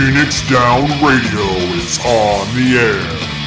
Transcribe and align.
Phoenix 0.00 0.48
Down 0.48 0.88
Radio 1.04 1.44
is 1.76 1.98
on 2.06 2.46
the 2.56 2.78
air. 2.78 3.38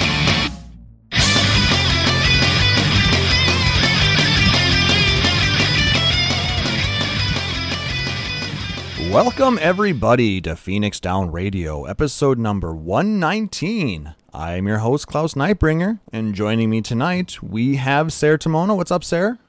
Welcome, 9.11 9.57
everybody, 9.59 10.41
to 10.41 10.55
Phoenix 10.55 10.99
Down 10.99 11.31
Radio, 11.31 11.85
episode 11.85 12.37
number 12.37 12.75
119. 12.75 14.13
I'm 14.31 14.67
your 14.67 14.77
host, 14.77 15.07
Klauss 15.07 15.33
Nightbringer, 15.33 16.01
and 16.11 16.35
joining 16.35 16.69
me 16.69 16.83
tonight, 16.83 17.41
we 17.41 17.77
have 17.77 18.13
Seyrr 18.13 18.37
Timono. 18.37 18.75
What's 18.75 18.91
up, 18.91 19.01
Seyrr? 19.01 19.39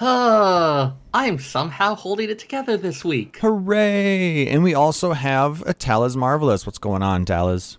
Uh, 0.00 0.92
I'm 1.14 1.38
somehow 1.38 1.94
holding 1.94 2.30
it 2.30 2.38
together 2.38 2.76
this 2.76 3.04
week. 3.04 3.38
Hooray! 3.38 4.48
And 4.48 4.62
we 4.62 4.74
also 4.74 5.12
have 5.12 5.62
a 5.62 5.74
Taliz 5.74 6.16
Marvelous. 6.16 6.66
What's 6.66 6.78
going 6.78 7.02
on, 7.02 7.24
Taliz? 7.24 7.76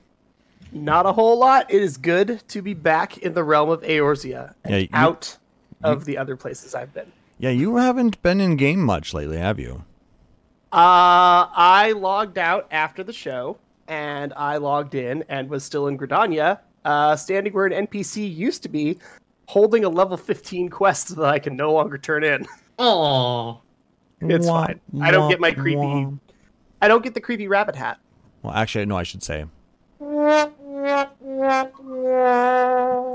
Not 0.71 1.05
a 1.05 1.11
whole 1.13 1.37
lot. 1.37 1.71
It 1.71 1.81
is 1.81 1.97
good 1.97 2.41
to 2.49 2.61
be 2.61 2.73
back 2.73 3.17
in 3.19 3.33
the 3.33 3.43
realm 3.43 3.69
of 3.69 3.81
Eorzea 3.81 4.53
and 4.63 4.73
Yeah, 4.73 4.79
you- 4.79 4.87
out 4.93 5.37
of 5.83 6.05
the 6.05 6.17
other 6.17 6.35
places 6.35 6.73
I've 6.75 6.93
been. 6.93 7.11
Yeah, 7.39 7.49
you 7.49 7.75
haven't 7.75 8.21
been 8.21 8.39
in 8.39 8.55
game 8.55 8.79
much 8.81 9.13
lately, 9.13 9.37
have 9.37 9.59
you? 9.59 9.83
Uh, 10.71 11.45
I 11.53 11.93
logged 11.95 12.37
out 12.37 12.67
after 12.71 13.03
the 13.03 13.13
show, 13.13 13.57
and 13.87 14.33
I 14.37 14.57
logged 14.57 14.95
in 14.95 15.23
and 15.29 15.49
was 15.49 15.63
still 15.63 15.87
in 15.87 15.97
Gridania, 15.97 16.59
uh, 16.85 17.15
standing 17.15 17.53
where 17.53 17.65
an 17.65 17.73
NPC 17.87 18.33
used 18.33 18.63
to 18.63 18.69
be, 18.69 18.97
holding 19.47 19.83
a 19.85 19.89
level 19.89 20.17
15 20.17 20.69
quest 20.69 21.15
that 21.15 21.25
I 21.25 21.39
can 21.39 21.55
no 21.55 21.73
longer 21.73 21.97
turn 21.97 22.23
in. 22.23 22.45
Oh, 22.79 23.61
It's 24.19 24.47
Wah, 24.47 24.65
fine. 24.65 24.79
I 24.99 25.11
don't 25.11 25.29
get 25.29 25.39
my 25.39 25.51
creepy. 25.51 25.75
wah. 25.77 26.09
I 26.81 26.87
don't 26.87 27.03
get 27.03 27.13
the 27.13 27.21
creepy 27.21 27.47
rabbit 27.47 27.75
hat. 27.75 27.99
Well, 28.41 28.51
actually, 28.53 28.85
no, 28.87 28.97
I 28.97 29.03
should 29.03 29.21
say. 29.21 29.45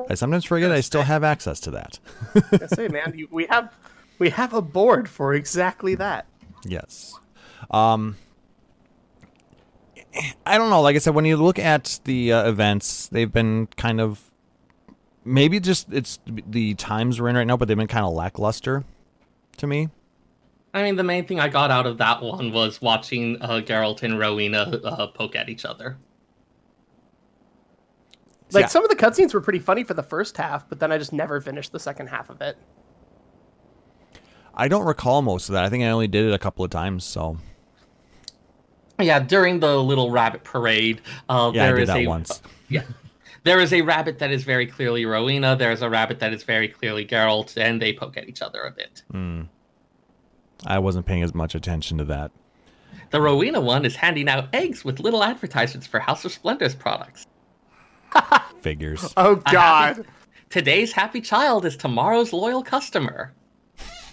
I 0.09 0.15
sometimes 0.15 0.45
forget 0.45 0.71
I 0.71 0.81
still 0.81 1.03
have 1.03 1.25
access 1.25 1.59
to 1.61 1.71
that. 1.73 1.99
I 2.53 2.67
say, 2.69 2.89
man, 2.89 3.15
you, 3.17 3.27
we 3.31 3.47
have 3.47 3.73
we 4.19 4.31
have 4.31 4.55
a 4.55 4.63
board 4.63 5.09
for 5.09 5.35
exactly 5.35 5.95
that. 5.97 6.27
Yes. 6.65 7.19
Um 7.71 8.17
I 10.47 10.57
don't 10.57 10.71
know, 10.71 10.81
like 10.81 10.97
I 10.97 11.01
said 11.01 11.15
when 11.15 11.25
you 11.25 11.37
look 11.37 11.59
at 11.59 12.01
the 12.05 12.33
uh, 12.33 12.49
events, 12.49 13.09
they've 13.09 13.33
been 13.33 13.67
kind 13.77 14.01
of 14.01 14.28
maybe 15.29 15.61
just 15.61 15.93
it's 15.93 16.19
the 16.27 16.75
times 16.75 17.21
we're 17.21 17.29
in 17.29 17.37
right 17.37 17.47
now, 17.47 17.57
but 17.57 17.69
they've 17.69 17.77
been 17.77 17.87
kind 17.87 18.05
of 18.07 18.13
lackluster 18.13 18.85
to 19.59 19.67
me. 19.67 19.89
I 20.75 20.83
mean, 20.83 20.97
the 20.97 21.03
main 21.05 21.27
thing 21.27 21.41
I 21.41 21.49
got 21.49 21.71
out 21.71 21.87
of 21.87 21.99
that 21.99 22.23
one 22.23 22.53
was 22.53 22.81
watching 22.83 23.41
uh, 23.41 23.61
Gerolt 23.65 24.03
and 24.03 24.19
Rowena 24.19 24.59
uh, 24.85 25.07
poke 25.09 25.35
at 25.35 25.49
each 25.49 25.65
other. 25.65 25.97
Like 28.53 28.63
Yeah. 28.63 28.69
some 28.69 28.85
of 28.85 28.91
the 28.91 28.97
cutscenes 28.97 29.35
were 29.35 29.41
pretty 29.41 29.59
funny 29.59 29.85
for 29.85 29.95
the 29.95 30.03
first 30.03 30.37
half, 30.37 30.69
but 30.69 30.79
then 30.81 30.91
I 30.93 30.99
just 30.99 31.13
never 31.13 31.41
finished 31.41 31.73
the 31.73 31.81
second 31.81 32.09
half 32.09 32.31
of 32.31 32.41
it. 32.41 32.57
I 34.55 34.69
don't 34.69 34.85
recall 34.87 35.23
most 35.23 35.49
of 35.49 35.53
that. 35.55 35.65
I 35.65 35.69
think 35.69 35.85
I 35.85 35.89
only 35.89 36.09
did 36.09 36.25
it 36.27 36.33
a 36.33 36.39
couple 36.39 36.65
of 36.65 36.71
times, 36.71 37.05
so 37.05 37.39
Yeah, 38.99 39.21
during 39.21 39.61
the 39.61 39.83
little 39.83 40.11
rabbit 40.11 40.45
parade, 40.45 41.01
uh, 41.29 41.53
yeah, 41.55 41.63
I 41.63 41.67
there 41.67 41.77
did 41.77 41.83
is 41.83 41.89
that 41.89 41.97
a 41.99 42.07
once. 42.07 42.43
yeah, 42.69 42.83
there 43.49 43.61
is 43.61 43.73
a 43.73 43.81
rabbit 43.81 44.19
that 44.19 44.31
is 44.31 44.45
very 44.45 44.67
clearly 44.67 45.07
Rowena. 45.07 45.57
There 45.57 45.73
is 45.73 45.81
a 45.81 45.89
rabbit 45.89 46.21
that 46.21 46.35
is 46.35 46.43
very 46.43 46.69
clearly 46.69 47.07
Gerolt, 47.07 47.57
and 47.57 47.81
they 47.81 47.95
poke 47.95 48.19
at 48.19 48.29
each 48.29 48.43
other 48.43 48.61
a 48.61 48.71
bit. 48.71 49.03
Hmm. 49.11 49.43
I 50.67 50.79
wasn't 50.79 51.07
paying 51.07 51.23
as 51.23 51.35
much 51.35 51.55
attention 51.55 51.97
to 51.97 52.05
that. 52.05 52.31
The 53.11 53.23
Rowena 53.23 53.61
one 53.63 53.87
is 53.87 53.97
handing 53.97 54.29
out 54.29 54.49
eggs 54.53 54.85
with 54.85 55.01
little 55.01 55.25
advertisements 55.25 55.87
for 55.87 55.99
House 55.99 56.27
of 56.27 56.33
Splendor's 56.33 56.75
products. 56.75 57.27
Figures. 58.61 59.15
Oh 59.17 59.37
God! 59.37 59.97
happy- 59.97 60.09
Today's 60.51 60.93
happy 60.93 61.21
child 61.23 61.65
is 61.65 61.77
tomorrow's 61.77 62.35
loyal 62.35 62.63
customer. 62.63 63.33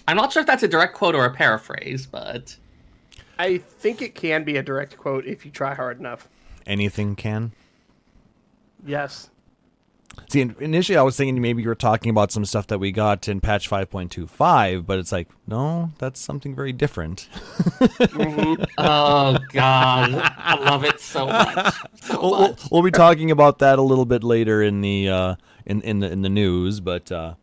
I'm 0.08 0.16
not 0.16 0.32
sure 0.32 0.40
if 0.40 0.46
that's 0.46 0.62
a 0.62 0.68
direct 0.68 0.94
quote 0.94 1.14
or 1.14 1.26
a 1.26 1.30
paraphrase, 1.30 2.06
but 2.06 2.56
I 3.38 3.58
think 3.58 4.00
it 4.00 4.14
can 4.14 4.44
be 4.44 4.56
a 4.56 4.62
direct 4.62 4.96
quote 4.96 5.26
if 5.26 5.44
you 5.44 5.50
try 5.50 5.74
hard 5.74 5.98
enough. 5.98 6.28
Anything 6.66 7.16
can. 7.16 7.52
Yes. 8.86 9.30
See, 10.28 10.40
initially 10.40 10.96
I 10.96 11.02
was 11.02 11.16
thinking 11.16 11.40
maybe 11.40 11.62
you 11.62 11.68
were 11.68 11.74
talking 11.74 12.10
about 12.10 12.32
some 12.32 12.44
stuff 12.44 12.66
that 12.68 12.78
we 12.78 12.90
got 12.90 13.28
in 13.28 13.40
patch 13.40 13.68
5.25, 13.68 14.86
but 14.86 14.98
it's 14.98 15.12
like, 15.12 15.28
no, 15.46 15.92
that's 15.98 16.18
something 16.18 16.54
very 16.54 16.72
different. 16.72 17.28
oh 18.78 19.38
god, 19.52 20.10
I 20.38 20.58
love 20.64 20.84
it 20.84 21.00
so 21.00 21.26
much. 21.26 21.74
So 22.02 22.20
we'll, 22.20 22.30
we'll, 22.30 22.56
we'll 22.70 22.82
be 22.82 22.90
talking 22.90 23.30
about 23.30 23.58
that 23.58 23.78
a 23.78 23.82
little 23.82 24.06
bit 24.06 24.24
later 24.24 24.62
in 24.62 24.80
the 24.80 25.08
uh, 25.08 25.34
in 25.64 25.82
in 25.82 26.00
the 26.00 26.10
in 26.10 26.22
the 26.22 26.28
news. 26.28 26.80
But 26.80 27.12
uh, 27.12 27.34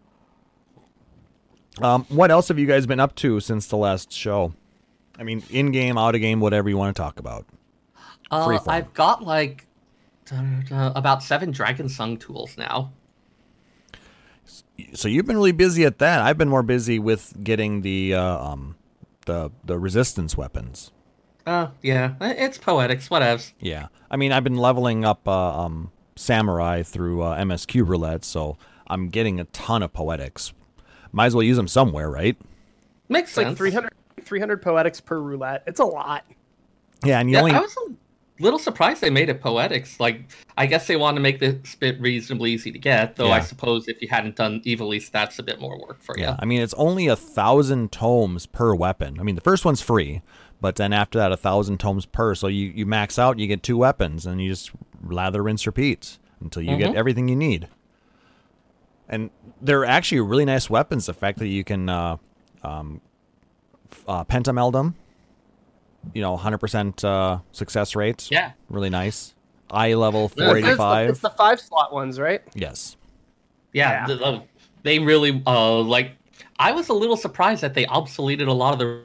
um, 1.82 2.06
what 2.10 2.32
else 2.32 2.48
have 2.50 2.60
you 2.60 2.66
guys 2.66 2.86
been 2.86 3.00
up 3.00 3.16
to 3.16 3.40
since 3.40 3.68
the 3.68 3.78
last 3.78 4.12
show? 4.12 4.54
I 5.18 5.24
mean, 5.24 5.44
in 5.50 5.72
game, 5.72 5.98
out 5.98 6.16
of 6.16 6.22
game, 6.22 6.40
whatever 6.40 6.70
you 6.70 6.78
want 6.78 6.96
to 6.96 7.02
talk 7.02 7.20
about. 7.20 7.46
Uh. 8.32 8.58
I've 8.68 8.94
got 8.94 9.24
like 9.24 9.68
about 10.32 11.24
seven 11.24 11.52
Dragonsung 11.54 12.20
tools 12.20 12.58
now. 12.58 12.92
So 14.94 15.08
you've 15.08 15.26
been 15.26 15.38
really 15.38 15.52
busy 15.52 15.86
at 15.86 16.00
that. 16.00 16.22
I've 16.22 16.38
been 16.38 16.50
more 16.50 16.64
busy 16.64 17.00
with 17.00 17.44
getting 17.44 17.82
the 17.82 18.14
uh, 18.14 18.38
um 18.40 18.76
the 19.26 19.52
the 19.64 19.80
resistance 19.80 20.36
weapons. 20.38 20.92
Uh, 21.46 21.68
yeah, 21.82 22.16
it's 22.22 22.58
poetics, 22.58 23.10
whatevs. 23.10 23.52
Yeah, 23.60 23.88
I 24.12 24.18
mean, 24.18 24.32
I've 24.32 24.44
been 24.44 24.58
leveling 24.58 25.06
up 25.06 25.28
uh, 25.28 25.60
um 25.66 25.92
samurai 26.16 26.84
through 26.84 27.22
uh, 27.22 27.38
MSQ 27.38 27.88
roulette, 27.88 28.24
so 28.26 28.58
I'm 28.88 29.10
getting 29.10 29.40
a 29.40 29.46
ton 29.46 29.84
of 29.84 29.94
poetics. 29.94 30.54
Might 31.12 31.28
as 31.28 31.36
well 31.36 31.44
use 31.44 31.58
them 31.58 31.68
somewhere, 31.68 32.10
right? 32.10 32.38
Makes 33.10 33.32
It's 33.32 33.38
like 33.38 33.48
sense. 33.48 33.58
300, 33.58 33.92
300 34.22 34.62
poetics 34.62 35.00
per 35.02 35.20
roulette. 35.20 35.64
It's 35.68 35.80
a 35.80 35.86
lot. 35.86 36.26
Yeah, 37.04 37.20
and 37.20 37.30
you 37.30 37.36
Yeah, 37.36 37.40
only 37.40 37.52
I 37.52 37.60
was 37.60 37.76
a 37.88 37.94
little 38.44 38.60
surprised 38.60 39.02
they 39.02 39.10
made 39.10 39.30
it 39.30 39.42
poetics. 39.42 40.00
Like, 40.00 40.26
I 40.58 40.66
guess 40.68 40.86
they 40.88 40.96
want 40.96 41.16
to 41.16 41.22
make 41.22 41.40
this 41.40 41.76
bit 41.76 42.00
reasonably 42.00 42.52
easy 42.52 42.72
to 42.72 42.78
get. 42.80 43.16
Though 43.16 43.32
I 43.32 43.40
suppose 43.40 43.88
if 43.88 44.02
you 44.02 44.08
hadn't 44.10 44.36
done 44.36 44.62
Evil 44.66 44.94
East, 44.94 45.12
that's 45.12 45.40
a 45.40 45.44
bit 45.44 45.60
more 45.60 45.80
work 45.80 46.02
for 46.02 46.16
you. 46.18 46.24
Yeah, 46.26 46.36
I 46.40 46.46
mean 46.46 46.62
it's 46.62 46.74
only 46.76 47.08
a 47.08 47.16
thousand 47.16 47.92
tomes 47.92 48.46
per 48.46 48.76
weapon. 48.76 49.20
I 49.20 49.24
mean 49.24 49.36
the 49.36 49.42
first 49.42 49.66
one's 49.66 49.82
free, 49.82 50.22
but 50.62 50.76
then 50.76 50.94
after 50.94 51.18
that 51.20 51.32
a 51.32 51.38
thousand 51.38 51.80
tomes 51.80 52.06
per. 52.06 52.36
So 52.36 52.48
you, 52.48 52.68
you 52.68 52.86
max 52.86 53.18
out, 53.18 53.40
you 53.40 53.48
get 53.48 53.64
two 53.64 53.78
weapons, 53.78 54.26
and 54.26 54.42
you 54.42 54.50
just 54.50 54.72
lather, 55.04 55.42
rinse, 55.42 55.66
repeat 55.66 56.20
until 56.40 56.62
you 56.62 56.78
get 56.78 56.92
Mhm. 56.92 56.96
everything 56.96 57.28
you 57.30 57.36
need. 57.36 57.68
And 59.10 59.30
they're 59.62 59.86
actually 59.86 60.22
really 60.22 60.46
nice 60.46 60.70
weapons. 60.70 61.06
The 61.06 61.14
fact 61.14 61.40
that 61.40 61.48
you 61.48 61.64
can 61.64 61.90
uh, 61.90 62.18
um, 62.64 63.02
uh, 64.08 64.24
pentameld 64.26 64.74
them, 64.74 64.96
you 66.14 66.22
know, 66.22 66.36
hundred 66.38 66.58
percent 66.60 67.04
uh, 67.04 67.40
success 67.52 67.96
rate. 67.96 68.28
Yeah. 68.32 68.52
really 68.70 68.90
nice. 68.90 69.34
Eye 69.72 69.94
level 69.96 70.32
Yeah, 70.36 70.46
four 70.48 70.58
it's 70.58 70.68
the, 70.68 70.76
five. 70.76 71.10
it's 71.10 71.20
the 71.20 71.30
five 71.32 71.60
slot 71.60 71.94
ones, 71.94 72.20
right? 72.20 72.42
Yes. 72.54 72.96
Yeah, 73.72 73.92
Yeah. 73.92 74.08
the- 74.08 74.16
the- 74.16 74.44
they 74.84 75.00
really 75.00 75.42
uh 75.48 75.80
like. 75.80 76.12
I 76.60 76.74
was 76.74 76.90
a 76.90 76.94
little 76.94 77.16
surprised 77.18 77.62
that 77.64 77.74
they 77.74 77.86
obsoleted 77.86 78.48
a 78.48 78.54
lot 78.54 78.74
of 78.74 78.80
the. 78.80 79.02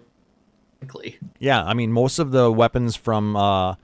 Yeah, 1.39 1.65
I 1.65 1.75
mean, 1.75 1.93
most 1.93 2.19
of 2.19 2.31
the 2.31 2.51
weapons 2.53 2.95
from 2.97 3.35
uh, 3.37 3.75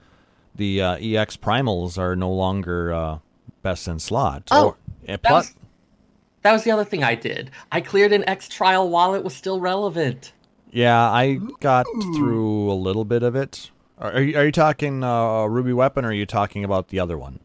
the 0.55 0.81
uh, 0.81 0.97
EX 0.97 1.35
primals 1.37 1.97
are 1.97 2.15
no 2.15 2.31
longer 2.31 2.93
uh, 2.93 3.17
best 3.63 3.87
in 3.87 3.99
slot. 3.99 4.43
Oh, 4.51 4.67
Or- 4.67 4.77
That 5.07 5.23
plus, 5.23 5.47
was, 5.47 5.55
that 6.43 6.51
was 6.53 6.63
the 6.63 6.71
other 6.71 6.85
thing 6.85 7.03
I 7.03 7.15
did. 7.15 7.51
I 7.71 7.81
cleared 7.81 8.13
an 8.13 8.27
X 8.29 8.47
trial 8.47 8.89
while 8.89 9.13
it 9.15 9.23
was 9.23 9.35
still 9.35 9.59
relevant. 9.59 10.31
Yeah, 10.75 11.09
I 11.11 11.39
got 11.61 11.85
through 12.15 12.71
a 12.71 12.73
little 12.73 13.05
bit 13.05 13.23
of 13.23 13.35
it. 13.35 13.71
Are, 13.97 14.11
are 14.11 14.21
you, 14.21 14.37
are 14.37 14.45
you 14.45 14.51
talking 14.51 15.03
uh, 15.03 15.45
Ruby 15.45 15.71
Weapon, 15.73 16.03
or 16.05 16.09
are 16.09 16.13
you 16.13 16.25
talking 16.25 16.63
about 16.63 16.89
the 16.89 16.99
other 16.99 17.17
one? 17.17 17.39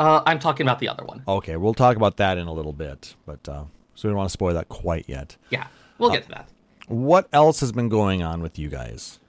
Uh, 0.00 0.22
I'm 0.26 0.38
talking 0.38 0.66
about 0.66 0.78
the 0.78 0.88
other 0.88 1.04
one. 1.04 1.22
Okay, 1.28 1.56
we'll 1.56 1.74
talk 1.74 1.96
about 1.96 2.16
that 2.16 2.38
in 2.38 2.46
a 2.46 2.52
little 2.52 2.72
bit, 2.72 3.14
but 3.26 3.46
uh, 3.48 3.64
so 3.94 4.08
we 4.08 4.10
don't 4.10 4.16
want 4.16 4.28
to 4.30 4.32
spoil 4.32 4.54
that 4.54 4.68
quite 4.68 5.04
yet. 5.08 5.36
Yeah, 5.50 5.66
we'll 5.98 6.10
Uh, 6.10 6.14
get 6.14 6.22
to 6.24 6.28
that. 6.30 6.48
What 6.88 7.28
else 7.32 7.60
has 7.60 7.72
been 7.72 7.88
going 7.88 8.22
on 8.22 8.42
with 8.42 8.58
you 8.58 8.68
guys? 8.68 9.20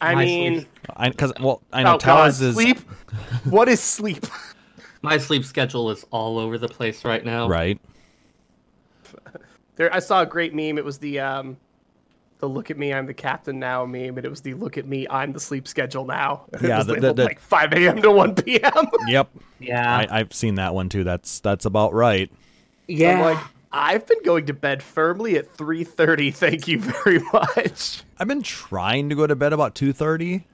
I 0.00 0.14
My 0.14 0.24
mean, 0.24 0.54
sleep- 0.54 0.68
Because 1.12 1.32
well, 1.40 1.62
I 1.72 1.84
know 1.84 1.94
oh 1.94 1.98
God, 1.98 2.28
is 2.30 2.54
sleep. 2.54 2.78
what 3.44 3.68
is 3.68 3.80
sleep? 3.80 4.26
My 5.00 5.16
sleep 5.18 5.44
schedule 5.44 5.90
is 5.90 6.04
all 6.10 6.38
over 6.38 6.58
the 6.58 6.68
place 6.68 7.04
right 7.04 7.24
now. 7.24 7.48
right. 7.48 7.80
There, 9.76 9.92
I 9.94 9.98
saw 10.00 10.22
a 10.22 10.26
great 10.26 10.54
meme. 10.54 10.78
It 10.78 10.84
was 10.84 10.98
the 10.98 11.20
um, 11.20 11.56
the 12.38 12.48
"Look 12.48 12.70
at 12.70 12.76
me, 12.78 12.92
I'm 12.92 13.06
the 13.06 13.14
captain 13.14 13.58
now" 13.58 13.84
meme, 13.86 14.16
and 14.18 14.24
it 14.24 14.28
was 14.30 14.40
the 14.42 14.54
"Look 14.54 14.76
at 14.78 14.86
me, 14.86 15.06
I'm 15.08 15.32
the 15.32 15.40
sleep 15.40 15.66
schedule 15.68 16.04
now." 16.04 16.44
It 16.52 16.62
Yeah, 16.62 16.78
was 16.78 16.86
the- 16.86 16.94
the- 16.94 17.00
labeled 17.00 17.16
the- 17.18 17.24
like 17.24 17.40
5 17.40 17.72
a.m. 17.72 18.02
to 18.02 18.10
1 18.10 18.34
p.m. 18.36 18.72
Yep, 19.08 19.30
Yeah. 19.60 19.96
I, 20.10 20.20
I've 20.20 20.32
seen 20.34 20.56
that 20.56 20.74
one 20.74 20.88
too. 20.88 21.04
That's 21.04 21.40
that's 21.40 21.64
about 21.64 21.94
right. 21.94 22.30
yeah. 22.88 23.12
I'm 23.14 23.20
like, 23.20 23.44
I've 23.74 24.06
been 24.06 24.22
going 24.22 24.44
to 24.46 24.52
bed 24.54 24.82
firmly 24.82 25.36
at 25.36 25.56
3:30. 25.56 26.34
Thank 26.34 26.68
you 26.68 26.78
very 26.80 27.20
much. 27.32 28.02
I've 28.18 28.28
been 28.28 28.42
trying 28.42 29.08
to 29.08 29.14
go 29.14 29.26
to 29.26 29.34
bed 29.34 29.52
about 29.54 29.74
two 29.74 29.92
thirty. 29.94 30.44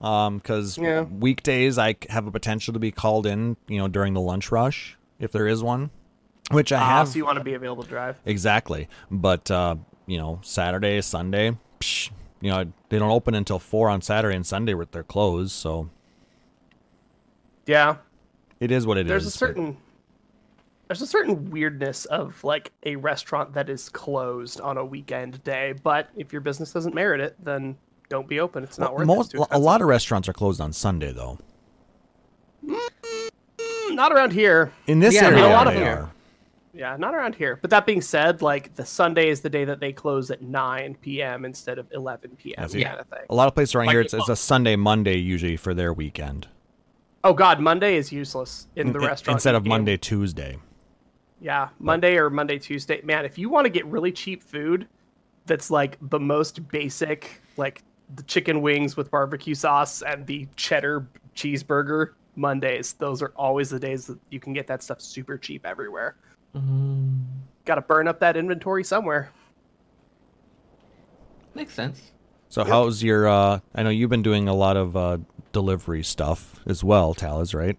because 0.00 0.78
Yeah. 0.78 1.02
weekdays 1.02 1.76
I 1.78 1.96
have 2.08 2.26
a 2.26 2.30
potential 2.30 2.72
to 2.72 2.80
be 2.80 2.90
called 2.90 3.26
in, 3.26 3.56
you 3.68 3.78
know, 3.78 3.88
during 3.88 4.14
the 4.14 4.20
lunch 4.22 4.50
rush 4.50 4.96
if 5.20 5.30
there 5.32 5.46
is 5.46 5.62
one, 5.62 5.90
which 6.50 6.72
I 6.72 6.76
Ah, 6.80 6.86
have 6.98 7.08
so 7.08 7.16
you 7.16 7.24
want 7.24 7.38
to 7.38 7.44
be 7.44 7.54
available 7.54 7.82
to 7.84 7.88
drive? 7.88 8.20
exactly. 8.24 8.88
But 9.10 9.50
uh, 9.50 9.76
you 10.06 10.18
know, 10.18 10.40
Saturday, 10.42 11.00
Sunday, 11.00 11.56
psh, 11.80 12.10
you 12.40 12.50
know, 12.50 12.72
they 12.88 12.98
don't 12.98 13.10
open 13.10 13.34
until 13.34 13.58
four 13.58 13.88
on 13.88 14.02
Saturday 14.02 14.34
and 14.36 14.46
Sunday 14.46 14.74
with 14.74 14.90
their 14.92 15.04
closed. 15.04 15.52
So 15.52 15.88
Yeah. 17.66 17.96
it 18.60 18.70
is 18.70 18.86
what 18.86 18.98
it 18.98 19.06
is. 19.06 19.08
there's 19.08 19.24
a 19.24 19.28
but- 19.28 19.32
certain 19.32 19.76
there's 20.88 21.00
a 21.00 21.06
certain 21.06 21.50
weirdness 21.50 22.04
of 22.04 22.42
like 22.44 22.70
a 22.84 22.96
restaurant 22.96 23.54
that 23.54 23.70
is 23.70 23.88
closed 23.88 24.60
on 24.60 24.76
a 24.76 24.84
weekend 24.84 25.42
day, 25.42 25.72
but 25.82 26.10
if 26.16 26.32
your 26.34 26.42
business 26.42 26.70
doesn't 26.72 26.94
merit 26.94 27.18
it, 27.18 27.34
then 27.42 27.78
don't 28.10 28.28
be 28.28 28.40
open. 28.40 28.62
It's 28.62 28.78
not 28.78 28.92
worth 28.92 29.04
it. 29.04 29.06
most 29.06 29.34
It's 29.34 29.46
a 29.52 29.58
lot 29.58 29.80
of 29.80 29.86
restaurants 29.88 30.28
are 30.28 30.34
closed 30.34 30.60
on 30.60 30.74
Sunday 30.74 31.10
though. 31.12 31.38
not 33.90 34.12
around 34.12 34.32
here. 34.32 34.72
In 34.86 35.00
this 35.00 35.14
Yeah, 35.14 35.26
area, 35.28 35.46
a 35.46 35.48
lot 35.48 35.66
of 35.66 35.72
they 35.74 35.80
them. 35.80 35.98
are. 35.98 36.10
Yeah, 36.74 36.96
not 36.96 37.14
around 37.14 37.34
here. 37.34 37.58
But 37.60 37.70
that 37.70 37.84
being 37.84 38.00
said, 38.00 38.40
like 38.40 38.74
the 38.76 38.84
Sunday 38.86 39.28
is 39.28 39.42
the 39.42 39.50
day 39.50 39.64
that 39.66 39.78
they 39.80 39.92
close 39.92 40.30
at 40.30 40.40
9 40.40 40.96
p.m. 41.02 41.44
instead 41.44 41.78
of 41.78 41.86
11 41.92 42.36
p.m. 42.36 42.68
see. 42.68 42.82
kind 42.82 42.98
of 42.98 43.06
thing. 43.08 43.26
A 43.28 43.34
lot 43.34 43.46
of 43.48 43.54
places 43.54 43.74
around 43.74 43.86
Like- 43.86 43.94
here, 43.94 44.00
it's, 44.00 44.14
it's 44.14 44.28
a 44.28 44.36
Sunday, 44.36 44.76
Monday 44.76 45.16
usually 45.16 45.56
for 45.56 45.74
their 45.74 45.92
weekend 45.92 46.48
Oh 47.24 47.32
God, 47.34 47.60
Monday 47.60 47.96
is 47.96 48.10
useless 48.10 48.66
in 48.74 48.88
mm, 48.88 48.92
the 48.94 48.98
In- 48.98 49.06
restaurant 49.06 49.36
instead 49.36 49.54
of 49.54 49.62
game. 49.64 49.68
Monday, 49.70 49.96
Tuesday. 49.96 50.58
Yeah, 51.40 51.68
Monday 51.78 52.16
or 52.16 52.30
Monday, 52.30 52.58
Tuesday. 52.58 53.00
Man, 53.02 53.24
if 53.24 53.38
you 53.38 53.48
want 53.48 53.64
to 53.64 53.70
get 53.70 53.84
really 53.86 54.12
cheap 54.12 54.42
food 54.42 54.88
that's 55.46 55.70
like 55.70 55.98
the 56.10 56.18
most 56.18 56.66
basic, 56.68 57.40
like 57.56 57.82
the 58.14 58.22
chicken 58.24 58.60
wings 58.62 58.96
with 58.96 59.10
barbecue 59.10 59.54
sauce 59.54 60.02
and 60.02 60.26
the 60.26 60.48
cheddar 60.56 61.06
cheeseburger, 61.36 62.10
Mondays, 62.34 62.94
those 62.94 63.22
are 63.22 63.32
always 63.36 63.70
the 63.70 63.78
days 63.78 64.06
that 64.06 64.18
you 64.30 64.40
can 64.40 64.52
get 64.52 64.66
that 64.66 64.82
stuff 64.82 65.00
super 65.00 65.36
cheap 65.36 65.66
everywhere. 65.66 66.16
Got 66.54 67.74
to 67.76 67.80
burn 67.80 68.08
up 68.08 68.20
that 68.20 68.36
inventory 68.36 68.84
somewhere. 68.84 69.30
Makes 71.54 71.74
sense. 71.74 72.12
So 72.48 72.64
how's 72.64 73.02
your? 73.02 73.28
uh 73.28 73.60
I 73.74 73.82
know 73.82 73.90
you've 73.90 74.10
been 74.10 74.22
doing 74.22 74.48
a 74.48 74.54
lot 74.54 74.76
of 74.76 74.96
uh 74.96 75.18
delivery 75.52 76.02
stuff 76.02 76.60
as 76.66 76.82
well, 76.84 77.14
Taliz, 77.14 77.54
right? 77.54 77.76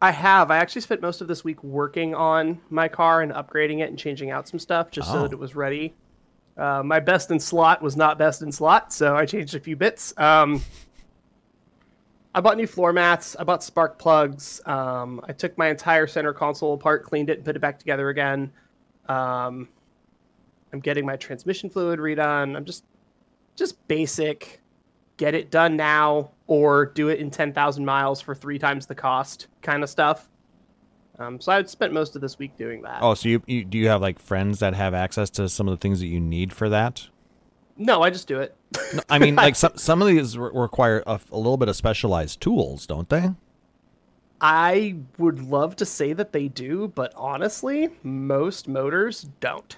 I 0.00 0.12
have. 0.12 0.50
I 0.52 0.58
actually 0.58 0.82
spent 0.82 1.00
most 1.02 1.20
of 1.20 1.26
this 1.26 1.42
week 1.42 1.62
working 1.64 2.14
on 2.14 2.60
my 2.70 2.86
car 2.86 3.20
and 3.22 3.32
upgrading 3.32 3.80
it 3.80 3.88
and 3.88 3.98
changing 3.98 4.30
out 4.30 4.46
some 4.48 4.58
stuff 4.60 4.90
just 4.92 5.10
so 5.10 5.18
Oh. 5.18 5.22
that 5.22 5.32
it 5.32 5.38
was 5.38 5.56
ready. 5.56 5.94
Uh, 6.56 6.82
my 6.84 7.00
best 7.00 7.30
in 7.30 7.38
slot 7.40 7.82
was 7.82 7.96
not 7.96 8.18
best 8.18 8.42
in 8.42 8.50
slot, 8.52 8.92
so 8.92 9.16
I 9.16 9.26
changed 9.26 9.54
a 9.56 9.60
few 9.60 9.74
bits. 9.76 10.12
Um, 10.16 10.62
I 12.38 12.40
bought 12.40 12.56
new 12.56 12.68
floor 12.68 12.92
mats. 12.92 13.34
I 13.34 13.42
bought 13.42 13.64
spark 13.64 13.98
plugs. 13.98 14.60
Um, 14.64 15.20
I 15.28 15.32
took 15.32 15.58
my 15.58 15.70
entire 15.70 16.06
center 16.06 16.32
console 16.32 16.72
apart, 16.72 17.02
cleaned 17.02 17.30
it, 17.30 17.38
and 17.38 17.44
put 17.44 17.56
it 17.56 17.58
back 17.58 17.80
together 17.80 18.10
again. 18.10 18.52
Um, 19.08 19.68
I'm 20.72 20.78
getting 20.78 21.04
my 21.04 21.16
transmission 21.16 21.68
fluid 21.68 21.98
redone. 21.98 22.56
I'm 22.56 22.64
just, 22.64 22.84
just 23.56 23.88
basic, 23.88 24.60
get 25.16 25.34
it 25.34 25.50
done 25.50 25.76
now 25.76 26.30
or 26.46 26.86
do 26.86 27.08
it 27.08 27.18
in 27.18 27.32
10,000 27.32 27.84
miles 27.84 28.20
for 28.20 28.36
three 28.36 28.60
times 28.60 28.86
the 28.86 28.94
cost 28.94 29.48
kind 29.60 29.82
of 29.82 29.90
stuff. 29.90 30.28
Um, 31.18 31.40
so 31.40 31.50
I 31.50 31.60
spent 31.64 31.92
most 31.92 32.14
of 32.14 32.22
this 32.22 32.38
week 32.38 32.56
doing 32.56 32.82
that. 32.82 33.02
Oh, 33.02 33.14
so 33.14 33.28
you, 33.28 33.42
you 33.48 33.64
do 33.64 33.76
you 33.76 33.88
have 33.88 34.00
like 34.00 34.20
friends 34.20 34.60
that 34.60 34.74
have 34.74 34.94
access 34.94 35.28
to 35.30 35.48
some 35.48 35.66
of 35.66 35.72
the 35.72 35.82
things 35.82 35.98
that 35.98 36.06
you 36.06 36.20
need 36.20 36.52
for 36.52 36.68
that? 36.68 37.08
No, 37.76 38.02
I 38.02 38.10
just 38.10 38.28
do 38.28 38.38
it. 38.38 38.54
I 39.08 39.18
mean, 39.18 39.36
like 39.36 39.54
some 39.64 39.76
some 39.76 40.02
of 40.02 40.08
these 40.08 40.36
re- 40.38 40.50
require 40.52 41.02
a, 41.06 41.20
a 41.32 41.36
little 41.36 41.56
bit 41.56 41.68
of 41.68 41.76
specialized 41.76 42.40
tools, 42.40 42.86
don't 42.86 43.08
they? 43.08 43.30
I 44.40 44.96
would 45.18 45.42
love 45.42 45.74
to 45.76 45.84
say 45.86 46.12
that 46.12 46.32
they 46.32 46.48
do, 46.48 46.92
but 46.94 47.12
honestly, 47.16 47.88
most 48.04 48.68
motors 48.68 49.26
don't. 49.40 49.76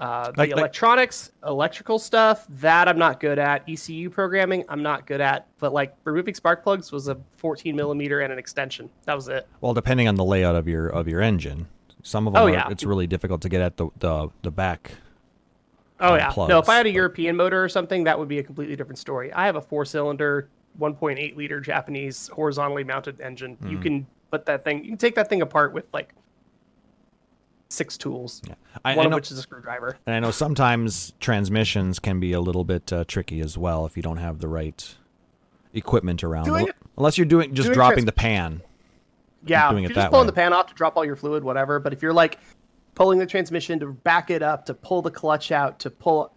Uh, 0.00 0.32
the 0.32 0.38
Like- 0.38 0.50
like- 0.50 0.58
electronics, 0.58 1.30
electrical 1.46 1.98
stuff, 1.98 2.46
that 2.60 2.88
I'm 2.88 2.98
not 2.98 3.20
good 3.20 3.38
at. 3.38 3.62
ECU 3.68 4.10
programming, 4.10 4.64
I'm 4.68 4.82
not 4.82 5.06
good 5.06 5.20
at. 5.22 5.46
But 5.58 5.72
like 5.72 5.94
removing 6.04 6.34
spark 6.34 6.62
plugs 6.62 6.92
was 6.92 7.08
a 7.08 7.16
14 7.38 7.74
millimeter 7.74 8.20
and 8.20 8.32
an 8.32 8.38
extension. 8.38 8.90
That 9.06 9.14
was 9.14 9.28
it. 9.28 9.46
Well, 9.62 9.72
depending 9.72 10.08
on 10.08 10.16
the 10.16 10.24
layout 10.24 10.56
of 10.56 10.68
your 10.68 10.88
of 10.88 11.08
your 11.08 11.22
engine, 11.22 11.68
some 12.02 12.26
of 12.26 12.34
them 12.34 12.42
Oh, 12.42 12.46
are, 12.46 12.50
yeah. 12.50 12.68
it's 12.70 12.84
really 12.84 13.06
difficult 13.06 13.40
to 13.42 13.48
get 13.48 13.62
at 13.62 13.76
the 13.78 13.88
the, 13.98 14.28
the 14.42 14.50
back. 14.50 14.92
Oh 16.00 16.14
uh, 16.14 16.16
yeah. 16.16 16.30
plugs, 16.30 16.48
no, 16.48 16.58
if 16.58 16.68
I 16.68 16.76
had 16.76 16.86
a 16.86 16.90
but- 16.90 16.94
European 16.94 17.36
motor 17.36 17.62
or 17.62 17.68
something, 17.68 18.04
that 18.04 18.18
would 18.18 18.28
be 18.28 18.38
a 18.38 18.42
completely 18.42 18.76
different 18.76 18.98
story. 18.98 19.32
I 19.32 19.46
have 19.46 19.56
a 19.56 19.60
four-cylinder, 19.60 20.48
1.8 20.80 21.36
liter 21.36 21.60
Japanese 21.60 22.28
horizontally 22.28 22.84
mounted 22.84 23.20
engine. 23.20 23.54
Hmm. 23.54 23.68
You 23.68 23.78
can 23.78 24.06
put 24.30 24.46
that 24.46 24.64
thing. 24.64 24.82
You 24.84 24.90
can 24.90 24.98
take 24.98 25.14
that 25.14 25.28
thing 25.28 25.42
apart 25.42 25.72
with 25.72 25.86
like 25.94 26.12
six 27.68 27.96
tools. 27.96 28.42
I, 28.84 28.96
one 28.96 28.98
I 28.98 29.04
of 29.06 29.10
know, 29.10 29.16
which 29.16 29.30
is 29.30 29.38
a 29.38 29.42
screwdriver. 29.42 29.96
and 30.06 30.14
I 30.14 30.20
know 30.20 30.30
sometimes 30.30 31.12
transmissions 31.20 31.98
can 31.98 32.20
be 32.20 32.32
a 32.32 32.40
little 32.40 32.64
bit 32.64 32.92
uh, 32.92 33.04
tricky 33.06 33.40
as 33.40 33.58
well 33.58 33.86
if 33.86 33.96
you 33.96 34.02
don't 34.02 34.18
have 34.18 34.40
the 34.40 34.48
right 34.48 34.94
equipment 35.72 36.22
around. 36.24 36.44
Doing 36.44 36.68
Unless 36.96 37.18
you're 37.18 37.24
doing 37.26 37.54
just 37.54 37.66
doing 37.66 37.74
dropping 37.74 37.96
trans- 37.96 38.06
the 38.06 38.12
pan. 38.12 38.62
Yeah, 39.46 39.70
doing 39.70 39.84
if 39.84 39.90
you're 39.90 39.96
just 39.96 40.10
pulling 40.10 40.26
way. 40.26 40.30
the 40.30 40.34
pan 40.34 40.52
off 40.52 40.68
to 40.68 40.74
drop 40.74 40.96
all 40.96 41.04
your 41.04 41.16
fluid, 41.16 41.44
whatever. 41.44 41.78
But 41.78 41.92
if 41.92 42.00
you're 42.00 42.14
like 42.14 42.38
pulling 42.94 43.18
the 43.18 43.26
transmission 43.26 43.78
to 43.80 43.92
back 43.92 44.30
it 44.30 44.42
up, 44.42 44.66
to 44.66 44.74
pull 44.74 45.02
the 45.02 45.10
clutch 45.10 45.52
out, 45.52 45.78
to 45.80 45.90
pull, 45.90 46.32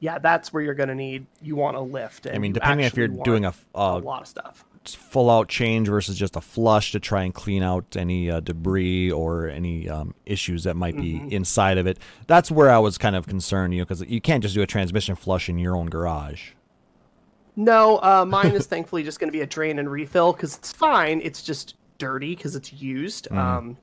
yeah, 0.00 0.18
that's 0.18 0.52
where 0.52 0.62
you're 0.62 0.74
gonna 0.74 0.94
need. 0.94 1.26
You 1.42 1.56
want 1.56 1.76
a 1.76 1.80
lift. 1.80 2.26
I 2.26 2.38
mean, 2.38 2.52
depending 2.52 2.86
if 2.86 2.96
you're 2.96 3.08
doing 3.08 3.44
a, 3.44 3.54
uh, 3.74 3.98
lot 3.98 4.22
of 4.22 4.28
stuff. 4.28 4.64
full 4.84 5.28
out 5.28 5.48
change 5.48 5.88
versus 5.88 6.16
just 6.16 6.36
a 6.36 6.40
flush 6.40 6.92
to 6.92 7.00
try 7.00 7.24
and 7.24 7.34
clean 7.34 7.62
out 7.62 7.96
any 7.96 8.30
uh, 8.30 8.40
debris 8.40 9.10
or 9.10 9.48
any 9.48 9.88
um, 9.88 10.14
issues 10.24 10.64
that 10.64 10.76
might 10.76 10.94
Mm-hmm. 10.94 11.28
be 11.28 11.34
inside 11.34 11.78
of 11.78 11.86
it. 11.86 11.98
That's 12.26 12.50
where 12.50 12.70
I 12.70 12.78
was 12.78 12.96
kind 12.96 13.14
of 13.16 13.26
concerned, 13.26 13.74
you 13.74 13.80
know, 13.80 13.84
because 13.84 14.02
you 14.02 14.20
can't 14.20 14.42
just 14.42 14.54
do 14.54 14.62
a 14.62 14.66
transmission 14.66 15.14
flush 15.16 15.48
in 15.48 15.58
your 15.58 15.76
own 15.76 15.86
garage. 15.86 16.50
No, 17.56 17.96
uh, 17.98 18.24
mine 18.24 18.52
is 18.52 18.66
thankfully 18.68 19.02
just 19.02 19.18
going 19.18 19.28
to 19.28 19.32
be 19.32 19.40
a 19.42 19.46
drain 19.46 19.78
and 19.80 19.90
refill 19.90 20.32
because 20.32 20.56
it's 20.56 20.72
fine. 20.72 21.20
It's 21.22 21.42
just 21.42 21.74
dirty 21.98 22.36
because 22.36 22.54
it's 22.54 22.72
used. 22.72 23.26
Mm-hmm. 23.26 23.38
Um, 23.38 23.76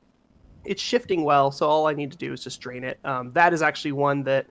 it's 0.66 0.82
shifting 0.82 1.24
well, 1.24 1.52
so 1.52 1.68
all 1.68 1.88
I 1.88 1.94
need 1.94 2.12
to 2.12 2.18
do 2.18 2.34
is 2.34 2.44
just 2.44 2.60
drain 2.62 2.84
it. 2.84 3.00
Um, 3.04 3.32
that 3.34 3.54
is 3.54 3.62
actually 3.62 3.94
one 3.94 4.24
that 4.24 4.48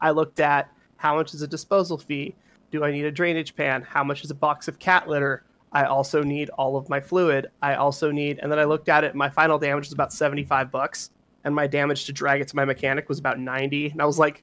I 0.00 0.10
looked 0.10 0.40
at. 0.40 0.70
How 0.96 1.14
much 1.16 1.34
is 1.34 1.42
a 1.42 1.46
disposal 1.48 1.98
fee? 1.98 2.34
Do 2.70 2.84
I 2.84 2.90
need 2.90 3.04
a 3.04 3.10
drainage 3.10 3.54
pan? 3.54 3.82
How 3.82 4.02
much 4.02 4.24
is 4.24 4.30
a 4.30 4.34
box 4.34 4.68
of 4.68 4.78
cat 4.78 5.08
litter? 5.08 5.44
I 5.72 5.84
also 5.84 6.22
need 6.22 6.50
all 6.50 6.76
of 6.76 6.88
my 6.88 7.00
fluid. 7.00 7.48
I 7.62 7.74
also 7.74 8.10
need, 8.10 8.38
and 8.40 8.52
then 8.52 8.58
I 8.58 8.64
looked 8.64 8.88
at 8.88 9.04
it. 9.04 9.14
My 9.14 9.30
final 9.30 9.58
damage 9.58 9.86
was 9.86 9.92
about 9.92 10.12
seventy-five 10.12 10.70
bucks, 10.70 11.10
and 11.44 11.54
my 11.54 11.66
damage 11.66 12.04
to 12.06 12.12
drag 12.12 12.40
it 12.40 12.48
to 12.48 12.56
my 12.56 12.64
mechanic 12.64 13.08
was 13.08 13.18
about 13.18 13.38
ninety. 13.38 13.88
And 13.88 14.00
I 14.02 14.04
was 14.04 14.18
like, 14.18 14.42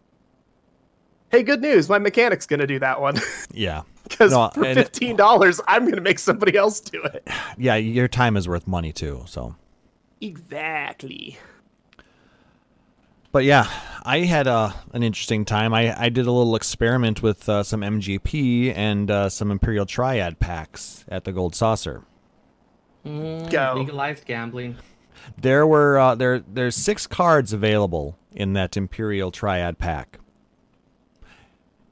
"Hey, 1.32 1.44
good 1.44 1.62
news! 1.62 1.88
My 1.88 2.00
mechanic's 2.00 2.46
gonna 2.46 2.68
do 2.68 2.80
that 2.80 3.00
one." 3.00 3.20
Yeah. 3.54 3.82
Because 4.04 4.32
No, 4.32 4.50
for 4.54 4.64
fifteen 4.64 5.16
dollars, 5.16 5.62
I'm 5.68 5.88
gonna 5.88 6.02
make 6.02 6.20
somebody 6.20 6.56
else 6.58 6.80
do 6.80 7.02
it. 7.04 7.28
Yeah, 7.58 7.76
your 7.76 8.08
time 8.08 8.38
is 8.38 8.48
worth 8.48 8.68
money 8.68 8.92
too. 8.92 9.24
So, 9.28 9.56
Exactly. 10.22 11.38
but 13.32 13.44
yeah, 13.46 13.68
I 14.04 14.20
had 14.20 14.48
uh, 14.48 14.72
an 14.94 15.04
interesting 15.04 15.46
time. 15.46 15.74
I, 15.74 15.98
I 16.00 16.10
did 16.10 16.26
a 16.28 16.32
little 16.32 16.56
experiment 16.56 17.22
with 17.22 17.48
uh, 17.48 17.64
some 17.64 17.82
MGP 17.82 18.74
and 18.76 19.10
uh, 19.10 19.30
some 19.30 19.52
Imperial 19.52 19.86
Triad 19.86 20.40
packs 20.40 21.06
at 21.08 21.24
the 21.24 21.32
Gold 21.32 21.56
Saucer. 21.56 22.04
Go. 23.06 23.74
Legalized 23.78 24.26
gambling. 24.26 24.76
There 25.38 25.66
were 25.66 25.98
uh, 25.98 26.16
there 26.16 26.40
there's 26.40 26.76
six 26.76 27.08
cards 27.08 27.54
available 27.54 28.18
in 28.32 28.54
that 28.54 28.76
Imperial 28.78 29.32
Triad 29.32 29.78
pack. 29.78 30.20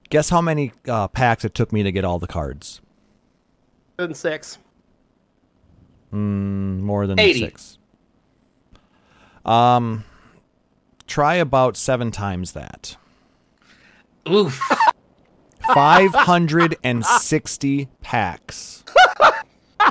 Guess 0.10 0.30
how 0.30 0.42
many 0.42 0.72
uh, 0.88 1.08
packs 1.08 1.44
it 1.44 1.54
took 1.54 1.72
me 1.74 1.84
to 1.84 1.92
get 1.92 2.06
all 2.06 2.20
the 2.20 2.28
cards? 2.28 2.82
Than 3.98 4.14
six. 4.14 4.58
Mm, 6.14 6.80
more 6.80 7.06
than 7.08 7.20
80. 7.20 7.40
six. 7.40 7.77
Um, 9.48 10.04
try 11.08 11.36
about 11.36 11.78
seven 11.78 12.12
times 12.12 12.52
that. 12.52 12.98
Oof. 14.30 14.62
Five 15.74 16.14
hundred 16.14 16.78
and 16.84 17.06
sixty 17.06 17.90
packs. 18.02 18.84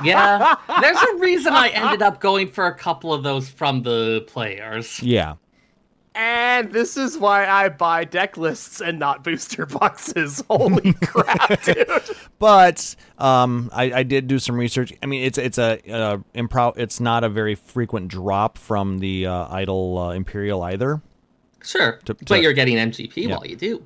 yeah. 0.03 0.55
There's 0.81 0.97
a 0.97 1.17
reason 1.17 1.53
I 1.53 1.69
ended 1.69 2.01
up 2.01 2.19
going 2.19 2.49
for 2.49 2.65
a 2.65 2.73
couple 2.73 3.13
of 3.13 3.23
those 3.23 3.49
from 3.49 3.83
the 3.83 4.23
players. 4.27 5.01
Yeah. 5.01 5.35
And 6.19 6.71
this 6.71 6.97
is 6.97 7.15
why 7.17 7.45
I 7.47 7.69
buy 7.69 8.03
deck 8.03 8.37
lists 8.37 8.81
and 8.81 8.97
not 8.97 9.23
booster 9.23 9.67
boxes. 9.67 10.43
Holy 10.49 10.93
crap, 10.93 11.61
dude. 11.63 11.87
But 12.39 12.95
um, 13.19 13.69
I, 13.71 13.91
I 13.99 14.03
did 14.03 14.27
do 14.27 14.39
some 14.39 14.55
research. 14.57 14.91
I 15.03 15.05
mean, 15.05 15.23
it's 15.23 15.37
it's 15.37 15.59
a 15.59 15.79
uh, 15.91 16.17
improv. 16.33 16.77
It's 16.79 16.99
not 16.99 17.23
a 17.23 17.29
very 17.29 17.53
frequent 17.53 18.07
drop 18.07 18.57
from 18.57 18.97
the 18.97 19.27
uh, 19.27 19.47
idle 19.53 19.99
uh, 19.99 20.11
imperial 20.13 20.63
either. 20.63 21.03
Sure. 21.63 21.99
To- 22.05 22.15
to- 22.15 22.25
but 22.25 22.41
you're 22.41 22.53
getting 22.53 22.77
MGP 22.77 23.11
Yeah. 23.15 23.35
while 23.35 23.45
you 23.45 23.55
do. 23.55 23.85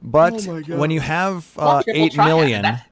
But 0.00 0.46
Oh 0.46 0.60
when 0.76 0.92
you 0.92 1.00
have 1.00 1.50
uh, 1.58 1.62
Well, 1.64 1.82
triple 1.82 2.02
eight 2.04 2.12
triad, 2.12 2.28
million, 2.28 2.62
that- 2.62 2.88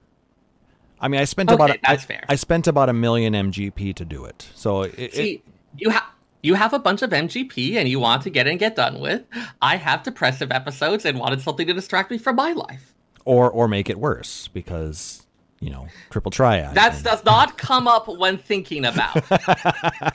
I 1.01 1.07
mean, 1.09 1.21
I 1.21 1.25
spent 1.25 1.51
Okay, 1.51 1.55
about 1.55 1.71
I, 1.71 1.79
that's 1.87 2.05
fair. 2.05 2.25
I 2.29 2.35
spent 2.35 2.67
about 2.67 2.89
a 2.89 2.93
million 2.93 3.33
MGP 3.35 3.95
to 3.95 4.05
do 4.05 4.25
it. 4.25 4.49
So 4.57 4.83
it, 4.83 4.95
it, 4.99 5.15
See, 5.15 5.43
you 5.77 5.91
have 5.91 6.05
you 6.43 6.55
have 6.55 6.73
a 6.73 6.79
bunch 6.79 7.03
of 7.03 7.11
MGP 7.11 7.77
and 7.77 7.89
you 7.89 8.01
want 8.01 8.23
to 8.23 8.31
get 8.31 8.47
and 8.47 8.59
get 8.59 8.77
done 8.77 9.01
with. 9.01 9.23
I 9.61 9.77
have 9.77 10.03
depressive 10.03 10.51
episodes 10.51 11.05
and 11.05 11.19
wanted 11.19 11.41
something 11.41 11.67
to 11.67 11.73
distract 11.73 12.11
me 12.11 12.19
from 12.19 12.37
my 12.37 12.53
life. 12.53 12.95
or 13.25 13.51
or 13.51 13.69
make 13.69 13.89
it 13.89 13.99
worse 13.99 14.49
because 14.49 15.27
you 15.61 15.71
know 15.71 15.87
triple 16.11 16.31
triad. 16.33 16.75
That 16.75 16.95
and- 16.95 17.05
does 17.05 17.25
not 17.25 17.57
come 17.59 17.87
up 17.87 18.09
when 18.09 18.39
thinking 18.39 18.85
about. 18.85 19.23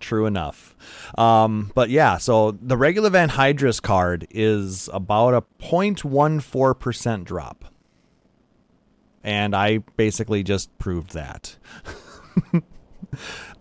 True 0.00 0.26
enough. 0.26 0.74
Um, 1.18 1.72
but 1.74 1.90
yeah, 1.90 2.18
so 2.18 2.52
the 2.52 2.76
regular 2.76 3.10
Van 3.10 3.30
Hydrus 3.30 3.82
card 3.82 4.26
is 4.30 4.88
about 4.92 5.34
a 5.34 5.42
0.14% 5.64 7.24
drop. 7.24 7.64
And 9.24 9.56
I 9.56 9.78
basically 9.96 10.42
just 10.44 10.76
proved 10.78 11.14
that. 11.14 11.56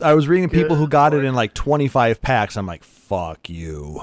I 0.01 0.13
was 0.13 0.27
reading 0.27 0.49
people 0.49 0.75
who 0.75 0.87
got 0.87 1.13
it 1.13 1.23
in 1.23 1.35
like 1.35 1.53
25 1.53 2.21
packs. 2.21 2.57
I'm 2.57 2.65
like, 2.65 2.83
fuck 2.83 3.49
you. 3.49 4.01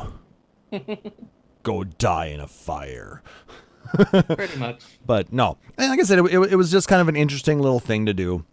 Go 1.62 1.84
die 1.84 2.26
in 2.26 2.40
a 2.40 2.46
fire. 2.46 3.22
Pretty 3.94 4.58
much. 4.58 4.82
But 5.06 5.32
no, 5.32 5.58
and 5.76 5.90
like 5.90 6.00
I 6.00 6.04
said, 6.04 6.20
it, 6.20 6.25
it, 6.26 6.52
it 6.52 6.56
was 6.56 6.70
just 6.70 6.88
kind 6.88 7.00
of 7.00 7.08
an 7.08 7.16
interesting 7.16 7.61
little 7.61 7.80
thing 7.80 8.06
to 8.06 8.14
do. 8.14 8.44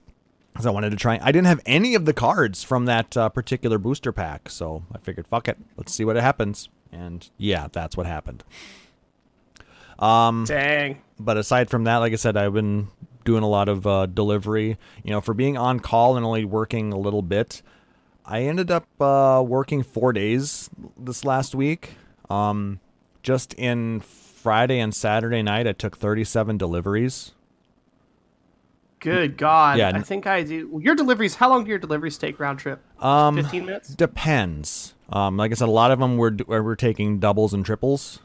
Because 0.52 0.66
I 0.66 0.72
wanted 0.72 0.90
to 0.90 0.96
try. 0.98 1.20
I 1.22 1.32
didn't 1.32 1.48
have 1.48 1.62
any 1.66 1.94
of 1.96 2.06
the 2.06 2.14
cards 2.14 2.64
from 2.64 2.86
that 2.86 3.16
uh, 3.16 3.30
particular 3.30 3.78
booster 3.78 4.12
pack, 4.12 4.50
so 4.50 4.84
I 4.94 4.98
figured, 4.98 5.28
fuck 5.28 5.48
it, 5.48 5.58
let's 5.78 5.94
see 5.94 6.04
what 6.04 6.16
happens. 6.16 6.70
And 6.92 7.30
yeah, 7.38 7.68
that's 7.72 7.96
what 7.96 8.08
happened. 8.08 8.44
Dang. 10.46 11.02
But 11.20 11.38
aside 11.38 11.70
from 11.70 11.84
that, 11.84 11.98
like 11.98 12.14
I 12.14 12.16
said, 12.16 12.36
I've 12.36 12.54
been 12.54 12.88
doing 13.30 13.44
a 13.44 13.48
lot 13.48 13.70
of 13.70 13.86
uh, 13.86 14.08
delivery. 14.08 14.76
You 15.04 15.12
know, 15.12 15.22
for 15.22 15.36
being 15.36 15.56
on 15.56 15.82
call 15.82 16.18
and 16.18 16.26
only 16.26 16.46
working 16.46 16.92
a 16.92 16.98
little 16.98 17.22
bit, 17.22 17.62
I 18.26 18.42
ended 18.42 18.72
up 18.72 18.88
uh, 19.00 19.44
working 19.46 19.84
four 19.84 20.14
days 20.14 20.68
this 20.98 21.24
last 21.24 21.54
week. 21.54 21.92
Um, 22.28 22.80
just 23.22 23.54
in 23.54 24.00
Friday 24.00 24.80
and 24.80 24.96
Saturday 24.96 25.44
night, 25.44 25.68
I 25.68 25.74
took 25.74 25.96
37 25.96 26.58
deliveries. 26.58 27.34
Good 29.00 29.38
God. 29.38 29.78
Yeah, 29.78 29.92
I 29.94 30.02
think 30.02 30.26
I 30.26 30.42
do. 30.42 30.82
Your 30.84 30.96
deliveries, 30.96 31.36
how 31.36 31.50
long 31.50 31.66
do 31.66 31.70
your 31.70 31.78
deliveries 31.78 32.18
take 32.18 32.40
round 32.40 32.58
trip? 32.58 32.82
Um, 33.00 33.36
15 33.36 33.66
minutes? 33.66 33.90
Depends. 33.90 34.96
Um, 35.10 35.38
like 35.38 35.52
I 35.52 35.54
said, 35.54 35.68
a 35.68 35.72
lot 35.72 35.92
of 35.92 36.00
them 36.00 36.18
we're 36.18 36.36
we're 36.48 36.76
taking 36.76 37.20
doubles 37.20 37.54
and 37.54 37.64
triples, 37.64 38.22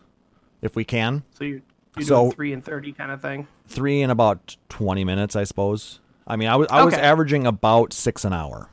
if 0.63 0.75
we 0.75 0.85
can. 0.85 1.25
So 1.35 1.45
you're, 1.45 1.61
you're 1.97 2.07
So- 2.07 2.17
doing 2.25 2.33
3 2.33 2.53
and 2.55 2.65
30 2.65 2.93
kind 2.93 3.11
of 3.11 3.21
thing? 3.23 3.47
Three 3.67 4.03
in 4.03 4.11
about 4.11 4.57
twenty 4.69 5.05
minutes, 5.05 5.35
I 5.37 5.45
suppose. 5.45 6.01
I 6.27 6.37
mean, 6.37 6.49
I 6.49 6.57
was 6.57 6.69
I 6.71 6.85
was 6.85 6.95
averaging 6.95 7.47
about 7.47 7.93
six 7.95 8.25
an 8.25 8.33
hour. 8.35 8.69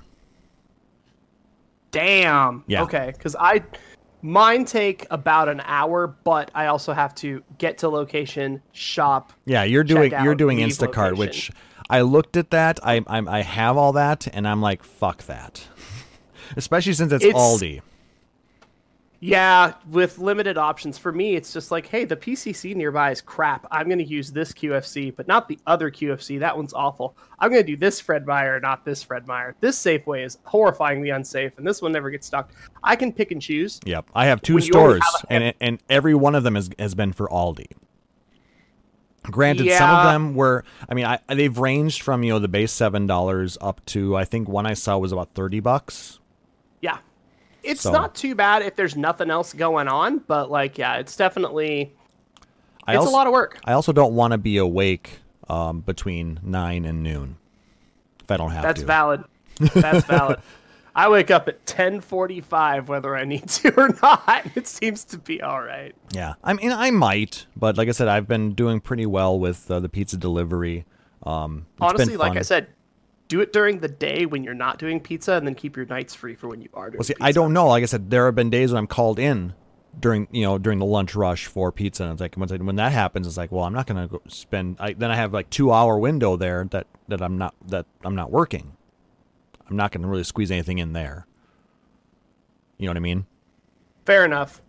Damn. 1.91 2.63
Yeah. 2.67 2.83
Okay, 2.83 3.11
because 3.15 3.35
I 3.39 3.63
mine 4.21 4.65
take 4.65 5.05
about 5.11 5.49
an 5.49 5.61
hour, 5.65 6.07
but 6.07 6.51
I 6.55 6.67
also 6.67 6.93
have 6.93 7.13
to 7.15 7.43
get 7.57 7.79
to 7.79 7.89
location, 7.89 8.61
shop. 8.71 9.33
Yeah, 9.45 9.63
you're 9.63 9.83
doing 9.83 10.13
out, 10.13 10.23
you're 10.23 10.35
doing 10.35 10.59
Instacart, 10.59 11.11
location. 11.17 11.17
which 11.17 11.51
I 11.89 12.01
looked 12.01 12.37
at 12.37 12.51
that. 12.51 12.79
I 12.83 13.01
I'm, 13.07 13.27
I 13.27 13.41
have 13.41 13.77
all 13.77 13.93
that, 13.93 14.27
and 14.33 14.47
I'm 14.47 14.61
like, 14.61 14.83
fuck 14.83 15.23
that. 15.23 15.67
Especially 16.57 16.93
since 16.93 17.11
it's, 17.11 17.23
It's- 17.25 17.41
Aldi. 17.41 17.81
Yeah, 19.23 19.75
with 19.87 20.17
limited 20.17 20.57
options. 20.57 20.97
For 20.97 21.11
me, 21.11 21.35
it's 21.35 21.53
just 21.53 21.69
like, 21.69 21.85
hey, 21.85 22.05
the 22.05 22.15
PCC 22.15 22.75
nearby 22.75 23.11
is 23.11 23.21
crap. 23.21 23.67
I'm 23.69 23.85
going 23.87 23.99
to 23.99 24.03
use 24.03 24.31
this 24.31 24.51
QFC, 24.51 25.15
but 25.15 25.27
not 25.27 25.47
the 25.47 25.59
other 25.67 25.91
QFC. 25.91 26.39
That 26.39 26.57
one's 26.57 26.73
awful. 26.73 27.15
I'm 27.37 27.51
going 27.51 27.61
to 27.61 27.67
do 27.67 27.77
this 27.77 28.01
Fred 28.01 28.25
Meyer, 28.25 28.59
not 28.59 28.83
this 28.83 29.03
Fred 29.03 29.27
Meyer. 29.27 29.55
This 29.59 29.77
Safeway 29.77 30.25
is 30.25 30.39
horrifyingly 30.47 31.15
unsafe, 31.15 31.55
and 31.59 31.67
this 31.67 31.83
one 31.83 31.91
never 31.91 32.09
gets 32.09 32.25
stocked. 32.25 32.55
I 32.83 32.95
can 32.95 33.13
pick 33.13 33.29
and 33.29 33.39
choose. 33.39 33.79
Yep, 33.85 34.09
I 34.15 34.25
have 34.25 34.41
two 34.41 34.55
When 34.55 34.63
you 34.63 34.73
only 34.73 34.99
stores, 35.01 35.15
have 35.29 35.29
a- 35.29 35.33
and 35.45 35.53
and 35.61 35.79
every 35.87 36.15
one 36.15 36.33
of 36.33 36.41
them 36.41 36.55
has 36.55 36.71
has 36.79 36.95
been 36.95 37.13
for 37.13 37.27
Aldi. 37.27 37.67
Granted, 39.23 39.71
some 39.73 39.89
of 39.91 40.03
them 40.05 40.33
were. 40.33 40.63
I 40.89 40.95
mean, 40.95 41.05
I, 41.05 41.19
they've 41.27 41.55
ranged 41.55 42.01
from 42.01 42.23
you 42.23 42.33
know 42.33 42.39
the 42.39 42.47
base 42.47 42.71
seven 42.71 43.05
dollars 43.05 43.55
up 43.61 43.85
to 43.87 44.17
I 44.17 44.25
think 44.25 44.49
one 44.49 44.65
I 44.65 44.73
saw 44.73 44.97
was 44.97 45.11
about 45.11 45.35
thirty 45.35 45.59
bucks. 45.59 46.17
It's 47.63 47.82
So- 47.82 47.91
not 47.91 48.15
too 48.15 48.36
bad 48.36 48.62
if 48.63 48.75
there's 48.75 48.96
nothing 48.96 49.30
else 49.30 49.53
going 49.53 49.88
on, 49.88 50.20
but 50.20 50.50
like, 50.50 50.77
yeah, 50.77 50.96
it's 50.98 51.15
definitely 51.15 51.94
I 52.88 52.94
it's 52.94 53.00
also, 53.00 53.12
a 53.12 53.13
lot 53.13 53.27
of 53.27 53.34
work. 53.34 53.60
I 53.65 53.74
also 53.74 53.91
don't 53.94 54.13
want 54.15 54.32
to 54.32 54.38
be 54.38 54.58
awake 54.58 55.20
um, 55.50 55.82
between 55.82 56.39
nine 56.44 56.86
and 56.86 57.03
noon 57.03 57.38
if 58.24 58.32
I 58.32 58.38
don't 58.38 58.51
have 58.51 58.62
to 58.63 58.68
That's 58.68 58.80
to. 58.82 58.86
valid. 58.88 59.24
That's 59.75 60.06
valid. 60.06 60.39
I 60.96 61.08
wake 61.10 61.32
up 61.32 61.48
at 61.48 61.65
10:45 61.65 62.88
whether 62.88 63.15
I 63.15 63.24
need 63.24 63.48
to 63.48 63.74
or 63.80 63.89
not. 64.01 64.46
It 64.56 64.68
seems 64.68 65.03
to 65.06 65.18
be 65.18 65.41
all 65.41 65.62
right. 65.62 65.96
Yeah, 66.13 66.34
I 66.44 66.53
mean, 66.53 66.72
I 66.72 66.91
might, 66.91 67.46
but 67.56 67.77
like 67.77 67.88
I 67.88 67.91
said, 67.91 68.08
I've 68.08 68.27
been 68.27 68.53
doing 68.53 68.82
pretty 68.82 69.06
well 69.06 69.39
with 69.39 69.70
uh, 69.72 69.80
the 69.80 69.88
pizza 69.89 70.18
delivery. 70.18 70.86
Um, 71.24 71.65
it's 71.74 71.80
been 71.80 71.88
Honestly, 71.88 72.18
like. 72.18 72.38
I 72.38 72.41
said, 72.41 72.68
do 73.31 73.39
it 73.39 73.53
during 73.53 73.79
the 73.79 73.88
day 73.88 74.25
when 74.25 74.43
you're 74.43 74.53
not 74.53 74.77
doing 74.77 75.00
pizza, 75.00 75.35
and 75.35 75.47
then 75.47 75.55
keep 75.55 75.77
your 75.77 75.85
nights 75.85 76.13
free 76.13 76.35
for 76.35 76.50
when 76.50 76.61
you 76.61 76.67
are 76.73 76.89
doing. 76.89 76.97
Well, 76.97 77.05
see, 77.05 77.13
pizza. 77.13 77.23
I 77.23 77.31
don't 77.31 77.53
know. 77.53 77.67
Like 77.67 77.81
I 77.81 77.85
said, 77.85 78.11
there 78.11 78.25
have 78.25 78.35
been 78.35 78.50
days 78.50 78.73
when 78.73 78.77
I'm 78.77 78.88
called 78.88 79.19
in 79.19 79.53
during 79.97 80.27
you 80.31 80.43
know 80.43 80.57
during 80.57 80.79
the 80.79 80.85
lunch 80.85 81.15
rush 81.15 81.45
for 81.45 81.71
pizza, 81.71 82.03
and 82.03 82.11
it's 82.11 82.21
like 82.21 82.35
when, 82.35 82.65
when 82.65 82.75
that 82.75 82.91
happens, 82.91 83.25
it's 83.25 83.38
like, 83.38 83.50
well, 83.50 83.63
I'm 83.63 83.71
not 83.71 83.88
gonna 83.88 84.09
go 84.09 84.21
spend. 84.27 84.75
I, 84.81 84.91
then 84.91 85.11
I 85.11 85.15
have 85.15 85.31
like 85.31 85.50
two 85.50 85.71
hour 85.71 85.97
window 85.97 86.35
there 86.35 86.67
that 86.71 86.88
that 87.07 87.21
I'm 87.21 87.38
not 87.38 87.55
that 87.67 87.85
I'm 88.03 88.15
not 88.15 88.31
working. 88.31 88.75
I'm 89.69 89.77
not 89.77 89.93
gonna 89.93 90.09
really 90.09 90.25
squeeze 90.25 90.51
anything 90.51 90.79
in 90.79 90.91
there. 90.91 91.25
You 92.77 92.88
know 92.88 92.89
what 92.89 92.97
I 92.97 93.01
mean? 93.01 93.25
Fair 94.05 94.25
enough. 94.25 94.61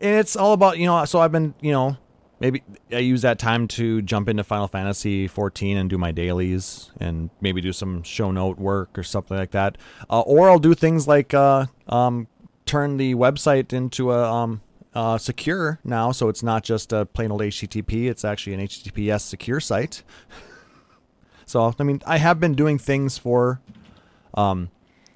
And 0.00 0.16
it's 0.18 0.34
all 0.34 0.54
about 0.54 0.78
you 0.78 0.86
know. 0.86 1.04
So 1.04 1.20
I've 1.20 1.30
been 1.30 1.54
you 1.60 1.70
know 1.70 1.96
maybe 2.40 2.62
I 2.90 2.98
use 2.98 3.22
that 3.22 3.38
time 3.38 3.68
to 3.68 4.02
jump 4.02 4.28
into 4.28 4.42
Final 4.42 4.66
Fantasy 4.66 5.28
14 5.28 5.76
and 5.76 5.88
do 5.88 5.98
my 5.98 6.10
dailies 6.10 6.90
and 6.98 7.30
maybe 7.40 7.60
do 7.60 7.72
some 7.72 8.02
show 8.02 8.30
note 8.30 8.58
work 8.58 8.98
or 8.98 9.02
something 9.02 9.36
like 9.36 9.52
that. 9.52 9.78
Uh, 10.08 10.20
or 10.20 10.50
I'll 10.50 10.58
do 10.58 10.74
things 10.74 11.06
like 11.06 11.34
uh, 11.34 11.66
um, 11.86 12.26
turn 12.66 12.96
the 12.96 13.14
website 13.14 13.72
into 13.72 14.10
a 14.12 14.30
um, 14.30 14.62
uh, 14.94 15.18
secure 15.18 15.78
now, 15.84 16.10
so 16.10 16.28
it's 16.28 16.42
not 16.42 16.64
just 16.64 16.92
a 16.92 17.06
plain 17.06 17.30
old 17.30 17.42
HTTP. 17.42 18.10
It's 18.10 18.24
actually 18.24 18.54
an 18.54 18.60
HTTPS 18.60 19.20
secure 19.20 19.60
site. 19.60 20.02
So 21.46 21.74
I 21.80 21.82
mean, 21.82 22.00
I 22.06 22.18
have 22.18 22.38
been 22.38 22.54
doing 22.54 22.78
things 22.78 23.18
for 23.18 23.60
um, 24.34 24.70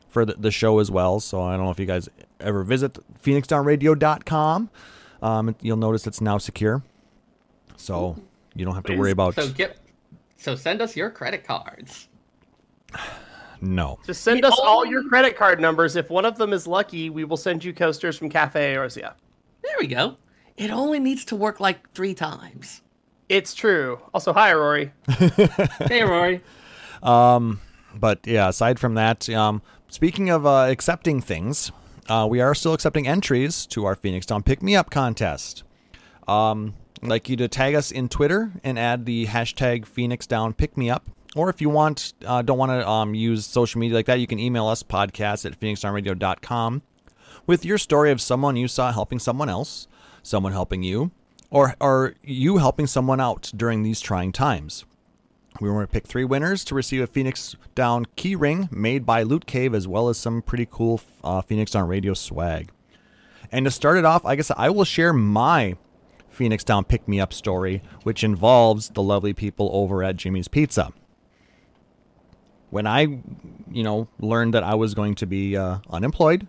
for 0.08 0.24
the, 0.24 0.50
show 0.50 0.80
as 0.80 0.90
well. 0.90 1.20
So 1.20 1.40
I 1.40 1.56
don't 1.56 1.64
know 1.64 1.70
if 1.70 1.78
you 1.78 1.86
guys 1.86 2.08
ever 2.40 2.64
visit 2.64 2.98
phoenixdownradio.com. 3.22 4.70
Um, 5.22 5.56
you'll 5.60 5.76
notice 5.76 6.08
it's 6.08 6.20
now 6.20 6.38
secure. 6.38 6.82
So 7.84 8.16
you 8.54 8.64
don't 8.64 8.74
have 8.74 8.84
to 8.84 8.96
worry 8.96 9.10
about 9.10 9.34
So 9.34 9.48
get. 9.50 9.76
So 10.36 10.56
send 10.56 10.80
us 10.80 10.96
your 10.96 11.10
credit 11.10 11.44
cards. 11.44 12.08
no. 13.60 13.98
Just 14.06 14.22
send 14.22 14.42
The 14.42 14.48
us 14.48 14.58
all 14.62 14.86
your 14.86 15.06
credit 15.08 15.36
card 15.36 15.60
numbers. 15.60 15.94
If 15.94 16.08
one 16.08 16.24
of 16.24 16.38
them 16.38 16.52
is 16.52 16.66
lucky, 16.66 17.10
we 17.10 17.24
will 17.24 17.36
send 17.36 17.62
you 17.62 17.74
coasters 17.74 18.16
from 18.16 18.30
Cafe 18.30 18.74
Eorzea. 18.74 19.12
There 19.62 19.76
we 19.78 19.86
go. 19.86 20.16
It 20.56 20.70
only 20.70 20.98
needs 20.98 21.24
to 21.26 21.36
work 21.36 21.60
like 21.60 21.90
three 21.92 22.14
times. 22.14 22.80
It's 23.28 23.54
true. 23.54 24.00
Also, 24.14 24.32
hi, 24.32 24.52
Rory. 24.54 24.92
Hey, 25.88 26.02
Rory. 26.04 26.42
Um, 27.02 27.60
But 27.94 28.26
yeah, 28.26 28.48
aside 28.48 28.78
from 28.80 28.94
that, 28.94 29.28
um, 29.30 29.62
speaking 29.88 30.30
of 30.30 30.46
uh, 30.46 30.66
accepting 30.70 31.20
things, 31.20 31.70
uh, 32.08 32.26
we 32.30 32.40
are 32.40 32.54
still 32.54 32.72
accepting 32.72 33.06
entries 33.06 33.66
to 33.66 33.84
our 33.84 33.94
Phoenix 33.94 34.26
Down 34.26 34.42
Pick 34.42 34.62
Me 34.62 34.74
Up 34.74 34.90
contest. 34.90 35.64
Um, 36.26 36.74
Like 37.02 37.28
you 37.28 37.36
to 37.36 37.48
tag 37.48 37.74
us 37.74 37.90
in 37.90 38.08
Twitter 38.08 38.52
and 38.62 38.78
add 38.78 39.04
the 39.04 39.26
hashtag 39.26 39.86
Phoenix 39.86 40.26
Down 40.26 40.54
Pick 40.54 40.76
Me 40.76 40.90
Up. 40.90 41.10
Or 41.36 41.50
if 41.50 41.60
you 41.60 41.68
want, 41.68 42.14
uh, 42.24 42.42
don't 42.42 42.58
want 42.58 42.70
to 42.70 42.88
um, 42.88 43.14
use 43.14 43.44
social 43.44 43.80
media 43.80 43.96
like 43.96 44.06
that, 44.06 44.20
you 44.20 44.26
can 44.26 44.38
email 44.38 44.68
us 44.68 44.82
podcast 44.82 45.44
at 45.44 45.58
phoenixdownradio.com 45.58 46.82
with 47.46 47.64
your 47.64 47.78
story 47.78 48.10
of 48.10 48.20
someone 48.20 48.56
you 48.56 48.68
saw 48.68 48.92
helping 48.92 49.18
someone 49.18 49.48
else, 49.48 49.88
someone 50.22 50.52
helping 50.52 50.82
you, 50.82 51.10
or, 51.50 51.76
are 51.80 52.14
you 52.22 52.58
helping 52.58 52.86
someone 52.86 53.20
out 53.20 53.52
during 53.54 53.82
these 53.82 54.00
trying 54.00 54.32
times. 54.32 54.84
We 55.60 55.70
want 55.70 55.88
to 55.88 55.92
pick 55.92 56.06
three 56.06 56.24
winners 56.24 56.64
to 56.64 56.74
receive 56.74 57.00
a 57.00 57.06
Phoenix 57.06 57.54
Down 57.76 58.06
key 58.16 58.34
ring 58.34 58.68
made 58.72 59.06
by 59.06 59.22
Loot 59.22 59.46
Cave, 59.46 59.72
as 59.72 59.86
well 59.86 60.08
as 60.08 60.18
some 60.18 60.42
pretty 60.42 60.66
cool 60.68 61.00
uh, 61.22 61.42
Phoenix 61.42 61.70
Down 61.70 61.86
radio 61.86 62.12
swag. 62.12 62.70
And 63.52 63.64
to 63.66 63.70
start 63.70 63.98
it 63.98 64.04
off, 64.04 64.24
I 64.24 64.34
guess 64.34 64.50
I 64.56 64.70
will 64.70 64.84
share 64.84 65.12
my 65.12 65.76
Phoenix 66.34 66.64
Down 66.64 66.84
pick 66.84 67.06
me 67.08 67.20
up 67.20 67.32
story, 67.32 67.82
which 68.02 68.24
involves 68.24 68.90
the 68.90 69.02
lovely 69.02 69.32
people 69.32 69.70
over 69.72 70.02
at 70.02 70.16
Jimmy's 70.16 70.48
Pizza. 70.48 70.92
When 72.70 72.86
I, 72.86 73.02
you 73.70 73.82
know, 73.82 74.08
learned 74.18 74.54
that 74.54 74.64
I 74.64 74.74
was 74.74 74.94
going 74.94 75.14
to 75.16 75.26
be 75.26 75.56
uh, 75.56 75.78
unemployed, 75.90 76.46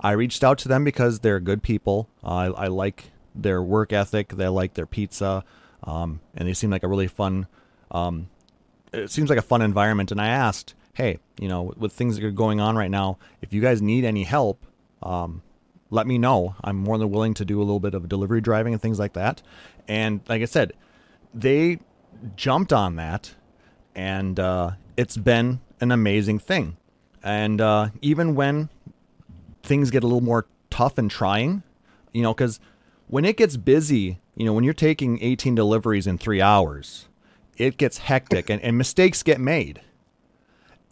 I 0.00 0.12
reached 0.12 0.44
out 0.44 0.58
to 0.58 0.68
them 0.68 0.84
because 0.84 1.20
they're 1.20 1.40
good 1.40 1.62
people. 1.62 2.08
I, 2.22 2.46
I 2.46 2.66
like 2.66 3.12
their 3.34 3.62
work 3.62 3.92
ethic. 3.92 4.30
They 4.30 4.48
like 4.48 4.74
their 4.74 4.86
pizza, 4.86 5.44
um, 5.84 6.20
and 6.34 6.46
they 6.46 6.54
seem 6.54 6.70
like 6.70 6.82
a 6.82 6.88
really 6.88 7.06
fun 7.06 7.46
um, 7.92 8.28
it 8.92 9.10
seems 9.10 9.30
like 9.30 9.38
a 9.38 9.42
fun 9.42 9.62
environment. 9.62 10.10
And 10.10 10.20
I 10.20 10.28
asked, 10.28 10.74
hey, 10.94 11.18
you 11.38 11.48
know, 11.48 11.72
with 11.76 11.92
things 11.92 12.16
that 12.16 12.24
are 12.24 12.30
going 12.30 12.60
on 12.60 12.76
right 12.76 12.90
now, 12.90 13.18
if 13.40 13.52
you 13.52 13.60
guys 13.60 13.80
need 13.80 14.04
any 14.04 14.24
help, 14.24 14.66
um, 15.02 15.42
let 15.92 16.06
me 16.06 16.16
know. 16.16 16.56
I'm 16.64 16.76
more 16.76 16.96
than 16.96 17.10
willing 17.10 17.34
to 17.34 17.44
do 17.44 17.58
a 17.58 17.64
little 17.64 17.78
bit 17.78 17.92
of 17.94 18.08
delivery 18.08 18.40
driving 18.40 18.72
and 18.72 18.80
things 18.80 18.98
like 18.98 19.12
that. 19.12 19.42
And 19.86 20.20
like 20.26 20.40
I 20.40 20.46
said, 20.46 20.72
they 21.34 21.80
jumped 22.34 22.72
on 22.72 22.96
that, 22.96 23.34
and 23.94 24.40
uh, 24.40 24.72
it's 24.96 25.16
been 25.18 25.60
an 25.80 25.92
amazing 25.92 26.38
thing. 26.38 26.76
And 27.22 27.60
uh, 27.60 27.88
even 28.00 28.34
when 28.34 28.70
things 29.62 29.90
get 29.90 30.02
a 30.02 30.06
little 30.06 30.22
more 30.22 30.46
tough 30.70 30.96
and 30.96 31.10
trying, 31.10 31.62
you 32.12 32.22
know, 32.22 32.32
because 32.32 32.58
when 33.08 33.24
it 33.26 33.36
gets 33.36 33.56
busy, 33.58 34.18
you 34.34 34.46
know, 34.46 34.52
when 34.54 34.64
you're 34.64 34.72
taking 34.72 35.22
18 35.22 35.54
deliveries 35.54 36.06
in 36.06 36.16
three 36.16 36.40
hours, 36.40 37.08
it 37.58 37.76
gets 37.76 37.98
hectic 37.98 38.48
and, 38.48 38.62
and 38.62 38.78
mistakes 38.78 39.22
get 39.22 39.38
made. 39.40 39.82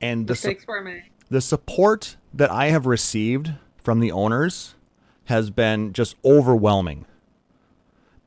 And 0.00 0.26
the, 0.26 0.34
su- 0.36 0.48
Mistakes 0.48 0.66
were 0.66 0.82
made. 0.82 1.04
the 1.30 1.40
support 1.40 2.16
that 2.34 2.50
I 2.50 2.66
have 2.66 2.84
received 2.86 3.52
from 3.82 4.00
the 4.00 4.12
owners 4.12 4.74
has 5.30 5.50
been 5.50 5.94
just 5.94 6.14
overwhelming. 6.24 7.06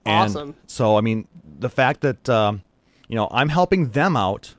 And 0.06 0.32
Awesome. 0.32 0.56
so, 0.68 0.98
I 0.98 1.02
mean, 1.02 1.28
the 1.60 1.70
fact 1.70 2.02
that, 2.02 2.28
um, 2.28 2.64
you 3.08 3.16
know, 3.16 3.30
I'm 3.32 3.50
helping 3.50 3.90
them 3.92 4.18
out, 4.18 4.56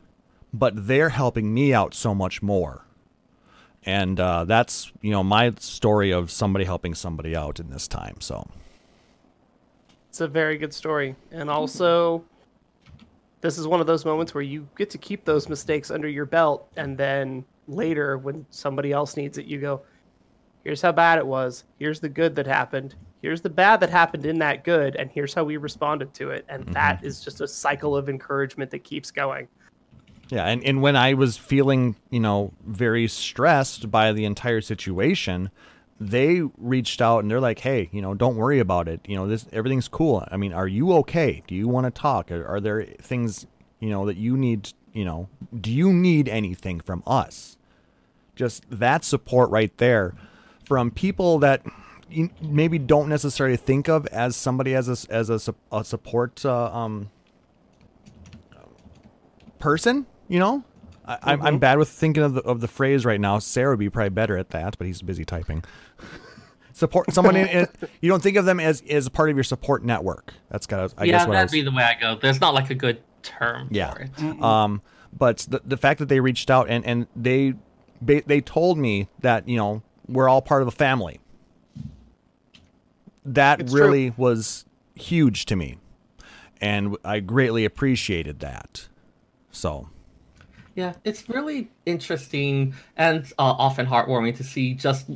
but 0.52 0.86
they're 0.86 1.10
helping 1.10 1.52
me 1.52 1.74
out 1.74 1.92
so 1.92 2.14
much 2.14 2.40
more. 2.40 2.86
And 3.84 4.18
uh, 4.18 4.44
that's, 4.44 4.92
you 5.02 5.10
know, 5.10 5.22
my 5.22 5.52
story 5.58 6.10
of 6.12 6.30
somebody 6.30 6.64
helping 6.64 6.94
somebody 6.94 7.36
out 7.36 7.60
in 7.60 7.68
this 7.68 7.86
time. 7.86 8.20
So, 8.20 8.48
It's 10.08 10.22
a 10.22 10.28
very 10.28 10.56
good 10.56 10.72
story. 10.72 11.16
And 11.30 11.50
also, 11.50 12.24
this 13.42 13.58
is 13.58 13.66
one 13.66 13.80
of 13.80 13.86
those 13.86 14.06
moments 14.06 14.32
where 14.32 14.42
you 14.42 14.66
get 14.78 14.88
to 14.90 14.98
keep 14.98 15.26
those 15.26 15.50
mistakes 15.50 15.90
under 15.90 16.08
your 16.08 16.24
belt. 16.24 16.66
And 16.76 16.96
then 16.96 17.44
later, 17.68 18.16
when 18.16 18.46
somebody 18.48 18.92
else 18.92 19.18
needs 19.18 19.36
it, 19.36 19.44
you 19.44 19.60
go, 19.60 19.82
here's 20.64 20.82
how 20.82 20.92
bad 20.92 21.18
it 21.18 21.26
was. 21.26 21.64
Here's 21.78 22.00
the 22.00 22.08
good 22.08 22.34
that 22.36 22.46
happened. 22.46 22.94
Here's 23.22 23.42
the 23.42 23.50
bad 23.50 23.80
that 23.80 23.90
happened 23.90 24.26
in 24.26 24.38
that 24.40 24.64
good. 24.64 24.96
And 24.96 25.10
here's 25.10 25.34
how 25.34 25.44
we 25.44 25.56
responded 25.56 26.12
to 26.14 26.30
it. 26.30 26.44
And 26.48 26.64
mm-hmm. 26.64 26.72
that 26.72 27.04
is 27.04 27.22
just 27.22 27.40
a 27.40 27.48
cycle 27.48 27.96
of 27.96 28.08
encouragement 28.08 28.70
that 28.72 28.84
keeps 28.84 29.10
going. 29.10 29.48
Yeah, 30.30 30.46
and, 30.46 30.64
and 30.64 30.80
when 30.80 30.96
I 30.96 31.14
was 31.14 31.36
feeling, 31.36 31.96
you 32.10 32.20
know, 32.20 32.52
very 32.66 33.06
stressed 33.08 33.90
by 33.90 34.12
the 34.12 34.24
entire 34.24 34.62
situation, 34.62 35.50
they 36.00 36.42
reached 36.56 37.00
out 37.02 37.20
and 37.20 37.30
they're 37.30 37.40
like, 37.40 37.58
"Hey, 37.58 37.88
you 37.92 38.00
know, 38.00 38.14
don't 38.14 38.36
worry 38.36 38.58
about 38.58 38.88
it. 38.88 39.00
You 39.06 39.16
know, 39.16 39.28
this 39.28 39.46
everything's 39.52 39.86
cool. 39.86 40.26
I 40.30 40.38
mean, 40.38 40.52
are 40.52 40.66
you 40.66 40.92
okay? 40.94 41.42
Do 41.46 41.54
you 41.54 41.68
want 41.68 41.84
to 41.86 41.90
talk? 41.90 42.32
Are, 42.32 42.44
are 42.46 42.58
there 42.58 42.84
things, 42.84 43.46
you 43.80 43.90
know, 43.90 44.06
that 44.06 44.16
you 44.16 44.36
need, 44.36 44.72
you 44.92 45.04
know, 45.04 45.28
do 45.60 45.70
you 45.70 45.92
need 45.92 46.28
anything 46.28 46.80
from 46.80 47.02
us?" 47.06 47.56
Just 48.34 48.64
that 48.70 49.04
support 49.04 49.50
right 49.50 49.76
there 49.76 50.14
from 50.66 50.90
people 50.90 51.38
that 51.40 51.62
maybe 52.40 52.78
don't 52.78 53.08
necessarily 53.08 53.56
think 53.56 53.88
of 53.88 54.06
as 54.08 54.36
somebody 54.36 54.74
as 54.74 54.88
a, 54.88 55.12
as 55.12 55.30
a, 55.30 55.54
a 55.72 55.84
support 55.84 56.44
uh, 56.44 56.72
um, 56.72 57.10
person, 59.58 60.06
you 60.28 60.38
know? 60.38 60.64
I, 61.06 61.18
I'm, 61.22 61.42
I'm 61.42 61.58
bad 61.58 61.78
with 61.78 61.88
thinking 61.88 62.22
of 62.22 62.34
the, 62.34 62.40
of 62.42 62.60
the 62.60 62.68
phrase 62.68 63.04
right 63.04 63.20
now. 63.20 63.38
Seyrr 63.38 63.70
would 63.70 63.78
be 63.78 63.90
probably 63.90 64.10
better 64.10 64.38
at 64.38 64.50
that, 64.50 64.78
but 64.78 64.86
he's 64.86 65.02
busy 65.02 65.24
typing. 65.24 65.64
support 66.74 67.12
someone 67.12 67.36
in, 67.36 67.46
in 67.46 67.68
you 68.00 68.10
don't 68.10 68.22
think 68.22 68.36
of 68.36 68.44
them 68.44 68.60
as 68.60 68.82
as 68.90 69.08
part 69.08 69.30
of 69.30 69.36
your 69.36 69.44
support 69.44 69.84
network. 69.84 70.34
That's 70.50 70.66
got 70.66 70.90
to 70.90 70.94
I 71.00 71.04
yeah, 71.04 71.12
guess 71.12 71.26
what 71.26 71.34
that'd 71.34 71.46
was, 71.46 71.52
be 71.52 71.62
the 71.62 71.70
way 71.70 71.84
I 71.84 71.98
go. 71.98 72.18
There's 72.20 72.40
not 72.40 72.52
like 72.52 72.70
a 72.70 72.74
good 72.74 73.02
term 73.22 73.68
yeah. 73.70 73.92
for 73.92 74.00
it. 74.02 74.42
Um, 74.42 74.82
but 75.16 75.38
the 75.48 75.62
the 75.64 75.76
fact 75.76 76.00
that 76.00 76.08
they 76.08 76.20
reached 76.20 76.50
out 76.50 76.68
and 76.68 76.84
and 76.84 77.06
they 77.16 77.54
they 78.02 78.20
they 78.20 78.40
told 78.40 78.76
me 78.78 79.08
that 79.20 79.48
you 79.48 79.56
know 79.56 79.82
we're 80.08 80.28
all 80.28 80.42
part 80.42 80.62
of 80.62 80.68
a 80.68 80.72
family. 80.72 81.20
That 83.24 83.60
It's 83.60 83.72
true. 83.72 83.80
really 83.82 84.10
was 84.16 84.64
huge 84.94 85.46
to 85.46 85.56
me, 85.56 85.78
and 86.60 86.96
I 87.04 87.20
greatly 87.20 87.64
appreciated 87.64 88.40
that. 88.40 88.88
So 89.50 89.88
Yeah, 90.74 90.94
it's 91.04 91.28
really 91.28 91.70
interesting 91.86 92.74
and 92.96 93.24
uh, 93.38 93.42
often 93.58 93.86
heartwarming 93.86 94.36
to 94.36 94.44
see 94.44 94.74
just 94.74 95.06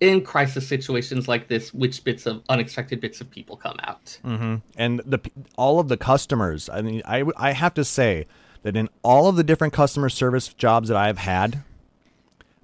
in 0.00 0.22
crisis 0.24 0.66
situations 0.66 1.26
like 1.28 1.48
this, 1.48 1.74
which 1.74 2.04
bits 2.04 2.24
of 2.24 2.42
unexpected 2.48 3.00
bits 3.00 3.20
of 3.20 3.28
people 3.30 3.56
come 3.56 3.76
out. 3.82 4.18
hmm 4.24 4.56
And 4.76 5.00
the 5.04 5.20
all 5.56 5.78
of 5.80 5.88
the 5.88 5.96
customers. 5.98 6.68
I 6.70 6.80
mean, 6.82 7.02
I 7.04 7.24
I 7.36 7.52
have 7.52 7.74
to 7.74 7.84
say 7.84 8.26
that 8.62 8.76
in 8.76 8.88
all 9.02 9.28
of 9.28 9.36
the 9.36 9.44
different 9.44 9.72
customer 9.74 10.08
service 10.08 10.48
jobs 10.54 10.88
that 10.88 10.96
I've 10.96 11.18
had, 11.18 11.62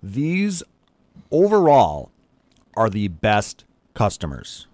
these 0.02 0.62
overall 1.30 2.10
are 2.76 2.90
the 2.90 3.08
best 3.08 3.64
customers. 3.94 4.66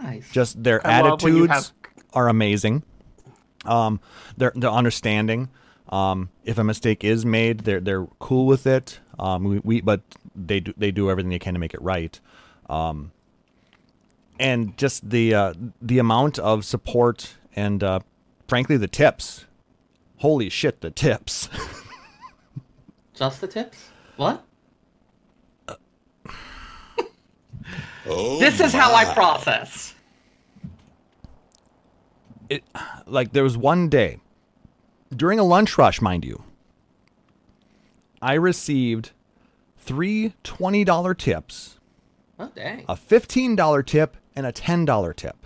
Nice. 0.00 0.30
Just 0.30 0.62
their 0.62 0.86
I 0.86 1.00
love 1.00 1.22
when 1.22 1.36
you 1.36 1.44
attitudes 1.44 1.72
are 2.14 2.28
amazing. 2.28 2.82
Um, 3.64 4.00
they're 4.36 4.52
they're 4.54 4.70
understanding. 4.70 5.50
Um, 5.88 6.30
if 6.44 6.56
a 6.56 6.64
mistake 6.64 7.04
is 7.04 7.26
made, 7.26 7.60
they're 7.60 7.80
they're 7.80 8.06
cool 8.18 8.46
with 8.46 8.66
it. 8.66 9.00
Um, 9.18 9.44
we, 9.44 9.60
we 9.62 9.80
but 9.80 10.00
they 10.34 10.60
do 10.60 10.72
they 10.76 10.90
do 10.90 11.10
everything 11.10 11.30
they 11.30 11.38
can 11.38 11.54
to 11.54 11.60
make 11.60 11.74
it 11.74 11.82
right. 11.82 12.18
Um, 12.68 13.12
and 14.38 14.76
just 14.78 15.10
the 15.10 15.34
uh, 15.34 15.54
the 15.82 15.98
amount 15.98 16.38
of 16.38 16.64
support 16.64 17.36
and 17.54 17.84
uh, 17.84 18.00
frankly 18.48 18.76
the 18.76 18.88
tips. 18.88 19.46
Holy 20.18 20.48
shit, 20.48 20.80
the 20.80 20.90
tips. 20.90 21.48
Just 23.14 23.40
the 23.40 23.46
tips? 23.46 23.88
What? 24.16 24.44
Oh 28.10 28.38
this 28.38 28.60
is 28.60 28.72
how 28.72 28.94
I 28.94 29.04
process. 29.14 29.94
it 32.48 32.64
like 33.06 33.32
there 33.32 33.44
was 33.44 33.56
one 33.56 33.88
day 33.88 34.18
during 35.14 35.38
a 35.38 35.44
lunch 35.44 35.78
rush, 35.78 36.00
mind 36.00 36.24
you. 36.24 36.42
I 38.22 38.34
received 38.34 39.12
three 39.78 40.34
$20 40.44 41.16
tips, 41.16 41.78
Oh 42.38 42.50
dang. 42.54 42.84
a 42.88 42.94
$15 42.94 43.86
tip, 43.86 44.16
and 44.36 44.46
a 44.46 44.52
$10 44.52 45.16
tip. 45.16 45.36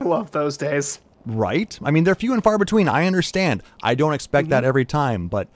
I 0.00 0.04
love 0.04 0.30
those 0.32 0.56
days. 0.56 1.00
Right? 1.24 1.78
I 1.82 1.90
mean, 1.92 2.04
they're 2.04 2.16
few 2.16 2.32
and 2.32 2.42
far 2.42 2.58
between. 2.58 2.88
I 2.88 3.06
understand. 3.06 3.62
I 3.82 3.94
don't 3.94 4.14
expect 4.14 4.48
that 4.48 4.62
mm-hmm. 4.62 4.68
every 4.68 4.84
time, 4.84 5.28
but 5.28 5.48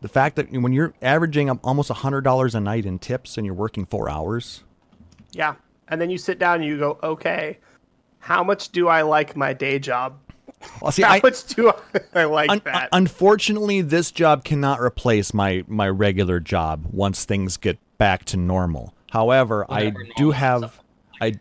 the 0.00 0.08
fact 0.08 0.36
that 0.36 0.50
when 0.52 0.72
you're 0.72 0.94
averaging 1.02 1.50
up 1.50 1.58
almost 1.64 1.90
$100 1.90 2.54
a 2.54 2.60
night 2.60 2.86
in 2.86 2.98
tips 2.98 3.36
and 3.36 3.44
you're 3.46 3.54
working 3.54 3.84
four 3.86 4.10
hours, 4.10 4.64
Yeah. 5.32 5.54
And 5.88 6.00
then 6.00 6.08
you 6.10 6.18
sit 6.18 6.38
down 6.38 6.56
and 6.56 6.64
you 6.64 6.78
go, 6.78 6.98
okay, 7.02 7.58
how 8.20 8.44
much 8.44 8.70
do 8.70 8.86
I 8.88 9.02
like 9.02 9.34
my 9.36 9.52
day 9.52 9.78
job? 9.80 10.18
well, 10.80 10.92
see, 10.92 11.02
How 11.02 11.14
I, 11.14 11.20
much 11.22 11.44
do 11.46 11.70
I, 11.70 12.00
I 12.20 12.24
like 12.24 12.50
Un- 12.50 12.62
that? 12.64 12.88
unfortunately, 12.92 13.80
this 13.80 14.10
job 14.12 14.44
cannot 14.44 14.80
replace 14.80 15.34
my 15.34 15.64
my 15.66 15.88
regular 15.88 16.38
job 16.38 16.86
once 16.92 17.24
things 17.24 17.56
get 17.56 17.78
back 17.98 18.24
to 18.26 18.36
normal. 18.36 18.94
However, 19.10 19.64
I 19.68 19.86
Whatever 19.86 20.06
do 20.16 20.30
have 20.30 20.58
stuff. 20.60 20.80
I 21.20 21.32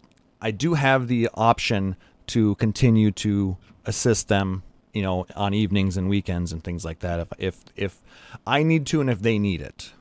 I 0.41 0.51
do 0.51 0.73
have 0.73 1.07
the 1.07 1.29
option 1.35 1.95
to 2.27 2.55
continue 2.55 3.11
to 3.11 3.57
assist 3.85 4.29
them, 4.29 4.63
you 4.93 5.01
know, 5.01 5.25
on 5.35 5.53
evenings 5.53 5.97
and 5.97 6.09
weekends 6.09 6.51
and 6.51 6.63
things 6.63 6.83
like 6.83 6.99
that 6.99 7.19
if 7.19 7.29
if 7.37 7.65
if 7.75 8.01
I 8.45 8.63
need 8.63 8.85
to 8.87 9.01
and 9.01 9.09
if 9.09 9.21
they 9.21 9.39
need 9.39 9.61
it. 9.61 9.91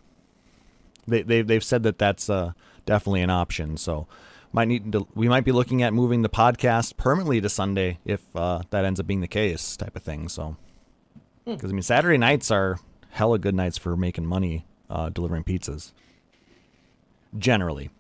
They 1.07 1.23
they 1.23 1.43
they've 1.43 1.65
said 1.65 1.83
that 1.85 1.99
that's 1.99 2.29
uh, 2.29 2.53
definitely 2.87 3.23
an 3.23 3.31
option. 3.31 3.77
So 3.77 4.07
might 4.53 4.69
need 4.69 4.93
to 4.93 5.07
we 5.15 5.29
might 5.29 5.45
be 5.45 5.53
looking 5.53 5.83
at 5.83 5.93
moving 5.93 6.23
the 6.23 6.29
podcast 6.29 6.97
permanently 6.97 7.41
to 7.41 7.49
Sunday 7.49 7.99
if 8.05 8.25
uh, 8.35 8.63
that 8.71 8.85
ends 8.85 9.01
up 9.01 9.07
being 9.07 9.21
the 9.21 9.29
case, 9.29 9.77
type 9.77 9.97
of 9.97 10.03
thing. 10.03 10.29
So 10.29 10.57
because 11.45 11.71
I 11.71 11.75
mean 11.75 11.83
Saturday 11.83 12.19
nights 12.19 12.51
are 12.51 12.79
hella 13.11 13.39
good 13.39 13.55
nights 13.55 13.79
for 13.79 13.97
making 13.97 14.27
money 14.27 14.67
uh, 14.91 15.11
delivering 15.11 15.45
pizzas. 15.45 15.93
Generally, 17.37 17.91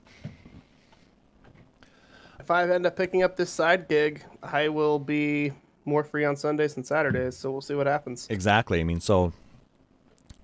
if 2.40 2.50
I 2.50 2.66
end 2.68 2.86
up 2.86 2.96
picking 2.96 3.22
up 3.22 3.36
this 3.36 3.50
side 3.50 3.88
gig, 3.88 4.24
I 4.42 4.68
will 4.68 4.98
be 4.98 5.52
more 5.88 6.04
free 6.04 6.24
on 6.24 6.36
Sundays 6.36 6.74
than 6.74 6.84
Saturdays. 6.84 7.36
So 7.36 7.50
we'll 7.50 7.60
see 7.60 7.74
what 7.74 7.86
happens. 7.86 8.26
exactly. 8.30 8.80
I 8.80 8.84
mean, 8.84 9.00
so 9.00 9.32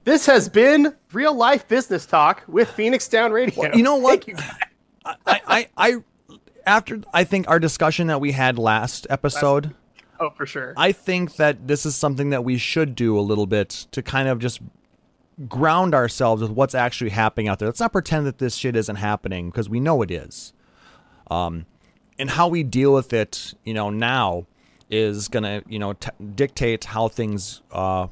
This 0.05 0.27
has 0.27 0.49
been 0.49 0.95
real 1.13 1.35
life 1.35 1.69
business 1.69 2.07
talk 2.07 2.43
with 2.49 2.71
Phoenix 2.71 3.07
Down 3.09 3.33
Radio. 3.33 3.75
you 3.75 3.83
know 3.83 3.97
what? 3.97 4.27
You. 4.27 4.37
I, 5.05 5.17
I, 5.27 5.69
I, 5.77 5.97
after 6.67 7.01
I 7.13 7.25
think 7.25 7.49
our 7.49 7.59
discussion 7.61 8.07
that 8.09 8.21
we 8.21 8.33
had 8.33 8.59
last 8.59 9.07
episode, 9.11 9.75
Oh, 10.21 10.31
for 10.31 10.47
sure. 10.47 10.75
I 10.77 10.93
think 10.93 11.37
that 11.37 11.67
this 11.67 11.85
is 11.85 11.97
something 11.97 12.31
that 12.31 12.45
we 12.45 12.57
should 12.57 12.95
do 12.95 13.19
a 13.19 13.21
little 13.21 13.47
bit 13.47 13.69
to 13.91 14.01
kind 14.01 14.29
of 14.29 14.39
just 14.39 14.61
ground 15.49 15.93
ourselves 15.93 16.41
with 16.41 16.53
what's 16.53 16.75
actually 16.75 17.11
happening 17.11 17.49
out 17.49 17.59
there. 17.59 17.67
Let's 17.69 17.81
not 17.81 17.93
pretend 17.93 18.25
that 18.27 18.39
this 18.39 18.55
shit 18.55 18.77
isn't 18.77 18.97
happening 18.97 19.51
because 19.51 19.69
we 19.69 19.81
know 19.81 20.01
it 20.03 20.11
is. 20.13 20.53
Um, 21.31 21.67
and 22.17 22.31
how 22.31 22.47
we 22.47 22.63
deal 22.63 22.95
with 22.95 23.13
it, 23.13 23.55
you 23.65 23.75
know, 23.75 23.91
now 23.91 24.47
is 24.91 25.29
going 25.29 25.43
to, 25.43 25.63
you 25.69 25.79
know, 25.79 25.95
t- 25.95 26.11
dictate 26.35 26.85
how 26.85 27.09
things 27.09 27.63
uh, 27.73 28.09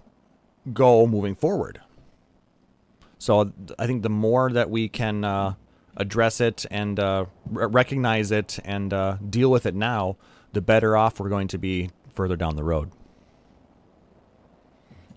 go 0.72 1.06
moving 1.06 1.34
forward. 1.34 1.80
So 3.18 3.52
I 3.78 3.86
think 3.86 4.02
the 4.02 4.10
more 4.10 4.50
that 4.50 4.68
we 4.70 4.88
can 4.88 5.24
uh, 5.24 5.54
address 5.96 6.40
it 6.40 6.66
and 6.70 6.98
uh, 6.98 7.26
r- 7.54 7.68
recognize 7.68 8.32
it 8.32 8.58
and 8.64 8.92
uh, 8.92 9.18
deal 9.28 9.50
with 9.50 9.66
it 9.66 9.74
now, 9.74 10.16
the 10.52 10.60
better 10.60 10.96
off 10.96 11.20
we're 11.20 11.28
going 11.28 11.48
to 11.48 11.58
be 11.58 11.90
further 12.14 12.36
down 12.36 12.56
the 12.56 12.64
road. 12.64 12.90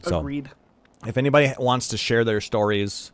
So 0.03 0.19
Agreed. 0.19 0.49
if 1.07 1.17
anybody 1.17 1.51
wants 1.57 1.87
to 1.89 1.97
share 1.97 2.23
their 2.23 2.41
stories 2.41 3.11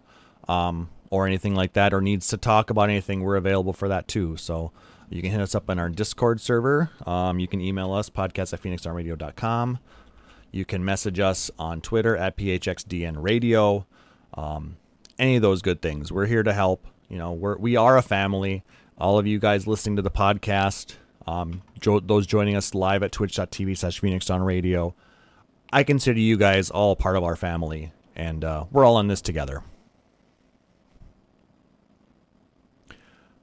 um, 0.48 0.90
or 1.10 1.26
anything 1.26 1.56
like 1.56 1.74
that 1.74 1.94
or 1.94 2.02
needs 2.02 2.28
to 2.30 2.38
talk 2.38 2.70
about 2.70 2.90
anything 2.90 3.22
we're 3.22 3.38
available 3.38 3.74
for 3.74 3.88
that 3.88 4.08
too 4.08 4.36
so 4.36 4.72
you 5.12 5.22
can 5.22 5.32
hit 5.32 5.42
us 5.42 5.54
up 5.54 5.70
on 5.70 5.78
our 5.78 5.90
discord 5.90 6.42
server. 6.42 6.90
Um, 7.06 7.40
you 7.40 7.48
can 7.48 7.62
email 7.62 7.94
us 7.94 8.10
podcast 8.10 8.54
at 8.54 8.62
phoenixdownradio.com 8.62 9.80
you 10.52 10.66
can 10.66 10.84
message 10.84 11.20
us 11.20 11.50
on 11.58 11.82
twitter 11.82 12.16
at 12.16 12.38
phxdn 12.38 13.16
radio. 13.18 13.86
Um, 14.34 14.78
any 15.18 15.38
of 15.38 15.42
those 15.42 15.62
good 15.62 15.82
things. 15.82 16.12
We're 16.12 16.26
here 16.26 16.44
to 16.44 16.54
help. 16.54 16.88
You 17.10 17.18
know 17.18 17.32
we're 17.32 17.58
we 17.58 17.76
are 17.76 17.98
a 17.98 18.02
family. 18.02 18.64
All 18.98 19.18
of 19.18 19.26
you 19.26 19.40
guys 19.40 19.66
listening 19.66 19.96
to 19.96 20.02
the 20.02 20.12
podcast 20.12 20.96
um, 21.28 21.62
jo- 21.80 22.00
those 22.00 22.28
joining 22.28 22.56
us 22.56 22.76
live 22.76 23.04
at 23.04 23.12
twitch.tv 23.12 23.78
slash 23.78 24.00
phoenix 24.00 24.26
down 24.26 24.44
radio 24.44 24.94
I 25.74 25.84
consider 25.84 26.20
you 26.20 26.36
guys 26.38 26.70
all 26.70 26.98
part 26.98 27.16
of 27.16 27.24
our 27.24 27.38
family, 27.38 27.94
and 28.14 28.44
uh, 28.44 28.66
we're 28.72 28.84
all 28.84 29.00
in 29.00 29.08
this 29.08 29.22
together. 29.22 29.64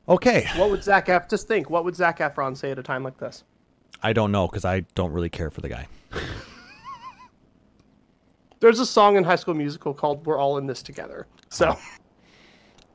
Okay, 0.08 0.46
What 0.56 0.70
would 0.70 0.82
Zac 0.82 1.08
Ef- 1.10 1.28
just 1.28 1.46
think? 1.48 1.68
What 1.68 1.84
would 1.84 1.94
Zac 1.94 2.18
Efron 2.20 2.56
say 2.56 2.70
at 2.70 2.78
a 2.78 2.82
time 2.82 3.02
like 3.04 3.18
this? 3.18 3.44
I 4.02 4.12
don't 4.12 4.32
know 4.32 4.46
because 4.48 4.64
I 4.64 4.80
don't 4.94 5.12
really 5.12 5.28
care 5.28 5.50
for 5.50 5.60
the 5.60 5.68
guy. 5.68 5.86
There's 8.60 8.80
a 8.80 8.86
song 8.86 9.16
in 9.16 9.24
High 9.24 9.36
School 9.36 9.54
Musical 9.54 9.94
called 9.94 10.24
"We're 10.26 10.38
All 10.38 10.58
in 10.58 10.66
This 10.66 10.82
Together." 10.82 11.26
So 11.50 11.76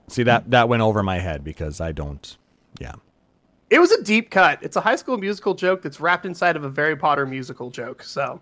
See 0.08 0.23
that 0.23 0.49
that 0.52 0.67
went 0.69 0.82
over 0.82 1.02
my 1.04 1.19
head 1.19 1.43
because 1.43 1.80
I 1.80 1.91
don't. 1.91 2.38
Yeah, 2.80 2.93
it 3.69 3.80
was 3.80 3.91
a 3.91 4.04
deep 4.04 4.30
cut. 4.30 4.60
It's 4.62 4.76
a 4.76 4.82
High 4.82 4.95
School 4.97 5.17
Musical 5.17 5.54
joke 5.54 5.82
that's 5.82 5.99
wrapped 5.99 6.26
inside 6.26 6.56
of 6.56 6.63
a 6.65 6.71
Harry 6.76 6.95
Potter 6.97 7.26
musical 7.26 7.69
joke. 7.69 8.04
So 8.04 8.41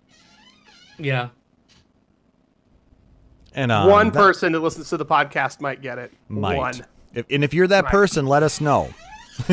Yeah. 0.97 1.29
and 3.53 3.71
um, 3.71 3.89
one 3.89 4.07
that 4.11 4.13
person 4.17 4.53
that 4.53 4.61
listens 4.61 4.89
to 4.89 4.97
the 4.97 5.05
podcast 5.05 5.61
might 5.61 5.81
get 5.81 5.97
it. 5.99 6.11
might. 6.29 6.57
One. 6.57 6.85
If, 7.13 7.25
and 7.29 7.43
if 7.43 7.53
you're 7.53 7.67
that 7.67 7.85
Right. 7.85 7.91
person, 7.91 8.25
let 8.25 8.43
us 8.43 8.61
know. 8.61 8.93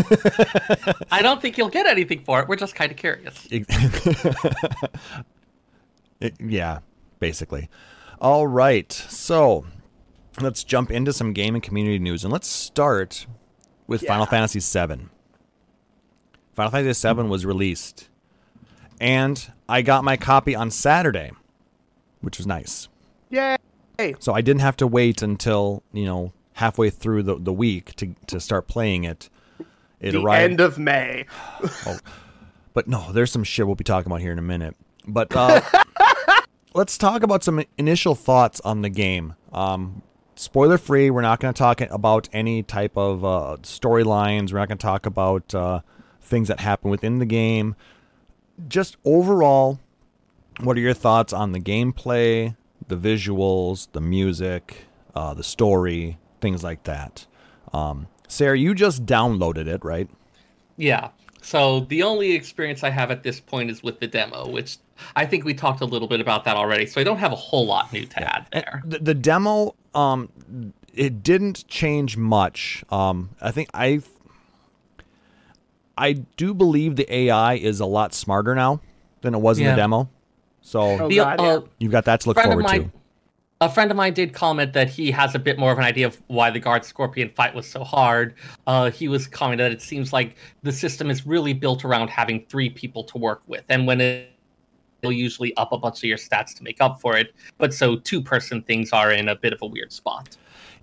I 1.11 1.21
don't 1.23 1.41
think 1.41 1.57
you'll 1.59 1.69
get 1.71 1.87
anything 1.87 2.21
for 2.25 2.41
it. 2.41 2.49
We're 2.49 2.57
just 2.57 2.75
kind 2.75 2.91
of 2.91 2.97
curious. 2.99 3.47
It- 6.21 6.35
yeah, 6.41 6.81
basically. 7.21 7.69
All 8.21 8.47
right, 8.49 8.93
so 8.93 9.65
let's 10.41 10.65
jump 10.65 10.91
into 10.91 11.13
some 11.13 11.33
game 11.33 11.55
and 11.55 11.63
community 11.63 11.99
news, 12.01 12.25
and 12.25 12.33
let's 12.33 12.49
start 12.49 13.27
with 13.87 14.03
Final 14.03 14.27
Fantasy 14.27 14.59
VII. 14.59 15.07
Final 16.55 16.73
Fantasy 16.73 17.09
VII 17.09 17.23
was 17.29 17.47
released, 17.47 18.09
and 19.01 19.53
I 19.69 19.83
got 19.83 20.03
my 20.03 20.17
copy 20.17 20.57
on 20.57 20.73
Saturday, 20.73 21.31
which 22.21 22.39
was 22.39 22.47
nice. 22.49 22.89
Yay! 23.31 23.57
So 24.19 24.33
I 24.35 24.41
didn't 24.41 24.63
have 24.63 24.77
to 24.79 24.87
wait 24.89 25.23
until 25.23 25.85
you 25.93 26.05
know 26.05 26.33
halfway 26.59 26.91
through 26.91 27.23
the, 27.23 27.37
the 27.37 27.53
week 27.53 27.95
to 27.95 28.15
to 28.27 28.41
start 28.41 28.67
playing 28.67 29.05
it. 29.05 29.31
It 30.01 30.13
the 30.13 30.21
arrived, 30.21 30.51
end 30.51 30.61
of 30.61 30.79
May. 30.79 31.27
but 32.75 32.89
no, 32.89 33.13
there's 33.13 33.31
some 33.31 33.45
shit 33.45 33.67
we'll 33.67 33.77
be 33.77 33.85
talking 33.85 34.11
about 34.11 34.21
here 34.21 34.33
in 34.33 34.39
a 34.39 34.43
minute. 34.43 34.77
But 35.07 35.35
uh, 35.35 35.61
let's 36.75 36.99
talk 36.99 37.23
about 37.23 37.45
some 37.45 37.65
initial 37.79 38.15
thoughts 38.15 38.61
on 38.61 38.83
the 38.83 38.89
game. 38.89 39.35
Um, 39.53 40.03
spoiler 40.35 40.79
free. 40.79 41.11
We're 41.11 41.23
not 41.23 41.41
going 41.41 41.55
to 41.55 41.59
talk 41.59 41.81
about 41.81 42.29
any 42.33 42.63
type 42.65 42.97
of 42.97 43.25
uh, 43.25 43.57
storylines. 43.63 44.53
We're 44.53 44.59
not 44.59 44.69
going 44.69 44.79
to 44.79 44.87
talk 44.87 45.07
about 45.07 45.55
uh, 45.55 45.81
things 46.21 46.49
that 46.49 46.61
happen 46.61 46.91
within 46.91 47.19
the 47.19 47.27
game. 47.27 47.77
Just 48.69 48.97
overall, 49.05 49.79
what 50.61 50.77
are 50.77 50.81
your 50.81 50.95
thoughts 50.95 51.33
on 51.33 51.53
the 51.53 51.61
gameplay, 51.61 52.57
the 52.89 52.97
visuals, 52.97 53.89
the 53.93 54.01
music, 54.01 54.87
uh, 55.15 55.35
the 55.35 55.45
story, 55.45 56.19
things 56.41 56.63
like 56.63 56.85
that? 56.85 57.27
Um, 57.73 58.07
Seyrr, 58.29 58.55
you 58.59 58.75
just 58.75 59.07
downloaded 59.07 59.67
it, 59.67 59.85
right? 59.85 60.09
Yeah. 60.77 61.09
So 61.43 61.81
the 61.81 62.03
only 62.03 62.33
experience 62.33 62.83
I 62.85 62.91
have 62.91 63.11
at 63.11 63.23
this 63.23 63.41
point 63.41 63.71
is 63.71 63.83
with 63.83 64.01
the 64.01 64.07
demo, 64.07 64.49
which 64.49 64.77
I 65.17 65.25
think 65.27 65.45
we 65.45 65.55
talked 65.55 65.81
a 65.81 65.85
little 65.87 66.09
bit 66.09 66.21
about 66.21 66.45
that 66.45 66.57
already. 66.57 66.87
So 66.87 67.01
I 67.01 67.05
don't 67.05 67.19
have 67.19 67.33
a 67.33 67.37
whole 67.37 67.67
lot 67.67 67.93
new 67.93 68.05
to 68.07 68.21
add 68.21 68.47
there. 68.53 68.83
The, 68.85 68.99
the 68.99 69.15
demo, 69.15 69.75
um, 69.95 70.31
it 70.95 71.23
didn't 71.23 71.67
change 71.69 72.17
much. 72.17 72.85
Um, 72.91 73.31
I 73.41 73.51
think 73.51 73.71
I, 73.73 74.03
I 75.97 76.13
do 76.37 76.55
believe 76.55 76.97
the 76.97 77.13
AI 77.13 77.55
is 77.55 77.81
a 77.81 77.87
lot 77.87 78.15
smarter 78.15 78.55
now 78.55 78.81
than 79.23 79.35
it 79.35 79.39
was 79.39 79.59
in 79.59 79.67
the 79.67 79.75
demo. 79.77 80.09
So 80.61 80.81
Oh, 80.81 81.09
The- 81.09 81.17
God, 81.17 81.41
yeah. 81.41 81.47
uh, 81.49 81.61
you've 81.79 81.93
got 81.93 82.05
that 82.07 82.21
to 82.23 82.29
look 82.29 82.39
forward 82.41 82.65
mine, 82.65 82.85
to. 82.85 82.98
A 83.61 83.69
friend 83.69 83.91
of 83.91 83.97
mine 83.97 84.15
did 84.15 84.33
comment 84.33 84.73
that 84.73 84.89
he 84.89 85.11
has 85.11 85.35
a 85.35 85.39
bit 85.39 85.59
more 85.59 85.73
of 85.73 85.79
an 85.79 85.85
idea 85.85 86.07
of 86.07 86.21
why 86.29 86.51
the 86.51 86.61
guard 86.61 86.85
scorpion 86.85 87.29
fight 87.29 87.55
was 87.55 87.69
so 87.69 87.83
hard. 87.83 88.35
Uh, 88.67 88.91
he 88.91 89.09
was 89.09 89.27
commenting 89.27 89.65
that 89.65 89.73
it 89.73 89.83
seems 89.83 90.13
like 90.13 90.37
the 90.63 90.73
system 90.73 91.11
is 91.11 91.27
really 91.27 91.53
built 91.53 91.85
around 91.85 92.09
having 92.09 92.45
three 92.47 92.71
people 92.71 93.03
to 93.05 93.19
work 93.19 93.43
with, 93.47 93.65
and 93.69 93.87
when 93.87 94.01
it 94.01 94.31
will 95.03 95.13
usually 95.13 95.57
up 95.57 95.73
a 95.73 95.79
bunch 95.79 95.99
of 95.99 96.05
your 96.05 96.17
stats 96.17 96.55
to 96.57 96.63
make 96.63 96.81
up 96.81 97.01
for 97.01 97.17
it. 97.17 97.35
But 97.59 97.75
so 97.75 97.97
two 97.97 98.23
person 98.23 98.63
things 98.63 98.93
are 98.93 99.13
in 99.13 99.29
a 99.29 99.35
bit 99.35 99.53
of 99.53 99.63
a 99.63 99.67
weird 99.67 99.93
spot. 99.93 100.37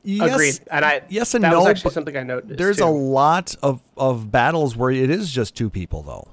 Yes, 0.03 0.33
Agreed. 0.33 0.59
And 0.69 0.85
I 0.85 1.01
yes 1.09 1.33
and 1.33 1.43
that 1.43 1.51
no. 1.51 1.59
was 1.59 1.67
actually 1.67 1.91
something 1.91 2.15
I 2.15 2.23
noticed. 2.23 2.57
there's 2.57 2.77
too. 2.77 2.83
a 2.83 2.91
lot 2.91 3.55
of, 3.63 3.81
of 3.97 4.31
battles 4.31 4.75
where 4.75 4.91
it 4.91 5.09
is 5.09 5.31
just 5.31 5.55
two 5.55 5.69
people, 5.69 6.03
though. 6.03 6.27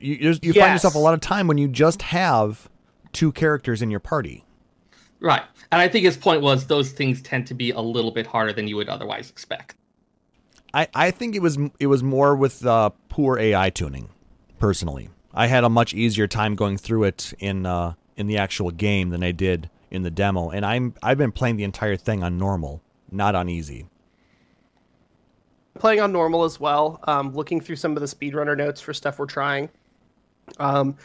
You, 0.00 0.14
you 0.14 0.38
you 0.40 0.52
find 0.52 0.72
yourself 0.72 0.94
a 0.94 0.98
lot 0.98 1.14
of 1.14 1.20
time 1.20 1.46
when 1.46 1.58
you 1.58 1.68
just 1.68 2.00
have 2.02 2.68
two 3.14 3.32
characters 3.32 3.80
in 3.80 3.90
your 3.90 4.00
party. 4.00 4.44
Right. 5.20 5.42
And 5.72 5.80
I 5.80 5.88
think 5.88 6.04
his 6.04 6.16
point 6.16 6.42
was 6.42 6.66
those 6.66 6.92
things 6.92 7.22
tend 7.22 7.46
to 7.46 7.54
be 7.54 7.70
a 7.70 7.80
little 7.80 8.10
bit 8.10 8.26
harder 8.26 8.52
than 8.52 8.68
you 8.68 8.76
would 8.76 8.88
otherwise 8.90 9.30
expect. 9.30 9.74
I, 10.74 10.88
I 10.94 11.10
think 11.12 11.34
it 11.34 11.40
was 11.40 11.56
it 11.78 11.86
was 11.86 12.02
more 12.02 12.34
with 12.34 12.66
uh, 12.66 12.90
poor 13.08 13.38
AI 13.38 13.70
tuning. 13.70 14.10
Personally, 14.58 15.08
I 15.32 15.46
had 15.46 15.64
a 15.64 15.68
much 15.70 15.94
easier 15.94 16.26
time 16.26 16.56
going 16.56 16.76
through 16.76 17.04
it 17.04 17.32
in 17.38 17.64
uh, 17.64 17.94
in 18.16 18.26
the 18.26 18.36
actual 18.38 18.70
game 18.70 19.10
than 19.10 19.22
I 19.22 19.30
did 19.30 19.70
in 19.90 20.02
the 20.02 20.10
demo, 20.10 20.50
and 20.50 20.66
I'm 20.66 20.94
I've 21.02 21.18
been 21.18 21.32
playing 21.32 21.56
the 21.56 21.64
entire 21.64 21.96
thing 21.96 22.24
on 22.24 22.36
normal, 22.36 22.82
not 23.10 23.34
on 23.36 23.48
easy. 23.48 23.86
playing 25.78 26.00
on 26.00 26.12
normal 26.12 26.44
as 26.44 26.58
well. 26.58 26.98
Um, 27.04 27.32
looking 27.34 27.60
through 27.60 27.76
some 27.76 27.96
of 27.96 28.00
the 28.00 28.06
speedrunner 28.06 28.56
notes 28.56 28.80
for 28.80 28.92
stuff 28.92 29.18
we're 29.18 29.26
trying. 29.26 29.70
Um, 30.58 30.96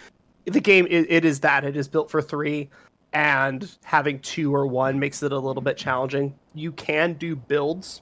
the 0.53 0.61
game 0.61 0.87
it, 0.89 1.05
it 1.09 1.25
is 1.25 1.39
that 1.41 1.63
it 1.63 1.75
is 1.75 1.87
built 1.87 2.09
for 2.09 2.21
three, 2.21 2.69
and 3.13 3.69
having 3.83 4.19
two 4.19 4.53
or 4.53 4.67
one 4.67 4.99
makes 4.99 5.23
it 5.23 5.31
a 5.31 5.39
little 5.39 5.61
bit 5.61 5.77
challenging. 5.77 6.33
You 6.53 6.71
can 6.71 7.13
do 7.13 7.35
builds, 7.35 8.01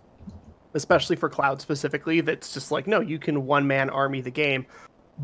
especially 0.74 1.16
for 1.16 1.30
cloud 1.30 1.62
specifically. 1.62 2.22
That's 2.22 2.54
just 2.54 2.72
like 2.72 2.88
no, 2.88 3.00
you 3.00 3.20
can 3.20 3.46
one 3.46 3.66
man 3.66 3.90
army 3.90 4.22
the 4.22 4.32
game, 4.32 4.66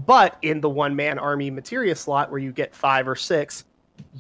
but 0.06 0.38
in 0.42 0.62
the 0.62 0.70
one 0.70 0.96
man 0.96 1.20
army 1.20 1.50
materia 1.52 1.96
slot 1.96 2.32
where 2.32 2.40
you 2.40 2.52
get 2.52 2.74
five 2.74 3.08
or 3.08 3.16
six, 3.16 3.66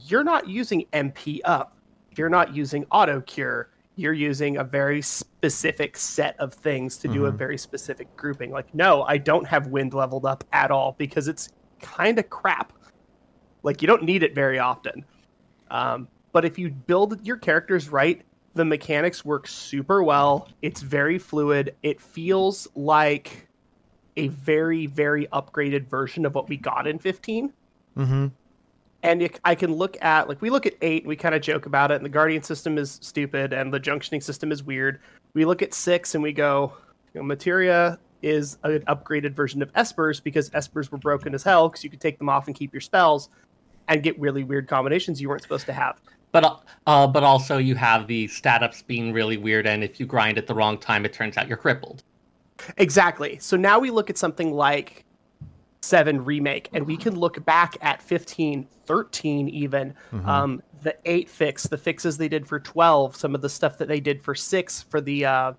you're 0.05 0.23
not 0.23 0.47
using 0.47 0.85
MP 0.93 1.39
up. 1.45 1.77
You're 2.15 2.29
not 2.29 2.55
using 2.55 2.85
auto 2.91 3.21
cure 3.21 3.69
you're 3.95 4.13
using 4.13 4.57
a 4.57 4.63
very 4.63 5.03
specific 5.03 5.95
set 5.95 6.35
of 6.39 6.51
things 6.51 6.97
to 6.97 7.07
do 7.07 7.27
a 7.27 7.31
Mhm. 7.31 7.35
very 7.35 7.57
specific 7.59 8.07
grouping. 8.15 8.49
Like, 8.49 8.73
no, 8.73 9.03
I 9.03 9.19
don't 9.19 9.45
have 9.45 9.67
wind 9.67 9.93
leveled 9.93 10.25
up 10.25 10.43
at 10.51 10.71
all 10.71 10.95
because 10.97 11.27
it's 11.27 11.49
kind 11.79 12.17
of 12.17 12.27
crap. 12.29 12.73
Like, 13.63 13.81
you 13.81 13.87
don't 13.87 14.03
need 14.03 14.23
it 14.23 14.35
very 14.35 14.59
often. 14.59 15.03
Um, 15.71 16.07
but 16.31 16.45
if 16.45 16.59
you 16.59 16.69
build 16.69 17.25
your 17.25 17.37
characters 17.37 17.89
right, 17.89 18.21
the 18.53 18.65
mechanics 18.65 19.25
work 19.25 19.47
super 19.47 20.03
well. 20.03 20.47
It's 20.61 20.81
very 20.81 21.17
fluid. 21.17 21.75
It 21.81 21.99
feels 21.99 22.67
like 22.75 23.47
a 24.15 24.27
very, 24.27 24.85
very 24.85 25.27
upgraded 25.27 25.87
version 25.87 26.25
of 26.25 26.35
what 26.35 26.49
we 26.49 26.57
got 26.57 26.87
in 26.87 26.99
15 26.99 27.51
Mm-hmm. 27.97 28.27
and 29.03 29.21
you, 29.21 29.29
I 29.45 29.53
can 29.53 29.71
look 29.71 29.97
at 30.01 30.27
like 30.27 30.41
we 30.41 30.49
look 30.49 30.65
at 30.65 30.73
eight, 30.81 31.05
we 31.05 31.15
kind 31.15 31.35
of 31.35 31.43
joke 31.43 31.67
about 31.67 31.91
it, 31.91 31.95
and 31.95 32.05
the 32.05 32.09
guardian 32.09 32.41
system 32.41 32.79
is 32.79 32.97
stupid, 33.03 33.53
and 33.53 33.71
the 33.71 33.79
junctioning 33.79 34.23
system 34.23 34.51
is 34.51 34.63
weird. 34.63 34.99
We 35.35 35.45
look 35.45 35.61
at 35.61 35.75
six, 35.75 36.15
and 36.15 36.23
we 36.23 36.33
go, 36.33 36.73
you 37.13 37.21
know, 37.21 37.25
materia 37.27 37.99
is 38.23 38.57
an 38.63 38.79
upgraded 38.87 39.35
version 39.35 39.61
of 39.61 39.71
espers 39.73 40.23
because 40.23 40.49
espers 40.51 40.89
were 40.89 40.97
broken 40.97 41.35
as 41.35 41.43
hell 41.43 41.69
because 41.69 41.83
you 41.83 41.89
could 41.91 42.01
take 42.01 42.17
them 42.17 42.29
off 42.29 42.47
and 42.47 42.55
keep 42.55 42.73
your 42.73 42.81
spells, 42.81 43.29
and 43.87 44.03
get 44.03 44.19
really 44.19 44.43
weird 44.43 44.67
combinations 44.67 45.21
you 45.21 45.29
weren't 45.29 45.41
supposed 45.41 45.65
to 45.65 45.73
have. 45.73 45.99
But 46.31 46.63
uh, 46.87 47.07
but 47.07 47.23
also 47.23 47.57
you 47.57 47.75
have 47.75 48.07
the 48.07 48.27
stat 48.27 48.63
ups 48.63 48.81
being 48.81 49.13
really 49.13 49.37
weird, 49.37 49.67
and 49.67 49.83
if 49.83 49.99
you 49.99 50.05
grind 50.05 50.37
at 50.37 50.47
the 50.47 50.55
wrong 50.55 50.77
time, 50.77 51.05
it 51.05 51.13
turns 51.13 51.37
out 51.37 51.47
you're 51.47 51.57
crippled. 51.57 52.03
Exactly. 52.77 53.37
So 53.39 53.55
now 53.57 53.79
we 53.79 53.91
look 53.91 54.09
at 54.09 54.17
something 54.17 54.51
like 54.53 55.05
7 55.83 56.23
remake 56.23 56.69
and 56.73 56.87
we 56.87 56.95
can 56.95 57.15
look 57.15 57.43
back 57.43 57.75
at 57.81 58.01
15 58.01 58.67
13 58.85 59.49
even 59.49 59.93
um, 60.25 60.63
the 60.81 60.95
8 61.05 61.29
fix 61.29 61.63
the 61.63 61.77
fixes 61.77 62.17
they 62.17 62.29
did 62.29 62.47
for 62.47 62.59
12 62.59 63.15
some 63.17 63.35
of 63.35 63.41
the 63.41 63.49
stuff 63.49 63.77
that 63.77 63.89
they 63.89 63.99
did 63.99 64.21
for 64.21 64.33
6 64.33 64.83
for 64.83 65.01
the 65.01 65.25
uh, 65.25 65.53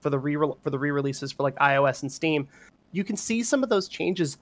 for 0.00 0.08
the 0.08 0.18
re 0.18 0.34
for 0.34 0.70
the 0.70 0.78
re-releases 0.78 1.30
for 1.30 1.42
like 1.42 1.54
ios 1.56 2.00
and 2.00 2.10
steam 2.10 2.48
you 2.92 3.04
can 3.04 3.16
see 3.16 3.42
some 3.42 3.62
of 3.62 3.68
those 3.68 3.86
changes 3.86 4.38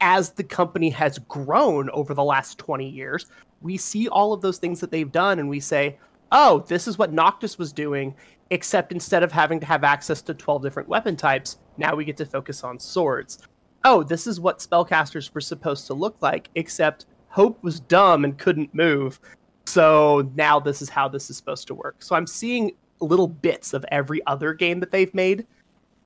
as 0.00 0.30
the 0.30 0.44
company 0.44 0.90
has 0.90 1.18
grown 1.20 1.90
over 1.90 2.14
the 2.14 2.24
last 2.24 2.58
20 2.58 2.88
years 2.88 3.26
we 3.60 3.76
see 3.76 4.08
all 4.08 4.32
of 4.32 4.42
those 4.42 4.58
things 4.58 4.80
that 4.80 4.90
they've 4.90 5.12
done 5.12 5.38
and 5.38 5.48
we 5.48 5.60
say 5.60 5.98
oh 6.32 6.64
this 6.68 6.86
is 6.86 6.98
what 6.98 7.12
noctis 7.12 7.58
was 7.58 7.72
doing 7.72 8.14
except 8.50 8.92
instead 8.92 9.22
of 9.22 9.32
having 9.32 9.58
to 9.58 9.66
have 9.66 9.82
access 9.82 10.22
to 10.22 10.34
12 10.34 10.62
different 10.62 10.88
weapon 10.88 11.16
types 11.16 11.58
now 11.76 11.94
we 11.94 12.04
get 12.04 12.16
to 12.16 12.26
focus 12.26 12.62
on 12.62 12.78
swords 12.78 13.38
oh, 13.86 14.02
this 14.02 14.26
is 14.26 14.40
what 14.40 14.58
spellcasters 14.58 15.32
were 15.32 15.40
supposed 15.40 15.86
to 15.86 15.94
look 15.94 16.16
like, 16.20 16.50
except 16.56 17.06
Hope 17.28 17.62
was 17.62 17.78
dumb 17.78 18.24
and 18.24 18.36
couldn't 18.36 18.74
move. 18.74 19.20
So 19.66 20.28
now 20.34 20.58
this 20.58 20.82
is 20.82 20.88
how 20.88 21.08
this 21.08 21.30
is 21.30 21.36
supposed 21.36 21.68
to 21.68 21.74
work. 21.74 22.02
So 22.02 22.16
I'm 22.16 22.26
seeing 22.26 22.72
little 23.00 23.28
bits 23.28 23.72
of 23.72 23.84
every 23.92 24.26
other 24.26 24.54
game 24.54 24.80
that 24.80 24.90
they've 24.90 25.14
made 25.14 25.46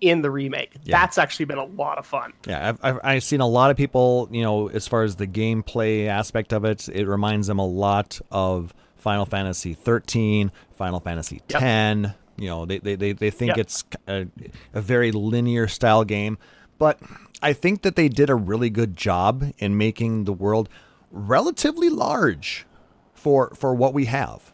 in 0.01 0.23
the 0.23 0.31
remake. 0.31 0.73
Yeah. 0.85 0.99
That's 1.01 1.19
actually 1.19 1.45
been 1.47 1.59
a 1.59 1.65
lot 1.65 1.99
of 1.99 2.07
fun. 2.07 2.33
Yeah, 2.47 2.69
I've, 2.71 2.79
I've, 2.83 3.01
I've 3.05 3.23
seen 3.25 3.41
a 3.41 3.47
lot 3.47 3.71
of 3.71 3.77
people, 3.77 4.29
you 4.31 4.43
know, 4.43 4.69
as 4.69 4.87
far 4.89 5.03
as 5.03 5.17
the 5.17 5.27
gameplay 5.27 6.07
aspect 6.07 6.53
of 6.53 6.65
it, 6.65 6.89
it 6.89 7.07
reminds 7.07 7.47
them 7.47 7.59
a 7.59 7.67
lot 7.67 8.21
of 8.31 8.73
Final 8.97 9.27
Fantasy 9.27 9.75
13, 9.75 10.51
Final 10.77 11.01
Fantasy 11.01 11.41
Yep. 11.49 11.61
10. 11.61 12.15
You 12.37 12.47
know, 12.49 12.65
they, 12.67 12.79
they, 12.79 12.95
they, 12.97 13.13
they 13.13 13.31
think 13.31 13.49
Yep. 13.51 13.59
it's 13.59 13.85
a, 14.09 14.27
a 14.73 14.81
very 14.81 15.13
linear 15.13 15.69
style 15.69 16.05
game. 16.05 16.39
But 16.79 16.99
I 17.43 17.53
think 17.53 17.83
that 17.83 17.97
they 17.97 18.09
did 18.09 18.31
a 18.31 18.35
really 18.35 18.71
good 18.71 18.97
job 18.97 19.45
in 19.59 19.77
making 19.77 20.25
the 20.25 20.33
world 20.33 20.69
relatively 21.11 21.91
large 21.91 22.67
for 23.13 23.51
for 23.55 23.75
what 23.75 23.93
we 23.93 24.07
have. 24.07 24.53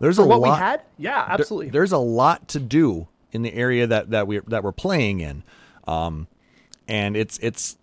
There's 0.00 0.16
For 0.16 0.22
a 0.22 0.26
what 0.26 0.40
lot 0.40 0.52
we 0.54 0.58
had? 0.58 0.82
Yeah, 0.98 1.24
there- 1.26 1.34
absolutely. 1.40 1.70
there's 1.70 1.92
a 1.92 1.98
lot 1.98 2.48
to 2.48 2.58
do 2.60 3.06
in 3.34 3.42
the 3.42 3.52
area 3.52 3.86
that 3.86 4.10
that 4.10 4.26
we 4.26 4.40
that 4.46 4.64
we're 4.64 4.72
playing 4.72 5.20
in, 5.20 5.42
um, 5.86 6.28
and 6.88 7.16
it's 7.16 7.38
it's 7.42 7.76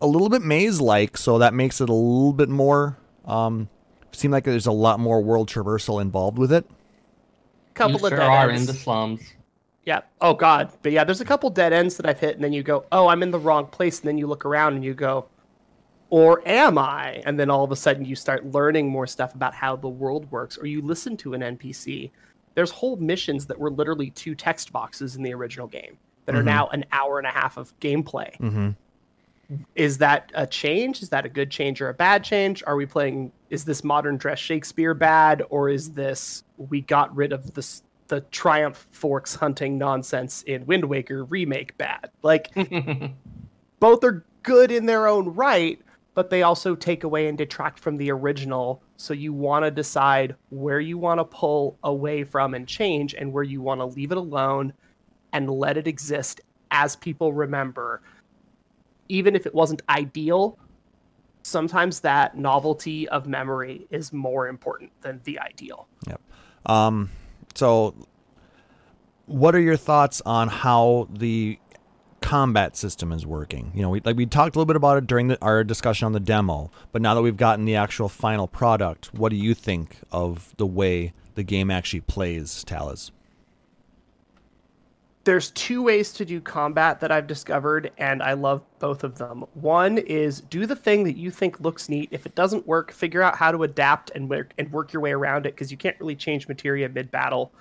a 0.00 0.06
little 0.06 0.28
bit 0.28 0.42
maze 0.42 0.80
like, 0.80 1.18
so 1.18 1.38
that 1.38 1.52
makes 1.52 1.80
it 1.80 1.88
a 1.88 1.94
little 1.94 2.32
bit 2.32 2.48
more 2.48 2.96
um, 3.24 3.68
seem 4.12 4.30
like 4.30 4.44
there's 4.44 4.66
a 4.66 4.72
lot 4.72 5.00
more 5.00 5.22
world 5.22 5.48
traversal 5.48 6.00
involved 6.00 6.38
with 6.38 6.52
it. 6.52 6.66
couple 7.74 7.98
you 7.98 8.06
of 8.06 8.10
sure 8.10 8.18
dead 8.18 8.28
are 8.28 8.50
ends. 8.50 8.62
in 8.62 8.66
the 8.66 8.80
slums. 8.80 9.20
Yeah. 9.84 10.02
Oh 10.20 10.34
God. 10.34 10.70
But 10.82 10.92
yeah, 10.92 11.04
there's 11.04 11.20
a 11.20 11.24
couple 11.24 11.50
dead 11.50 11.72
ends 11.72 11.96
that 11.96 12.06
I've 12.06 12.20
hit, 12.20 12.36
and 12.36 12.44
then 12.44 12.52
you 12.52 12.62
go, 12.62 12.86
"Oh, 12.90 13.08
I'm 13.08 13.22
in 13.22 13.30
the 13.30 13.38
wrong 13.38 13.66
place," 13.66 14.00
and 14.00 14.08
then 14.08 14.18
you 14.18 14.26
look 14.26 14.44
around 14.44 14.74
and 14.74 14.84
you 14.84 14.94
go, 14.94 15.26
"Or 16.10 16.46
am 16.46 16.78
I?" 16.78 17.22
And 17.26 17.38
then 17.38 17.50
all 17.50 17.64
of 17.64 17.70
a 17.70 17.76
sudden 17.76 18.04
you 18.04 18.16
start 18.16 18.46
learning 18.46 18.88
more 18.88 19.06
stuff 19.06 19.34
about 19.34 19.54
how 19.54 19.76
the 19.76 19.88
world 19.88 20.30
works, 20.30 20.56
or 20.56 20.66
you 20.66 20.80
listen 20.80 21.16
to 21.18 21.34
an 21.34 21.42
NPC. 21.42 22.10
There's 22.54 22.70
whole 22.70 22.96
missions 22.96 23.46
that 23.46 23.58
were 23.58 23.70
literally 23.70 24.10
two 24.10 24.34
text 24.34 24.72
boxes 24.72 25.16
in 25.16 25.22
the 25.22 25.34
original 25.34 25.66
game 25.66 25.98
that 26.26 26.34
are 26.34 26.42
now 26.42 26.68
an 26.68 26.84
hour 26.92 27.18
and 27.18 27.26
a 27.26 27.30
half 27.30 27.56
of 27.56 27.78
gameplay. 27.80 28.36
Mm-hmm. 28.38 28.70
Is 29.74 29.98
that 29.98 30.30
a 30.34 30.46
change? 30.46 31.02
Is 31.02 31.10
that 31.10 31.26
a 31.26 31.28
good 31.28 31.50
change 31.50 31.80
or 31.80 31.88
a 31.88 31.94
bad 31.94 32.24
change? 32.24 32.62
Are 32.66 32.76
we 32.76 32.86
playing? 32.86 33.32
Is 33.50 33.64
this 33.64 33.84
modern 33.84 34.16
dress 34.16 34.38
Shakespeare 34.38 34.94
bad, 34.94 35.42
or 35.50 35.68
is 35.68 35.90
this 35.90 36.44
we 36.56 36.80
got 36.80 37.14
rid 37.14 37.32
of 37.32 37.54
this 37.54 37.82
the 38.08 38.22
Triforce 38.22 39.36
hunting 39.36 39.78
nonsense 39.78 40.42
in 40.42 40.66
Wind 40.66 40.84
Waker 40.86 41.24
remake 41.24 41.76
bad? 41.76 42.10
Like 42.22 42.54
both 43.80 44.02
are 44.04 44.24
good 44.42 44.70
in 44.70 44.86
their 44.86 45.06
own 45.06 45.28
right, 45.34 45.80
but 46.14 46.30
they 46.30 46.42
also 46.42 46.74
take 46.74 47.04
away 47.04 47.28
and 47.28 47.36
detract 47.36 47.78
from 47.78 47.96
the 47.96 48.10
original. 48.10 48.82
So 48.96 49.12
you 49.12 49.32
want 49.32 49.64
to 49.64 49.70
decide 49.70 50.36
where 50.50 50.80
you 50.80 50.98
want 50.98 51.18
to 51.18 51.24
pull 51.24 51.78
away 51.82 52.24
from 52.24 52.54
and 52.54 52.66
change, 52.66 53.14
and 53.14 53.32
where 53.32 53.42
you 53.42 53.60
want 53.60 53.80
to 53.80 53.86
leave 53.86 54.12
it 54.12 54.18
alone 54.18 54.72
and 55.32 55.50
let 55.50 55.76
it 55.76 55.86
exist 55.86 56.40
as 56.70 56.96
people 56.96 57.32
remember. 57.32 58.02
Even 59.08 59.34
if 59.36 59.46
it 59.46 59.54
wasn't 59.54 59.82
ideal, 59.88 60.58
sometimes 61.42 62.00
that 62.00 62.36
novelty 62.36 63.08
of 63.08 63.26
memory 63.26 63.86
is 63.90 64.12
more 64.12 64.48
important 64.48 64.90
than 65.02 65.20
the 65.24 65.38
ideal. 65.38 65.88
Yep. 66.06 66.20
Um, 66.66 67.10
so, 67.54 67.94
what 69.26 69.54
are 69.54 69.60
your 69.60 69.76
thoughts 69.76 70.22
on 70.24 70.48
how 70.48 71.08
the 71.10 71.58
combat 72.24 72.74
system 72.74 73.12
is 73.12 73.26
working? 73.26 73.70
You 73.74 73.82
know, 73.82 73.90
we 73.90 74.00
like 74.00 74.16
we 74.16 74.24
talked 74.24 74.56
a 74.56 74.58
little 74.58 74.66
bit 74.66 74.76
about 74.76 74.96
it 74.96 75.06
during 75.06 75.28
the, 75.28 75.38
our 75.42 75.62
discussion 75.62 76.06
on 76.06 76.12
the 76.12 76.20
demo, 76.20 76.70
but 76.90 77.02
now 77.02 77.14
that 77.14 77.20
we've 77.20 77.36
gotten 77.36 77.66
the 77.66 77.76
actual 77.76 78.08
final 78.08 78.48
product, 78.48 79.12
what 79.12 79.28
do 79.28 79.36
you 79.36 79.52
think 79.54 79.98
of 80.10 80.54
the 80.56 80.66
way 80.66 81.12
the 81.34 81.42
game 81.42 81.70
actually 81.70 82.00
plays, 82.00 82.64
Taliz? 82.64 83.10
there's 85.24 85.50
two 85.52 85.82
ways 85.82 86.12
to 86.12 86.24
do 86.24 86.40
combat 86.40 87.00
that 87.00 87.10
I've 87.10 87.26
discovered, 87.26 87.90
and 87.98 88.22
I 88.22 88.34
love 88.34 88.62
both 88.78 89.04
of 89.04 89.18
them. 89.18 89.44
One 89.54 89.98
is 89.98 90.40
do 90.40 90.66
the 90.66 90.76
thing 90.76 91.04
that 91.04 91.16
you 91.16 91.30
think 91.30 91.60
looks 91.60 91.88
neat. 91.88 92.08
If 92.10 92.26
it 92.26 92.34
doesn't 92.34 92.66
work, 92.66 92.92
figure 92.92 93.22
out 93.22 93.36
how 93.36 93.50
to 93.50 93.62
adapt 93.62 94.10
and 94.10 94.28
work 94.28 94.52
and 94.58 94.70
work 94.70 94.92
your 94.92 95.00
way 95.00 95.12
around 95.12 95.46
it 95.46 95.54
because 95.54 95.70
you 95.70 95.76
can't 95.76 95.98
really 95.98 96.14
change 96.14 96.46
materia 96.46 96.88
mid 96.88 97.10
battle. 97.10 97.52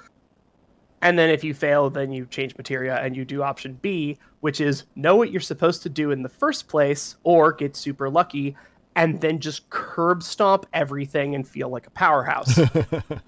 And 1.04 1.20
then 1.20 1.30
if 1.30 1.44
you 1.44 1.54
fail, 1.54 1.90
then 1.90 2.14
you 2.14 2.26
change 2.28 2.58
materia 2.58 2.96
and 2.96 3.14
you 3.14 3.26
do 3.26 3.44
option 3.44 3.78
B, 3.82 4.18
which 4.40 4.62
is 4.62 4.86
know 4.96 5.18
what 5.18 5.32
you're 5.32 5.42
supposed 5.42 5.84
to 5.84 5.90
do 5.90 6.12
in 6.12 6.24
the 6.24 6.30
first 6.30 6.70
place 6.70 7.18
or 7.24 7.52
get 7.52 7.76
super 7.76 8.10
lucky 8.10 8.56
and 8.96 9.20
then 9.20 9.40
just 9.40 9.70
curb 9.70 10.24
stomp 10.24 10.66
everything 10.74 11.36
and 11.36 11.46
feel 11.46 11.68
like 11.68 11.88
a 11.88 11.90
powerhouse. 11.90 12.58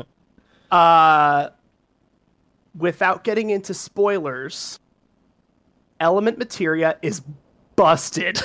uh 0.71 1.49
without 2.77 3.25
getting 3.25 3.49
into 3.49 3.73
spoilers, 3.73 4.79
element 5.99 6.37
materia 6.37 6.97
is 7.01 7.21
busted 7.75 8.39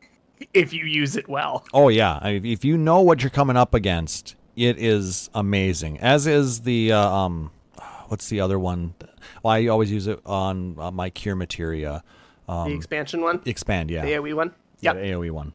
if 0.54 0.72
you 0.72 0.86
use 0.86 1.14
it 1.14 1.28
well. 1.28 1.64
Oh 1.72 1.88
yeah, 1.88 2.18
I, 2.20 2.40
if 2.42 2.64
you 2.64 2.76
know 2.76 3.00
what 3.00 3.22
you're 3.22 3.30
coming 3.30 3.56
up 3.56 3.74
against, 3.74 4.34
it 4.56 4.76
is 4.76 5.30
amazing. 5.34 6.00
As 6.00 6.26
is 6.26 6.62
the 6.62 6.90
uh, 6.90 7.08
um, 7.08 7.52
what's 8.12 8.28
the 8.28 8.40
other 8.40 8.58
one? 8.58 8.94
Well, 9.42 9.54
I 9.54 9.68
always 9.68 9.90
use 9.90 10.06
it 10.06 10.20
on 10.26 10.76
uh, 10.78 10.90
my 10.90 11.08
cure 11.08 11.34
materia. 11.34 12.04
Um, 12.46 12.68
the 12.68 12.74
expansion 12.74 13.22
one, 13.22 13.40
expand, 13.46 13.90
yeah, 13.90 14.04
the 14.04 14.10
AoE 14.12 14.34
one. 14.34 14.54
yeah, 14.80 14.92
Yep. 14.92 15.04
AOE 15.04 15.30
one. 15.30 15.54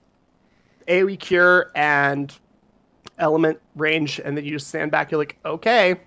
AoE 0.87 1.19
cure 1.19 1.71
and 1.75 2.35
element 3.19 3.61
range, 3.75 4.19
and 4.19 4.35
then 4.35 4.43
you 4.43 4.49
just 4.49 4.67
stand 4.67 4.89
back. 4.89 5.11
You're 5.11 5.19
like, 5.19 5.37
okay, 5.45 5.97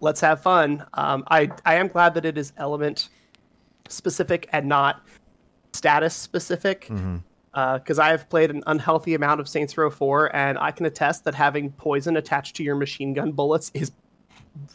let's 0.00 0.22
have 0.22 0.40
fun. 0.40 0.86
Um, 0.94 1.24
I 1.30 1.50
I 1.66 1.74
am 1.74 1.88
glad 1.88 2.14
that 2.14 2.24
it 2.24 2.38
is 2.38 2.54
element 2.56 3.10
specific 3.90 4.48
and 4.52 4.68
not 4.68 5.04
status 5.74 6.14
specific. 6.14 6.86
Mm-hmm. 6.86 7.18
Because 7.52 7.98
I 7.98 8.10
have 8.10 8.28
played 8.28 8.50
an 8.50 8.62
unhealthy 8.68 9.14
amount 9.14 9.40
of 9.40 9.48
Saints 9.48 9.76
Row 9.76 9.90
4, 9.90 10.36
and 10.36 10.56
I 10.58 10.70
can 10.70 10.86
attest 10.86 11.24
that 11.24 11.34
having 11.34 11.72
poison 11.72 12.16
attached 12.16 12.54
to 12.56 12.62
your 12.62 12.76
machine 12.76 13.14
gun 13.14 13.32
bullets 13.32 13.72
is 13.74 13.90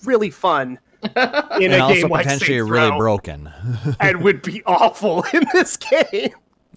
really 0.03 0.29
fun 0.29 0.79
in 1.03 1.11
and 1.15 1.73
a 1.73 1.79
also 1.79 1.93
game 1.93 2.09
like 2.09 2.23
potentially 2.23 2.57
Saints 2.57 2.69
really 2.69 2.91
Row, 2.91 2.97
broken. 2.97 3.51
and 3.99 4.21
would 4.23 4.41
be 4.41 4.63
awful 4.65 5.23
in 5.33 5.45
this 5.53 5.77
game 5.77 6.33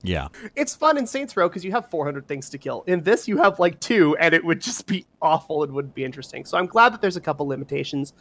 yeah, 0.06 0.28
it's 0.54 0.74
fun 0.74 0.98
in 0.98 1.06
Saints 1.06 1.36
Row 1.36 1.48
because 1.48 1.64
you 1.64 1.72
have 1.72 1.90
400 1.90 2.28
things 2.28 2.48
to 2.50 2.58
kill. 2.58 2.84
In 2.86 3.02
this, 3.02 3.26
you 3.26 3.38
have 3.38 3.58
like 3.58 3.80
two, 3.80 4.16
and 4.18 4.34
it 4.34 4.44
would 4.44 4.60
just 4.60 4.86
be 4.86 5.04
awful 5.20 5.64
It 5.64 5.70
wouldn't 5.70 5.94
be 5.94 6.04
interesting. 6.04 6.44
So 6.44 6.56
I'm 6.56 6.66
glad 6.66 6.92
that 6.92 7.00
there's 7.00 7.16
a 7.16 7.20
couple 7.20 7.46
limitations. 7.46 8.12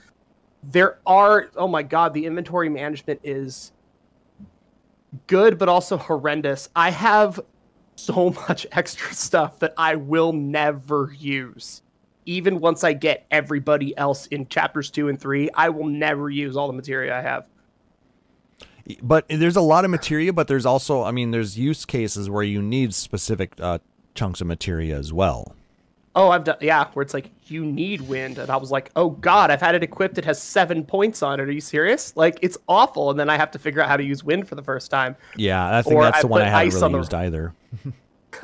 There 0.63 0.99
are, 1.05 1.51
oh 1.55 1.67
my 1.67 1.83
god, 1.83 2.13
the 2.13 2.25
inventory 2.25 2.69
management 2.69 3.19
is 3.23 3.71
good, 5.27 5.59
but 5.59 5.69
also 5.69 5.97
horrendous. 5.97 6.69
I 6.75 6.89
have 6.89 7.39
so 7.95 8.31
much 8.49 8.65
extra 8.71 9.13
stuff 9.13 9.59
that 9.59 9.73
I 9.77 9.95
will 9.95 10.33
never 10.33 11.13
use. 11.17 11.83
Even 12.25 12.59
once 12.59 12.83
I 12.83 12.93
get 12.93 13.25
everybody 13.31 13.95
else 13.97 14.25
in 14.27 14.47
chapters 14.47 14.89
two 14.89 15.09
and 15.09 15.19
three, 15.19 15.49
I 15.53 15.69
will 15.69 15.85
never 15.87 16.29
use 16.29 16.57
all 16.57 16.67
the 16.67 16.73
material 16.73 17.13
I 17.13 17.21
have. 17.21 17.47
but 19.01 19.25
there's 19.29 19.55
a 19.55 19.61
lot 19.61 19.85
of 19.85 19.91
materia, 19.91 20.31
but 20.33 20.47
there's 20.47 20.65
also, 20.65 21.03
I 21.03 21.11
mean, 21.11 21.31
there's 21.31 21.57
use 21.57 21.85
cases 21.85 22.29
where 22.29 22.43
you 22.43 22.61
need 22.61 22.93
specific 22.93 23.53
uh, 23.59 23.79
chunks 24.13 24.41
of 24.41 24.47
materia 24.47 24.97
as 24.97 25.11
well. 25.13 25.55
Oh, 26.17 26.29
I've 26.29 26.45
done 26.45 26.55
yeah, 26.61 26.87
where 26.93 27.03
it's 27.03 27.13
like 27.13 27.29
you 27.47 27.65
need 27.65 27.99
wind, 28.01 28.37
and 28.37 28.49
I 28.49 28.55
was 28.55 28.71
like, 28.71 28.89
oh 28.95 29.09
god, 29.09 29.51
I've 29.51 29.59
had 29.59 29.75
it 29.75 29.83
equipped. 29.83 30.17
It 30.17 30.23
has 30.23 30.41
seven 30.41 30.85
points 30.85 31.21
on 31.21 31.41
it. 31.41 31.43
Are 31.43 31.51
you 31.51 31.59
serious? 31.59 32.15
Like 32.15 32.39
it's 32.41 32.57
awful. 32.69 33.09
And 33.11 33.19
then 33.19 33.29
I 33.29 33.35
have 33.35 33.51
to 33.51 33.59
figure 33.59 33.81
out 33.81 33.89
how 33.89 33.97
to 33.97 34.03
use 34.03 34.23
wind 34.23 34.47
for 34.47 34.55
the 34.55 34.63
first 34.63 34.89
time. 34.89 35.17
Yeah, 35.35 35.77
I 35.77 35.81
think 35.81 35.95
Or 35.97 36.03
that's 36.03 36.19
I 36.19 36.21
the 36.21 36.27
one 36.27 36.41
I 36.41 36.45
haven't 36.45 36.73
really 36.73 36.83
on 36.85 36.91
the- 36.93 36.97
used 36.99 37.13
either. 37.13 37.53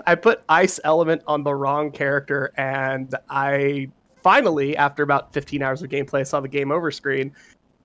I 0.05 0.15
put 0.15 0.43
ice 0.49 0.79
element 0.83 1.21
on 1.27 1.43
the 1.43 1.53
wrong 1.53 1.91
character, 1.91 2.51
and 2.57 3.13
I 3.29 3.89
finally, 4.21 4.77
after 4.77 5.03
about 5.03 5.33
15 5.33 5.61
hours 5.61 5.81
of 5.81 5.89
gameplay, 5.89 6.25
saw 6.25 6.39
the 6.39 6.47
game 6.47 6.71
over 6.71 6.91
screen, 6.91 7.33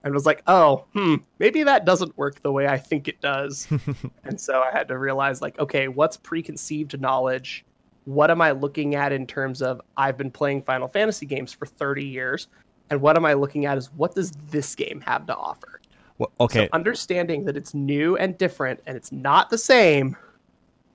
and 0.05 0.15
was 0.15 0.27
like, 0.27 0.43
oh, 0.47 0.85
hmm, 0.93 1.17
maybe 1.39 1.63
that 1.65 1.85
doesn't 1.85 2.17
work 2.17 2.41
the 2.41 2.53
way 2.53 2.69
I 2.69 2.79
think 2.79 3.09
it 3.09 3.21
does. 3.21 3.67
and 4.25 4.41
so 4.41 4.61
I 4.61 4.71
had 4.71 4.89
to 4.89 4.99
realize, 4.99 5.43
like, 5.43 5.59
okay, 5.59 5.89
what's 5.89 6.17
preconceived 6.17 7.01
knowledge? 7.01 7.65
What 8.05 8.31
am 8.31 8.41
I 8.41 8.53
looking 8.53 8.95
at 8.95 9.13
in 9.13 9.27
terms 9.27 9.63
of 9.63 9.81
I've 9.97 10.17
been 10.17 10.31
playing 10.31 10.63
Final 10.63 10.87
Fantasy 10.87 11.27
games 11.27 11.53
for 11.53 11.67
30 11.67 12.05
years? 12.05 12.49
And 12.89 13.01
what 13.01 13.17
am 13.17 13.25
I 13.25 13.33
looking 13.33 13.67
at 13.67 13.77
is 13.77 13.93
what 13.95 14.15
does 14.15 14.31
this 14.51 14.77
game 14.77 15.01
have 15.01 15.27
to 15.27 15.35
offer? 15.35 15.81
Well, 16.19 16.31
okay. 16.39 16.67
So 16.67 16.69
understanding 16.73 17.45
that 17.47 17.57
it's 17.57 17.75
new 17.75 18.17
and 18.17 18.39
different 18.39 18.81
and 18.87 18.97
it's 18.97 19.11
not 19.11 19.51
the 19.51 19.59
same 19.59 20.17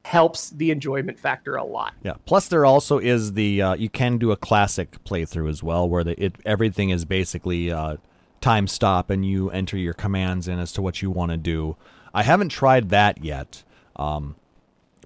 helps 0.04 0.50
the 0.50 0.72
enjoyment 0.72 1.20
factor 1.20 1.56
a 1.56 1.64
lot. 1.64 1.94
Yeah. 2.04 2.14
Plus, 2.26 2.48
there 2.48 2.66
also 2.66 2.98
is 2.98 3.34
the 3.34 3.62
uh, 3.62 3.74
you 3.76 3.90
can 3.90 4.18
do 4.18 4.32
a 4.32 4.38
classic 4.38 5.04
playthrough 5.04 5.50
as 5.50 5.62
well, 5.62 5.88
where 5.88 6.04
the, 6.04 6.22
it 6.24 6.36
everything 6.46 6.90
is 6.90 7.06
basically 7.06 7.72
uh, 7.72 7.98
time 8.42 8.68
stop, 8.68 9.10
and 9.10 9.26
you 9.26 9.50
enter 9.52 9.78
your 9.78 9.94
commands 9.94 10.48
in 10.48 10.58
as 10.60 10.72
to 10.74 10.82
what 10.82 11.02
you 11.02 11.12
want 11.12 11.32
to 11.32 11.38
do. 11.38 11.76
I 12.14 12.24
haven't 12.24 12.50
tried 12.50 12.90
that 12.90 13.24
yet, 13.24 13.64
um, 13.96 14.36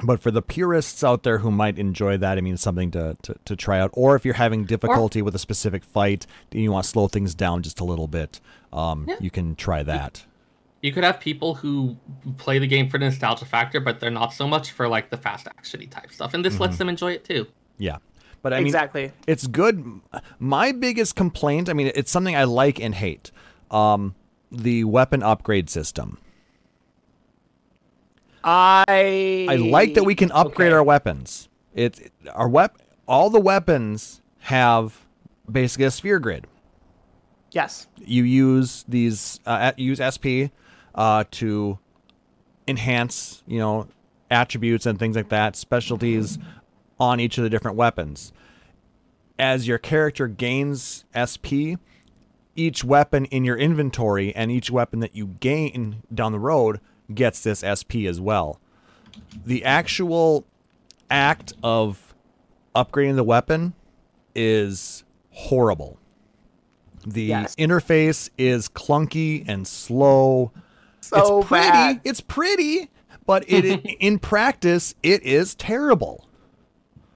but 0.03 0.19
for 0.21 0.31
the 0.31 0.41
purists 0.41 1.03
out 1.03 1.23
there 1.23 1.39
who 1.39 1.51
might 1.51 1.77
enjoy 1.77 2.17
that, 2.17 2.37
I 2.37 2.41
mean, 2.41 2.57
something 2.57 2.89
to, 2.91 3.15
to, 3.21 3.35
to 3.45 3.55
try 3.55 3.79
out. 3.79 3.91
Or 3.93 4.15
if 4.15 4.25
you're 4.25 4.33
having 4.35 4.65
difficulty 4.65 5.21
with 5.21 5.35
a 5.35 5.39
specific 5.39 5.83
fight 5.83 6.25
and 6.51 6.61
you 6.61 6.71
want 6.71 6.85
to 6.85 6.89
slow 6.89 7.07
things 7.07 7.35
down 7.35 7.61
just 7.61 7.79
a 7.79 7.83
little 7.85 8.07
bit, 8.07 8.39
um, 8.73 9.05
Yeah. 9.07 9.15
you 9.19 9.29
can 9.29 9.55
try 9.55 9.83
that. 9.83 10.25
You 10.85 10.91
could 10.91 11.03
have 11.03 11.19
people 11.19 11.55
who 11.55 11.97
play 12.37 12.59
the 12.59 12.67
game 12.67 12.91
for 12.91 12.99
the 12.99 13.05
nostalgia 13.05 13.45
factor, 13.45 13.79
but 13.79 13.99
they're 13.99 14.11
not 14.11 14.33
so 14.33 14.47
much 14.47 14.69
for 14.69 14.87
like 14.87 15.09
the 15.09 15.17
fast 15.17 15.47
actiony 15.47 15.89
type 15.89 16.11
stuff, 16.11 16.35
and 16.35 16.45
this 16.45 16.59
lets 16.59 16.77
them 16.77 16.89
enjoy 16.89 17.13
it 17.13 17.25
too. 17.25 17.47
Yeah. 17.79 17.97
But 18.43 18.53
I 18.53 18.57
mean, 18.57 18.67
exactly. 18.67 19.11
it's 19.25 19.47
good. 19.47 19.83
My 20.37 20.71
biggest 20.71 21.15
complaint, 21.15 21.69
I 21.69 21.73
mean, 21.73 21.91
it's 21.95 22.11
something 22.11 22.35
I 22.35 22.43
like 22.43 22.79
and 22.79 22.93
hate. 22.93 23.31
Um, 23.71 24.13
the 24.51 24.83
weapon 24.83 25.23
upgrade 25.23 25.71
system. 25.71 26.19
I 28.43 29.47
I 29.49 29.55
like 29.55 29.95
that 29.95 30.03
we 30.03 30.13
can 30.13 30.31
upgrade 30.33 30.67
Okay. 30.67 30.75
our 30.75 30.83
weapons. 30.83 31.49
It 31.73 32.11
our 32.31 32.47
wep 32.47 32.77
all 33.07 33.31
the 33.31 33.41
weapons 33.41 34.21
have 34.41 35.03
basically 35.51 35.85
a 35.85 35.91
sphere 35.91 36.19
grid. 36.19 36.45
Yes. 37.53 37.87
You 37.97 38.23
use 38.23 38.85
these 38.87 39.39
uh, 39.47 39.71
use 39.77 39.97
SP 39.97 40.53
uh, 40.95 41.23
to 41.31 41.77
enhance, 42.67 43.43
you 43.45 43.59
know, 43.59 43.87
attributes 44.31 44.85
and 44.85 44.97
things 44.97 45.15
like 45.15 45.29
that, 45.29 45.55
specialties 45.55 46.39
on 46.99 47.19
each 47.19 47.37
of 47.37 47.43
the 47.43 47.49
different 47.49 47.77
weapons. 47.77 48.33
As 49.37 49.67
your 49.67 49.77
character 49.77 50.27
gains 50.27 51.05
SP, 51.13 51.77
each 52.55 52.83
weapon 52.83 53.25
in 53.25 53.43
your 53.43 53.57
inventory 53.57 54.33
and 54.33 54.49
each 54.51 54.71
weapon 54.71 55.01
that 55.01 55.15
you 55.15 55.27
gain 55.41 56.01
down 56.13 56.31
the 56.31 56.39
road 56.39 56.79
gets 57.13 57.43
this 57.43 57.59
SP 57.67 58.07
as 58.07 58.19
well. 58.21 58.59
The 59.45 59.63
actual 59.65 60.45
act 61.11 61.53
of 61.61 62.15
upgrading 62.73 63.15
the 63.17 63.23
weapon 63.23 63.73
is 64.33 65.03
horrible. 65.31 65.99
The 67.05 67.23
Yes. 67.23 67.55
interface 67.57 68.29
is 68.37 68.67
clunky 68.69 69.43
and 69.47 69.67
slow. 69.67 70.51
So 71.07 71.39
it's 71.39 71.47
pretty. 71.47 71.67
bad. 71.69 72.01
It's 72.03 72.21
pretty, 72.21 72.89
but 73.25 73.43
it 73.47 73.65
in 73.99 74.19
practice 74.19 74.95
it 75.03 75.23
is 75.23 75.55
terrible. 75.55 76.27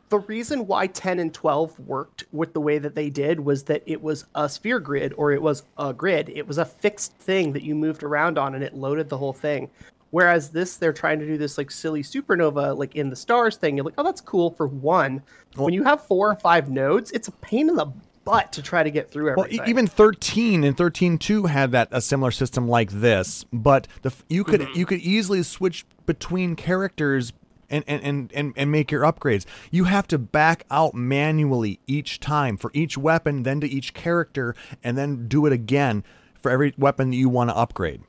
the 0.10 0.20
reason 0.20 0.66
why 0.66 0.88
10 0.88 1.20
and 1.20 1.34
12 1.34 1.80
worked 1.80 2.24
with 2.32 2.54
the 2.54 2.60
way 2.62 2.80
that 2.80 2.96
they 2.96 3.10
did 3.10 3.40
was 3.40 3.64
that 3.66 3.84
it 3.86 4.02
was 4.02 4.26
a 4.36 4.50
sphere 4.50 4.80
grid 4.80 5.14
or 5.18 5.32
it 5.32 5.42
was 5.42 5.64
a 5.78 5.94
grid. 5.94 6.30
It 6.30 6.48
was 6.48 6.58
a 6.58 6.66
fixed 6.66 7.14
thing 7.18 7.54
that 7.54 7.64
you 7.64 7.76
moved 7.76 8.02
around 8.04 8.38
on 8.40 8.56
and 8.56 8.64
it 8.64 8.74
loaded 8.74 9.08
the 9.10 9.18
whole 9.18 9.34
thing. 9.34 9.70
Whereas 10.12 10.50
this, 10.50 10.78
they're 10.78 10.94
trying 10.94 11.20
to 11.20 11.28
do 11.28 11.38
this 11.38 11.58
like 11.60 11.70
silly 11.70 12.02
supernova, 12.02 12.76
like 12.76 12.96
in 12.96 13.12
the 13.12 13.16
stars 13.16 13.58
thing. 13.58 13.78
You're 13.78 13.86
like, 13.86 13.94
oh, 14.00 14.04
that's 14.04 14.22
cool 14.22 14.50
for 14.52 14.66
one. 14.68 15.22
when 15.56 15.74
you 15.74 15.84
have 15.84 16.04
four 16.08 16.32
or 16.32 16.36
five 16.36 16.72
nodes, 16.72 17.12
it's 17.12 17.28
a 17.28 17.32
pain 17.34 17.70
in 17.70 17.76
the 17.76 17.92
butt 18.30 18.52
to 18.54 18.62
try 18.62 18.84
to 18.84 18.92
get 18.92 19.12
through 19.12 19.30
everything. 19.32 19.66
e- 19.66 19.70
even 19.70 19.88
13 19.88 20.64
and 20.64 20.76
13.2 20.78 21.50
had 21.50 21.72
that 21.72 21.88
a 21.92 22.02
similar 22.02 22.32
system 22.32 22.68
like 22.68 22.92
this, 22.92 23.46
but 23.52 23.88
the 24.02 24.14
you 24.30 24.44
could 24.44 24.62
Mm-hmm. 24.62 24.78
you 24.80 24.86
could 24.86 25.00
easily 25.00 25.44
switch 25.44 25.86
between 26.06 26.56
characters 26.56 27.34
and, 27.72 27.84
and, 27.88 28.02
and, 28.04 28.32
and, 28.34 28.54
and 28.56 28.72
make 28.72 28.92
your 28.92 29.04
upgrades. 29.04 29.46
You 29.70 29.84
have 29.86 30.08
to 30.08 30.18
back 30.18 30.66
out 30.72 30.96
manually 30.96 31.80
each 31.86 32.20
time 32.20 32.58
for 32.58 32.72
each 32.74 32.98
weapon, 32.98 33.44
then 33.44 33.62
to 33.62 33.68
each 33.68 33.94
character, 33.94 34.56
and 34.84 34.98
then 34.98 35.28
do 35.28 35.46
it 35.46 35.54
again 35.54 36.04
for 36.42 36.50
every 36.52 36.74
weapon 36.80 37.12
that 37.12 37.16
you 37.18 37.30
want 37.30 37.52
to 37.52 37.56
upgrade. 37.56 38.02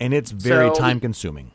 And 0.00 0.14
it's 0.14 0.30
very 0.30 0.68
So- 0.68 0.74
time 0.80 1.00
consuming. 1.00 1.50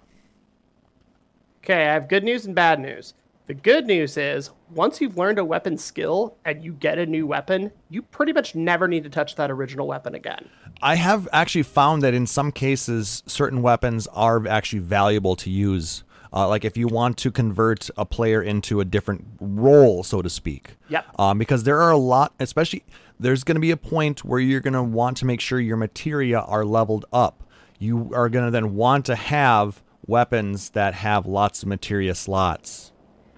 Okay, 1.63 1.87
I 1.87 1.93
have 1.93 2.07
good 2.07 2.23
news 2.23 2.45
and 2.45 2.55
bad 2.55 2.79
news. 2.79 3.13
The 3.49 3.55
good 3.55 3.87
news 3.87 4.15
is 4.15 4.51
once 4.69 5.01
you've 5.01 5.17
learned 5.17 5.39
a 5.39 5.43
weapon 5.43 5.75
skill 5.75 6.37
and 6.45 6.63
you 6.63 6.71
get 6.71 6.99
a 6.99 7.05
new 7.07 7.25
weapon, 7.25 7.71
you 7.89 8.03
pretty 8.03 8.31
much 8.31 8.53
never 8.53 8.87
need 8.87 9.03
to 9.05 9.09
touch 9.09 9.33
that 9.37 9.49
original 9.49 9.87
weapon 9.87 10.13
again. 10.13 10.47
I 10.83 10.93
have 10.93 11.27
actually 11.33 11.63
found 11.63 12.03
that 12.03 12.13
in 12.13 12.27
some 12.27 12.51
cases, 12.51 13.23
certain 13.25 13.63
weapons 13.63 14.05
are 14.13 14.47
actually 14.47 14.81
valuable 14.81 15.35
to 15.37 15.49
use. 15.49 16.03
Uh, 16.31 16.47
like 16.47 16.63
if 16.63 16.77
you 16.77 16.87
want 16.87 17.17
to 17.17 17.31
convert 17.31 17.89
a 17.97 18.05
player 18.05 18.39
into 18.39 18.81
a 18.81 18.85
different 18.85 19.25
role, 19.39 20.03
so 20.03 20.21
to 20.21 20.29
speak. 20.29 20.75
Yep. 20.89 21.07
Um, 21.17 21.39
because 21.39 21.63
there 21.63 21.81
are 21.81 21.89
a 21.89 21.97
lot, 21.97 22.35
especially 22.39 22.83
there's 23.19 23.43
going 23.43 23.55
to 23.55 23.61
be 23.61 23.71
a 23.71 23.77
point 23.77 24.23
where 24.23 24.39
you're 24.39 24.61
going 24.61 24.73
to 24.75 24.83
want 24.83 25.17
to 25.17 25.25
make 25.25 25.41
sure 25.41 25.59
your 25.59 25.75
materia 25.75 26.39
are 26.39 26.65
leveled 26.65 27.07
up. 27.11 27.43
You 27.79 28.11
are 28.13 28.29
going 28.29 28.45
to 28.45 28.51
then 28.51 28.75
want 28.75 29.07
to 29.07 29.15
have 29.15 29.81
weapons 30.05 30.69
that 30.71 30.93
have 30.93 31.25
lots 31.25 31.63
of 31.63 31.69
materia 31.69 32.13
slots. 32.13 32.88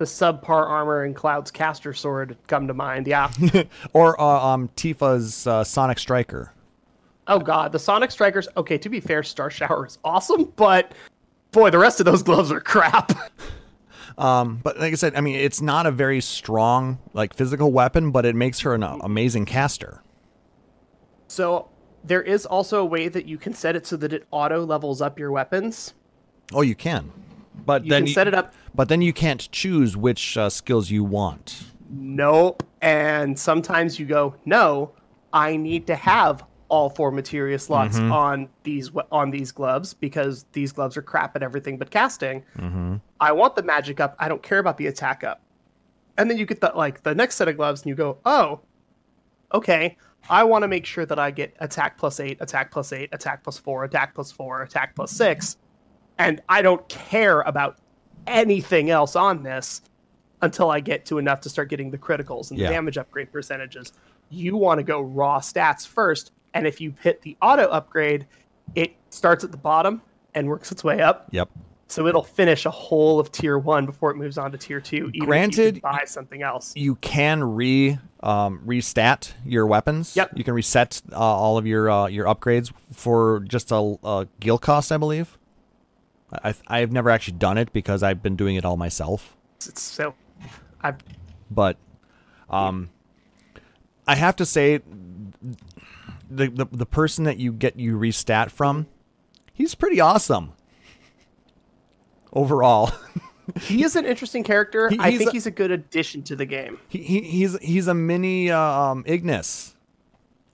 The 0.02 0.08
subpar 0.08 0.68
armor 0.68 1.04
and 1.04 1.16
Cloud's 1.16 1.52
caster 1.52 1.94
sword 1.94 2.36
come 2.48 2.66
to 2.66 2.74
mind. 2.74 3.06
Yeah. 3.06 3.32
Or 3.94 4.20
uh, 4.20 4.26
um, 4.26 4.68
Tifa's 4.70 5.46
uh, 5.46 5.64
Sonic 5.64 6.00
Striker. 6.00 6.52
oh 7.28 7.38
god, 7.38 7.72
the 7.72 7.78
Sonic 7.78 8.10
Strikers. 8.10 8.48
Okay, 8.58 8.80
to 8.80 8.90
be 8.90 9.00
fair, 9.00 9.22
Star 9.22 9.52
Shower 9.52 9.86
is 9.86 10.00
awesome, 10.04 10.46
but 10.56 10.94
boy, 11.52 11.70
the 11.70 11.78
rest 11.78 12.00
of 12.00 12.08
those 12.08 12.24
gloves 12.24 12.52
are 12.52 12.60
crap. 12.60 13.12
But 14.18 14.80
like 14.80 14.92
I 14.92 14.96
said, 14.96 15.14
I 15.14 15.22
mean, 15.22 15.36
it's 15.36 15.62
not 15.62 15.86
a 15.86 15.92
very 15.92 16.20
strong 16.20 16.98
like 17.14 17.36
physical 17.36 17.72
weapon, 17.72 18.10
but 18.10 18.26
it 18.26 18.36
makes 18.36 18.62
her 18.62 18.74
an 18.74 18.82
amazing 18.82 19.46
caster. 19.46 20.02
so 21.28 21.70
there 22.04 22.24
is 22.24 22.48
also 22.48 22.82
a 22.82 22.86
way 22.86 23.08
that 23.08 23.28
you 23.28 23.38
can 23.38 23.54
set 23.54 23.76
it 23.76 23.86
so 23.86 23.98
that 23.98 24.14
it 24.14 24.26
auto 24.32 24.66
levels 24.66 25.00
up 25.00 25.20
your 25.20 25.32
weapons. 25.32 25.94
Oh, 26.52 26.62
you 26.62 26.74
can, 26.74 27.12
but 27.66 27.84
You 27.86 27.90
then 27.92 28.06
can 28.06 28.14
set 28.14 28.28
it 28.28 28.34
up 28.34 28.54
But 28.74 28.90
then 28.90 29.02
you 29.02 29.14
can't 29.14 29.52
choose 29.52 29.96
which 29.98 30.38
uh, 30.38 30.50
skills 30.50 30.90
you 30.90 31.04
want. 31.04 31.64
Nope. 31.90 32.64
And 32.82 33.38
sometimes 33.38 34.00
you 34.00 34.06
go, 34.06 34.36
no, 34.46 34.94
I 35.34 35.56
need 35.58 35.88
to 35.88 35.96
have 35.96 36.44
all 36.70 36.90
four 36.90 37.12
materia 37.12 37.60
slots 37.60 38.00
on 38.00 38.48
these 38.64 38.92
on 39.12 39.30
these 39.30 39.52
gloves 39.52 39.94
because 39.94 40.46
these 40.54 40.72
gloves 40.72 40.96
are 40.96 41.02
crap 41.02 41.36
at 41.36 41.44
everything 41.44 41.78
but 41.78 41.92
casting. 41.92 42.44
I 43.20 43.34
want 43.34 43.56
the 43.58 43.64
magic 43.64 44.00
up. 44.00 44.16
I 44.20 44.30
don't 44.30 44.42
care 44.42 44.60
about 44.60 44.78
the 44.78 44.88
attack 44.88 45.24
up. 45.24 45.42
And 46.18 46.30
then 46.30 46.38
you 46.38 46.46
get 46.46 46.62
the 46.62 46.72
like 46.74 47.04
the 47.04 47.14
next 47.14 47.36
set 47.36 47.50
of 47.50 47.58
gloves 47.58 47.82
and 47.82 47.90
you 47.90 47.96
go, 47.96 48.20
oh, 48.26 48.62
okay. 49.54 49.98
I 50.30 50.44
want 50.44 50.62
to 50.62 50.68
make 50.68 50.86
sure 50.86 51.06
that 51.06 51.18
I 51.20 51.32
get 51.32 51.56
attack 51.60 51.98
plus 51.98 52.20
eight, 52.20 52.38
attack 52.40 52.72
plus 52.72 52.94
eight, 52.94 53.10
attack 53.12 53.44
plus 53.44 53.58
four, 53.58 53.84
attack 53.84 54.14
plus 54.16 54.32
four, 54.32 54.62
attack 54.62 54.96
plus 54.96 55.12
six. 55.12 55.58
And 56.22 56.40
I 56.48 56.62
don't 56.62 56.88
care 56.88 57.42
about 57.42 57.78
anything 58.28 58.92
else 58.92 59.16
on 59.16 59.42
this 59.42 59.82
until 60.44 60.70
I 60.70 60.80
get 60.80 61.04
to 61.06 61.18
enough 61.18 61.42
to 61.42 61.50
start 61.50 61.70
getting 61.70 61.90
the 61.90 61.98
criticals 61.98 62.52
and 62.52 62.60
Yeah. 62.60 62.68
the 62.68 62.74
damage 62.74 62.98
upgrade 62.98 63.32
percentages. 63.32 63.94
You 64.30 64.56
want 64.56 64.78
to 64.78 64.84
go 64.84 65.02
raw 65.02 65.40
stats 65.40 65.88
first. 65.88 66.32
And 66.54 66.68
if 66.68 66.80
you 66.80 66.94
hit 67.02 67.24
the 67.24 67.36
auto 67.42 67.64
upgrade, 67.64 68.28
it 68.76 68.94
starts 69.10 69.44
at 69.44 69.52
the 69.52 69.58
bottom 69.58 70.02
and 70.36 70.48
works 70.48 70.72
its 70.72 70.84
way 70.84 71.02
up. 71.02 71.28
Yep. 71.32 71.50
So 71.88 72.06
it'll 72.08 72.24
finish 72.24 72.66
a 72.66 72.72
whole 72.72 73.20
of 73.20 73.32
tier 73.32 73.58
one 73.58 73.86
before 73.88 74.12
it 74.12 74.16
moves 74.16 74.38
on 74.38 74.52
to 74.52 74.58
tier 74.58 74.80
two. 74.80 74.96
Even 74.96 75.10
if 75.10 75.16
you 75.16 75.26
Granted, 75.26 75.82
buy 75.82 76.04
something 76.06 76.42
else. 76.44 76.72
You 76.76 76.96
can 76.96 77.44
re 77.44 77.98
um, 78.22 78.62
restat 78.66 79.34
your 79.44 79.66
weapons. 79.66 80.16
Yep. 80.16 80.32
You 80.36 80.44
can 80.44 80.54
reset 80.54 81.02
uh, 81.12 81.18
all 81.18 81.58
of 81.58 81.66
your 81.66 81.90
uh, 81.90 82.08
your 82.08 82.28
upgrades 82.28 82.72
for 82.94 83.42
just 83.42 83.72
a, 83.72 83.98
a 84.04 84.28
gil 84.40 84.60
cost, 84.60 84.92
I 84.92 84.98
believe. 84.98 85.38
I 86.32 86.54
I've 86.68 86.92
never 86.92 87.10
actually 87.10 87.38
done 87.38 87.58
it 87.58 87.74
because 87.74 88.04
I've 88.04 88.22
been 88.24 88.36
doing 88.36 88.56
it 88.56 88.66
all 88.66 88.78
myself. 88.78 89.36
It's 89.58 89.82
so 89.82 90.16
I've 90.82 90.98
but 91.50 91.78
um 92.50 92.90
I 94.08 94.16
have 94.16 94.36
to 94.38 94.46
say 94.46 94.80
the, 96.30 96.48
the 96.50 96.66
the 96.72 96.86
person 96.86 97.26
that 97.26 97.38
you 97.38 97.52
get 97.52 97.78
you 97.78 97.98
restat 97.98 98.50
from 98.52 98.88
he's 99.54 99.76
pretty 99.76 100.00
awesome 100.00 100.54
overall 102.34 102.92
he 103.62 103.84
is 103.84 103.96
an 103.96 104.06
interesting 104.06 104.44
character. 104.44 104.90
He- 104.90 104.98
I 105.00 105.18
think 105.18 105.30
a- 105.30 105.34
he's 105.34 105.46
a 105.46 105.52
good 105.52 105.72
addition 105.72 106.24
to 106.24 106.36
the 106.36 106.46
game. 106.46 106.80
he, 106.88 107.00
he 107.04 107.22
he's 107.22 107.58
he's 107.60 107.88
a 107.88 107.94
mini 107.94 108.50
uh, 108.52 108.60
um 108.60 109.04
Ignis 109.06 109.76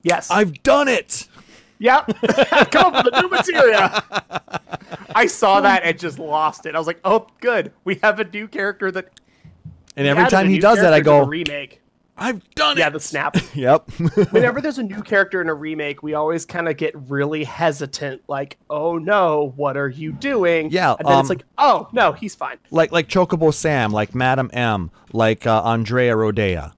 Yes. 0.04 0.30
I've 0.32 0.64
done 0.64 0.88
it 0.88 1.28
Yep. 1.80 2.08
Come 2.72 2.96
up 2.96 3.06
with 3.06 3.14
a 3.16 3.22
new 3.22 3.30
materia. 3.30 4.04
I 5.16 5.28
saw 5.28 5.62
that 5.62 5.84
and 5.84 5.98
just 5.98 6.20
lost 6.20 6.66
it. 6.66 6.76
I 6.76 6.78
was 6.78 6.88
like, 6.88 7.00
oh, 7.04 7.28
good. 7.40 7.72
We 7.84 7.96
have 8.04 8.20
a 8.20 8.24
new 8.24 8.48
character 8.48 8.92
that. 8.92 9.20
And 9.96 10.06
every 10.08 10.28
time 10.28 10.48
he 10.50 10.60
does 10.60 10.78
that, 10.80 10.94
I 10.94 11.02
character 11.02 11.12
to 11.12 11.18
a 11.18 11.24
go, 11.24 11.28
remake. 11.30 11.82
I've 12.20 12.50
done 12.56 12.78
Yeah, 12.78 12.84
it. 12.84 12.86
Yeah, 12.86 12.90
the 12.90 13.00
snap. 13.00 13.38
Yep. 13.56 13.90
Whenever 14.32 14.60
there's 14.60 14.80
a 14.80 14.84
new 14.84 15.04
character 15.04 15.40
in 15.40 15.50
a 15.50 15.54
remake, 15.54 16.02
we 16.02 16.16
always 16.16 16.46
kind 16.46 16.68
of 16.68 16.76
get 16.78 16.94
really 17.10 17.44
hesitant. 17.44 18.24
Like, 18.28 18.58
oh 18.70 18.98
no, 18.98 19.54
what 19.56 19.78
are 19.78 19.88
you 19.90 20.12
doing? 20.12 20.70
Yeah, 20.72 20.96
And 20.98 21.08
then 21.08 21.20
it's 21.20 21.30
um, 21.30 21.38
like, 21.38 21.46
oh 21.60 21.88
no, 21.92 22.14
he's 22.14 22.34
fine. 22.34 22.58
like 22.72 22.92
like 22.92 23.08
Chocobo 23.08 23.54
Sam, 23.54 23.92
like 23.92 24.16
Madam 24.16 24.50
M, 24.52 24.90
like 25.14 25.46
uh, 25.46 25.62
Andrea 25.64 26.16
Rhodea. 26.16 26.74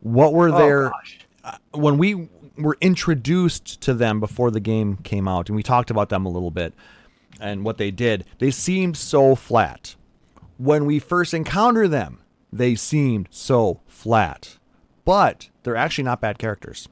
What 0.00 0.32
were 0.32 0.48
Oh 0.50 0.58
their 0.58 0.88
gosh. 0.90 1.18
when 1.72 1.98
we 1.98 2.28
were 2.56 2.78
introduced 2.80 3.80
to 3.82 3.92
them 3.92 4.18
before 4.20 4.50
the 4.50 4.60
game 4.60 4.96
came 4.98 5.28
out, 5.28 5.48
and 5.50 5.56
we 5.56 5.62
talked 5.62 5.90
about 5.90 6.08
them 6.08 6.24
a 6.24 6.30
little 6.30 6.50
bit 6.50 6.72
and 7.40 7.64
what 7.64 7.78
they 7.78 7.90
did, 7.90 8.24
they 8.38 8.50
seemed 8.50 8.96
so 8.96 9.34
flat. 9.34 9.96
When 10.58 10.84
we 10.84 10.98
first 10.98 11.34
encounter 11.34 11.88
them, 11.88 12.20
they 12.52 12.74
seemed 12.74 13.28
so 13.30 13.80
flat. 13.86 14.58
But 15.04 15.50
they're 15.62 15.76
actually 15.76 16.04
not 16.04 16.20
bad 16.20 16.38
characters. 16.38 16.88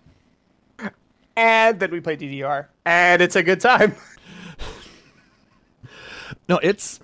And 1.37 1.81
then 1.81 1.91
we 1.91 2.01
play 2.01 2.17
DDR, 2.17 2.67
and 2.85 3.23
it's 3.23 3.37
a 3.37 3.43
good 3.43 3.61
time. 3.61 3.95
No, 6.49 6.59
it's. 6.63 7.01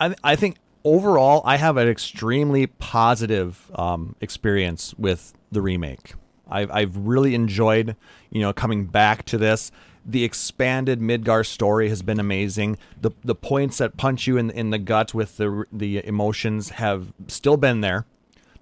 I 0.00 0.14
I 0.22 0.36
think 0.36 0.56
overall 0.84 1.42
I 1.44 1.56
have 1.56 1.76
an 1.76 1.88
extremely 1.88 2.66
positive 2.66 3.70
um, 3.74 4.14
experience 4.20 4.94
with 4.94 5.34
the 5.50 5.60
remake. 5.60 6.14
I've 6.48 6.70
I've 6.70 6.96
really 6.96 7.34
enjoyed 7.34 7.96
you 8.30 8.40
know 8.40 8.52
coming 8.52 8.86
back 8.86 9.24
to 9.26 9.38
this. 9.38 9.70
The 10.08 10.24
expanded 10.24 11.00
Midgar 11.00 11.46
story 11.46 11.90
has 11.90 12.00
been 12.00 12.18
amazing. 12.18 12.78
The 13.00 13.10
the 13.22 13.34
points 13.34 13.76
that 13.78 13.98
punch 13.98 14.26
you 14.26 14.38
in 14.38 14.50
in 14.50 14.70
the 14.70 14.78
gut 14.78 15.12
with 15.12 15.36
the 15.36 15.66
the 15.70 16.04
emotions 16.04 16.70
have 16.70 17.12
still 17.26 17.58
been 17.58 17.82
there. 17.82 18.06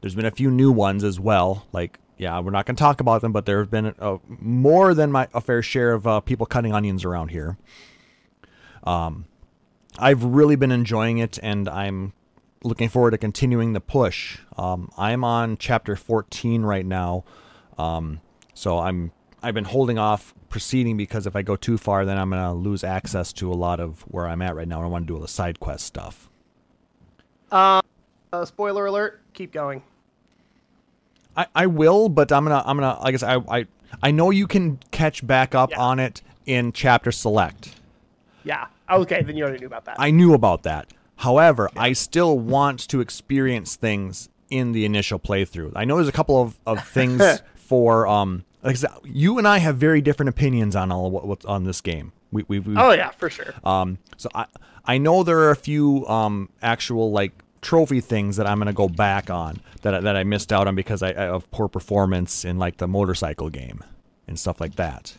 There's 0.00 0.16
been 0.16 0.26
a 0.26 0.32
few 0.32 0.50
new 0.50 0.72
ones 0.72 1.04
as 1.04 1.20
well. 1.20 1.66
Like 1.72 2.00
yeah, 2.18 2.40
we're 2.40 2.50
not 2.50 2.66
going 2.66 2.76
to 2.76 2.80
talk 2.80 3.00
about 3.00 3.20
them, 3.20 3.32
but 3.32 3.46
there 3.46 3.60
have 3.60 3.70
been 3.70 3.94
a, 3.98 4.18
more 4.26 4.92
than 4.92 5.12
my 5.12 5.28
a 5.32 5.40
fair 5.40 5.62
share 5.62 5.92
of 5.92 6.06
uh, 6.06 6.20
people 6.20 6.46
cutting 6.46 6.74
onions 6.74 7.04
around 7.04 7.28
here. 7.28 7.56
Um, 8.84 9.26
I've 9.98 10.24
really 10.24 10.56
been 10.56 10.72
enjoying 10.72 11.18
it, 11.18 11.38
and 11.42 11.68
I'm 11.68 12.12
looking 12.62 12.88
forward 12.88 13.12
to 13.12 13.18
continuing 13.18 13.72
the 13.72 13.80
push. 13.80 14.38
Um, 14.56 14.90
I'm 14.96 15.24
on 15.24 15.56
chapter 15.58 15.94
14 15.94 16.62
right 16.62 16.84
now, 16.84 17.24
um, 17.78 18.20
so 18.54 18.78
I'm 18.78 19.12
I've 19.42 19.54
been 19.54 19.64
holding 19.64 19.98
off 19.98 20.34
proceeding 20.48 20.96
because 20.96 21.26
if 21.26 21.36
I 21.36 21.42
go 21.42 21.56
too 21.56 21.78
far, 21.78 22.04
then 22.04 22.16
I'm 22.18 22.30
gonna 22.30 22.54
lose 22.54 22.82
access 22.84 23.32
to 23.34 23.52
a 23.52 23.54
lot 23.54 23.80
of 23.80 24.00
where 24.02 24.26
I'm 24.26 24.42
at 24.42 24.54
right 24.56 24.66
now. 24.66 24.76
and 24.78 24.86
I 24.86 24.88
want 24.88 25.04
to 25.04 25.06
do 25.06 25.14
all 25.16 25.20
the 25.22 25.28
side 25.28 25.60
quest 25.60 25.84
stuff. 25.86 26.28
Uh, 27.50 27.80
spoiler 28.44 28.86
alert. 28.86 29.20
Keep 29.34 29.52
going. 29.52 29.82
I, 31.36 31.46
I 31.54 31.66
will, 31.66 32.08
but 32.08 32.32
I'm 32.32 32.44
gonna 32.44 32.62
I'm 32.64 32.76
gonna 32.78 32.98
I 33.00 33.10
guess 33.10 33.22
I 33.22 33.36
I 33.48 33.66
I 34.02 34.10
know 34.10 34.30
you 34.30 34.46
can 34.46 34.78
catch 34.90 35.26
back 35.26 35.54
up 35.54 35.70
Yeah. 35.70 35.80
on 35.80 35.98
it 36.00 36.22
in 36.46 36.72
chapter 36.72 37.12
select. 37.12 37.74
Yeah. 38.44 38.66
Okay, 38.90 39.22
then 39.22 39.36
you 39.36 39.44
already 39.44 39.60
knew 39.60 39.66
about 39.66 39.84
that. 39.86 39.96
I 39.98 40.10
knew 40.10 40.32
about 40.32 40.62
that. 40.62 40.92
However, 41.16 41.68
I 41.76 41.92
still 41.92 42.38
want 42.38 42.86
to 42.88 43.00
experience 43.00 43.74
things 43.76 44.28
in 44.48 44.72
the 44.72 44.84
initial 44.84 45.18
playthrough. 45.18 45.72
I 45.74 45.84
know 45.84 45.96
there's 45.96 46.08
a 46.08 46.12
couple 46.12 46.40
of, 46.40 46.58
of 46.66 46.86
things 46.86 47.22
for 47.56 48.06
um 48.06 48.44
like 48.66 48.82
I 48.84 48.96
you 49.04 49.38
and 49.38 49.46
I 49.48 49.58
have 49.58 49.76
very 49.76 50.00
different 50.00 50.28
opinions 50.28 50.76
on 50.76 50.92
all 50.92 51.10
what, 51.10 51.26
what's 51.26 51.44
on 51.46 51.64
this 51.64 51.80
game. 51.80 52.12
We 52.32 52.44
we, 52.48 52.58
we 52.58 52.76
oh 52.76 52.90
yeah, 52.92 53.10
for 53.10 53.30
sure. 53.30 53.54
um 53.64 53.98
so 54.16 54.28
I 54.34 54.46
I 54.84 54.98
know 54.98 55.22
there 55.22 55.38
are 55.38 55.50
a 55.50 55.56
few 55.56 56.06
um 56.06 56.50
actual 56.60 57.10
like 57.12 57.32
trophy 57.62 58.00
things 58.00 58.36
that 58.36 58.46
I'm 58.46 58.58
gonna 58.58 58.72
go 58.72 58.88
back 58.88 59.30
on 59.30 59.60
that 59.82 59.94
I- 59.94 60.00
that 60.00 60.16
I 60.16 60.24
missed 60.24 60.52
out 60.52 60.66
on 60.68 60.74
because 60.74 61.02
I 61.02 61.12
of 61.12 61.50
poor 61.50 61.68
performance 61.68 62.44
in 62.44 62.58
like 62.58 62.76
the 62.76 62.88
motorcycle 62.88 63.48
game 63.50 63.82
and 64.28 64.38
stuff 64.38 64.60
like 64.60 64.76
that. 64.76 65.14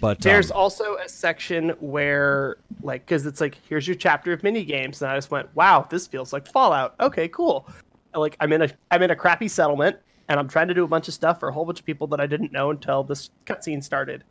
But 0.00 0.20
There's 0.20 0.50
um, 0.50 0.56
also 0.56 0.96
a 0.96 1.08
section 1.08 1.68
where, 1.78 2.56
like, 2.82 3.06
because 3.06 3.24
it's 3.24 3.40
like, 3.40 3.56
here's 3.68 3.86
your 3.86 3.94
chapter 3.94 4.32
of 4.32 4.42
mini 4.42 4.64
games, 4.64 5.00
and 5.00 5.08
I 5.08 5.16
just 5.16 5.30
went, 5.30 5.48
wow, 5.54 5.86
this 5.88 6.08
feels 6.08 6.32
like 6.32 6.44
Fallout. 6.48 6.96
Okay, 6.98 7.28
cool. 7.28 7.68
And, 8.12 8.20
like, 8.20 8.36
I'm 8.40 8.52
in 8.52 8.62
a 8.62 8.68
I'm 8.90 9.00
in 9.02 9.12
a 9.12 9.14
crappy 9.16 9.46
settlement, 9.46 9.96
and 10.32 10.40
I'm 10.40 10.48
trying 10.48 10.68
to 10.68 10.74
do 10.74 10.82
a 10.82 10.88
bunch 10.88 11.06
of 11.08 11.14
stuff 11.14 11.38
for 11.38 11.48
a 11.48 11.52
whole 11.52 11.64
bunch 11.66 11.78
of 11.78 11.86
people 11.86 12.06
that 12.08 12.20
I 12.20 12.26
didn't 12.26 12.50
know 12.52 12.70
until 12.70 13.04
this 13.04 13.30
cutscene 13.46 13.84
started. 13.84 14.24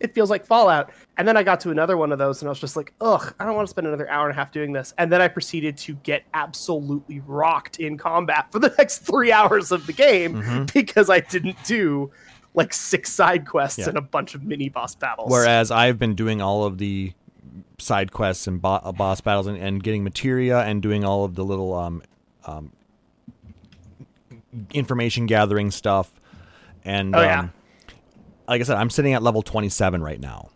It 0.00 0.14
feels 0.14 0.28
like 0.30 0.44
Fallout. 0.46 0.90
And 1.18 1.28
then 1.28 1.36
I 1.36 1.42
got 1.42 1.60
to 1.60 1.70
another 1.70 1.96
one 1.96 2.10
of 2.10 2.18
those, 2.18 2.40
and 2.42 2.48
I 2.48 2.50
was 2.50 2.58
just 2.58 2.74
like, 2.74 2.92
ugh, 3.00 3.34
I 3.38 3.44
don't 3.44 3.54
want 3.54 3.66
to 3.68 3.70
spend 3.70 3.86
another 3.86 4.08
hour 4.10 4.28
and 4.28 4.32
a 4.32 4.34
half 4.34 4.50
doing 4.50 4.72
this. 4.72 4.92
And 4.98 5.12
then 5.12 5.20
I 5.20 5.28
proceeded 5.28 5.76
to 5.78 5.94
get 6.02 6.24
absolutely 6.34 7.20
rocked 7.20 7.78
in 7.80 7.96
combat 7.98 8.50
for 8.50 8.58
the 8.58 8.74
next 8.78 8.98
three 9.00 9.30
hours 9.30 9.70
of 9.72 9.86
the 9.86 9.92
game 9.92 10.42
Mhm. 10.42 10.72
because 10.72 11.08
I 11.10 11.20
didn't 11.20 11.62
do 11.64 12.10
like 12.54 12.72
six 12.72 13.12
side 13.12 13.46
quests 13.46 13.78
Yeah. 13.78 13.90
and 13.90 13.98
a 13.98 14.00
bunch 14.00 14.34
of 14.34 14.42
mini 14.42 14.68
boss 14.68 14.94
battles. 14.96 15.30
Whereas 15.30 15.70
I've 15.70 15.98
been 15.98 16.14
doing 16.16 16.40
all 16.42 16.64
of 16.64 16.78
the 16.78 17.12
side 17.78 18.10
quests 18.10 18.46
and 18.46 18.60
bo- 18.60 18.92
boss 18.96 19.20
battles 19.20 19.46
and, 19.46 19.56
and 19.58 19.82
getting 19.82 20.02
materia 20.02 20.60
and 20.60 20.82
doing 20.82 21.04
all 21.04 21.24
of 21.24 21.34
the 21.36 21.44
little 21.44 21.74
um, 21.74 22.02
um, 22.46 22.72
information 24.72 25.26
gathering 25.26 25.70
stuff. 25.70 26.12
And 26.84 27.14
Oh, 27.14 27.20
yeah. 27.22 27.40
um, 27.40 27.52
like 28.48 28.60
I 28.60 28.64
said, 28.64 28.76
I'm 28.76 28.90
sitting 28.90 29.12
at 29.14 29.22
level 29.22 29.42
27 29.42 30.02
right 30.02 30.20
now. 30.20 30.50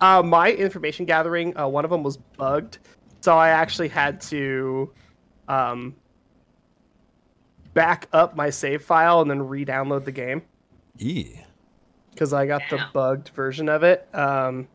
Uh, 0.00 0.22
my 0.22 0.50
information 0.52 1.04
gathering, 1.04 1.56
uh, 1.58 1.66
one 1.68 1.84
of 1.84 1.90
them 1.90 2.02
was 2.02 2.16
bugged, 2.16 2.78
so 3.20 3.36
I 3.36 3.50
actually 3.50 3.88
had 3.88 4.20
to 4.22 4.90
um, 5.48 5.94
back 7.74 8.08
up 8.12 8.34
my 8.36 8.48
save 8.50 8.82
file 8.82 9.20
and 9.20 9.30
then 9.30 9.42
re-download 9.46 10.04
the 10.04 10.12
game 10.12 10.42
E. 10.98 11.34
because 12.12 12.32
I 12.32 12.46
got 12.46 12.62
the 12.70 12.82
bugged 12.94 13.28
version 13.30 13.68
of 13.68 13.82
it. 13.82 14.08
Um, 14.14 14.68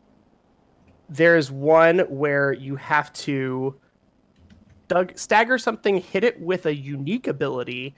there's 1.08 1.50
one 1.50 2.00
where 2.00 2.52
you 2.52 2.76
have 2.76 3.12
to 3.14 3.74
dug- 4.88 5.16
stagger 5.18 5.58
something, 5.58 5.98
hit 6.00 6.22
it 6.24 6.40
with 6.40 6.66
a 6.66 6.74
unique 6.74 7.26
ability, 7.26 7.94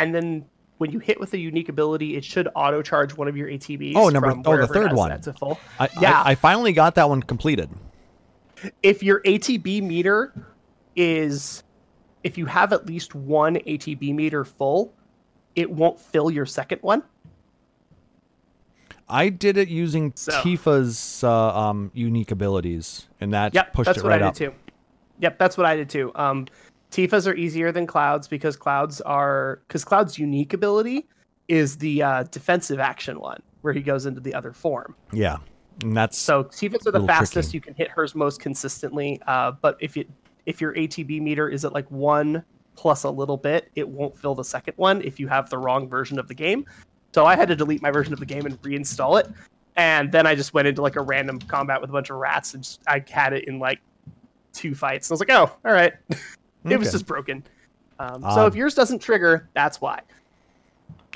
and 0.00 0.14
then 0.14 0.44
when 0.78 0.90
you 0.90 0.98
hit 0.98 1.20
with 1.20 1.34
a 1.34 1.38
unique 1.38 1.68
ability, 1.68 2.16
it 2.16 2.24
should 2.24 2.48
auto 2.54 2.80
charge 2.82 3.14
one 3.16 3.28
of 3.28 3.36
your 3.36 3.48
ATBs. 3.48 3.92
Oh, 3.96 4.08
number- 4.08 4.34
oh, 4.46 4.56
the 4.56 4.66
third 4.66 4.92
one. 4.94 5.10
that 5.10 5.22
to 5.24 5.32
full. 5.34 5.58
I, 5.78 5.88
Yeah. 6.00 6.22
I, 6.22 6.30
I 6.30 6.34
finally 6.34 6.72
got 6.72 6.94
that 6.94 7.08
one 7.08 7.22
completed. 7.22 7.68
if 8.82 9.02
your 9.02 9.20
ATB 9.22 9.82
meter 9.82 10.32
is 10.96 11.62
if 12.24 12.36
you 12.38 12.46
have 12.46 12.72
at 12.72 12.86
least 12.86 13.14
one 13.14 13.56
ATB 13.56 14.14
meter 14.14 14.44
full, 14.44 14.94
it 15.54 15.70
won't 15.70 16.00
fill 16.00 16.30
your 16.30 16.46
second 16.46 16.78
one. 16.82 17.02
I 19.08 19.28
did 19.28 19.56
it 19.56 19.68
using 19.68 20.12
So- 20.14 20.32
Tifa's 20.42 21.24
uh, 21.24 21.30
um, 21.58 21.90
unique 21.94 22.30
abilities, 22.30 23.06
and 23.20 23.32
that 23.34 23.54
Yep, 23.54 23.72
pushed 23.72 23.86
that's 23.86 23.98
it 23.98 24.04
what 24.04 24.10
right 24.10 24.22
I 24.22 24.26
up. 24.28 24.34
did 24.34 24.50
too. 24.52 24.56
Yep, 25.20 25.38
that's 25.38 25.56
what 25.58 25.66
I 25.66 25.76
did 25.76 25.90
too. 25.90 26.12
Um, 26.14 26.46
Tifa's 26.90 27.26
are 27.26 27.34
easier 27.34 27.72
than 27.72 27.86
Clouds 27.86 28.28
because 28.28 28.56
Clouds 28.56 29.00
are 29.02 29.62
because 29.68 29.84
Cloud's 29.84 30.18
unique 30.18 30.52
ability 30.52 31.08
is 31.48 31.76
the 31.76 32.02
uh, 32.02 32.22
defensive 32.24 32.78
action 32.78 33.20
one 33.20 33.42
where 33.62 33.72
he 33.72 33.80
goes 33.80 34.06
into 34.06 34.20
the 34.20 34.34
other 34.34 34.52
form. 34.52 34.94
Yeah, 35.12 35.38
and 35.82 35.96
that's 35.96 36.18
So 36.18 36.44
Tifa's 36.44 36.86
are 36.86 36.92
the 36.92 37.06
fastest. 37.06 37.50
tricky. 37.50 37.56
You 37.56 37.60
can 37.60 37.74
hit 37.74 37.90
hers 37.90 38.14
most 38.14 38.40
consistently. 38.40 39.20
Uh, 39.26 39.52
but 39.52 39.76
if 39.80 39.96
it 39.96 40.08
if 40.46 40.60
your 40.60 40.74
ATB 40.74 41.20
meter 41.20 41.48
is 41.48 41.64
at 41.64 41.72
like 41.72 41.90
one 41.90 42.44
plus 42.74 43.04
a 43.04 43.10
little 43.10 43.36
bit, 43.36 43.70
it 43.74 43.88
won't 43.88 44.16
fill 44.16 44.34
the 44.34 44.44
second 44.44 44.74
one 44.76 45.02
if 45.02 45.20
you 45.20 45.28
have 45.28 45.50
the 45.50 45.58
wrong 45.58 45.88
version 45.88 46.18
of 46.18 46.28
the 46.28 46.34
game. 46.34 46.64
So 47.14 47.26
I 47.26 47.36
had 47.36 47.48
to 47.48 47.56
delete 47.56 47.82
my 47.82 47.90
version 47.90 48.12
of 48.12 48.20
the 48.20 48.26
game 48.26 48.46
and 48.46 48.60
reinstall 48.62 49.20
it. 49.20 49.28
And 49.76 50.10
then 50.10 50.26
I 50.26 50.34
just 50.34 50.54
went 50.54 50.68
into 50.68 50.82
like 50.82 50.96
a 50.96 51.02
random 51.02 51.38
combat 51.40 51.80
with 51.80 51.90
a 51.90 51.92
bunch 51.92 52.10
of 52.10 52.16
rats 52.16 52.54
and 52.54 52.62
just, 52.62 52.80
I 52.86 53.04
had 53.08 53.32
it 53.32 53.48
in 53.48 53.58
like 53.58 53.80
two 54.52 54.74
fights. 54.74 55.08
And 55.08 55.12
I 55.12 55.14
was 55.14 55.20
like, 55.20 55.30
oh, 55.30 55.56
all 55.64 55.72
right. 55.72 55.92
it 56.64 56.78
was 56.78 56.92
just 56.92 57.06
broken. 57.06 57.44
Um, 57.98 58.22
so 58.22 58.42
Um, 58.42 58.46
if 58.48 58.54
yours 58.54 58.74
doesn't 58.74 59.00
trigger, 59.00 59.48
that's 59.54 59.80
why. 59.80 60.00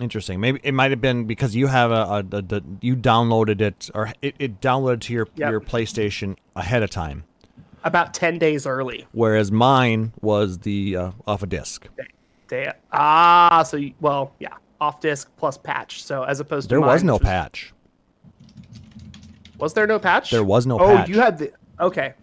Interesting. 0.00 0.40
Maybe 0.40 0.60
it 0.64 0.72
might 0.74 0.90
have 0.90 1.00
been 1.00 1.24
because 1.24 1.54
you 1.54 1.68
have 1.68 1.90
a, 1.92 1.94
a, 1.94 2.18
a, 2.18 2.42
the 2.42 2.62
you 2.80 2.96
downloaded 2.96 3.60
it 3.60 3.90
or 3.94 4.12
it, 4.22 4.34
it 4.38 4.60
downloaded 4.60 5.00
to 5.02 5.12
your 5.12 5.28
Yep. 5.36 5.50
your 5.50 5.60
PlayStation 5.60 6.36
ahead 6.56 6.82
of 6.82 6.90
time, 6.90 7.24
About 7.84 8.12
10 8.12 8.38
days 8.38 8.66
early. 8.66 9.06
whereas 9.12 9.52
mine 9.52 10.12
was 10.20 10.58
the 10.58 10.96
uh, 10.96 11.10
off 11.26 11.42
a 11.44 11.46
disc. 11.46 11.86
Day, 12.48 12.72
ah, 12.92 13.62
so, 13.62 13.76
you, 13.78 13.94
well, 14.00 14.32
yeah, 14.40 14.54
off 14.80 15.00
disk 15.00 15.30
plus 15.38 15.56
patch. 15.56 16.02
So 16.02 16.24
as 16.24 16.40
opposed 16.40 16.68
to 16.68 16.72
There 16.74 16.80
was 16.80 17.02
no 17.04 17.18
patch. 17.18 17.72
Was 19.58 19.74
there 19.74 19.86
no 19.86 19.98
patch? 19.98 20.30
There 20.30 20.44
was 20.44 20.66
no 20.66 20.78
oh, 20.80 20.96
patch. 20.96 21.08
you 21.08 21.20
had 21.20 21.38
the 21.38 21.52
okay. 21.80 22.14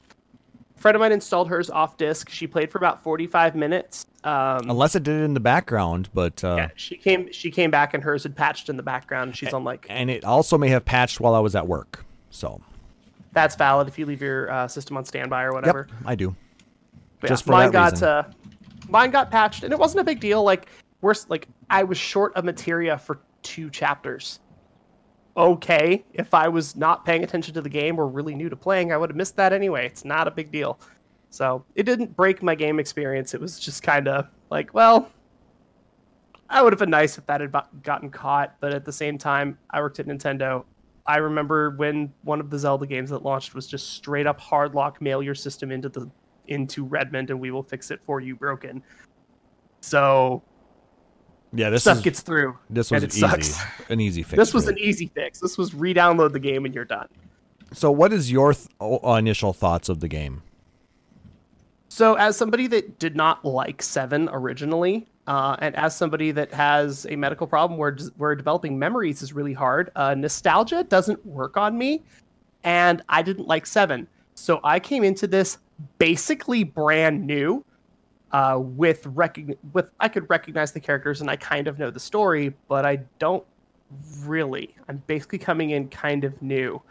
Friend 0.81 0.95
of 0.95 0.99
mine 0.99 1.11
installed 1.11 1.47
hers 1.47 1.69
off 1.69 1.97
disk. 1.97 2.29
She 2.29 2.47
played 2.47 2.71
for 2.71 2.77
about 2.77 3.03
45 3.03 3.55
minutes. 3.55 4.05
Um, 4.23 4.69
Unless 4.69 4.95
it 4.95 5.03
did 5.03 5.21
it 5.21 5.23
in 5.23 5.33
the 5.33 5.39
background, 5.39 6.09
but 6.13 6.43
uh, 6.43 6.55
yeah, 6.57 6.69
she 6.75 6.97
came 6.97 7.31
she 7.31 7.49
came 7.49 7.71
back 7.71 7.93
and 7.93 8.03
hers 8.03 8.23
had 8.23 8.35
patched 8.35 8.69
in 8.69 8.77
the 8.77 8.83
background. 8.83 9.29
And 9.29 9.37
she's 9.37 9.53
on 9.53 9.63
like 9.63 9.85
and 9.89 10.09
it 10.11 10.23
also 10.23 10.57
may 10.57 10.69
have 10.69 10.83
patched 10.83 11.19
while 11.19 11.33
I 11.33 11.39
was 11.39 11.55
at 11.55 11.67
work. 11.67 12.03
So 12.29 12.61
that's 13.31 13.55
valid 13.55 13.87
if 13.87 13.97
you 13.97 14.05
leave 14.05 14.21
your 14.21 14.51
uh, 14.51 14.67
system 14.67 14.97
on 14.97 15.05
standby 15.05 15.43
or 15.43 15.53
whatever. 15.53 15.87
yep, 15.89 16.01
I 16.05 16.15
do. 16.15 16.35
But 17.19 17.29
Just 17.29 17.43
yeah, 17.43 17.45
for 17.45 17.51
mine 17.51 17.71
got 17.71 18.03
uh, 18.03 18.23
mine 18.89 19.11
got 19.11 19.31
patched, 19.31 19.63
and 19.63 19.71
it 19.71 19.79
wasn't 19.79 20.01
a 20.01 20.03
big 20.03 20.19
deal. 20.19 20.43
Like 20.43 20.67
worse, 21.01 21.25
like 21.29 21.47
I 21.69 21.83
was 21.83 21.97
short 21.97 22.35
of 22.35 22.43
materia 22.43 22.97
for 22.97 23.19
two 23.43 23.69
chapters. 23.69 24.39
Okay, 25.37 26.03
if 26.13 26.33
I 26.33 26.49
was 26.49 26.75
not 26.75 27.05
paying 27.05 27.23
attention 27.23 27.53
to 27.53 27.61
the 27.61 27.69
game 27.69 27.97
or 27.99 28.07
really 28.07 28.35
new 28.35 28.49
to 28.49 28.55
playing, 28.55 28.91
I 28.91 28.97
would 28.97 29.09
have 29.09 29.15
missed 29.15 29.37
that 29.37 29.53
anyway. 29.53 29.85
It's 29.85 30.03
not 30.03 30.27
a 30.27 30.31
big 30.31 30.51
deal. 30.51 30.79
So 31.29 31.63
it 31.75 31.83
didn't 31.83 32.15
break 32.17 32.43
my 32.43 32.53
game 32.55 32.79
experience. 32.79 33.33
It 33.33 33.39
was 33.39 33.57
just 33.57 33.81
kind 33.81 34.09
of 34.09 34.27
like, 34.49 34.73
well, 34.73 35.09
I 36.49 36.61
would 36.61 36.73
have 36.73 36.79
been 36.79 36.89
nice 36.89 37.17
if 37.17 37.25
that 37.27 37.39
had 37.39 37.55
gotten 37.81 38.09
caught. 38.09 38.57
But 38.59 38.73
at 38.73 38.83
the 38.83 38.91
same 38.91 39.17
time, 39.17 39.57
I 39.69 39.79
worked 39.79 39.99
at 40.01 40.07
Nintendo. 40.07 40.65
I 41.07 41.17
remember 41.17 41.71
when 41.71 42.11
one 42.23 42.41
of 42.41 42.49
the 42.49 42.59
Zelda 42.59 42.85
games 42.85 43.09
that 43.11 43.23
launched 43.23 43.55
was 43.55 43.67
just 43.67 43.91
straight 43.91 44.27
up 44.27 44.39
hard 44.39 44.75
lock 44.75 45.01
mail 45.01 45.23
your 45.23 45.35
system 45.35 45.71
into 45.71 45.87
the 45.87 46.11
into 46.47 46.83
Redmond 46.83 47.29
and 47.29 47.39
we 47.39 47.51
will 47.51 47.63
fix 47.63 47.91
it 47.91 48.01
for 48.03 48.19
you 48.19 48.35
broken. 48.35 48.83
So 49.79 50.43
Yeah, 51.53 51.69
this 51.69 51.81
stuff 51.83 51.97
is 51.97 52.03
gets 52.03 52.21
through. 52.21 52.57
this 52.69 52.91
was 52.91 53.03
and 53.03 53.03
an 53.03 53.09
it 53.09 53.13
easy 53.13 53.51
sucks. 53.51 53.89
an 53.89 53.99
easy 53.99 54.23
fix. 54.23 54.37
This 54.37 54.53
was 54.53 54.67
an 54.67 54.77
easy 54.77 55.07
fix. 55.07 55.39
This 55.39 55.57
was 55.57 55.73
re-download 55.73 56.31
the 56.31 56.39
game 56.39 56.65
and 56.65 56.73
you're 56.73 56.85
done. 56.85 57.07
So, 57.73 57.91
what 57.91 58.13
is 58.13 58.31
your 58.31 58.53
th- 58.53 58.69
initial 59.03 59.53
thoughts 59.53 59.89
of 59.89 59.99
the 59.99 60.07
game? 60.07 60.43
So, 61.89 62.15
as 62.15 62.37
somebody 62.37 62.67
that 62.67 62.99
did 62.99 63.15
not 63.15 63.43
like 63.43 63.81
Seven 63.81 64.29
originally, 64.31 65.07
uh, 65.27 65.57
and 65.59 65.75
as 65.75 65.95
somebody 65.95 66.31
that 66.31 66.53
has 66.53 67.05
a 67.09 67.15
medical 67.15 67.47
problem 67.47 67.77
where 67.77 67.97
where 68.17 68.33
developing 68.35 68.79
memories 68.79 69.21
is 69.21 69.33
really 69.33 69.53
hard, 69.53 69.89
uh, 69.95 70.13
nostalgia 70.15 70.83
doesn't 70.85 71.25
work 71.25 71.57
on 71.57 71.77
me, 71.77 72.03
and 72.63 73.01
I 73.09 73.21
didn't 73.21 73.47
like 73.47 73.65
Seven. 73.65 74.07
So 74.35 74.59
I 74.63 74.79
came 74.79 75.03
into 75.03 75.27
this 75.27 75.57
basically 75.97 76.63
brand 76.63 77.25
new, 77.25 77.63
uh, 78.31 78.59
with 78.59 79.03
recog- 79.03 79.57
with 79.73 79.91
I 79.99 80.07
could 80.07 80.29
recognize 80.29 80.71
the 80.71 80.79
characters 80.79 81.21
and 81.21 81.29
I 81.29 81.35
kind 81.35 81.67
of 81.67 81.79
know 81.79 81.91
the 81.91 81.99
story, 81.99 82.53
but 82.67 82.85
I 82.85 82.97
don't 83.19 83.45
really. 84.19 84.75
I'm 84.87 85.03
basically 85.07 85.39
coming 85.39 85.71
in 85.71 85.89
kind 85.89 86.23
of 86.23 86.41
new 86.41 86.81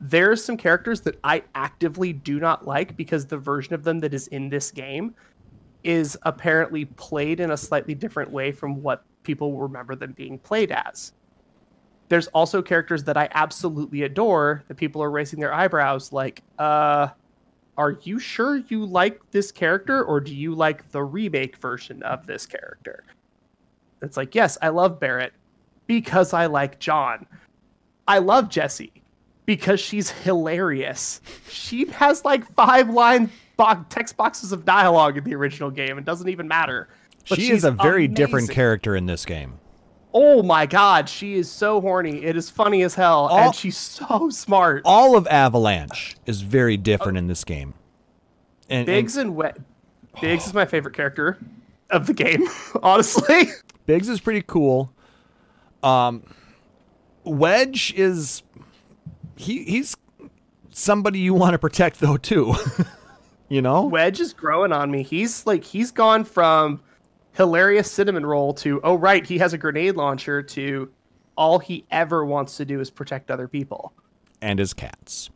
there's 0.00 0.44
some 0.44 0.56
characters 0.56 1.00
that 1.02 1.18
I 1.24 1.42
actively 1.54 2.12
do 2.12 2.38
not 2.38 2.66
like 2.66 2.96
because 2.96 3.26
the 3.26 3.38
version 3.38 3.74
of 3.74 3.82
them 3.82 3.98
that 4.00 4.14
is 4.14 4.28
in 4.28 4.48
this 4.48 4.70
game 4.70 5.14
is 5.82 6.16
apparently 6.22 6.84
played 6.84 7.40
in 7.40 7.50
a 7.50 7.56
slightly 7.56 7.94
different 7.94 8.30
way 8.30 8.52
from 8.52 8.82
what 8.82 9.04
people 9.22 9.56
remember 9.58 9.96
them 9.96 10.12
being 10.12 10.38
played 10.38 10.70
as. 10.70 11.12
There's 12.08 12.28
also 12.28 12.62
characters 12.62 13.04
that 13.04 13.16
I 13.16 13.28
absolutely 13.32 14.02
adore 14.02 14.64
that 14.68 14.76
people 14.76 15.02
are 15.02 15.10
raising 15.10 15.40
their 15.40 15.52
eyebrows 15.52 16.12
like, 16.12 16.42
uh, 16.58 17.08
are 17.78 17.96
you 18.02 18.18
sure 18.18 18.56
you 18.56 18.84
like 18.84 19.20
this 19.30 19.52
character 19.52 20.02
or 20.02 20.20
do 20.20 20.34
you 20.34 20.54
like 20.54 20.90
the 20.90 21.02
remake 21.02 21.56
version 21.56 22.02
of 22.02 22.26
this 22.26 22.44
character? 22.44 23.04
It's 24.02 24.16
like, 24.16 24.34
yes, 24.34 24.58
I 24.60 24.68
love 24.70 24.98
Barrett 24.98 25.32
because 25.86 26.32
I 26.32 26.46
like 26.46 26.80
John. 26.80 27.26
I 28.06 28.18
love 28.18 28.48
Jesse 28.48 28.92
because 29.46 29.78
she's 29.78 30.10
hilarious. 30.10 31.20
She 31.48 31.86
has 31.86 32.24
like 32.24 32.44
five 32.54 32.90
line 32.90 33.30
bo- 33.56 33.84
text 33.88 34.16
boxes 34.16 34.50
of 34.50 34.64
dialogue 34.64 35.16
in 35.16 35.24
the 35.24 35.34
original 35.36 35.70
game. 35.70 35.98
It 35.98 36.04
doesn't 36.04 36.28
even 36.28 36.48
matter. 36.48 36.88
But 37.28 37.38
she 37.38 37.46
she's 37.46 37.58
is 37.58 37.64
a 37.64 37.70
very 37.70 38.08
different 38.08 38.50
character 38.50 38.96
in 38.96 39.06
this 39.06 39.24
game. 39.24 39.54
Oh 40.14 40.42
my 40.42 40.66
god, 40.66 41.08
she 41.08 41.34
is 41.34 41.50
so 41.50 41.80
horny. 41.80 42.24
It 42.24 42.36
is 42.36 42.48
funny 42.48 42.82
as 42.82 42.94
hell, 42.94 43.26
All- 43.26 43.38
and 43.38 43.54
she's 43.54 43.76
so 43.76 44.30
smart. 44.32 44.82
All 44.84 45.16
of 45.16 45.26
Avalanche 45.26 46.16
is 46.26 46.40
very 46.40 46.76
different 46.76 47.18
in 47.18 47.26
this 47.26 47.44
game. 47.44 47.74
And, 48.70 48.80
and 48.80 48.86
Biggs 48.86 49.16
and 49.16 49.36
Wedge. 49.36 49.56
Biggs 50.20 50.46
is 50.46 50.54
my 50.54 50.64
favorite 50.66 50.94
character 50.94 51.38
of 51.90 52.06
the 52.06 52.14
game, 52.14 52.46
honestly. 52.82 53.48
Biggs 53.86 54.08
is 54.08 54.20
pretty 54.20 54.42
cool. 54.42 54.92
Um, 55.82 56.22
Wedge 57.24 57.92
is 57.94 58.42
he 59.36 59.64
he's 59.64 59.96
somebody 60.70 61.20
you 61.20 61.34
want 61.34 61.52
to 61.52 61.58
protect 61.58 62.00
though 62.00 62.16
too. 62.16 62.54
you 63.48 63.62
know? 63.62 63.84
Wedge 63.86 64.20
is 64.20 64.32
growing 64.32 64.72
on 64.72 64.90
me. 64.90 65.02
He's 65.02 65.46
like 65.46 65.64
he's 65.64 65.90
gone 65.90 66.24
from 66.24 66.80
hilarious 67.38 67.90
cinnamon 67.90 68.26
roll 68.26 68.52
to 68.52 68.80
oh 68.84 68.96
right, 68.96 69.24
he 69.24 69.38
has 69.38 69.54
a 69.54 69.58
grenade 69.58 69.96
launcher 69.96 70.42
to 70.42 70.90
all 71.36 71.58
he 71.60 71.86
ever 71.90 72.26
wants 72.26 72.56
to 72.56 72.64
do 72.64 72.80
is 72.80 72.90
protect 72.90 73.30
other 73.30 73.46
people. 73.48 73.92
And 74.42 74.58
his 74.58 74.74
cats. 74.74 75.30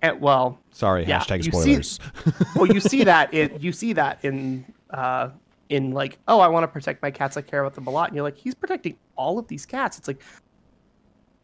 And 0.00 0.20
well, 0.20 0.58
Sorry, 0.70 1.04
Yeah, 1.04 1.18
hashtag 1.20 1.44
you 1.44 1.52
see- 1.52 1.82
spoilers. 1.82 1.98
well, 2.56 2.66
you 2.66 2.80
see 2.80 3.04
that 3.04 3.34
in 3.34 3.50
you 3.60 3.72
see 3.72 3.92
that 3.92 4.24
in 4.24 4.64
uh 4.90 5.30
in 5.68 5.90
like 5.90 6.18
oh 6.28 6.40
I 6.40 6.48
want 6.48 6.62
to 6.62 6.68
protect 6.68 7.02
my 7.02 7.10
cats. 7.10 7.36
I 7.36 7.42
care 7.42 7.60
about 7.60 7.74
them 7.74 7.86
a 7.86 7.90
lot, 7.90 8.08
and 8.08 8.16
you're 8.16 8.24
like 8.24 8.36
he's 8.38 8.54
protecting 8.54 8.96
all 9.16 9.38
of 9.38 9.48
these 9.48 9.66
cats. 9.66 9.98
It's 9.98 10.08
like 10.08 10.22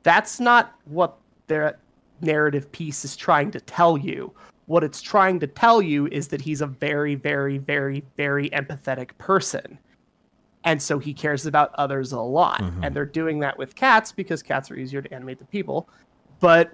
that's 0.05 0.39
not 0.39 0.73
what 0.85 1.17
their 1.49 1.79
narrative 2.21 2.71
piece 2.71 3.05
is 3.05 3.17
trying 3.17 3.51
to 3.51 3.61
tell 3.61 3.99
you. 3.99 4.33
What 4.67 4.83
it's 4.85 5.03
trying 5.03 5.41
to 5.41 5.47
tell 5.47 5.83
you 5.83 6.07
is 6.09 6.29
that 6.29 6.41
he's 6.41 6.61
a 6.61 6.67
very, 6.67 7.15
very, 7.15 7.59
very, 7.59 8.05
very 8.17 8.51
empathetic 8.51 9.11
person. 9.19 9.79
And 10.67 10.83
so 10.83 10.99
he 10.99 11.15
cares 11.15 11.47
about 11.47 11.73
others 11.77 12.13
a 12.13 12.21
lot. 12.21 12.61
And 12.83 12.95
they're 12.95 13.07
doing 13.07 13.39
that 13.39 13.57
with 13.57 13.75
cats 13.77 14.13
because 14.13 14.43
cats 14.43 14.71
are 14.71 14.75
easier 14.77 15.01
to 15.01 15.15
animate 15.15 15.39
than 15.39 15.47
people. 15.47 15.89
But 16.41 16.73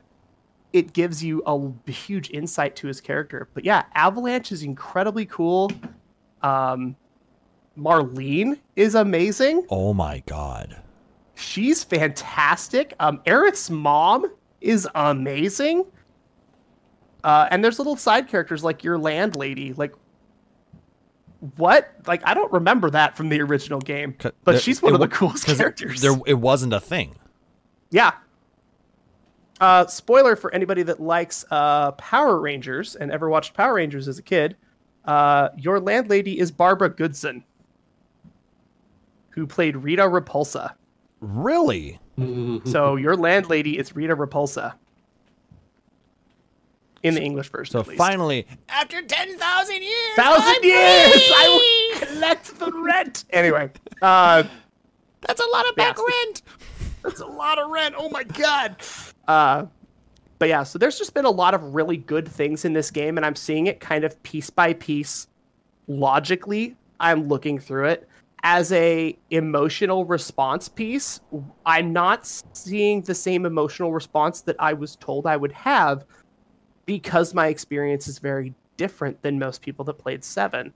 it 0.73 0.95
gives 0.95 1.23
you 1.23 1.43
a 1.47 1.91
huge 1.91 2.31
insight 2.31 2.75
to 2.77 2.87
his 2.87 3.01
character. 3.03 3.49
But 3.53 3.65
yeah, 3.67 3.85
Avalanche 3.95 4.51
is 4.51 4.63
incredibly 4.63 5.27
cool. 5.27 5.71
Um, 6.41 6.97
Marlene 7.79 8.59
is 8.77 8.95
amazing. 8.95 9.67
oh 9.71 9.93
my 9.95 10.23
god. 10.27 10.81
She's 11.35 11.85
fantastic. 11.85 12.95
Um, 12.99 13.21
Aerith's 13.27 13.69
mom 13.71 14.25
is 14.61 14.89
amazing. 14.95 15.85
Uh, 17.25 17.49
and 17.51 17.63
there's 17.63 17.79
little 17.79 17.97
side 17.97 18.29
characters 18.29 18.65
like 18.65 18.83
your 18.85 18.99
landlady. 18.99 19.73
Like, 19.75 19.95
what? 21.57 21.93
Like, 22.07 22.23
I 22.25 22.35
don't 22.35 22.53
remember 22.53 22.89
that 22.91 23.17
from 23.17 23.29
the 23.29 23.41
original 23.41 23.81
game. 23.81 24.15
But 24.23 24.35
there- 24.45 24.59
she's 24.59 24.81
one 24.81 24.93
it 24.93 24.95
of 24.95 25.01
the 25.01 25.07
wa- 25.07 25.11
coolest 25.17 25.47
'cause 25.47 25.57
characters. 25.59 26.01
There 26.01 26.17
it 26.27 26.35
wasn't 26.39 26.73
a 26.73 26.81
thing. 26.81 27.17
Yeah. 27.91 28.13
Uh, 29.61 29.87
spoiler 29.87 30.35
for 30.37 30.53
anybody 30.55 30.83
that 30.83 31.01
likes 31.01 31.45
uh, 31.51 31.93
Power 31.93 32.41
Rangers 32.41 32.97
and 32.97 33.13
ever 33.13 33.29
watched 33.29 33.55
Power 33.55 33.75
Rangers 33.75 34.09
as 34.09 34.19
a 34.19 34.23
kid. 34.23 34.57
Uh, 35.05 35.49
your 35.57 35.79
landlady 35.81 36.39
is 36.39 36.51
Barbara 36.51 36.89
Goodson, 36.89 37.45
who 39.31 39.47
played 39.47 39.77
Rita 39.77 40.03
Repulsa. 40.03 40.75
Really? 41.21 41.99
So 42.65 42.97
your 42.97 43.17
landlady 43.17 43.79
is 43.79 43.97
Rita 43.97 44.15
Repulsa 44.15 44.75
in 47.03 47.15
the 47.15 47.21
English 47.23 47.51
version. 47.51 47.73
So 47.73 47.81
at 47.81 47.89
least. 47.89 47.99
finally, 47.99 48.47
after 48.69 49.03
10,000 49.03 49.83
years, 49.83 49.93
thousand 50.17 50.55
I'm 50.57 50.65
years, 50.65 51.13
free! 51.13 51.35
I 51.37 51.93
will 52.01 52.07
collect 52.07 52.59
the 52.59 52.73
rent. 52.73 53.25
Anyway, 53.31 53.71
uh, 54.01 54.45
That's 55.21 55.41
a 55.41 55.47
lot 55.53 55.67
of 55.69 55.75
Yeah. 55.77 55.93
back 55.93 55.99
rent. 55.99 56.43
That's 57.03 57.21
a 57.21 57.27
lot 57.27 57.59
of 57.59 57.71
rent. 57.71 57.95
Oh 57.99 58.09
my 58.11 58.23
god. 58.25 58.77
Uh, 59.27 59.67
but 60.39 60.49
yeah, 60.49 60.63
so 60.65 60.79
there's 60.79 60.99
just 60.99 61.15
been 61.15 61.25
a 61.25 61.31
lot 61.31 61.55
of 61.55 61.75
really 61.75 61.97
good 61.97 62.27
things 62.29 62.65
in 62.65 62.73
this 62.73 62.91
game, 62.91 63.17
and 63.17 63.25
I'm 63.25 63.37
seeing 63.37 63.67
it 63.69 63.79
kind 63.81 64.05
of 64.05 64.21
piece 64.23 64.51
by 64.51 64.73
piece, 64.75 65.29
logically. 65.89 66.77
I'm 67.01 67.29
looking 67.29 67.59
through 67.59 67.87
it 67.87 68.09
as 68.45 68.73
a 68.73 69.17
emotional 69.31 70.05
response 70.05 70.69
piece. 70.69 71.21
I'm 71.67 71.93
not 71.93 72.27
seeing 72.53 73.03
the 73.03 73.15
same 73.15 73.47
emotional 73.47 73.93
response 73.93 74.41
that 74.43 74.57
I 74.59 74.73
was 74.73 74.97
told 74.97 75.27
I 75.27 75.37
would 75.37 75.53
have 75.53 76.05
because 76.87 77.35
my 77.35 77.49
experience 77.49 78.09
is 78.09 78.19
very 78.19 78.55
different 78.77 79.21
than 79.23 79.39
most 79.39 79.63
people 79.63 79.85
that 79.87 79.95
played 79.95 80.25
Seven. 80.25 80.73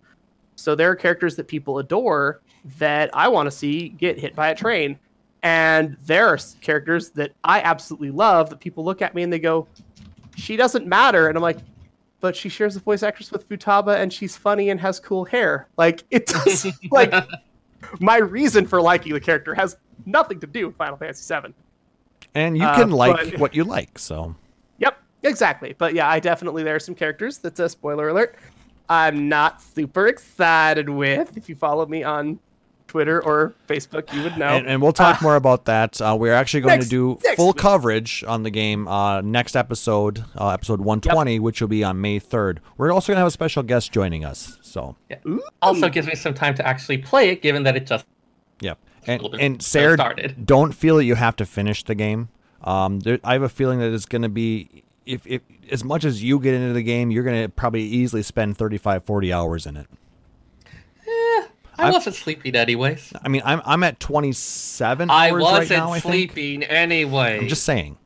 So 0.55 0.75
there 0.75 0.91
are 0.91 0.97
characters 0.97 1.37
that 1.37 1.49
people 1.49 1.79
adore 1.79 2.41
that 2.79 3.11
I 3.15 3.29
want 3.29 3.47
to 3.47 3.51
see 3.51 3.91
get 3.91 4.19
hit 4.19 4.35
by 4.35 4.49
a 4.49 4.55
train. 4.55 4.99
And 5.43 5.97
there 6.07 6.27
are 6.29 6.39
characters 6.61 7.11
that 7.11 7.33
I 7.45 7.61
absolutely 7.61 8.11
love 8.11 8.51
that 8.51 8.59
people 8.61 8.85
look 8.85 9.03
at 9.03 9.15
me 9.15 9.23
and 9.23 9.33
they 9.33 9.39
go, 9.39 9.69
she 10.35 10.57
doesn't 10.57 10.87
matter. 10.87 11.29
And 11.29 11.37
I'm 11.37 11.43
like, 11.43 11.59
but 12.21 12.35
she 12.35 12.49
shares 12.49 12.75
a 12.75 12.81
voice 12.81 13.03
actress 13.03 13.31
with 13.31 13.49
Futaba 13.49 13.97
and 13.97 14.13
she's 14.13 14.37
funny 14.37 14.71
and 14.71 14.81
has 14.81 14.99
cool 14.99 15.25
hair. 15.25 15.69
Like, 15.77 16.03
it 16.11 16.27
does, 16.27 16.67
like, 16.91 17.13
my 18.01 18.17
reason 18.17 18.67
for 18.67 18.81
liking 18.81 19.13
the 19.13 19.21
character 19.21 19.55
has 19.55 19.77
nothing 20.07 20.41
to 20.41 20.47
do 20.47 20.67
with 20.69 20.77
Final 20.77 20.97
Fantasy 20.97 21.33
VII. 21.35 21.55
And 22.35 22.57
you 22.57 22.65
Uh, 22.65 22.75
can 22.77 22.91
like 22.91 23.33
but- 23.33 23.39
what 23.41 23.55
you 23.55 23.65
like, 23.65 23.99
so. 23.99 24.35
Yep. 25.27 25.31
Exactly. 25.31 25.75
But 25.77 25.95
yeah, 25.95 26.09
I 26.09 26.21
definitely 26.21 26.63
there 26.63 26.75
are 26.77 26.81
some 26.81 26.95
characters 26.95 27.39
that's 27.39 27.61
a 27.61 27.69
spoiler 27.69 28.09
alert. 28.09 28.37
I'm 28.89 29.29
not 29.29 29.61
super 29.61 30.07
excited 30.07 30.89
with. 30.89 31.37
If 31.37 31.49
you 31.49 31.55
follow 31.57 31.87
me 31.87 32.05
on 32.05 32.39
Twitter 32.87 33.21
or 33.25 33.53
Facebook, 33.67 34.13
you 34.15 34.23
would 34.23 34.39
know. 34.39 34.47
And, 34.47 34.67
and 34.69 34.81
we'll 34.81 34.93
talk 34.93 35.21
Uh, 35.21 35.25
more 35.25 35.35
about 35.35 35.65
that. 35.65 36.01
Uh, 36.01 36.17
we're 36.19 36.33
actually 36.33 36.61
going 36.61 36.79
next- 36.79 36.91
to 36.91 37.17
do 37.19 37.35
full 37.35 37.49
week. 37.49 37.57
coverage 37.57 38.23
on 38.29 38.45
the 38.45 38.51
game 38.51 38.87
uh, 38.87 39.21
next 39.23 39.57
episode, 39.57 40.25
uh, 40.39 40.51
episode 40.51 40.81
120, 40.81 41.41
which 41.41 41.61
will 41.61 41.67
be 41.69 41.83
on 41.83 42.01
May 42.01 42.21
3rd. 42.21 42.59
We're 42.79 42.93
also 42.93 43.09
going 43.09 43.17
to 43.17 43.21
have 43.21 43.27
a 43.27 43.33
special 43.33 43.65
guest 43.65 43.91
joining 43.91 44.25
us. 44.25 44.57
So, 44.63 44.95
yeah. 45.11 45.17
Also 45.61 45.89
gives 45.89 46.07
me 46.07 46.15
some 46.15 46.33
time 46.35 46.55
to 46.55 46.65
actually 46.67 46.99
play 46.99 47.31
it, 47.31 47.43
given 47.43 47.65
that 47.65 47.77
it 47.77 47.87
just 47.87 48.07
yep. 48.61 48.79
And, 49.09 49.21
and 49.41 49.59
Seyrr, 49.59 49.95
started. 49.95 50.47
don't 50.47 50.73
feel 50.73 50.97
that 50.97 51.05
you 51.05 51.17
have 51.17 51.35
to 51.37 51.47
finish 51.47 51.83
the 51.83 51.95
game. 51.97 52.29
Um, 52.63 53.01
there, 53.01 53.19
I 53.25 53.33
have 53.35 53.43
a 53.43 53.49
feeling 53.49 53.79
that 53.81 53.93
it's 53.93 54.07
going 54.07 54.23
to 54.23 54.29
be, 54.29 54.85
if, 55.07 55.27
if 55.27 55.43
as 55.71 55.85
much 55.85 56.05
as 56.05 56.23
you 56.23 56.39
get 56.41 56.55
into 56.55 56.73
the 56.75 56.83
game, 56.83 57.11
you're 57.11 57.25
going 57.25 57.43
to 57.43 57.49
probably 57.49 57.83
easily 57.83 58.23
spend 58.23 58.59
35, 58.59 59.05
40 59.05 59.33
hours 59.33 59.67
in 59.67 59.77
it. 59.77 59.87
Eh, 61.07 61.47
I 61.79 61.91
wasn't 61.91 62.17
sleeping 62.17 62.55
anyways. 62.55 63.13
I 63.23 63.29
mean, 63.29 63.43
I'm, 63.45 63.63
I'm 63.65 63.83
at 63.85 64.01
27 64.01 65.11
I 65.11 65.31
hours 65.31 65.43
wasn't 65.43 65.71
right 65.71 65.77
now, 65.79 65.93
I 65.93 66.01
think. 66.01 66.13
sleeping 66.13 66.63
anyway. 66.65 67.39
I'm 67.41 67.49
just 67.49 67.65
saying. 67.65 67.97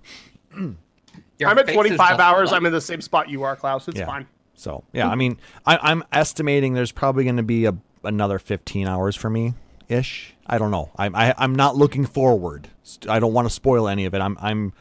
Your 0.54 1.48
I'm 1.48 1.58
at 1.58 1.68
25 1.68 2.20
hours. 2.20 2.50
like- 2.50 2.56
I'm 2.58 2.66
in 2.66 2.72
the 2.72 2.80
same 2.80 3.00
spot 3.00 3.28
you 3.28 3.42
are, 3.44 3.56
Klauss. 3.56 3.88
It's 3.88 3.98
yeah. 3.98 4.06
fine. 4.06 4.26
So 4.54 4.84
yeah, 4.92 5.08
I 5.08 5.14
mean, 5.14 5.38
I, 5.64 5.78
I'm 5.80 6.04
estimating 6.12 6.74
there's 6.74 6.92
probably 6.92 7.24
going 7.24 7.38
to 7.38 7.42
be 7.42 7.64
a, 7.64 7.74
another 8.04 8.38
15 8.38 8.86
hours 8.86 9.16
for 9.16 9.30
me, 9.30 9.54
ish. 9.88 10.34
I 10.46 10.58
don't 10.58 10.70
know. 10.70 10.90
I'm 10.96 11.14
I, 11.16 11.34
I'm 11.38 11.54
not 11.54 11.76
looking 11.76 12.04
forward. 12.04 12.68
I 13.08 13.20
don't 13.20 13.32
want 13.32 13.48
to 13.48 13.54
spoil 13.54 13.88
any 13.88 14.04
of 14.04 14.12
it. 14.14 14.20
I'm 14.20 14.36
I'm 14.38 14.74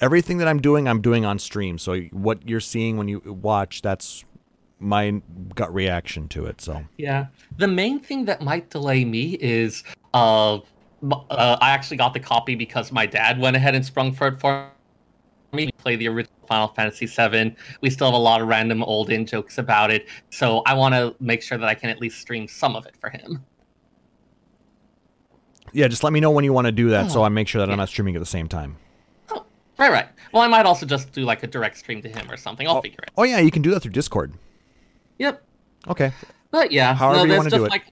everything 0.00 0.38
that 0.38 0.48
I'm 0.48 0.60
doing, 0.60 0.88
I'm 0.88 1.00
doing 1.00 1.24
on 1.24 1.38
stream. 1.38 1.78
So 1.78 2.00
what 2.12 2.48
you're 2.48 2.60
seeing 2.60 2.96
when 2.96 3.08
you 3.08 3.20
watch, 3.24 3.82
that's 3.82 4.24
my 4.80 5.20
gut 5.54 5.72
reaction 5.74 6.28
to 6.28 6.46
it. 6.46 6.60
So 6.60 6.84
Yeah. 6.96 7.26
The 7.56 7.68
main 7.68 8.00
thing 8.00 8.24
that 8.26 8.42
might 8.42 8.70
delay 8.70 9.04
me 9.04 9.34
is 9.40 9.82
uh, 10.14 10.58
uh 11.10 11.56
I 11.60 11.70
actually 11.70 11.96
got 11.96 12.14
the 12.14 12.20
copy 12.20 12.54
because 12.54 12.92
my 12.92 13.06
dad 13.06 13.38
went 13.38 13.56
ahead 13.56 13.74
and 13.74 13.84
sprung 13.84 14.12
for 14.12 14.28
it 14.28 14.40
for 14.40 14.70
me 15.52 15.66
to 15.66 15.72
play 15.74 15.96
the 15.96 16.06
original 16.08 16.36
Final 16.46 16.68
Fantasy 16.68 17.06
VII. 17.06 17.54
We 17.80 17.90
still 17.90 18.08
have 18.08 18.14
a 18.14 18.18
lot 18.18 18.40
of 18.40 18.48
random 18.48 18.82
old 18.82 19.10
in 19.10 19.26
jokes 19.26 19.58
about 19.58 19.90
it, 19.90 20.06
so 20.30 20.62
I 20.66 20.74
want 20.74 20.94
to 20.94 21.14
make 21.20 21.42
sure 21.42 21.56
that 21.58 21.68
I 21.68 21.74
can 21.74 21.90
at 21.90 22.00
least 22.00 22.20
stream 22.20 22.46
some 22.48 22.76
of 22.76 22.86
it 22.86 22.94
for 23.00 23.10
him. 23.10 23.44
yeah, 25.72 25.88
just 25.88 26.02
let 26.04 26.12
me 26.12 26.20
know 26.20 26.30
when 26.30 26.44
you 26.44 26.52
want 26.52 26.66
to 26.66 26.72
do 26.72 26.90
that, 26.90 27.10
so 27.10 27.20
Oh, 27.20 27.24
I 27.24 27.28
make 27.28 27.48
sure 27.48 27.60
that 27.60 27.70
I'm 27.70 27.78
not 27.78 27.88
streaming 27.88 28.16
at 28.16 28.20
the 28.20 28.26
same 28.26 28.48
time. 28.48 28.76
Oh, 29.78 29.84
right, 29.84 29.92
right. 29.92 30.08
Well, 30.32 30.42
I 30.42 30.48
might 30.48 30.66
also 30.66 30.86
just 30.86 31.12
do 31.12 31.22
like 31.24 31.42
a 31.42 31.46
direct 31.46 31.78
stream 31.78 32.02
to 32.02 32.08
him 32.08 32.30
or 32.30 32.36
something. 32.36 32.66
I'll 32.66 32.82
figure 32.82 32.98
it. 33.02 33.10
Oh 33.16 33.22
yeah, 33.22 33.38
you 33.38 33.50
can 33.50 33.62
do 33.62 33.70
that 33.70 33.80
through 33.80 33.92
Discord. 33.92 34.32
Yep. 35.18 35.42
Okay. 35.88 36.12
But 36.50 36.72
yeah, 36.72 36.94
However 36.94 37.18
no, 37.18 37.22
you 37.24 37.28
there's 37.30 37.44
just 37.44 37.56
do 37.56 37.64
it. 37.64 37.70
like 37.70 37.84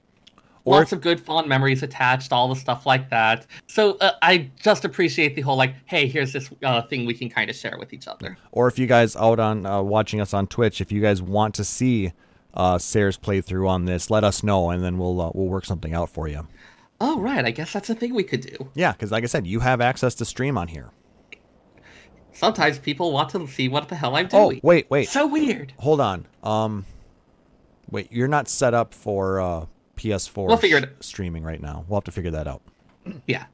Or 0.64 0.78
lots 0.78 0.92
of 0.92 1.00
good 1.00 1.20
fond 1.20 1.48
memories 1.48 1.82
attached, 1.82 2.32
all 2.32 2.48
the 2.48 2.56
stuff 2.56 2.86
like 2.86 3.08
that. 3.10 3.46
So 3.66 3.96
uh, 3.98 4.12
I 4.22 4.50
just 4.60 4.84
appreciate 4.84 5.34
the 5.36 5.42
whole 5.42 5.56
like, 5.56 5.74
hey, 5.86 6.08
here's 6.08 6.32
this 6.32 6.50
uh, 6.64 6.82
thing 6.82 7.06
we 7.06 7.14
can 7.14 7.28
kind 7.30 7.48
of 7.50 7.56
share 7.56 7.76
with 7.78 7.92
each 7.92 8.08
other. 8.08 8.36
or 8.52 8.66
if 8.68 8.78
you 8.78 8.86
guys 8.86 9.14
out 9.16 9.38
on 9.38 9.64
uh, 9.66 9.80
watching 9.82 10.20
us 10.20 10.34
on 10.34 10.46
Twitch, 10.46 10.80
if 10.80 10.90
you 10.90 11.00
guys 11.00 11.22
want 11.22 11.54
to 11.54 11.64
see 11.64 12.12
uh, 12.54 12.78
Seyrr's 12.78 13.18
playthrough 13.18 13.68
on 13.68 13.84
this, 13.84 14.10
let 14.10 14.24
us 14.24 14.42
know, 14.42 14.70
and 14.70 14.82
then 14.82 14.98
we'll 14.98 15.20
uh, 15.20 15.30
we'll 15.34 15.46
work 15.48 15.64
something 15.66 15.94
out 15.94 16.08
for 16.10 16.26
you. 16.26 16.46
Oh 17.00 17.20
right, 17.20 17.44
I 17.44 17.50
guess 17.50 17.72
that's 17.74 17.90
a 17.90 17.94
thing 17.94 18.14
we 18.14 18.24
could 18.24 18.40
do. 18.40 18.70
Yeah, 18.74 18.92
because 18.92 19.12
like 19.12 19.22
I 19.22 19.26
said, 19.26 19.46
you 19.46 19.60
have 19.60 19.80
access 19.82 20.14
to 20.16 20.24
stream 20.24 20.56
on 20.56 20.68
here. 20.68 20.90
Sometimes 22.36 22.78
people 22.78 23.12
want 23.12 23.30
to 23.30 23.46
see 23.48 23.68
what 23.68 23.88
the 23.88 23.94
hell 23.96 24.14
I'm 24.16 24.28
doing. 24.28 24.42
Oh 24.42 24.50
doing. 24.50 24.60
wait, 24.62 24.90
wait, 24.90 25.08
So 25.08 25.26
weird. 25.26 25.72
hold 25.78 26.00
on. 26.00 26.26
Um, 26.42 26.84
wait, 27.90 28.12
you're 28.12 28.28
not 28.28 28.46
set 28.48 28.74
up 28.74 28.92
for 28.92 29.40
uh, 29.40 29.66
PS4 29.96 30.46
We'll 30.46 30.56
figure 30.58 30.76
it- 30.78 30.96
sh- 31.00 31.06
streaming 31.06 31.42
right 31.42 31.60
now. 31.60 31.84
We'll 31.88 31.96
have 31.98 32.04
to 32.04 32.12
figure 32.12 32.30
that 32.32 32.46
out. 32.46 32.62
Yeah. 33.26 33.46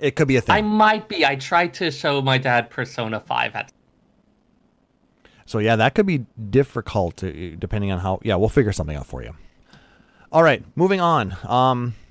It 0.00 0.16
could 0.16 0.26
be 0.28 0.36
a 0.36 0.40
thing. 0.40 0.56
I 0.56 0.60
might 0.60 1.08
be. 1.08 1.24
I 1.24 1.36
tried 1.36 1.72
to 1.74 1.90
show 1.90 2.20
my 2.20 2.36
dad 2.36 2.68
Persona 2.68 3.20
5 3.20 3.54
at 3.54 3.72
So 5.46 5.58
yeah, 5.60 5.76
that 5.76 5.94
could 5.94 6.04
be 6.06 6.26
difficult 6.50 7.22
uh, 7.22 7.30
depending 7.58 7.92
on 7.92 8.00
how. 8.00 8.18
Yeah, 8.22 8.34
we'll 8.36 8.48
figure 8.48 8.72
something 8.72 8.96
out 8.96 9.06
for 9.06 9.22
you. 9.22 9.34
All 10.32 10.42
right, 10.42 10.64
moving 10.74 11.00
on. 11.00 11.36
Um, 11.44 11.94
th- 11.94 12.03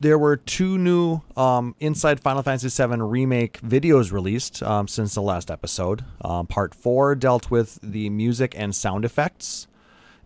there 0.00 0.18
were 0.18 0.36
two 0.36 0.78
new 0.78 1.20
um, 1.36 1.74
Inside 1.78 2.20
Final 2.20 2.42
Fantasy 2.42 2.68
VII 2.68 3.00
remake 3.02 3.60
videos 3.60 4.12
released 4.12 4.62
um, 4.62 4.88
since 4.88 5.14
the 5.14 5.22
last 5.22 5.50
episode. 5.50 6.04
Um, 6.22 6.46
part 6.46 6.74
four 6.74 7.14
dealt 7.14 7.50
with 7.50 7.78
the 7.82 8.10
music 8.10 8.54
and 8.56 8.74
sound 8.74 9.04
effects, 9.04 9.66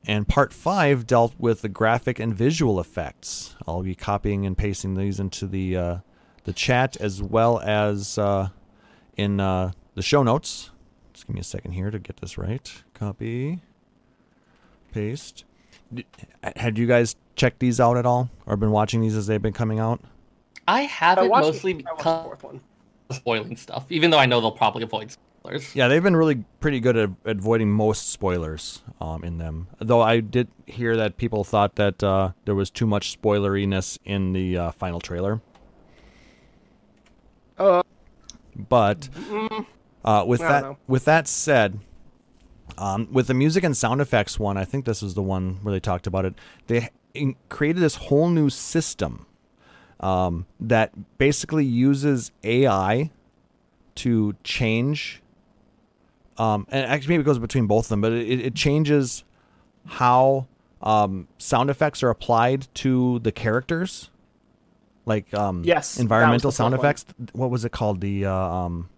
and 0.07 0.29
part 0.29 0.53
five 0.53 1.07
dealt 1.07 1.35
with 1.39 1.63
the 1.63 1.69
graphic 1.69 2.19
and 2.19 2.35
visual 2.35 2.81
effects. 2.81 3.55
I'll 3.67 3.83
be 3.83 3.95
copying 3.95 4.47
and 4.47 4.57
pasting 4.57 4.95
these 4.95 5.21
into 5.21 5.47
the 5.47 5.77
uh, 5.77 5.97
the 6.45 6.53
chat 6.53 6.97
as 6.99 7.23
well 7.23 7.61
as 7.61 8.19
uh, 8.19 8.49
in 9.17 9.41
uh, 9.41 9.73
the 9.95 10.03
show 10.03 10.23
notes. 10.23 10.71
Just 11.13 11.27
give 11.27 11.35
me 11.35 11.41
a 11.41 11.45
second 11.45 11.73
here 11.73 11.91
to 11.91 11.99
get 11.99 12.19
this 12.19 12.37
right. 12.37 12.83
Copy, 12.93 13.63
paste. 14.93 15.45
D- 15.95 16.07
Had 16.57 16.79
you 16.79 16.87
guys 16.87 17.17
checked 17.37 17.61
these 17.61 17.81
out 17.81 17.97
at 17.97 18.07
all, 18.07 18.31
or 18.47 18.57
been 18.57 18.71
watching 18.71 19.01
these 19.01 19.17
as 19.17 19.27
they've 19.27 19.41
been 19.43 19.53
coming 19.53 19.79
out? 19.79 20.01
I 20.67 20.83
have 20.83 21.19
I 21.19 21.29
mostly 21.29 21.73
I 21.73 21.77
watched 21.77 21.97
because 21.99 22.25
fourth 22.25 22.43
one. 22.45 22.61
spoiling 23.11 23.57
stuff, 23.57 23.87
even 23.91 24.11
though 24.11 24.19
I 24.19 24.27
know 24.27 24.41
they'll 24.41 24.51
probably 24.53 24.83
avoid 24.83 25.11
spoilers. 25.11 25.75
Yeah, 25.77 25.89
they've 25.89 26.03
been 26.03 26.17
really 26.17 26.45
pretty 26.61 26.81
good 26.81 26.97
at 26.97 27.11
at 27.27 27.37
avoiding 27.37 27.71
most 27.71 28.11
spoilers 28.11 28.83
um, 29.01 29.23
in 29.25 29.39
them. 29.39 29.69
Though 29.79 30.01
I 30.01 30.21
did 30.21 30.49
hear 30.67 30.97
that 30.97 31.17
people 31.19 31.45
thought 31.45 31.75
that 31.77 32.03
uh, 32.03 32.33
there 32.47 32.55
was 32.55 32.71
too 32.71 32.87
much 32.87 33.21
spoileriness 33.21 33.99
in 34.05 34.33
the 34.33 34.57
uh, 34.57 34.71
final 34.73 35.01
trailer. 35.01 35.41
Uh, 37.59 37.83
But 38.57 39.09
uh, 40.05 40.25
with 40.27 40.41
that 40.41 40.63
know. 40.63 40.79
with 40.87 41.05
that 41.05 41.29
said, 41.29 41.79
um, 42.79 43.09
with 43.13 43.27
the 43.27 43.35
music 43.35 43.65
and 43.65 43.77
sound 43.77 44.01
effects 44.01 44.39
one, 44.39 44.57
I 44.57 44.65
think 44.65 44.85
this 44.85 45.03
is 45.03 45.15
the 45.15 45.23
one 45.23 45.59
where 45.63 45.73
they 45.73 45.81
talked 45.81 46.07
about 46.07 46.25
it. 46.25 46.35
They 46.67 46.89
in- 47.15 47.37
created 47.49 47.81
this 47.83 47.97
whole 47.97 48.29
new 48.29 48.51
system 48.51 49.27
um, 50.01 50.47
that 50.61 50.93
basically 51.19 51.65
uses 51.65 52.33
AI 52.43 53.11
to 53.97 54.35
change. 54.43 55.23
Um, 56.37 56.67
and 56.71 56.85
actually, 56.91 57.15
maybe 57.15 57.21
it 57.23 57.25
goes 57.27 57.39
between 57.39 57.67
both 57.67 57.87
of 57.87 57.89
them, 57.91 58.01
but 58.01 58.13
it, 58.13 58.41
it 58.41 58.55
changes 58.55 59.23
how 59.87 60.47
um, 60.83 61.29
sound 61.39 61.71
effects 61.71 62.03
are 62.03 62.11
applied 62.11 62.67
to 62.75 63.21
the 63.21 63.31
characters, 63.31 64.11
like 65.07 65.33
um, 65.33 65.63
Yes, 65.65 65.99
environmental 65.99 66.51
sound 66.51 66.73
fourth 66.73 66.79
one. 66.81 66.87
effects. 66.87 67.05
What 67.33 67.51
was 67.51 67.65
it 67.65 67.71
called? 67.71 68.01
The 68.01 68.27
uh, 68.27 68.33
um, 68.35 68.89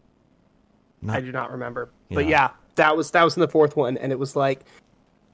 I 1.06 1.20
do 1.20 1.30
not 1.30 1.52
remember. 1.52 1.90
But 2.10 2.26
Yeah. 2.26 2.50
That 2.76 2.96
was 2.96 3.10
that 3.10 3.24
was 3.24 3.36
in 3.36 3.40
the 3.40 3.48
fourth 3.48 3.76
one, 3.76 3.98
and 3.98 4.12
it 4.12 4.18
was 4.18 4.36
like 4.36 4.60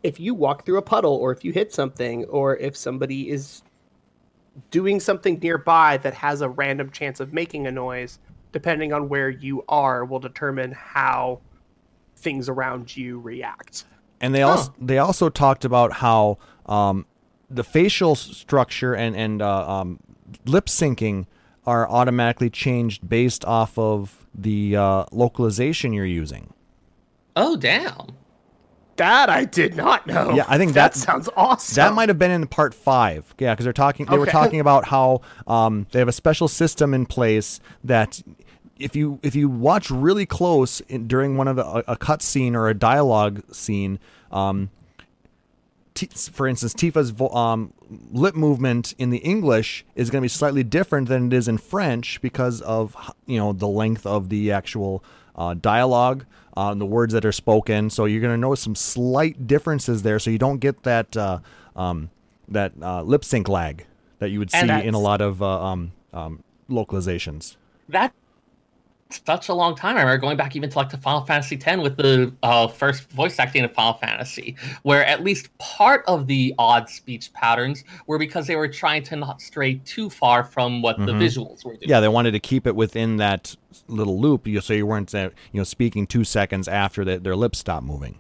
if 0.03 0.19
you 0.19 0.35
walk 0.35 0.67
through 0.67 0.79
a 0.79 0.83
puddle, 0.83 1.15
or 1.15 1.33
if 1.33 1.45
you 1.45 1.53
hit 1.53 1.73
something, 1.73 2.25
or 2.25 2.57
if 2.57 2.77
somebody 2.77 3.31
is 3.31 3.63
doing 4.71 5.01
something 5.01 5.39
nearby 5.39 5.97
that 5.99 6.15
has 6.15 6.41
a 6.41 6.49
random 6.49 6.91
chance 6.91 7.21
of 7.21 7.33
making 7.33 7.67
a 7.67 7.71
noise, 7.71 8.19
depending 8.53 8.93
on 8.93 9.09
where 9.09 9.31
you 9.31 9.65
are, 9.69 10.05
will 10.05 10.19
determine 10.19 10.73
how 10.73 11.41
things 12.17 12.49
around 12.49 12.97
you 12.97 13.19
react. 13.21 13.85
And 14.21 14.35
they 14.35 14.43
also 14.43 14.75
they 14.81 14.99
also 14.99 15.29
talked 15.29 15.65
about 15.65 15.95
how 15.95 16.39
um, 16.67 17.07
the 17.51 17.65
facial 17.65 18.15
structure 18.15 18.95
and 18.95 19.17
and 19.17 19.43
uh, 19.43 19.81
um, 19.81 20.01
lip 20.47 20.67
syncing 20.67 21.27
are 21.67 21.89
automatically 21.89 22.51
changed 22.51 23.09
based 23.09 23.45
off 23.45 23.79
of 23.79 24.27
the 24.35 24.77
uh, 24.77 25.05
localization 25.13 25.93
you're 25.93 26.05
using. 26.05 26.52
Oh 27.37 27.57
damn! 27.57 28.09
That 28.97 29.31
I 29.31 29.45
did 29.45 29.75
not 29.75 30.07
know. 30.07 30.33
Yeah, 30.35 30.45
I 30.49 30.59
think 30.59 30.75
that, 30.75 30.93
that- 30.93 30.99
sounds 30.99 31.29
awesome. 31.37 31.77
That 31.77 31.95
might 31.95 32.09
have 32.09 32.19
been 32.19 32.31
in 32.31 32.47
part 32.47 32.75
five. 32.75 33.35
Yeah, 33.39 33.55
because 33.55 33.65
they're 33.65 33.73
talking. 33.73 34.07
They 34.07 34.19
were 34.19 34.27
talking 34.27 34.61
about 34.61 34.85
how 34.87 35.23
um, 35.47 35.87
they 35.93 35.99
have 35.99 36.09
a 36.09 36.13
special 36.13 36.49
system 36.49 36.93
in 36.95 37.07
place 37.07 37.61
that 37.85 38.23
if 38.79 38.95
you 38.95 39.19
if 39.23 39.35
you 39.35 39.49
watch 39.49 39.91
really 39.91 40.27
close 40.27 40.81
in, 40.83 41.07
during 41.09 41.37
one 41.37 41.49
of 41.49 41.57
the, 41.57 41.65
a, 41.65 41.85
a 41.89 41.97
cut 41.97 42.21
scene 42.23 42.55
or 42.55 42.69
a 42.69 42.75
dialogue 42.75 43.43
scene, 43.55 43.99
um, 44.31 44.71
T- 45.95 46.07
for 46.07 46.47
instance, 46.47 46.73
Tifa's 46.75 47.11
vo- 47.11 47.29
um, 47.31 47.73
lip 48.11 48.35
movement 48.35 48.95
in 48.99 49.11
the 49.11 49.19
English 49.19 49.85
is 49.95 50.09
going 50.11 50.21
to 50.21 50.25
be 50.25 50.29
slightly 50.29 50.63
different 50.65 51.09
than 51.09 51.27
it 51.27 51.33
is 51.35 51.49
in 51.49 51.59
French 51.59 52.21
because 52.23 52.61
of 52.63 52.97
you 53.27 53.39
know 53.39 53.53
the 53.53 53.69
length 53.69 54.07
of 54.07 54.29
the 54.31 54.51
actual 54.53 55.05
uh, 55.37 55.55
dialogue, 55.55 56.27
uh, 56.57 56.75
the 56.75 56.87
words 56.87 57.13
that 57.13 57.25
are 57.25 57.33
spoken. 57.33 57.91
So 57.91 58.05
you're 58.05 58.21
going 58.21 58.35
to 58.35 58.41
notice 58.41 58.61
some 58.61 58.75
slight 58.75 59.47
differences 59.47 60.03
there, 60.03 60.19
so 60.19 60.31
you 60.31 60.39
don't 60.39 60.59
get 60.59 60.83
that 60.83 61.17
uh, 61.17 61.39
um, 61.77 62.11
that 62.49 62.73
uh, 62.81 63.03
lip 63.03 63.25
sync 63.25 63.49
lag 63.49 63.87
that 64.19 64.31
you 64.31 64.39
would 64.39 64.51
see 64.51 64.69
in 64.69 64.95
a 64.95 64.99
lot 64.99 65.21
of 65.21 65.43
uh, 65.43 65.65
um, 65.65 65.93
um, 66.13 66.45
localizations. 66.71 67.57
That 67.89 68.13
such 69.27 69.49
a 69.49 69.55
long 69.55 69.75
time. 69.75 69.97
I 69.97 70.01
remember 70.01 70.19
going 70.21 70.37
back 70.37 70.55
even 70.57 70.71
to 70.71 70.79
like 70.79 70.89
to 70.91 70.97
Final 70.97 71.23
Fantasy 71.27 71.61
X 71.65 71.83
with 71.83 71.97
the 71.97 72.33
uh, 72.43 72.69
first 72.69 73.11
voice 73.11 73.39
acting 73.39 73.65
of 73.65 73.73
Final 73.73 73.95
Fantasy, 73.95 74.57
where 74.83 75.05
at 75.05 75.23
least 75.23 75.57
part 75.59 76.05
of 76.07 76.27
the 76.27 76.55
odd 76.59 76.89
speech 76.89 77.33
patterns 77.33 77.85
were 78.07 78.19
because 78.19 78.47
they 78.47 78.57
were 78.57 78.69
trying 78.69 79.03
to 79.05 79.17
not 79.17 79.41
stray 79.41 79.75
too 79.85 80.09
far 80.09 80.45
from 80.45 80.83
what 80.83 80.97
the 80.99 81.13
Mhm. 81.13 81.21
visuals 81.21 81.65
were 81.65 81.75
doing. 81.75 81.89
Yeah, 81.89 82.01
they 82.01 82.09
wanted 82.09 82.33
to 82.33 82.41
keep 82.41 82.67
it 82.67 82.77
within 82.77 83.17
that 83.19 83.57
little 83.89 84.21
loop, 84.21 84.47
you- 84.47 84.61
so 84.61 84.73
you 84.75 84.87
weren't, 84.87 85.15
uh, 85.15 85.31
you 85.53 85.59
know, 85.61 85.65
speaking 85.65 86.07
two 86.07 86.25
seconds 86.25 86.69
after 86.69 87.05
the, 87.05 87.19
their 87.19 87.37
lips 87.37 87.59
stopped 87.59 87.85
moving. 87.87 88.19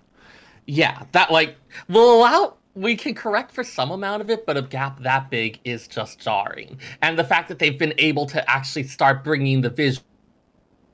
Yeah, 0.66 1.02
that 1.12 1.30
like 1.32 1.56
will 1.88 2.18
allow 2.18 2.54
we 2.74 2.96
can 2.96 3.14
correct 3.14 3.52
for 3.52 3.62
some 3.62 3.90
amount 3.90 4.22
of 4.22 4.30
it, 4.30 4.46
but 4.46 4.56
a 4.56 4.62
gap 4.62 4.98
that 5.02 5.28
big 5.28 5.60
is 5.62 5.86
just 5.86 6.18
jarring. 6.20 6.78
And 7.02 7.18
the 7.18 7.24
fact 7.24 7.48
that 7.50 7.58
they've 7.58 7.78
been 7.78 7.92
able 7.98 8.24
to 8.26 8.50
actually 8.50 8.84
start 8.84 9.22
bringing 9.22 9.60
the 9.60 9.68
visual, 9.68 10.06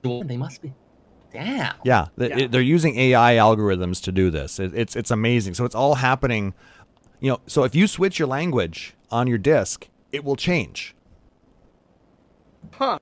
they 0.03 0.37
must 0.37 0.63
be. 0.63 0.73
Damn. 1.33 1.75
Yeah, 1.85 2.07
Yeah. 2.17 2.39
it- 2.39 2.53
they're 2.53 2.61
using 2.61 2.99
AI 2.99 3.35
algorithms 3.35 4.03
to 4.05 4.13
do 4.13 4.31
this. 4.31 4.59
It, 4.59 4.73
it's 4.75 4.97
it's 4.97 5.11
amazing. 5.11 5.55
So 5.55 5.65
it's 5.65 5.75
all 5.75 5.97
happening. 5.97 6.55
You 7.21 7.33
know, 7.33 7.41
so 7.47 7.65
if 7.65 7.75
you 7.75 7.87
switch 7.87 8.19
your 8.19 8.29
language 8.29 8.95
on 9.11 9.27
your 9.27 9.39
disk, 9.39 9.89
it 10.13 10.25
will 10.25 10.37
change. 10.37 10.95
Huh. 12.73 12.99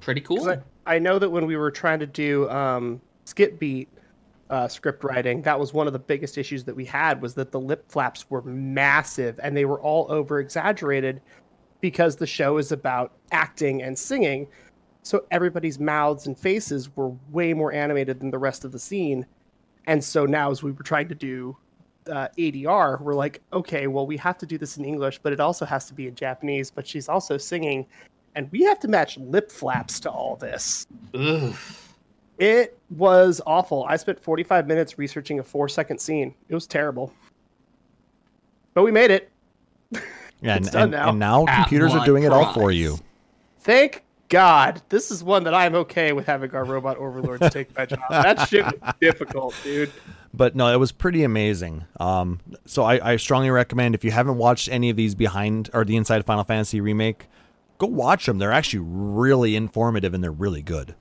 Pretty 0.00 0.20
cool. 0.20 0.48
I, 0.48 0.58
I 0.86 0.98
know 0.98 1.18
that 1.18 1.30
when 1.30 1.46
we 1.46 1.56
were 1.56 1.70
trying 1.70 1.98
to 2.00 2.06
do 2.06 2.48
um, 2.48 3.00
skip 3.24 3.58
beat 3.58 3.88
uh, 4.48 4.68
script 4.68 5.04
writing, 5.04 5.42
that 5.42 5.58
was 5.58 5.72
one 5.74 5.86
of 5.86 5.92
the 5.92 5.98
biggest 5.98 6.38
issues 6.38 6.64
that 6.64 6.74
we 6.76 6.84
had 6.84 7.20
was 7.20 7.34
that 7.34 7.50
the 7.50 7.60
lip 7.60 7.84
flaps 7.90 8.28
were 8.30 8.42
massive 8.42 9.38
and 9.42 9.56
they 9.56 9.64
were 9.64 9.80
all 9.80 10.06
over 10.10 10.38
exaggerated 10.40 11.20
because 11.80 12.16
the 12.16 12.26
show 12.26 12.56
is 12.58 12.72
about 12.72 13.12
acting 13.32 13.82
and 13.82 13.98
singing. 13.98 14.46
So 15.02 15.24
everybody's 15.30 15.78
mouths 15.78 16.26
and 16.26 16.38
faces 16.38 16.94
were 16.94 17.10
way 17.30 17.52
more 17.54 17.72
animated 17.72 18.20
than 18.20 18.30
the 18.30 18.38
rest 18.38 18.64
of 18.64 18.72
the 18.72 18.78
scene. 18.78 19.26
And 19.86 20.02
so 20.02 20.26
now, 20.26 20.50
as 20.50 20.62
we 20.62 20.72
were 20.72 20.82
trying 20.82 21.08
to 21.08 21.14
do 21.14 21.56
uh, 22.10 22.28
ADR, 22.38 23.00
we're 23.00 23.14
like, 23.14 23.40
okay, 23.52 23.86
well, 23.86 24.06
we 24.06 24.16
have 24.18 24.36
to 24.38 24.46
do 24.46 24.58
this 24.58 24.76
in 24.76 24.84
English, 24.84 25.18
but 25.22 25.32
it 25.32 25.40
also 25.40 25.64
has 25.64 25.86
to 25.86 25.94
be 25.94 26.06
in 26.06 26.14
Japanese. 26.14 26.70
But 26.70 26.86
she's 26.86 27.08
also 27.08 27.38
singing, 27.38 27.86
and 28.34 28.50
we 28.52 28.62
have 28.64 28.78
to 28.80 28.88
match 28.88 29.16
lip 29.18 29.50
flaps 29.50 30.00
to 30.00 30.10
all 30.10 30.36
this. 30.36 30.86
Ugh. 31.14 31.54
It 32.38 32.78
was 32.90 33.40
awful. 33.46 33.84
I 33.88 33.96
spent 33.96 34.18
45 34.18 34.66
minutes 34.66 34.98
researching 34.98 35.38
a 35.40 35.42
four 35.42 35.68
second 35.68 35.98
scene. 36.00 36.34
It 36.48 36.54
was 36.54 36.66
terrible. 36.66 37.12
But 38.74 38.82
we 38.82 38.90
made 38.92 39.10
it. 39.10 39.30
Yeah, 40.42 40.56
It's 40.56 40.68
and, 40.68 40.72
done 40.72 40.82
and, 40.84 40.92
now. 40.92 41.08
and 41.10 41.18
now 41.18 41.44
computers 41.44 41.92
are 41.92 41.98
what 41.98 42.06
doing 42.06 42.22
it 42.22 42.32
all 42.32 42.50
for 42.54 42.70
you. 42.70 42.98
Thank 43.58 44.04
God. 44.30 44.80
This 44.88 45.10
is 45.10 45.22
one 45.22 45.44
that 45.44 45.52
I'm 45.52 45.74
okay 45.74 46.12
with 46.12 46.24
having 46.24 46.54
our 46.54 46.64
robot 46.64 46.96
overlords 46.96 47.50
take 47.50 47.76
my 47.76 47.84
job. 47.84 48.00
That 48.08 48.48
shit 48.48 48.64
was 48.64 48.94
difficult, 49.00 49.54
dude. 49.62 49.92
But 50.32 50.56
no, 50.56 50.72
it 50.72 50.78
was 50.78 50.92
pretty 50.92 51.24
amazing. 51.24 51.84
Um, 51.98 52.40
so 52.64 52.84
I, 52.84 53.12
I 53.12 53.16
strongly 53.16 53.50
recommend 53.50 53.94
if 53.94 54.04
you 54.04 54.12
haven't 54.12 54.38
watched 54.38 54.68
any 54.68 54.88
of 54.88 54.96
these 54.96 55.14
behind 55.14 55.68
or 55.74 55.84
the 55.84 55.96
Inside 55.96 56.24
Final 56.24 56.44
Fantasy 56.44 56.80
remake, 56.80 57.26
go 57.78 57.88
watch 57.88 58.26
them. 58.26 58.38
They're 58.38 58.52
actually 58.52 58.84
really 58.84 59.56
informative 59.56 60.14
and 60.14 60.22
they're 60.22 60.30
really 60.30 60.62
good. 60.62 60.94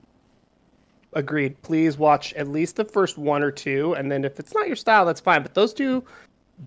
Agreed. 1.14 1.62
Please 1.62 1.98
watch 1.98 2.34
at 2.34 2.48
least 2.48 2.76
the 2.76 2.86
first 2.86 3.18
one 3.18 3.42
or 3.42 3.52
two, 3.52 3.94
and 3.94 4.12
then 4.12 4.24
if 4.24 4.40
it's 4.40 4.54
not 4.54 4.68
your 4.68 4.76
style, 4.76 5.06
that's 5.06 5.20
fine. 5.20 5.42
But 5.42 5.56
those 5.56 5.74
two 5.74 6.04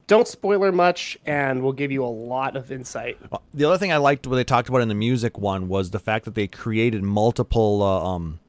don't 0.07 0.26
spoiler 0.26 0.72
much 0.72 1.18
and 1.26 1.62
we'll 1.62 1.72
give 1.72 1.93
you 1.93 2.05
a 2.05 2.07
lot 2.07 2.57
of 2.57 2.72
insight. 2.72 3.18
The 3.55 3.64
other 3.64 3.78
thing 3.78 3.93
I 3.93 3.99
liked 3.99 4.26
what 4.26 4.36
they 4.36 4.45
talked 4.45 4.68
about 4.68 4.80
in 4.80 4.88
the 4.88 4.95
music 4.95 5.38
one 5.38 5.68
was 5.68 5.90
the 5.90 5.99
fact 5.99 6.24
that 6.24 6.34
they 6.34 6.47
created 6.47 7.03
multiple 7.03 7.82
uh, 7.82 8.05
um, 8.05 8.40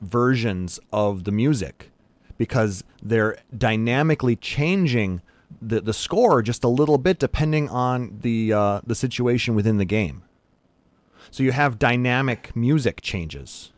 versions 0.00 0.78
of 0.92 1.24
the 1.24 1.32
music 1.32 1.90
because 2.36 2.84
they're 3.02 3.38
dynamically 3.56 4.36
changing 4.36 5.22
the, 5.60 5.80
the 5.80 5.92
score 5.92 6.42
just 6.42 6.64
a 6.64 6.68
little 6.68 6.98
bit 6.98 7.18
depending 7.18 7.68
on 7.68 8.18
the 8.22 8.52
uh, 8.52 8.80
the 8.86 8.94
situation 8.94 9.54
within 9.54 9.78
the 9.78 9.84
game. 9.84 10.22
So 11.30 11.42
you 11.42 11.52
have 11.52 11.78
dynamic 11.78 12.54
music 12.56 13.00
changes. 13.02 13.72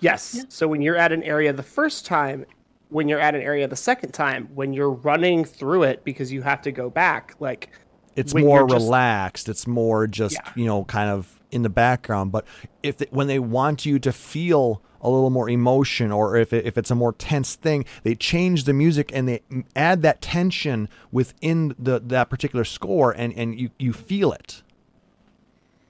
Yes. 0.00 0.44
So 0.48 0.66
when 0.68 0.82
you're 0.82 0.96
at 0.96 1.12
an 1.12 1.22
area 1.22 1.52
the 1.52 1.62
first 1.62 2.04
time, 2.04 2.44
when 2.92 3.08
you're 3.08 3.20
at 3.20 3.34
an 3.34 3.40
area 3.42 3.66
the 3.66 3.76
second 3.76 4.12
time, 4.12 4.48
when 4.54 4.72
you're 4.72 4.90
running 4.90 5.44
through 5.44 5.82
it 5.84 6.04
because 6.04 6.30
you 6.32 6.42
have 6.42 6.62
to 6.62 6.72
go 6.72 6.90
back, 6.90 7.34
like 7.40 7.70
It's 8.16 8.34
more 8.34 8.66
just- 8.68 8.84
relaxed. 8.84 9.48
It's 9.48 9.66
more 9.66 10.06
just 10.06 10.34
Yeah. 10.34 10.52
you 10.54 10.66
know 10.66 10.84
kind 10.84 11.10
of 11.10 11.40
in 11.50 11.62
the 11.62 11.70
background. 11.70 12.32
But 12.32 12.44
if 12.82 12.96
they, 12.98 13.06
when 13.10 13.26
they 13.26 13.38
want 13.38 13.84
you 13.86 13.98
to 13.98 14.12
feel 14.12 14.82
a 15.00 15.10
little 15.10 15.30
more 15.30 15.48
emotion, 15.50 16.12
or 16.12 16.36
if 16.36 16.52
it, 16.52 16.64
if 16.64 16.78
it's 16.78 16.90
a 16.90 16.94
more 16.94 17.12
tense 17.12 17.56
thing, 17.56 17.84
they 18.04 18.14
change 18.14 18.64
the 18.64 18.72
music 18.72 19.10
and 19.12 19.26
they 19.28 19.40
add 19.74 20.02
that 20.02 20.20
tension 20.22 20.88
within 21.10 21.74
the 21.78 21.98
that 22.00 22.30
particular 22.30 22.64
score, 22.64 23.10
and 23.12 23.32
and 23.36 23.58
you 23.58 23.70
you 23.78 23.92
feel 23.92 24.32
it. 24.32 24.62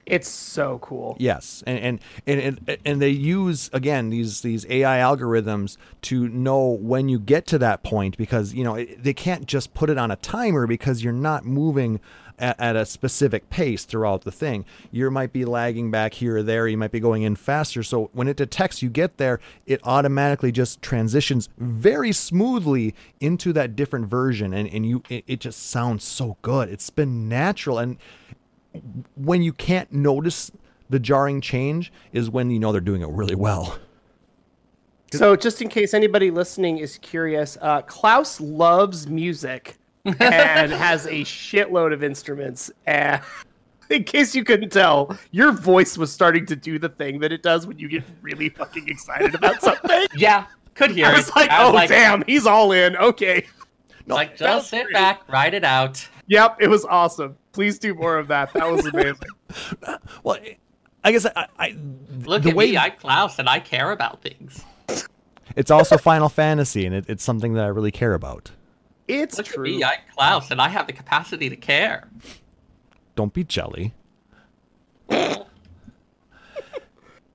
It's 0.05 0.27
so 0.27 0.79
cool. 0.79 1.15
Yes, 1.19 1.63
and 1.65 1.99
and 2.25 2.57
and 2.65 2.77
and, 2.85 3.01
they 3.01 3.09
use 3.09 3.69
again 3.73 4.09
these 4.09 4.41
these 4.41 4.65
AI 4.69 4.97
algorithms 4.97 5.77
to 6.03 6.27
know 6.27 6.67
when 6.67 7.09
you 7.09 7.19
get 7.19 7.45
to 7.47 7.57
that 7.59 7.83
point 7.83 8.17
because 8.17 8.53
you 8.53 8.63
know 8.63 8.83
they 8.83 9.13
can't 9.13 9.45
just 9.45 9.73
put 9.73 9.89
it 9.89 9.97
on 9.97 10.11
a 10.11 10.15
timer 10.17 10.67
because 10.67 11.03
you're 11.03 11.13
not 11.13 11.45
moving 11.45 11.99
at, 12.39 12.59
at 12.59 12.75
a 12.75 12.85
specific 12.85 13.49
pace 13.49 13.85
throughout 13.85 14.23
the 14.23 14.31
thing. 14.31 14.65
You 14.91 15.09
might 15.09 15.31
be 15.31 15.45
lagging 15.45 15.91
back 15.91 16.15
here 16.15 16.37
or 16.37 16.43
there. 16.43 16.67
You 16.67 16.77
might 16.77 16.91
be 16.91 16.99
going 16.99 17.23
in 17.23 17.35
faster. 17.35 17.83
So 17.83 18.09
when 18.13 18.27
it 18.27 18.37
detects 18.37 18.81
you 18.81 18.89
get 18.89 19.17
there, 19.17 19.39
it 19.65 19.79
automatically 19.83 20.51
just 20.51 20.81
transitions 20.81 21.49
very 21.57 22.11
smoothly 22.11 22.93
into 23.19 23.53
that 23.53 23.75
different 23.75 24.07
version, 24.07 24.53
and 24.53 24.67
and 24.67 24.85
you 24.85 25.03
it, 25.09 25.23
it 25.27 25.39
just 25.39 25.69
sounds 25.69 26.03
so 26.03 26.37
good. 26.41 26.69
It's 26.69 26.89
been 26.89 27.29
natural 27.29 27.79
and 27.79 27.97
when 29.15 29.41
you 29.41 29.53
can't 29.53 29.91
notice 29.91 30.51
the 30.89 30.99
jarring 30.99 31.41
change 31.41 31.91
is 32.11 32.29
when 32.29 32.49
you 32.51 32.59
know 32.59 32.71
they're 32.71 32.81
doing 32.81 33.01
it 33.01 33.09
really 33.09 33.35
well. 33.35 33.77
So 35.11 35.35
just 35.35 35.61
in 35.61 35.69
case 35.69 35.93
anybody 35.93 36.31
listening 36.31 36.79
is 36.79 36.97
curious, 36.97 37.57
uh, 37.61 37.83
Klauss 37.83 38.39
loves 38.41 39.07
music 39.07 39.77
and 40.05 40.17
has 40.71 41.05
a 41.05 41.21
shitload 41.23 41.93
of 41.93 42.03
instruments. 42.03 42.71
And 42.87 43.21
in 43.91 44.03
case 44.05 44.33
you 44.35 44.43
couldn't 44.43 44.71
tell, 44.71 45.15
your 45.31 45.51
voice 45.51 45.97
was 45.99 46.11
starting 46.11 46.45
to 46.47 46.55
do 46.55 46.79
the 46.79 46.89
thing 46.89 47.19
that 47.19 47.31
it 47.31 47.43
does 47.43 47.67
when 47.67 47.77
you 47.77 47.87
get 47.87 48.03
really 48.21 48.49
fucking 48.49 48.87
excited 48.89 49.35
about 49.35 49.61
something. 49.61 50.07
Yeah, 50.15 50.47
could 50.73 50.89
hear 50.91 51.05
I 51.05 51.13
it. 51.13 51.17
was 51.17 51.35
like, 51.35 51.49
I 51.51 51.63
oh 51.63 51.71
like, 51.71 51.89
damn, 51.89 52.23
he's 52.25 52.47
all 52.47 52.71
in. 52.71 52.97
Okay. 52.97 53.45
No, 54.07 54.15
Like, 54.15 54.35
just 54.35 54.69
sit 54.71 54.85
great. 54.85 54.93
back, 54.95 55.21
write 55.31 55.53
it 55.53 55.63
out. 55.63 56.05
Yep, 56.27 56.57
it 56.59 56.67
was 56.69 56.85
awesome. 56.85 57.37
Please 57.53 57.79
do 57.79 57.93
more 57.93 58.17
of 58.17 58.27
that. 58.29 58.51
That 58.53 58.69
was 58.71 58.85
amazing. 58.85 59.29
well, 60.23 60.37
I 61.03 61.11
guess 61.11 61.25
I, 61.25 61.47
I 61.59 61.75
Look 62.25 62.43
the 62.43 62.49
at 62.49 62.55
way 62.55 62.71
me, 62.71 62.77
I 62.77 62.89
Klauss, 62.89 63.39
and 63.39 63.47
I 63.47 63.59
care 63.59 63.91
about 63.91 64.21
things. 64.21 64.63
it's 65.55 65.69
also 65.71 65.97
Final 65.97 66.29
Fantasy, 66.29 66.85
and 66.85 66.95
it, 66.95 67.05
it's 67.07 67.23
something 67.23 67.53
that 67.53 67.63
I 67.63 67.67
really 67.67 67.91
care 67.91 68.13
about. 68.15 68.51
It's 69.07 69.37
Look 69.37 69.47
true. 69.47 69.65
at 69.65 69.69
me, 69.77 69.83
I 69.83 69.97
Klauss, 70.17 70.49
and 70.51 70.59
I 70.61 70.69
have 70.69 70.87
the 70.87 70.93
capacity 70.93 71.49
to 71.49 71.55
care. 71.55 72.09
Don't 73.15 73.33
be 73.33 73.43
jelly. 73.43 73.93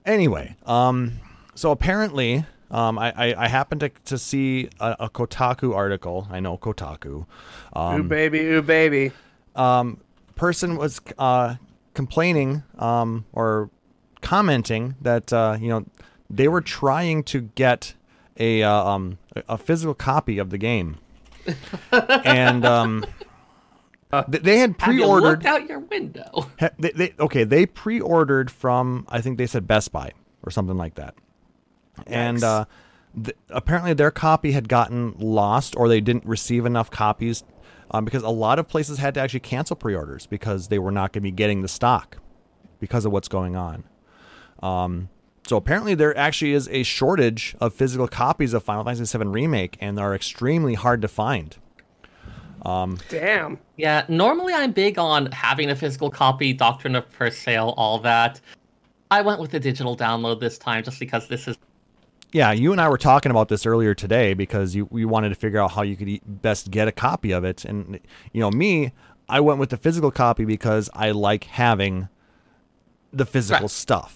anyway, 0.04 0.56
um, 0.66 1.12
so 1.54 1.70
apparently, 1.70 2.44
um, 2.70 2.98
I, 2.98 3.12
I, 3.16 3.44
I 3.44 3.48
happened 3.48 3.80
to, 3.82 3.88
to 4.06 4.18
see 4.18 4.68
a, 4.80 4.96
a 5.00 5.10
Kotaku 5.10 5.74
article. 5.74 6.26
I 6.30 6.40
know 6.40 6.56
Kotaku. 6.58 7.06
ooh 7.06 7.26
Um, 7.72 8.08
baby, 8.08 8.40
ooh 8.40 8.62
baby. 8.62 9.12
um, 9.54 10.00
person 10.38 10.76
was 10.76 11.00
uh, 11.18 11.56
complaining 11.94 12.62
um, 12.78 13.26
or 13.32 13.68
commenting 14.22 14.94
that 15.02 15.32
uh, 15.32 15.58
you 15.60 15.68
know 15.68 15.84
they 16.30 16.48
were 16.48 16.60
trying 16.62 17.22
to 17.24 17.42
get 17.42 17.94
a 18.38 18.62
uh, 18.62 18.72
um, 18.72 19.18
a 19.48 19.58
physical 19.58 19.94
copy 19.94 20.38
of 20.38 20.50
the 20.50 20.58
game, 20.58 20.96
and 21.92 22.64
um, 22.64 23.04
th- 24.12 24.42
they 24.42 24.58
had 24.58 24.74
Have 24.80 24.94
you 24.94 25.00
pre-ordered. 25.00 25.44
out 25.46 25.68
your 25.68 25.80
window? 25.80 26.46
ha- 26.60 26.70
They, 26.78 26.90
they, 26.92 27.14
okay, 27.18 27.44
they 27.44 27.66
pre-ordered 27.66 28.50
from 28.50 29.06
I 29.08 29.20
think 29.20 29.38
they 29.38 29.46
said 29.46 29.66
Best 29.66 29.92
Buy 29.92 30.12
or 30.42 30.50
something 30.50 30.76
like 30.76 30.94
that, 30.94 31.14
and 32.06 32.42
uh, 32.44 32.64
th- 33.22 33.36
apparently 33.50 33.92
their 33.94 34.10
copy 34.10 34.52
had 34.52 34.68
gotten 34.68 35.14
lost 35.18 35.74
or 35.76 35.88
they 35.88 36.00
didn't 36.00 36.24
receive 36.26 36.64
enough 36.64 36.90
copies 36.90 37.42
um, 37.90 38.04
because 38.04 38.22
a 38.22 38.28
lot 38.28 38.58
of 38.58 38.68
places 38.68 38.98
had 38.98 39.14
to 39.14 39.20
actually 39.20 39.40
cancel 39.40 39.76
pre-orders 39.76 40.26
because 40.26 40.68
they 40.68 40.78
were 40.78 40.90
not 40.90 41.12
going 41.12 41.22
to 41.22 41.26
be 41.26 41.30
getting 41.30 41.62
the 41.62 41.68
stock 41.68 42.18
because 42.80 43.04
of 43.04 43.12
what's 43.12 43.28
going 43.28 43.56
on. 43.56 43.84
Um, 44.62 45.08
so 45.46 45.56
apparently 45.56 45.94
there 45.94 46.16
actually 46.16 46.52
is 46.52 46.68
a 46.68 46.82
shortage 46.82 47.56
of 47.60 47.72
physical 47.72 48.06
copies 48.06 48.52
of 48.52 48.62
Final 48.62 48.84
Fantasy 48.84 49.16
VII 49.16 49.24
Remake, 49.24 49.78
and 49.80 49.96
they're 49.96 50.14
extremely 50.14 50.74
hard 50.74 51.00
to 51.02 51.08
find. 51.08 51.56
Damn. 53.08 53.58
Yeah, 53.76 54.04
normally 54.08 54.52
I'm 54.52 54.72
big 54.72 54.98
on 54.98 55.32
having 55.32 55.70
a 55.70 55.76
physical 55.76 56.10
copy, 56.10 56.52
doctrine 56.52 56.96
of 56.96 57.06
first 57.06 57.42
sale, 57.42 57.72
all 57.76 57.98
that. 58.00 58.40
I 59.10 59.22
went 59.22 59.40
with 59.40 59.52
the 59.52 59.60
digital 59.60 59.96
download 59.96 60.40
this 60.40 60.58
time 60.58 60.84
just 60.84 60.98
because 61.00 61.28
this 61.28 61.48
is 61.48 61.56
yeah, 62.32 62.52
you 62.52 62.72
and 62.72 62.80
I 62.80 62.88
were 62.88 62.98
talking 62.98 63.30
about 63.30 63.48
this 63.48 63.64
earlier 63.66 63.94
today 63.94 64.34
because 64.34 64.74
you 64.74 64.86
we 64.90 65.04
wanted 65.04 65.30
to 65.30 65.34
figure 65.34 65.60
out 65.60 65.72
how 65.72 65.82
you 65.82 65.96
could 65.96 66.20
best 66.42 66.70
get 66.70 66.88
a 66.88 66.92
copy 66.92 67.32
of 67.32 67.44
it, 67.44 67.64
and 67.64 67.98
you 68.32 68.40
know 68.40 68.50
me, 68.50 68.92
I 69.28 69.40
went 69.40 69.58
with 69.58 69.70
the 69.70 69.76
physical 69.76 70.10
copy 70.10 70.44
because 70.44 70.88
I 70.94 71.10
like 71.10 71.44
having 71.44 72.08
the 73.12 73.24
physical 73.26 73.62
Right. 73.64 73.70
stuff. 73.70 74.14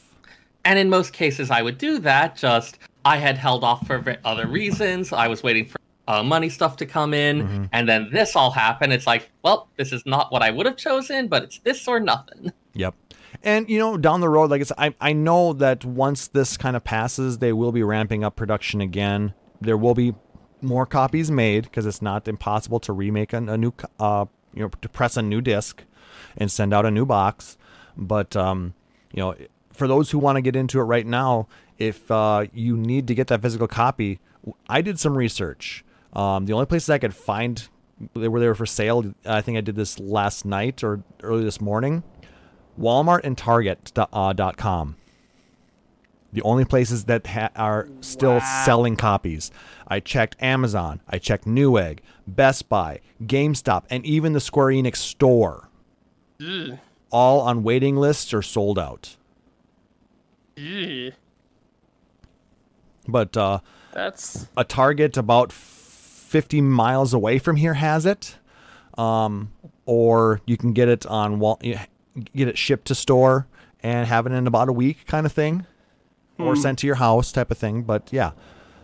And 0.65 0.79
in 0.79 0.89
most 0.91 1.13
cases, 1.13 1.51
I 1.51 1.63
would 1.63 1.79
do 1.79 1.99
that. 2.01 2.37
Just 2.37 2.79
I 3.05 3.17
had 3.17 3.37
held 3.39 3.65
off 3.65 3.87
for 3.87 4.17
other 4.25 4.47
reasons. 4.47 5.13
I 5.13 5.27
was 5.29 5.43
waiting 5.43 5.67
for 5.67 5.79
uh, 6.09 6.23
money 6.23 6.49
stuff 6.49 6.77
to 6.77 6.85
come 6.85 7.15
in, 7.15 7.43
Mhm. 7.47 7.69
and 7.73 7.89
then 7.89 8.11
this 8.13 8.35
all 8.37 8.51
happened. 8.51 8.93
It's 8.93 9.07
like, 9.07 9.31
well, 9.43 9.69
this 9.77 9.93
is 9.93 10.03
not 10.05 10.33
what 10.33 10.43
I 10.43 10.51
would 10.51 10.67
have 10.67 10.77
chosen, 10.77 11.29
but 11.29 11.45
it's 11.45 11.59
this 11.61 11.87
or 11.89 12.01
nothing. 12.01 12.53
Yep. 12.75 12.95
And 13.43 13.69
you 13.69 13.79
know, 13.79 13.97
down 13.97 14.21
the 14.21 14.29
road, 14.29 14.51
like 14.51 14.61
I 14.61 14.65
said, 14.65 14.77
I, 14.79 14.95
I 15.01 15.13
know 15.13 15.53
that 15.55 15.85
once 15.85 16.29
this 16.29 16.57
kind 16.57 16.77
of 16.77 16.85
passes, 16.85 17.39
they 17.39 17.53
will 17.53 17.73
be 17.73 17.83
ramping 17.83 18.25
up 18.25 18.37
production 18.37 18.81
again. 18.81 19.35
There 19.61 19.77
will 19.77 19.95
be 19.95 20.15
more 20.61 20.87
copies 20.87 21.31
made 21.31 21.65
because 21.65 21.87
it's 21.87 22.03
not 22.03 22.29
impossible 22.29 22.81
to 22.81 22.93
remake 22.93 23.33
a, 23.33 23.39
a 23.39 23.59
new, 23.59 23.73
uh, 23.99 24.27
you 24.55 24.63
know, 24.63 24.71
to 24.81 24.89
press 24.89 25.17
a 25.17 25.23
new 25.23 25.41
disc 25.41 25.83
and 26.37 26.51
send 26.51 26.73
out 26.73 26.87
a 26.87 26.91
new 26.91 27.07
box. 27.07 27.57
But 27.97 28.37
um, 28.37 28.75
you 29.13 29.21
know, 29.21 29.35
for 29.73 29.89
those 29.89 30.11
who 30.11 30.19
want 30.19 30.37
to 30.37 30.43
get 30.43 30.57
into 30.57 30.79
it 30.81 30.85
right 30.85 31.07
now, 31.07 31.49
if 31.79 32.11
uh, 32.11 32.47
you 32.53 32.77
need 32.77 33.07
to 33.09 33.15
get 33.15 33.27
that 33.29 33.43
physical 33.43 33.67
copy, 33.67 34.21
I 34.69 34.83
did 34.83 34.99
some 34.99 35.17
research. 35.17 35.85
Um, 36.13 36.47
the 36.47 36.53
only 36.53 36.67
places 36.67 36.91
I 36.91 36.99
could 36.99 37.15
find 37.15 37.69
they 38.15 38.29
were 38.29 38.41
there 38.41 38.55
for 38.55 38.67
sale. 38.67 39.15
I 39.25 39.41
think 39.41 39.59
I 39.59 39.61
did 39.61 39.77
this 39.77 39.99
last 39.99 40.45
night 40.45 40.83
or 40.83 41.03
early 41.23 41.45
this 41.45 41.61
morning. 41.61 42.03
Walmart 42.79 43.21
and 43.25 43.37
Target 43.37 43.93
uh. 43.97 44.95
The 46.35 46.43
only 46.43 46.65
places 46.65 47.05
that 47.05 47.27
ha- 47.27 47.51
are 47.55 47.89
still 48.01 48.37
Wow. 48.39 48.63
selling 48.65 48.97
copies. 48.97 49.51
I 49.87 50.01
checked 50.01 50.37
Amazon. 50.43 51.01
I 51.07 51.19
checked 51.19 51.45
Newegg, 51.47 51.99
Best 52.27 52.71
Buy, 52.71 53.01
GameStop, 53.23 53.85
and 53.91 54.05
even 54.07 54.33
the 54.33 54.41
Square 54.41 54.69
Enix 54.69 54.97
store. 54.97 55.69
Ugh. 56.41 56.79
All 57.11 57.41
on 57.41 57.63
waiting 57.63 57.97
lists 57.97 58.33
or 58.33 58.41
sold 58.41 58.79
out. 58.79 59.17
Ugh. 60.57 61.13
But 63.07 63.37
uh, 63.37 63.59
That's 63.93 64.47
a 64.57 64.65
Target 64.65 65.19
about 65.19 65.53
50 65.53 66.63
miles 66.63 67.13
away 67.13 67.39
from 67.39 67.57
here 67.57 67.75
has 67.75 68.07
it. 68.07 68.37
Um, 68.97 69.53
or 69.85 70.41
you 70.47 70.57
can 70.57 70.73
get 70.73 70.89
it 70.89 71.05
on 71.07 71.39
Wal- 71.41 71.61
get 72.35 72.49
it 72.49 72.59
shipped 72.59 72.87
to 72.87 72.95
store 72.95 73.47
and 73.83 74.07
have 74.07 74.27
it 74.27 74.33
in 74.33 74.47
about 74.47 74.69
a 74.69 74.73
week 74.73 75.07
kind 75.07 75.27
of 75.27 75.33
thing 75.33 75.67
or 76.39 76.57
sent 76.57 76.79
to 76.81 76.87
your 76.87 76.97
house 76.97 77.31
type 77.33 77.51
of 77.51 77.59
thing. 77.59 77.83
But 77.83 78.09
yeah, 78.13 78.33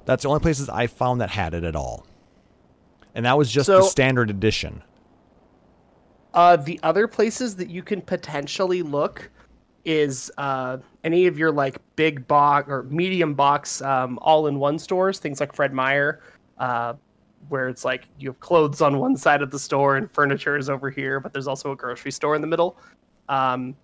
that's 0.05 0.23
the 0.23 0.29
only 0.29 0.41
places 0.41 0.69
I 0.69 0.87
found 0.87 1.21
that 1.21 1.31
had 1.31 1.55
it 1.55 1.65
at 1.65 1.75
all. 1.75 2.07
And 3.15 3.27
that 3.27 3.37
was 3.37 3.51
just 3.51 3.67
the 3.67 3.83
standard 3.83 4.31
edition. 4.31 4.83
Uh, 6.35 6.57
the 6.57 6.79
other 6.83 7.09
places 7.09 7.57
that 7.57 7.69
you 7.69 7.83
can 7.83 8.01
potentially 8.01 8.83
look 8.83 9.31
is 9.85 10.31
uh, 10.39 10.77
any 11.03 11.27
of 11.27 11.39
your 11.39 11.51
like 11.51 11.79
big 11.97 12.29
box 12.29 12.69
or 12.69 12.83
medium 12.85 13.35
box 13.35 13.81
um, 13.83 14.19
all-in-one 14.23 14.79
stores, 14.79 15.19
things 15.19 15.41
like 15.41 15.53
Fred 15.53 15.73
Meyer, 15.73 16.21
uh, 16.59 16.95
where 17.49 17.69
it's 17.69 17.85
like 17.85 18.07
you 18.19 18.29
have 18.29 18.39
clothes 18.41 18.83
on 18.83 18.99
one 18.99 19.17
side 19.17 19.43
of 19.43 19.51
the 19.51 19.59
store 19.59 19.97
and 19.97 20.11
furniture 20.11 20.57
is 20.57 20.69
over 20.69 20.91
here, 20.91 21.19
but 21.19 21.33
there's 21.33 21.49
also 21.49 21.73
a 21.73 21.77
grocery 21.77 22.11
store 22.11 22.37
in 22.37 22.41
the 22.41 22.47
middle. 22.47 22.77
Um, 23.29 23.77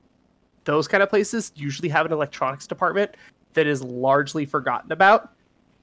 those 0.65 0.89
kind 0.89 1.03
of 1.03 1.11
places 1.11 1.53
usually 1.55 1.89
have 1.91 2.07
an 2.07 2.13
electronics 2.13 2.67
department 2.67 3.17
that 3.53 3.67
is 3.67 3.83
largely 3.83 4.47
forgotten 4.47 4.93
about. 4.93 5.33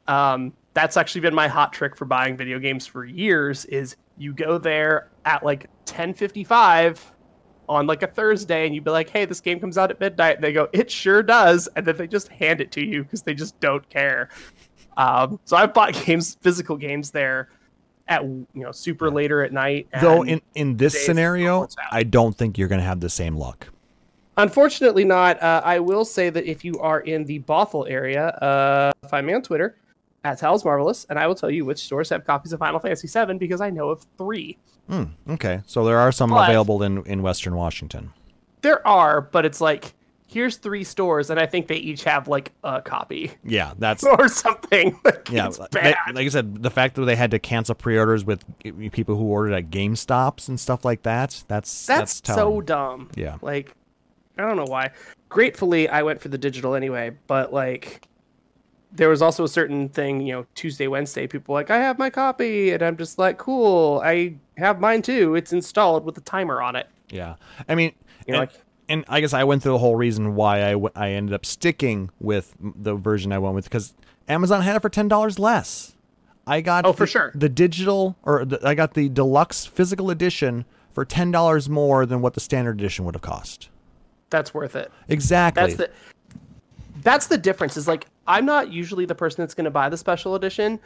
Um, 0.07 0.53
that's 0.73 0.97
actually 0.97 1.21
been 1.21 1.35
my 1.35 1.47
hot 1.47 1.73
trick 1.73 1.95
for 1.95 2.05
buying 2.05 2.37
video 2.37 2.59
games 2.59 2.87
for 2.87 3.05
years. 3.05 3.65
Is 3.65 3.95
you 4.17 4.33
go 4.33 4.57
there 4.57 5.09
at 5.25 5.43
like 5.43 5.69
10:55 5.85 6.99
on 7.69 7.87
like 7.87 8.03
a 8.03 8.07
Thursday, 8.07 8.65
and 8.65 8.75
you'd 8.75 8.83
be 8.83 8.91
like, 8.91 9.09
"Hey, 9.09 9.25
this 9.25 9.41
game 9.41 9.59
comes 9.59 9.77
out 9.77 9.91
at 9.91 9.99
midnight." 9.99 10.35
And 10.35 10.43
they 10.43 10.53
go, 10.53 10.69
"It 10.73 10.89
sure 10.89 11.23
does," 11.23 11.67
and 11.75 11.85
then 11.85 11.97
they 11.97 12.07
just 12.07 12.29
hand 12.29 12.61
it 12.61 12.71
to 12.73 12.85
you 12.85 13.03
because 13.03 13.21
they 13.21 13.33
just 13.33 13.59
don't 13.59 13.87
care. 13.89 14.29
Um, 14.97 15.39
so 15.45 15.57
I've 15.57 15.73
bought 15.73 15.93
games, 16.05 16.37
physical 16.41 16.77
games 16.77 17.11
there, 17.11 17.49
at 18.11 18.23
you 18.25 18.45
know 18.53 18.71
super 18.71 19.09
later 19.09 19.41
at 19.43 19.53
night. 19.53 19.87
Though 20.01 20.23
in 20.23 20.41
in 20.53 20.77
this 20.77 21.05
scenario, 21.05 21.55
before 21.55 21.65
it's 21.65 21.77
out. 21.79 21.93
I 21.93 22.03
don't 22.03 22.37
think 22.37 22.57
you're 22.57 22.67
going 22.67 22.81
to 22.81 22.85
have 22.85 22.99
the 22.99 23.09
same 23.09 23.35
luck. 23.37 23.67
Unfortunately, 24.37 25.05
not. 25.05 25.41
Uh, 25.41 25.61
I 25.63 25.79
will 25.79 26.05
say 26.05 26.29
that 26.29 26.45
if 26.45 26.63
you 26.63 26.79
are 26.79 26.99
in 27.01 27.25
the 27.25 27.39
Bothell 27.39 27.89
area, 27.89 28.27
uh, 28.27 28.91
find 29.07 29.25
me 29.25 29.33
on 29.33 29.41
Twitter 29.41 29.77
at 30.23 30.37
Tal's 30.39 30.63
Marvelous, 30.63 31.05
and 31.09 31.17
I 31.17 31.25
will 31.27 31.35
tell 31.35 31.49
you 31.49 31.65
which 31.65 31.79
stores 31.79 32.09
have 32.09 32.25
copies 32.25 32.53
of 32.53 32.59
Final 32.59 32.79
Fantasy 32.79 33.07
VII 33.07 33.37
because 33.37 33.61
I 33.61 33.69
know 33.69 33.89
of 33.89 34.05
three. 34.17 34.57
Hmm, 34.89 35.03
okay, 35.29 35.61
so 35.65 35.85
there 35.85 35.97
are 35.99 36.11
some 36.11 36.29
But- 36.31 36.49
available 36.49 36.83
in 36.83 37.03
in 37.05 37.21
Western 37.21 37.55
Washington. 37.55 38.11
There 38.61 38.85
are, 38.87 39.21
but 39.21 39.45
it's 39.45 39.59
like 39.59 39.93
here's 40.31 40.55
three 40.57 40.83
stores, 40.83 41.29
and 41.29 41.39
I 41.39 41.45
think 41.45 41.67
they 41.67 41.75
each 41.75 42.03
have 42.05 42.27
like 42.27 42.53
a 42.63 42.81
copy 42.81 43.31
Yeah, 43.43 43.73
that's 43.77 44.03
or 44.05 44.27
something. 44.27 44.99
Like, 45.05 45.29
Yeah, 45.29 45.47
it's 45.47 45.59
like, 45.59 45.75
I 45.75 46.27
said, 46.29 46.63
the 46.63 46.69
fact 46.69 46.95
that 46.95 47.05
they 47.05 47.15
had 47.15 47.31
to 47.31 47.39
cancel 47.39 47.75
pre-orders 47.75 48.23
with 48.23 48.43
people 48.91 49.15
who 49.15 49.25
ordered 49.25 49.53
at 49.53 49.69
GameStops 49.69 50.47
and 50.47 50.59
stuff 50.59 50.85
like 50.85 51.03
that, 51.03 51.43
that's 51.47 51.83
that's, 51.83 52.21
that's, 52.21 52.35
so 52.35 52.61
dumb. 52.61 53.09
Yeah. 53.15 53.37
Like, 53.41 53.75
I 54.37 54.43
don't 54.43 54.57
know 54.57 54.65
why. 54.65 54.91
Gratefully, 55.29 55.89
I 55.89 56.01
went 56.03 56.21
for 56.21 56.29
the 56.29 56.37
digital 56.37 56.75
anyway, 56.75 57.11
but 57.27 57.53
like, 57.53 58.07
there 58.93 59.09
was 59.09 59.21
also 59.21 59.43
a 59.43 59.47
certain 59.49 59.89
thing, 59.89 60.21
you 60.21 60.33
know, 60.33 60.45
Tuesday, 60.55 60.87
Wednesday, 60.87 61.27
people 61.27 61.53
were 61.53 61.59
like, 61.59 61.71
I 61.71 61.77
have 61.77 61.97
my 61.97 62.09
copy, 62.09 62.71
and 62.71 62.81
I'm 62.83 62.97
just 62.97 63.17
like, 63.17 63.37
cool, 63.37 64.01
I 64.03 64.35
have 64.57 64.79
mine 64.79 65.01
too. 65.01 65.35
It's 65.35 65.53
installed 65.53 66.05
with 66.05 66.17
a 66.17 66.21
timer 66.21 66.61
on 66.61 66.75
it. 66.75 66.87
Yeah, 67.09 67.35
I 67.67 67.75
mean, 67.75 67.93
You 68.27 68.33
know, 68.33 68.39
like- 68.39 68.51
and 68.91 69.05
I 69.07 69.21
guess 69.21 69.33
I 69.33 69.43
went 69.43 69.63
through 69.63 69.73
the 69.73 69.77
whole 69.79 69.95
reason 69.95 70.35
why 70.35 70.63
I, 70.65 70.71
w- 70.71 70.91
I 70.95 71.09
ended 71.11 71.33
up 71.33 71.45
sticking 71.45 72.09
with 72.19 72.55
the 72.59 72.95
version 72.95 73.31
I 73.31 73.39
went 73.39 73.55
with 73.55 73.65
because 73.65 73.93
Amazon 74.27 74.61
had 74.61 74.75
it 74.75 74.81
for 74.81 74.89
ten 74.89 75.07
dollars 75.07 75.39
less. 75.39 75.93
I 76.47 76.61
got 76.61 76.85
Oh, 76.85 76.93
for 76.93 77.03
the- 77.05 77.07
sure. 77.11 77.31
the 77.35 77.49
digital 77.49 78.15
or 78.23 78.45
the, 78.45 78.59
I 78.67 78.73
got 78.75 78.93
the 78.93 79.09
deluxe 79.09 79.65
physical 79.65 80.09
edition 80.09 80.65
for 80.93 81.05
ten 81.05 81.31
dollars 81.31 81.69
more 81.69 82.05
than 82.05 82.21
what 82.21 82.33
the 82.33 82.39
standard 82.39 82.79
edition 82.79 83.05
would 83.05 83.15
have 83.15 83.21
cost. 83.21 83.69
That's 84.29 84.53
worth 84.53 84.75
it. 84.75 84.91
Exactly. 85.07 85.61
That's 85.61 85.75
the 85.75 85.89
that's 87.01 87.27
the 87.27 87.37
difference. 87.37 87.77
Is 87.77 87.87
like 87.87 88.07
I'm 88.27 88.45
not 88.45 88.71
usually 88.71 89.05
the 89.05 89.15
person 89.15 89.41
that's 89.41 89.53
going 89.53 89.65
to 89.65 89.71
buy 89.71 89.89
the 89.89 89.97
special 89.97 90.35
edition 90.35 90.79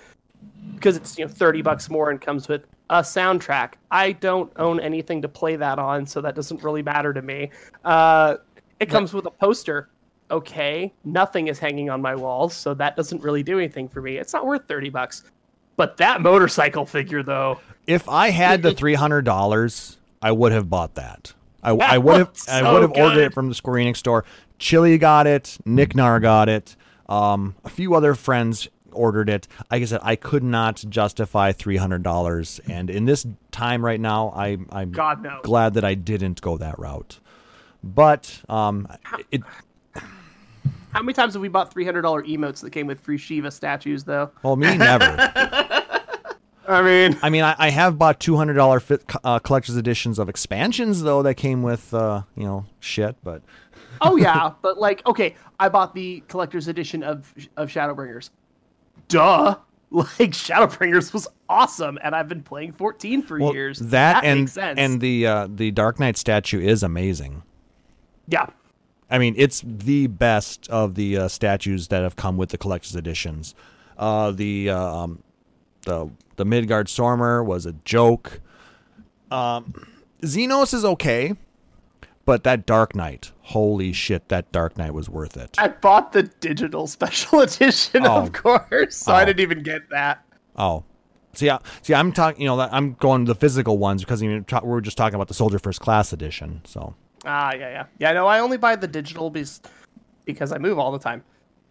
because 0.75 0.97
it's 0.97 1.17
you 1.17 1.25
know 1.25 1.31
30 1.31 1.61
bucks 1.61 1.89
more 1.89 2.09
and 2.11 2.21
comes 2.21 2.47
with 2.47 2.65
a 2.89 3.01
soundtrack. 3.01 3.73
I 3.91 4.11
don't 4.13 4.51
own 4.57 4.79
anything 4.79 5.21
to 5.23 5.27
play 5.27 5.55
that 5.55 5.79
on, 5.79 6.05
so 6.05 6.21
that 6.21 6.35
doesn't 6.35 6.63
really 6.63 6.83
matter 6.83 7.13
to 7.13 7.21
me. 7.21 7.51
Uh, 7.83 8.37
it 8.79 8.89
comes 8.89 9.13
with 9.13 9.25
a 9.25 9.31
poster. 9.31 9.89
Okay, 10.31 10.91
nothing 11.03 11.47
is 11.47 11.59
hanging 11.59 11.89
on 11.89 12.01
my 12.01 12.15
walls, 12.15 12.53
so 12.55 12.73
that 12.73 12.95
doesn't 12.95 13.21
really 13.21 13.43
do 13.43 13.59
anything 13.59 13.87
for 13.87 14.01
me. 14.01 14.17
It's 14.17 14.33
not 14.33 14.45
worth 14.45 14.67
30 14.67 14.89
bucks. 14.89 15.23
But 15.77 15.97
that 15.97 16.21
motorcycle 16.21 16.85
figure, 16.85 17.21
though, 17.21 17.59
If 17.85 18.07
I 18.09 18.29
had 18.29 18.61
the 18.61 18.73
three 18.75 18.93
hundred 18.95 19.25
dollars, 19.25 19.97
I 20.21 20.31
would 20.31 20.51
have 20.51 20.69
bought 20.69 20.95
that. 20.95 21.33
I, 21.61 21.71
I 21.71 21.97
would 21.97 22.17
have 22.17 22.27
looks 22.27 22.47
I 22.47 22.71
would 22.71 22.83
have 22.83 22.91
ordered 22.91 23.21
it 23.21 23.33
from 23.33 23.49
the 23.49 23.55
Square 23.55 23.83
Enix 23.83 23.97
store. 23.97 24.23
Chili 24.59 24.97
got 24.97 25.27
it. 25.27 25.57
Nick 25.65 25.95
Nar 25.95 26.19
got 26.19 26.47
it. 26.47 26.75
Um, 27.09 27.55
a 27.63 27.69
few 27.69 27.93
other 27.93 28.15
friends 28.15 28.67
ordered 28.95 29.29
it. 29.29 29.47
Like 29.69 29.81
I 29.81 29.85
said, 29.85 29.99
I 30.03 30.15
could 30.15 30.43
not 30.43 30.83
justify 30.89 31.51
three 31.51 31.77
hundred 31.77 32.03
dollars, 32.03 32.59
and 32.67 32.89
in 32.89 33.05
this 33.05 33.25
time 33.51 33.83
right 33.85 33.99
now, 33.99 34.29
I 34.35 34.57
I'm 34.71 34.91
God 34.91 35.21
no. 35.23 35.39
glad 35.43 35.75
that 35.75 35.83
I 35.83 35.93
didn't 35.93 36.41
go 36.41 36.57
that 36.57 36.79
route. 36.79 37.19
But 37.83 38.41
um, 38.49 38.87
it 39.31 39.43
How 40.91 41.01
many 41.01 41.13
times 41.13 41.33
have 41.33 41.41
we 41.41 41.49
bought 41.49 41.73
$300 41.73 42.01
emotes 42.25 42.61
that 42.61 42.71
came 42.71 42.87
with 42.87 42.99
free 42.99 43.17
Shiva 43.17 43.51
statues, 43.51 44.03
though? 44.05 44.31
well 44.41 44.55
me 44.55 44.75
never. 44.77 45.05
I 46.67 46.81
mean, 46.81 47.17
I 47.21 47.29
mean, 47.29 47.43
I, 47.43 47.55
I 47.59 47.69
have 47.69 47.97
bought 47.99 48.19
two 48.19 48.35
hundred 48.35 48.55
dollar 48.55 48.81
uh, 49.23 49.37
collector's 49.39 49.77
editions 49.77 50.17
of 50.17 50.29
expansions 50.29 51.03
though 51.03 51.21
that 51.21 51.35
came 51.35 51.61
with 51.61 51.93
uh, 51.93 52.23
you 52.35 52.43
know 52.43 52.65
shit, 52.79 53.15
but. 53.23 53.43
oh 54.01 54.15
yeah, 54.15 54.51
but 54.63 54.79
like, 54.79 55.05
okay, 55.05 55.35
I 55.59 55.69
bought 55.69 55.93
the 55.93 56.23
collector's 56.27 56.67
edition 56.67 57.03
of 57.03 57.31
of 57.55 57.69
Shadowbringers. 57.69 58.31
Duh. 59.07 59.57
Like 59.91 60.31
Shadowbringers 60.31 61.13
was 61.13 61.25
awesome, 61.47 61.97
and 62.03 62.13
I've 62.13 62.27
been 62.27 62.41
playing 62.43 62.73
14 62.73 63.21
for 63.21 63.39
Well, 63.39 63.53
years. 63.53 63.79
That, 63.79 64.25
and 64.25 64.41
makes 64.41 64.53
sense. 64.53 64.77
and 64.77 64.99
the 64.99 65.25
uh, 65.25 65.47
the 65.49 65.71
Dark 65.71 65.99
Knight 66.01 66.17
statue 66.17 66.59
is 66.59 66.83
amazing. 66.83 67.43
yeah, 68.27 68.47
I 69.09 69.19
mean, 69.19 69.35
it's 69.37 69.61
the 69.65 70.07
best 70.07 70.67
of 70.69 70.95
the 70.95 71.15
uh, 71.17 71.27
statues 71.29 71.87
that 71.89 72.01
have 72.03 72.17
come 72.17 72.35
with 72.35 72.49
the 72.49 72.57
collector's 72.57 72.95
editions. 72.95 73.55
Uh, 73.97 74.31
the 74.31 74.69
uh, 74.71 74.77
um, 75.03 75.23
the 75.83 76.09
the 76.35 76.45
Midgardsormr 76.45 77.45
was 77.45 77.65
a 77.65 77.73
joke. 77.85 78.41
Um, 79.31 79.73
Zenos 80.23 80.73
is 80.73 80.83
okay, 80.83 81.35
But 82.25 82.43
that 82.43 82.65
Dark 82.65 82.95
Knight, 82.95 83.31
holy 83.41 83.93
shit, 83.93 84.29
that 84.29 84.51
Dark 84.51 84.77
Knight 84.77 84.93
was 84.95 85.07
worth 85.07 85.37
it. 85.37 85.55
I 85.59 85.67
bought 85.67 86.11
the 86.11 86.23
digital 86.23 86.87
special 86.97 87.41
edition, 87.41 88.05
Oh. 88.05 88.23
of 88.23 88.33
course, 88.33 88.95
so 88.97 89.13
I 89.13 89.21
Oh. 89.21 89.25
didn't 89.25 89.41
even 89.41 89.61
get 89.61 89.89
that. 89.91 90.23
Oh, 90.55 90.83
see, 91.33 91.49
I, 91.49 91.59
see, 91.83 91.93
I'm 91.93 92.11
talking. 92.11 92.41
You 92.41 92.47
know, 92.47 92.59
I'm 92.59 92.93
going 92.93 93.25
to 93.25 93.33
the 93.33 93.39
physical 93.39 93.77
ones 93.77 94.01
because 94.03 94.21
we 94.23 94.43
were 94.63 94.81
just 94.81 94.97
talking 94.97 95.15
about 95.15 95.27
the 95.27 95.33
Soldier 95.35 95.59
First 95.59 95.81
Class 95.81 96.13
edition. 96.13 96.61
So 96.65 96.95
Ah, 97.25 97.53
yeah, 97.53 97.69
yeah, 97.69 97.85
yeah. 97.99 98.13
No, 98.13 98.25
I 98.27 98.39
only 98.39 98.57
buy 98.57 98.75
the 98.75 98.87
digital 98.87 99.29
because 99.29 99.61
because 100.23 100.51
I 100.51 100.57
move 100.57 100.79
all 100.79 100.91
the 100.91 100.99
time. 100.99 101.23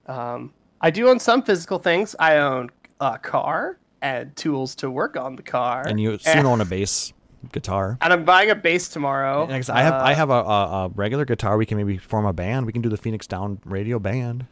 Um, 0.07 0.53
I 0.81 0.91
do 0.91 1.09
own 1.09 1.19
some 1.19 1.43
physical 1.43 1.79
things. 1.79 2.15
I 2.21 2.37
own 2.37 2.71
a 3.01 3.19
car 3.19 3.79
and 4.03 4.37
tools 4.37 4.75
to 4.77 4.91
work 4.91 5.17
on 5.17 5.35
the 5.35 5.43
car, 5.43 5.83
and 5.89 5.99
you 5.99 6.19
soon 6.19 6.45
own 6.53 6.61
a 6.61 6.65
bass 6.67 7.14
guitar. 7.53 7.99
and 8.01 8.13
I'm 8.13 8.25
buying 8.25 8.51
a 8.51 8.55
bass 8.55 8.89
tomorrow. 8.89 9.43
And 9.43 9.51
like 9.53 9.59
I 9.59 9.63
said, 9.63 9.77
I 9.77 9.83
have 9.83 9.95
I 9.95 10.13
Uh, 10.13 10.15
have 10.17 10.31
a, 10.31 10.33
a, 10.33 10.85
a 10.87 10.89
regular 10.95 11.25
guitar. 11.25 11.57
We 11.57 11.67
can 11.67 11.77
maybe 11.79 11.97
form 11.99 12.27
a 12.27 12.33
band. 12.33 12.67
We 12.67 12.73
can 12.73 12.83
do 12.83 12.89
the 12.89 12.97
Phoenix 12.97 13.27
Down 13.27 13.59
Radio 13.65 13.99
Band 13.99 14.47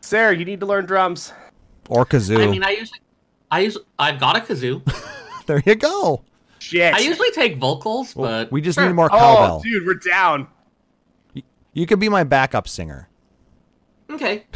Seyrr, 0.00 0.32
you 0.38 0.44
need 0.44 0.60
to 0.60 0.66
learn 0.66 0.84
drums. 0.86 1.32
or 1.88 2.04
kazoo. 2.04 2.42
I 2.42 2.50
mean, 2.50 2.62
I 2.62 2.70
usually, 2.72 3.00
I 3.50 3.60
use, 3.60 3.78
I've 3.98 4.20
got 4.20 4.36
a 4.36 4.40
kazoo. 4.40 4.82
there 5.46 5.62
you 5.64 5.74
go. 5.76 6.24
Shit. 6.58 6.92
I 6.94 6.98
usually 6.98 7.30
take 7.30 7.56
vocals, 7.58 8.14
Well, 8.14 8.44
but 8.44 8.52
we 8.52 8.60
just 8.60 8.76
sure. 8.78 8.86
need 8.86 8.92
more 8.94 9.08
oh, 9.12 9.18
cowbell. 9.18 9.60
dude, 9.60 9.86
we're 9.86 9.94
down. 9.94 10.46
You 11.72 11.86
could 11.86 11.98
be 12.00 12.08
my 12.08 12.22
backup 12.24 12.68
singer 12.68 13.08
Okay. 14.10 14.44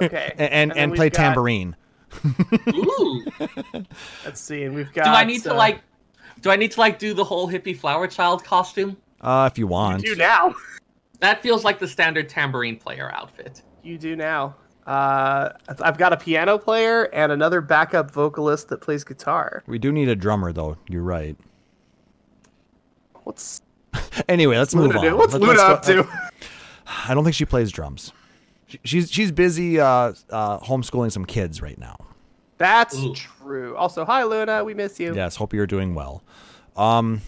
Okay. 0.00 0.32
and 0.38 0.50
and, 0.52 0.70
then 0.70 0.78
and 0.78 0.90
we've 0.92 0.96
play 0.98 1.10
got- 1.10 1.16
tambourine. 1.16 1.76
Ooh. 2.68 3.24
Let's 4.24 4.40
see, 4.40 4.64
and 4.64 4.74
we've 4.74 4.92
got. 4.92 5.04
do 5.04 5.10
I 5.10 5.24
need 5.24 5.42
to 5.44 5.52
uh, 5.52 5.56
like? 5.56 5.80
Do 6.42 6.50
I 6.50 6.56
need 6.56 6.72
to 6.72 6.80
like 6.80 6.98
do 6.98 7.14
the 7.14 7.24
whole 7.24 7.48
hippie 7.48 7.76
flower 7.76 8.06
child 8.06 8.44
costume? 8.44 8.96
Uh, 9.20 9.48
if 9.50 9.56
you 9.58 9.66
want. 9.66 10.02
You 10.04 10.10
want. 10.10 10.18
do 10.18 10.22
now. 10.22 10.54
That 11.20 11.40
feels 11.40 11.64
like 11.64 11.78
the 11.78 11.86
standard 11.88 12.28
tambourine 12.28 12.76
player 12.76 13.10
outfit. 13.14 13.62
You 13.82 13.96
do 13.96 14.16
now. 14.16 14.56
Uh, 14.86 15.50
I've 15.80 15.96
got 15.96 16.12
a 16.12 16.16
piano 16.16 16.58
player 16.58 17.04
and 17.14 17.30
another 17.30 17.60
backup 17.60 18.10
vocalist 18.10 18.68
that 18.70 18.80
plays 18.80 19.04
guitar. 19.04 19.62
We 19.68 19.78
do 19.78 19.92
need 19.92 20.08
a 20.08 20.16
drummer 20.16 20.52
though. 20.52 20.76
You're 20.88 21.04
right. 21.04 21.36
What's 23.22 23.62
Anyway, 24.28 24.58
let's 24.58 24.74
move 24.74 24.96
on. 24.96 25.02
do? 25.04 25.16
What's 25.16 25.32
Let- 25.34 25.42
Luna 25.42 25.52
let's 25.52 25.62
up 25.62 25.84
go- 25.86 26.02
to? 26.02 26.30
I 27.08 27.14
don't 27.14 27.22
think 27.24 27.36
she 27.36 27.44
plays 27.44 27.70
drums. 27.70 28.12
She, 28.66 28.80
she's 28.84 29.10
she's 29.10 29.30
busy 29.30 29.78
uh, 29.78 30.12
uh, 30.30 30.58
homeschooling 30.58 31.12
some 31.12 31.24
kids 31.24 31.62
right 31.62 31.78
now. 31.78 31.96
That's 32.62 32.96
Ooh. 32.96 33.12
true. 33.12 33.74
Also, 33.76 34.04
hi 34.04 34.22
Luna, 34.22 34.62
we 34.62 34.72
miss 34.72 35.00
you. 35.00 35.12
Yes, 35.16 35.34
hope 35.34 35.52
you're 35.52 35.66
doing 35.66 35.96
well. 35.96 36.22
Um, 36.76 37.22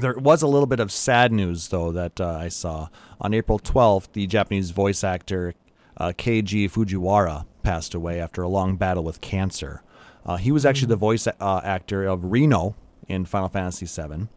there 0.00 0.14
was 0.16 0.40
a 0.40 0.46
little 0.46 0.68
bit 0.68 0.78
of 0.78 0.92
sad 0.92 1.32
news 1.32 1.66
though 1.66 1.90
that 1.90 2.20
uh, 2.20 2.28
I 2.28 2.46
saw 2.46 2.88
on 3.20 3.34
April 3.34 3.58
12th. 3.58 4.12
The 4.12 4.28
Japanese 4.28 4.70
voice 4.70 5.02
actor 5.02 5.54
uh, 5.96 6.12
Keiji 6.16 6.70
Fujiwara 6.70 7.44
passed 7.64 7.92
away 7.92 8.20
after 8.20 8.40
a 8.42 8.48
long 8.48 8.76
battle 8.76 9.02
with 9.02 9.20
cancer. 9.20 9.82
Uh, 10.24 10.36
he 10.36 10.52
was 10.52 10.64
actually 10.64 10.86
the 10.88 10.96
voice 10.96 11.26
uh, 11.26 11.60
actor 11.64 12.06
of 12.06 12.30
Reno 12.30 12.76
in 13.08 13.24
Final 13.24 13.48
Fantasy 13.48 13.86
VII. 13.86 14.28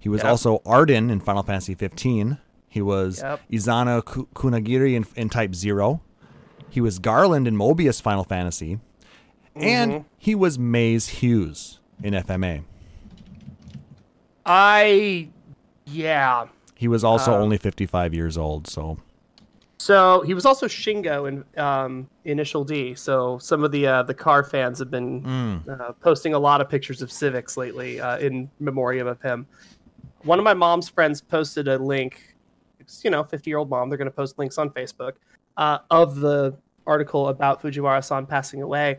He 0.00 0.08
was 0.08 0.22
Yep. 0.22 0.30
also 0.30 0.58
Ardyn 0.64 1.10
in 1.10 1.20
Final 1.20 1.42
Fantasy 1.42 1.74
15. 1.74 2.38
He 2.70 2.80
was 2.80 3.20
Yep. 3.20 3.40
Izana 3.52 4.02
Kunagiri 4.02 4.94
in, 4.94 5.04
in 5.14 5.28
Type 5.28 5.54
Zero. 5.54 6.00
He 6.70 6.80
was 6.80 6.98
Garland 6.98 7.46
in 7.46 7.54
Mobius 7.54 8.00
Final 8.00 8.24
Fantasy. 8.24 8.80
And 9.60 10.04
he 10.16 10.34
was 10.34 10.58
Maes 10.58 11.08
Hughes 11.08 11.80
in 12.02 12.14
FMA. 12.14 12.62
I, 14.46 15.28
yeah. 15.86 16.46
He 16.74 16.88
was 16.88 17.04
also 17.04 17.34
Um, 17.34 17.42
only 17.42 17.58
55 17.58 18.14
years 18.14 18.38
old, 18.38 18.66
so 18.66 18.98
So 19.78 20.22
he 20.22 20.34
was 20.34 20.44
also 20.46 20.66
Shingo 20.66 21.28
in 21.28 21.44
um, 21.62 22.08
Initial 22.24 22.64
D. 22.64 22.94
So 22.94 23.38
some 23.38 23.62
of 23.64 23.70
the 23.72 23.86
uh, 23.86 24.02
the 24.04 24.14
car 24.14 24.42
fans 24.42 24.78
have 24.78 24.90
been 24.90 25.22
Mm. 25.22 25.68
uh, 25.80 25.92
posting 25.92 26.34
a 26.34 26.38
lot 26.38 26.60
of 26.60 26.68
pictures 26.68 27.02
of 27.02 27.12
Civics 27.12 27.56
lately 27.56 28.00
uh, 28.00 28.18
in 28.18 28.50
memoriam 28.58 29.06
of 29.06 29.20
him. 29.22 29.46
One 30.22 30.38
of 30.38 30.44
my 30.44 30.54
mom's 30.54 30.88
friends 30.88 31.20
posted 31.20 31.68
a 31.68 31.78
link. 31.78 32.36
It's, 32.80 33.04
you 33.04 33.10
know, 33.10 33.22
fifty 33.22 33.50
year 33.50 33.58
old 33.58 33.70
mom. 33.70 33.88
They're 33.88 33.98
going 33.98 34.10
to 34.10 34.16
post 34.16 34.38
links 34.38 34.58
on 34.58 34.70
Facebook 34.70 35.12
uh, 35.56 35.78
of 35.90 36.16
the 36.16 36.56
article 36.86 37.28
about 37.28 37.60
Fujiwara-san 37.62 38.26
passing 38.26 38.62
away. 38.62 38.98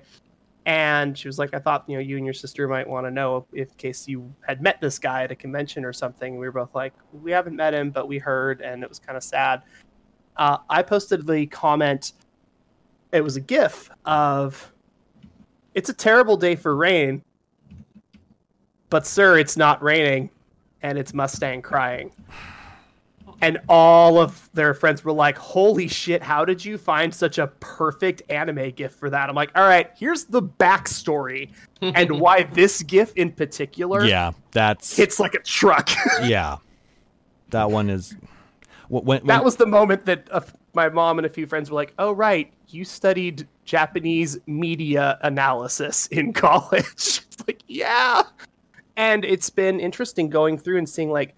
And 0.69 1.17
she 1.17 1.27
was 1.27 1.39
like, 1.39 1.55
I 1.55 1.57
thought, 1.57 1.83
you 1.87 1.95
know, 1.95 1.99
you 1.99 2.15
and 2.15 2.23
your 2.23 2.33
sister 2.35 2.67
might 2.67 2.87
want 2.87 3.07
to 3.07 3.11
know 3.11 3.47
if 3.53 3.69
in 3.69 3.75
case 3.77 4.07
you 4.07 4.31
had 4.41 4.61
met 4.61 4.79
this 4.79 4.99
guy 4.99 5.23
at 5.23 5.31
a 5.31 5.35
convention 5.35 5.83
or 5.83 5.91
something. 5.91 6.37
We 6.37 6.45
were 6.45 6.51
both 6.51 6.75
like, 6.75 6.93
we 7.11 7.31
haven't 7.31 7.55
met 7.55 7.73
him, 7.73 7.89
but 7.89 8.07
we 8.07 8.19
heard, 8.19 8.61
and 8.61 8.83
it 8.83 8.87
was 8.87 8.99
kind 8.99 9.17
of 9.17 9.23
sad. 9.23 9.63
Uh, 10.37 10.59
I 10.69 10.83
posted 10.83 11.25
the 11.25 11.47
comment. 11.47 12.13
It 13.11 13.21
was 13.21 13.35
a 13.35 13.41
GIF 13.41 13.89
of, 14.05 14.71
"It's 15.73 15.89
a 15.89 15.93
terrible 15.93 16.37
day 16.37 16.55
for 16.55 16.75
rain, 16.75 17.23
but 18.91 19.07
sir, 19.07 19.39
it's 19.39 19.57
not 19.57 19.81
raining, 19.81 20.29
and 20.83 20.99
it's 20.99 21.15
Mustang 21.15 21.63
crying." 21.63 22.11
And 23.41 23.59
all 23.69 24.19
of 24.19 24.49
their 24.53 24.73
friends 24.73 25.03
were 25.03 25.13
like, 25.13 25.37
"Holy 25.37 25.87
shit! 25.87 26.21
How 26.21 26.43
did 26.43 26.63
you 26.63 26.77
find 26.77 27.13
such 27.13 27.37
a 27.37 27.47
perfect 27.47 28.21
anime 28.29 28.71
GIF 28.71 28.93
for 28.93 29.09
that?" 29.09 29.29
I'm 29.29 29.35
like, 29.35 29.51
"All 29.55 29.67
right, 29.67 29.89
here's 29.95 30.25
the 30.25 30.41
backstory 30.41 31.49
and 31.81 32.11
why 32.19 32.43
this 32.43 32.83
GIF 32.83 33.15
in 33.15 33.31
particular 33.31 34.05
yeah, 34.05 34.31
that's 34.51 34.95
hits 34.95 35.19
like 35.19 35.35
a 35.35 35.39
truck." 35.39 35.89
yeah. 36.23 36.57
That 37.49 37.71
one 37.71 37.89
is 37.89 38.15
wh- 38.87 39.03
when, 39.03 39.25
that 39.25 39.43
was 39.43 39.55
the 39.55 39.65
moment 39.65 40.05
that 40.05 40.27
uh, 40.31 40.41
my 40.73 40.89
mom 40.89 41.19
and 41.19 41.25
a 41.25 41.29
few 41.29 41.47
friends 41.47 41.71
were 41.71 41.75
like, 41.75 41.93
"Oh 41.97 42.11
right, 42.11 42.51
you 42.67 42.83
studied 42.83 43.47
Japanese 43.65 44.37
media 44.47 45.17
analysis 45.21 46.07
in 46.07 46.33
college." 46.45 46.85
it's 46.85 47.47
like, 47.47 47.63
yeah. 47.67 48.23
And 48.97 49.23
it's 49.23 49.49
been 49.49 49.79
interesting 49.79 50.29
going 50.29 50.57
through 50.57 50.77
and 50.77 50.89
seeing 50.89 51.09
like 51.09 51.35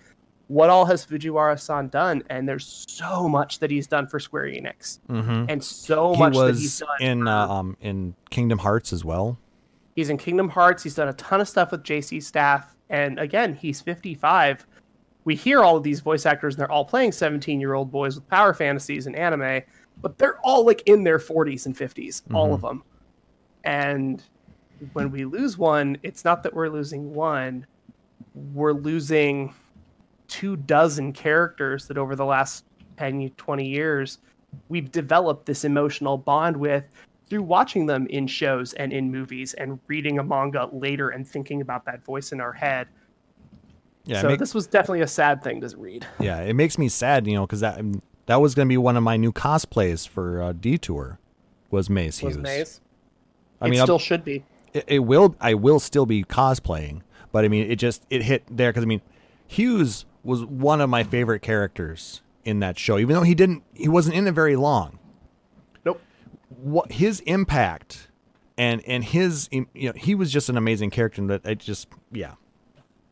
what 0.52 0.70
all 0.70 0.84
has 0.86 1.06
Fujiwara-san 1.06 1.88
done, 1.88 2.24
and 2.30 2.48
there's 2.48 2.86
so 2.90 3.30
much 3.30 3.60
that 3.60 3.72
he's 3.72 3.88
done 3.88 4.06
for 4.06 4.20
Square 4.20 4.48
Enix, 4.48 5.00
Mhm. 5.10 5.46
and 5.50 5.64
so 5.64 6.14
he 6.14 6.20
much 6.20 6.36
that 6.36 6.56
he's 6.56 6.80
done. 6.80 6.90
in 7.00 7.22
for- 7.24 7.30
uh, 7.30 7.48
um 7.48 7.78
in 7.80 8.16
Kingdom 8.30 8.60
Hearts 8.60 8.92
as 8.92 9.06
well. 9.06 9.38
He's 9.96 10.10
in 10.10 10.18
Kingdom 10.18 10.50
Hearts. 10.50 10.84
He's 10.84 10.96
done 10.96 11.08
a 11.08 11.14
ton 11.14 11.40
of 11.40 11.48
stuff 11.48 11.72
with 11.72 11.84
JC 11.84 12.20
staff. 12.22 12.76
And 12.90 13.18
again, 13.20 13.54
he's 13.56 13.80
55. 13.80 14.66
We 15.24 15.36
hear 15.36 15.62
all 15.62 15.78
of 15.78 15.84
these 15.84 16.02
voice 16.02 16.26
actors, 16.26 16.56
and 16.56 16.60
they're 16.62 16.72
all 16.72 16.84
playing 16.86 17.12
17 17.14 17.62
year 17.62 17.74
old 17.74 17.90
boys 17.92 18.16
with 18.16 18.28
power 18.28 18.54
fantasies 18.54 19.08
and 19.08 19.16
anime, 19.16 19.62
but 20.02 20.18
they're 20.18 20.38
all 20.44 20.66
like 20.66 20.82
in 20.86 21.04
their 21.06 21.20
40s 21.20 21.66
and 21.66 21.78
50s, 21.78 22.24
all 22.34 22.54
of 22.54 22.62
them. 22.62 22.84
And 23.64 24.22
when 24.94 25.12
we 25.12 25.24
lose 25.24 25.58
one, 25.58 25.98
it's 26.04 26.26
not 26.26 26.44
that 26.44 26.54
we're 26.54 26.70
losing 26.70 27.14
one, 27.14 27.66
we're 28.34 28.74
losing 28.74 29.54
two 30.32 30.56
dozen 30.56 31.12
characters 31.12 31.88
that 31.88 31.98
over 31.98 32.16
the 32.16 32.26
last 32.26 32.64
10, 32.98 33.32
20 33.36 33.68
years, 33.68 34.20
we've 34.70 34.90
developed 34.90 35.46
this 35.46 35.66
emotional 35.66 36.18
bond 36.18 36.56
with 36.56 36.88
through 37.28 37.44
watching 37.44 37.86
them 37.86 38.08
in 38.08 38.28
shows 38.28 38.72
and 38.74 38.94
in 38.94 39.12
movies 39.12 39.54
and 39.56 39.78
reading 39.88 40.20
a 40.20 40.24
manga 40.24 40.70
later 40.72 41.10
and 41.10 41.28
thinking 41.28 41.60
about 41.62 41.84
that 41.86 42.04
voice 42.06 42.32
in 42.32 42.40
our 42.40 42.54
head. 42.54 42.88
Yeah, 44.06 44.22
so 44.22 44.36
this 44.38 44.54
was 44.54 44.68
definitely 44.68 45.02
a 45.02 45.08
sad 45.08 45.44
thing 45.44 45.60
to 45.62 45.78
read. 45.78 46.08
yeah, 46.20 46.40
it 46.42 46.56
makes 46.56 46.78
me 46.78 46.88
sad, 46.88 47.28
you 47.28 47.34
know, 47.34 47.46
because 47.46 47.60
that 47.60 47.82
that 48.26 48.38
was 48.38 48.56
going 48.56 48.68
to 48.68 48.70
be 48.72 48.78
one 48.78 48.96
of 48.96 49.04
my 49.04 49.18
new 49.18 49.34
cosplays 49.34 50.08
for 50.08 50.42
uh, 50.42 50.54
Detour 50.54 51.20
was 51.70 51.90
Maes 51.90 52.22
Was 52.24 52.36
Hughes. 52.36 52.44
Maes. 52.44 52.82
I 53.60 53.68
it 53.68 53.70
mean, 53.72 53.80
I'll- 53.82 53.86
still 53.86 54.00
should 54.00 54.24
be. 54.24 54.44
it, 54.74 54.86
it 54.88 55.00
will 55.00 55.36
I 55.42 55.54
will 55.56 55.80
still 55.80 56.06
be 56.06 56.24
cosplaying, 56.24 57.02
but 57.34 57.44
I 57.44 57.50
mean 57.50 57.70
it 57.70 57.76
just 57.76 58.06
it 58.10 58.24
hit 58.24 58.44
there 58.50 58.72
because 58.72 58.84
I 58.84 58.88
mean 58.88 59.02
Hughes 59.46 60.06
was 60.24 60.44
one 60.46 60.82
of 60.82 60.90
my 60.90 61.04
favorite 61.04 61.42
characters 61.42 62.22
in 62.44 62.60
that 62.60 62.78
show, 62.78 62.98
even 62.98 63.16
though 63.16 63.24
he 63.24 63.36
didn't 63.36 63.64
he 63.74 63.88
wasn't 63.88 64.16
in 64.16 64.28
it 64.28 64.34
very 64.34 64.56
long. 64.56 65.00
Nope. 65.86 66.02
What 66.50 66.92
his 66.92 67.20
impact 67.22 68.08
and 68.58 68.82
and 68.86 69.04
his 69.04 69.50
you 69.52 69.68
know 69.76 69.94
he 69.96 70.16
was 70.16 70.32
just 70.32 70.50
an 70.50 70.58
amazing 70.58 70.90
character 70.90 71.26
that 71.28 71.46
I 71.46 71.54
just 71.54 71.88
yeah 72.12 72.34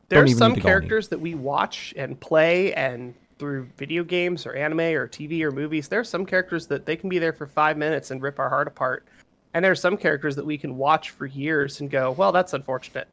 There's 0.08 0.30
even 0.30 0.38
some 0.38 0.52
need 0.52 0.56
to 0.56 0.60
go 0.62 0.68
any- 0.68 0.72
characters 0.72 1.08
that 1.08 1.20
we 1.20 1.34
watch 1.34 1.94
and 1.96 2.18
play 2.18 2.72
and 2.74 3.14
through 3.40 3.66
video 3.78 4.04
games 4.04 4.46
or 4.46 4.54
anime 4.54 4.80
or 4.80 5.08
TV 5.08 5.40
or 5.42 5.50
movies, 5.50 5.88
there's 5.88 6.08
some 6.10 6.26
characters 6.26 6.66
that 6.66 6.84
they 6.84 6.94
can 6.94 7.08
be 7.08 7.18
there 7.18 7.32
for 7.32 7.46
five 7.46 7.76
minutes 7.78 8.10
and 8.10 8.20
rip 8.20 8.38
our 8.38 8.50
heart 8.50 8.68
apart. 8.68 9.06
And 9.54 9.64
there's 9.64 9.80
some 9.80 9.96
characters 9.96 10.36
that 10.36 10.44
we 10.44 10.58
can 10.58 10.76
watch 10.76 11.10
for 11.10 11.24
years 11.24 11.80
and 11.80 11.90
go, 11.90 12.12
well, 12.12 12.32
that's 12.32 12.52
unfortunate. 12.52 13.08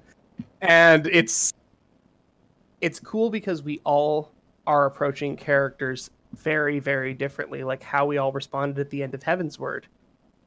And 0.61 1.07
it's 1.07 1.53
it's 2.81 2.99
cool 2.99 3.29
because 3.29 3.63
we 3.63 3.79
all 3.83 4.31
are 4.65 4.85
approaching 4.85 5.35
characters 5.35 6.09
very, 6.35 6.79
very 6.79 7.13
differently, 7.13 7.63
like 7.63 7.81
how 7.81 8.05
we 8.05 8.17
all 8.17 8.31
responded 8.31 8.79
at 8.79 8.89
the 8.89 9.01
end 9.03 9.13
of 9.13 9.21
Heavensward. 9.21 9.83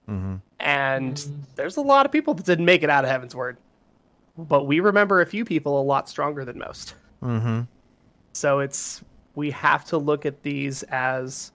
hmm 0.06 0.36
And 0.58 1.22
there's 1.56 1.76
a 1.76 1.80
lot 1.80 2.06
of 2.06 2.12
people 2.12 2.34
that 2.34 2.46
didn't 2.46 2.64
make 2.66 2.82
it 2.82 2.90
out 2.90 3.04
of 3.04 3.10
Heavensward. 3.10 3.56
But 4.38 4.64
we 4.64 4.80
remember 4.80 5.20
a 5.20 5.26
few 5.26 5.44
people 5.44 5.80
a 5.80 5.82
lot 5.82 6.08
stronger 6.08 6.44
than 6.44 6.58
most. 6.58 6.94
hmm 7.20 7.62
So 8.32 8.60
it's 8.60 9.02
we 9.34 9.50
have 9.52 9.84
to 9.86 9.98
look 9.98 10.26
at 10.26 10.42
these 10.42 10.82
as 10.84 11.52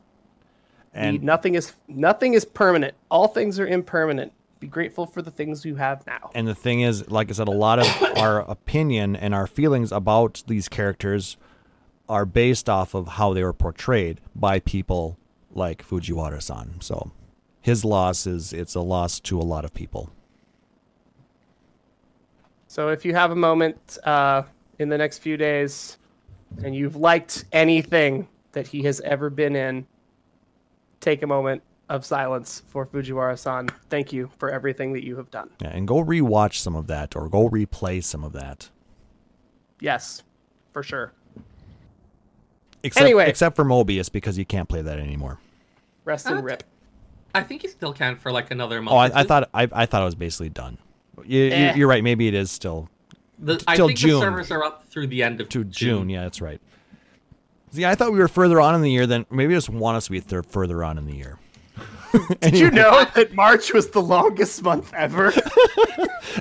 the- 0.94 1.18
nothing 1.20 1.56
is 1.56 1.74
nothing 1.88 2.34
is 2.34 2.46
permanent. 2.46 2.96
All 3.10 3.28
things 3.28 3.60
are 3.60 3.68
impermanent. 3.68 4.32
Be 4.66 4.70
grateful 4.70 5.06
for 5.06 5.22
the 5.22 5.30
things 5.30 5.64
you 5.64 5.76
have 5.76 6.08
now. 6.08 6.32
And 6.34 6.48
the 6.48 6.56
thing 6.56 6.82
is, 6.82 7.08
like 7.08 7.30
I 7.30 7.34
said, 7.34 7.48
a 7.48 7.52
lot 7.52 7.78
of 7.78 7.86
our 8.18 8.40
opinion 8.40 9.16
and 9.16 9.32
our 9.32 9.46
feelings 9.46 9.92
about 9.92 10.42
these 10.48 10.68
characters 10.68 11.38
are 12.10 12.26
based 12.26 12.68
off 12.68 12.96
of 12.96 13.10
how 13.10 13.32
they 13.32 13.44
were 13.44 13.54
portrayed 13.54 14.22
by 14.34 14.60
people 14.60 15.20
like 15.52 15.88
Fujiwara-san. 15.88 16.82
So 16.82 17.12
his 17.62 17.86
loss 17.86 18.26
is 18.26 18.54
it's 18.54 18.74
a 18.74 18.82
loss 18.82 19.20
to 19.20 19.40
a 19.40 19.44
lot 19.44 19.66
of 19.66 19.74
people. 19.76 20.10
So 22.66 22.90
if 22.90 23.06
you 23.06 23.14
have 23.14 23.30
a 23.30 23.36
moment 23.36 24.00
uh, 24.04 24.42
in 24.80 24.90
the 24.90 24.98
next 24.98 25.20
few 25.20 25.38
days 25.38 26.00
and 26.64 26.76
you've 26.76 26.96
liked 26.96 27.46
anything 27.52 28.28
that 28.54 28.66
he 28.66 28.82
has 28.82 29.00
ever 29.02 29.30
been 29.30 29.56
in, 29.56 29.86
take 31.02 31.22
a 31.22 31.28
moment 31.28 31.62
of 31.90 32.04
silence 32.06 32.64
for 32.68 32.86
Fujiwara-san. 32.86 33.70
Thank 33.90 34.12
you 34.12 34.30
for 34.38 34.50
everything 34.50 34.94
that 34.94 35.04
you 35.06 35.18
have 35.18 35.30
done. 35.32 35.50
Yeah, 35.62 35.70
and 35.70 35.88
go 35.88 36.04
rewatch 36.04 36.56
some 36.56 36.76
of 36.76 36.88
that 36.88 37.16
or 37.16 37.30
go 37.30 37.50
replay 37.50 38.04
some 38.04 38.24
of 38.24 38.34
that. 38.34 38.70
Yes, 39.80 40.24
for 40.74 40.82
sure. 40.84 41.12
Except, 42.84 43.04
Anyway. 43.04 43.28
except 43.30 43.56
for 43.56 43.66
Mobius 43.66 44.12
because 44.12 44.38
you 44.38 44.46
can't 44.46 44.70
play 44.70 44.82
that 44.82 45.00
anymore. 45.00 45.40
Rest 46.06 46.28
and 46.28 46.44
rip. 46.44 46.64
I 47.34 47.42
think 47.44 47.64
you 47.64 47.70
still 47.70 47.94
can 47.94 48.16
for 48.16 48.32
like 48.32 48.52
another 48.52 48.82
month. 48.82 48.94
Oh, 48.94 48.98
I, 48.98 49.22
I 49.22 49.24
thought 49.24 49.50
I, 49.54 49.68
I 49.72 49.86
thought 49.86 50.02
it 50.02 50.06
was 50.06 50.16
basically 50.16 50.50
done. 50.50 50.78
You, 51.26 51.42
you- 51.44 51.52
Eh. 51.52 51.74
You're 51.76 51.88
right. 51.88 52.04
Maybe 52.04 52.28
it 52.28 52.34
is 52.36 52.52
still 52.52 52.90
The, 53.40 53.58
t- 53.58 53.66
I 53.68 53.76
till 53.76 53.88
think 53.88 54.00
June. 54.00 54.20
the 54.20 54.26
servers 54.26 54.52
are 54.52 54.64
up 54.64 54.86
through 54.90 55.08
the 55.08 55.24
end 55.24 55.42
of 55.42 55.50
to 55.50 55.64
June. 55.64 56.10
Yeah, 56.10 56.24
that's 56.24 56.42
right. 56.42 56.62
See, 57.72 57.84
I 57.86 57.96
thought 57.96 58.14
we 58.14 58.20
were 58.20 58.28
further 58.28 58.62
on 58.62 58.76
in 58.76 58.82
the 58.82 58.92
year 58.92 59.06
than 59.08 59.26
maybe 59.32 59.54
just 59.54 59.70
want 59.70 59.98
us 59.98 60.06
to 60.06 60.12
be 60.12 60.20
thir- 60.20 60.44
further 60.44 60.84
on 60.84 60.98
in 60.98 61.06
the 61.08 61.16
year. 61.16 61.40
Did 62.42 62.58
you 62.58 62.72
know 62.72 63.06
that 63.16 63.34
March 63.34 63.74
was 63.74 63.90
the 63.90 64.02
longest 64.02 64.64
month 64.64 64.94
ever? 64.94 65.34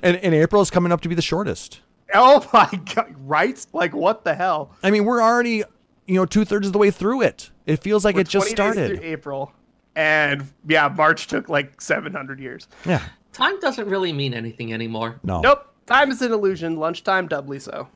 And, 0.02 0.16
and 0.16 0.34
April 0.34 0.60
is 0.60 0.70
coming 0.70 0.90
up 0.90 1.02
to 1.02 1.08
be 1.08 1.14
the 1.14 1.22
shortest. 1.22 1.80
oh 2.14 2.48
my 2.52 2.68
god! 2.94 3.14
Right? 3.18 3.64
Like 3.72 3.94
what 3.94 4.24
the 4.24 4.34
hell? 4.34 4.72
I 4.82 4.90
mean, 4.90 5.04
we're 5.04 5.22
already 5.22 5.58
you 6.06 6.14
know 6.16 6.26
two 6.26 6.44
thirds 6.44 6.66
of 6.66 6.72
the 6.72 6.78
way 6.80 6.90
through 6.90 7.20
it. 7.22 7.50
It 7.66 7.76
feels 7.76 8.04
like 8.04 8.16
We're 8.16 8.22
it 8.22 8.28
just 8.28 8.56
20 8.56 8.74
days 8.74 8.74
started. 8.88 9.04
April, 9.04 9.52
and 9.94 10.50
yeah, 10.66 10.88
March 10.88 11.28
took 11.28 11.48
like 11.48 11.80
700 11.80 12.40
years. 12.40 12.66
Yeah. 12.84 13.02
Time 13.32 13.60
doesn't 13.60 13.88
really 13.88 14.12
mean 14.12 14.34
anything 14.34 14.72
anymore. 14.72 15.20
No. 15.22 15.40
Nope. 15.40 15.72
Time 15.86 16.10
is 16.10 16.20
an 16.22 16.32
illusion. 16.32 16.76
Lunchtime 16.76 17.28
doubly 17.28 17.60
so. 17.60 17.86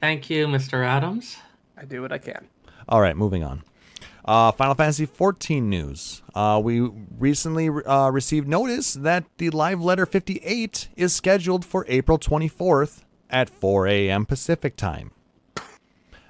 Thank 0.00 0.30
you, 0.30 0.46
Mr. 0.46 0.84
Adams. 0.86 1.36
I 1.76 1.84
do 1.84 2.00
what 2.02 2.12
I 2.12 2.18
can. 2.18 2.46
All 2.88 3.00
right, 3.00 3.16
moving 3.16 3.42
on. 3.44 3.62
Uh, 4.26 4.50
Final 4.52 4.74
Fantasy 4.74 5.06
14 5.06 5.70
news. 5.70 6.22
Uh, 6.34 6.60
we 6.62 6.80
recently 6.80 7.68
uh, 7.68 8.10
received 8.10 8.48
notice 8.48 8.94
that 8.94 9.24
the 9.38 9.50
live 9.50 9.80
letter 9.80 10.04
58 10.04 10.88
is 10.96 11.14
scheduled 11.14 11.64
for 11.64 11.84
April 11.88 12.18
24th 12.18 13.02
at 13.30 13.48
4 13.48 13.86
a.m. 13.86 14.26
Pacific 14.26 14.74
time. 14.76 15.12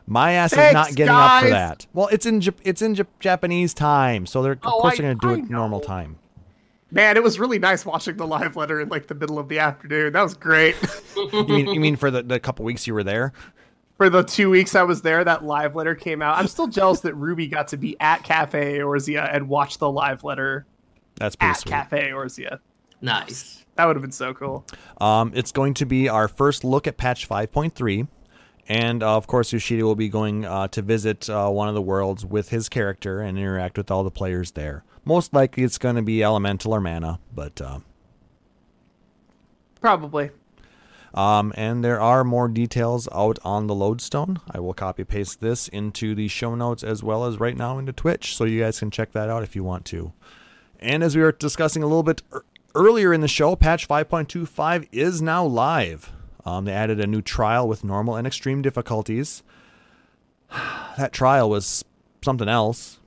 My 0.07 0.33
ass 0.33 0.53
is 0.53 0.73
not 0.75 0.95
getting 0.95 1.13
up 1.15 1.43
for 1.43 1.49
that. 1.51 1.87
Well, 1.93 2.09
it's 2.09 2.27
in 2.27 2.41
Jap- 2.41 2.61
it's 2.63 2.81
in 2.81 2.95
Jap- 2.95 3.07
Japanese 3.19 3.75
time, 3.75 4.25
so 4.27 4.41
they're 4.43 4.53
of 4.53 4.59
Oh, 4.65 4.81
course 4.83 4.95
I- 4.95 4.97
they're 5.03 5.15
going 5.15 5.19
to 5.19 5.27
do 5.27 5.43
I 5.43 5.45
it 5.47 5.51
normal 5.51 5.81
time. 5.81 6.19
Man, 6.93 7.17
it 7.17 7.23
was 7.25 7.41
really 7.41 7.59
nice 7.59 7.85
watching 7.85 8.17
the 8.17 8.27
live 8.27 8.55
letter 8.57 8.81
in 8.81 8.89
like 8.89 9.09
the 9.09 9.15
middle 9.17 9.39
of 9.41 9.49
the 9.49 9.59
afternoon. 9.59 10.13
That 10.13 10.23
was 10.23 10.35
great. 10.35 10.77
You 11.17 11.45
mean 11.49 11.67
you 11.67 11.81
mean 11.81 11.97
for 12.03 12.13
the, 12.13 12.23
the 12.23 12.39
couple 12.39 12.65
weeks 12.65 12.87
you 12.87 12.95
were 12.95 13.03
there? 13.03 13.33
For 13.97 14.11
the 14.11 14.23
two 14.23 14.51
weeks 14.51 14.75
I 14.75 14.83
was 14.83 15.01
there, 15.01 15.25
that 15.25 15.45
live 15.45 15.75
letter 15.75 15.95
came 15.95 16.21
out. 16.21 16.37
I'm 16.37 16.49
still 16.49 16.67
jealous 16.67 17.01
that 17.01 17.15
Ruby 17.15 17.47
got 17.47 17.69
to 17.69 17.77
be 17.77 17.99
at 17.99 18.23
Cafe 18.23 18.79
Eorzea 18.79 19.35
and 19.35 19.49
watch 19.49 19.79
the 19.79 19.91
live 19.91 20.23
letter 20.23 20.67
That's 21.17 21.35
pretty 21.35 21.51
at 21.51 21.57
sweet. 21.59 21.71
Cafe 21.71 22.11
Eorzea. 22.11 22.59
Nice. 23.01 23.65
That 23.77 23.87
would 23.87 23.97
have 23.97 24.03
been 24.03 24.13
so 24.13 24.35
cool. 24.35 24.67
Um, 25.01 25.33
it's 25.35 25.53
going 25.53 25.75
to 25.75 25.87
be 25.87 26.09
our 26.09 26.29
first 26.29 26.63
look 26.65 26.87
at 26.87 26.97
patch 26.97 27.29
5.3. 27.29 28.09
And 28.69 29.03
uh, 29.03 29.17
of 29.17 29.27
course, 29.27 29.53
Yoshida 29.53 29.85
will 29.85 29.95
be 29.95 30.09
going 30.09 30.45
uh, 30.45 30.69
to 30.69 30.83
visit 30.83 31.31
uh, 31.31 31.49
one 31.49 31.69
of 31.69 31.75
the 31.75 31.83
worlds 31.83 32.27
with 32.27 32.49
his 32.51 32.69
character 32.69 33.21
and 33.21 33.39
interact 33.39 33.79
with 33.79 33.91
all 33.91 34.03
the 34.03 34.11
players 34.11 34.53
there. 34.53 34.83
Most 35.05 35.33
likely, 35.33 35.63
it's 35.63 35.79
going 35.79 35.97
to 35.97 36.03
be 36.03 36.23
Elemental 36.25 36.73
or 36.73 36.81
Mana, 36.81 37.21
but 37.33 37.61
uh, 37.61 37.79
Probably. 39.81 40.31
Um, 41.15 41.53
and 41.57 41.85
there 41.85 42.01
are 42.01 42.25
more 42.25 42.49
details 42.49 43.09
out 43.13 43.39
on 43.45 43.67
the 43.67 43.75
Lodestone. 43.75 44.41
I 44.51 44.61
will 44.61 44.75
copy 44.75 45.05
paste 45.05 45.41
this 45.41 45.69
into 45.69 46.15
the 46.15 46.29
show 46.29 46.55
notes 46.55 46.83
as 46.83 47.03
well 47.03 47.25
as 47.25 47.41
right 47.41 47.57
now 47.57 47.79
into 47.79 47.93
Twitch, 47.93 48.37
so 48.37 48.45
you 48.45 48.61
guys 48.61 48.79
can 48.79 48.91
check 48.91 49.13
that 49.13 49.31
out 49.31 49.43
if 49.43 49.57
you 49.57 49.65
want 49.65 49.85
to. 49.87 50.13
And 50.79 51.03
as 51.03 51.17
we 51.17 51.23
were 51.23 51.33
discussing 51.33 51.83
a 51.83 51.87
little 51.87 52.03
bit 52.03 52.23
ear- 52.33 52.45
earlier 52.75 53.13
in 53.13 53.23
the 53.23 53.29
show, 53.29 53.57
patch 53.57 53.89
5.25 53.89 54.89
is 54.93 55.23
now 55.23 55.45
live. 55.45 56.13
Um, 56.45 56.65
they 56.65 56.73
added 56.73 57.01
a 57.01 57.07
new 57.07 57.23
trial 57.23 57.67
with 57.67 57.83
normal 57.83 58.17
and 58.17 58.27
extreme 58.27 58.63
difficulties. 58.63 59.43
that 60.97 61.13
trial 61.13 61.51
was 61.51 61.85
something 62.23 62.49
else. 62.49 63.01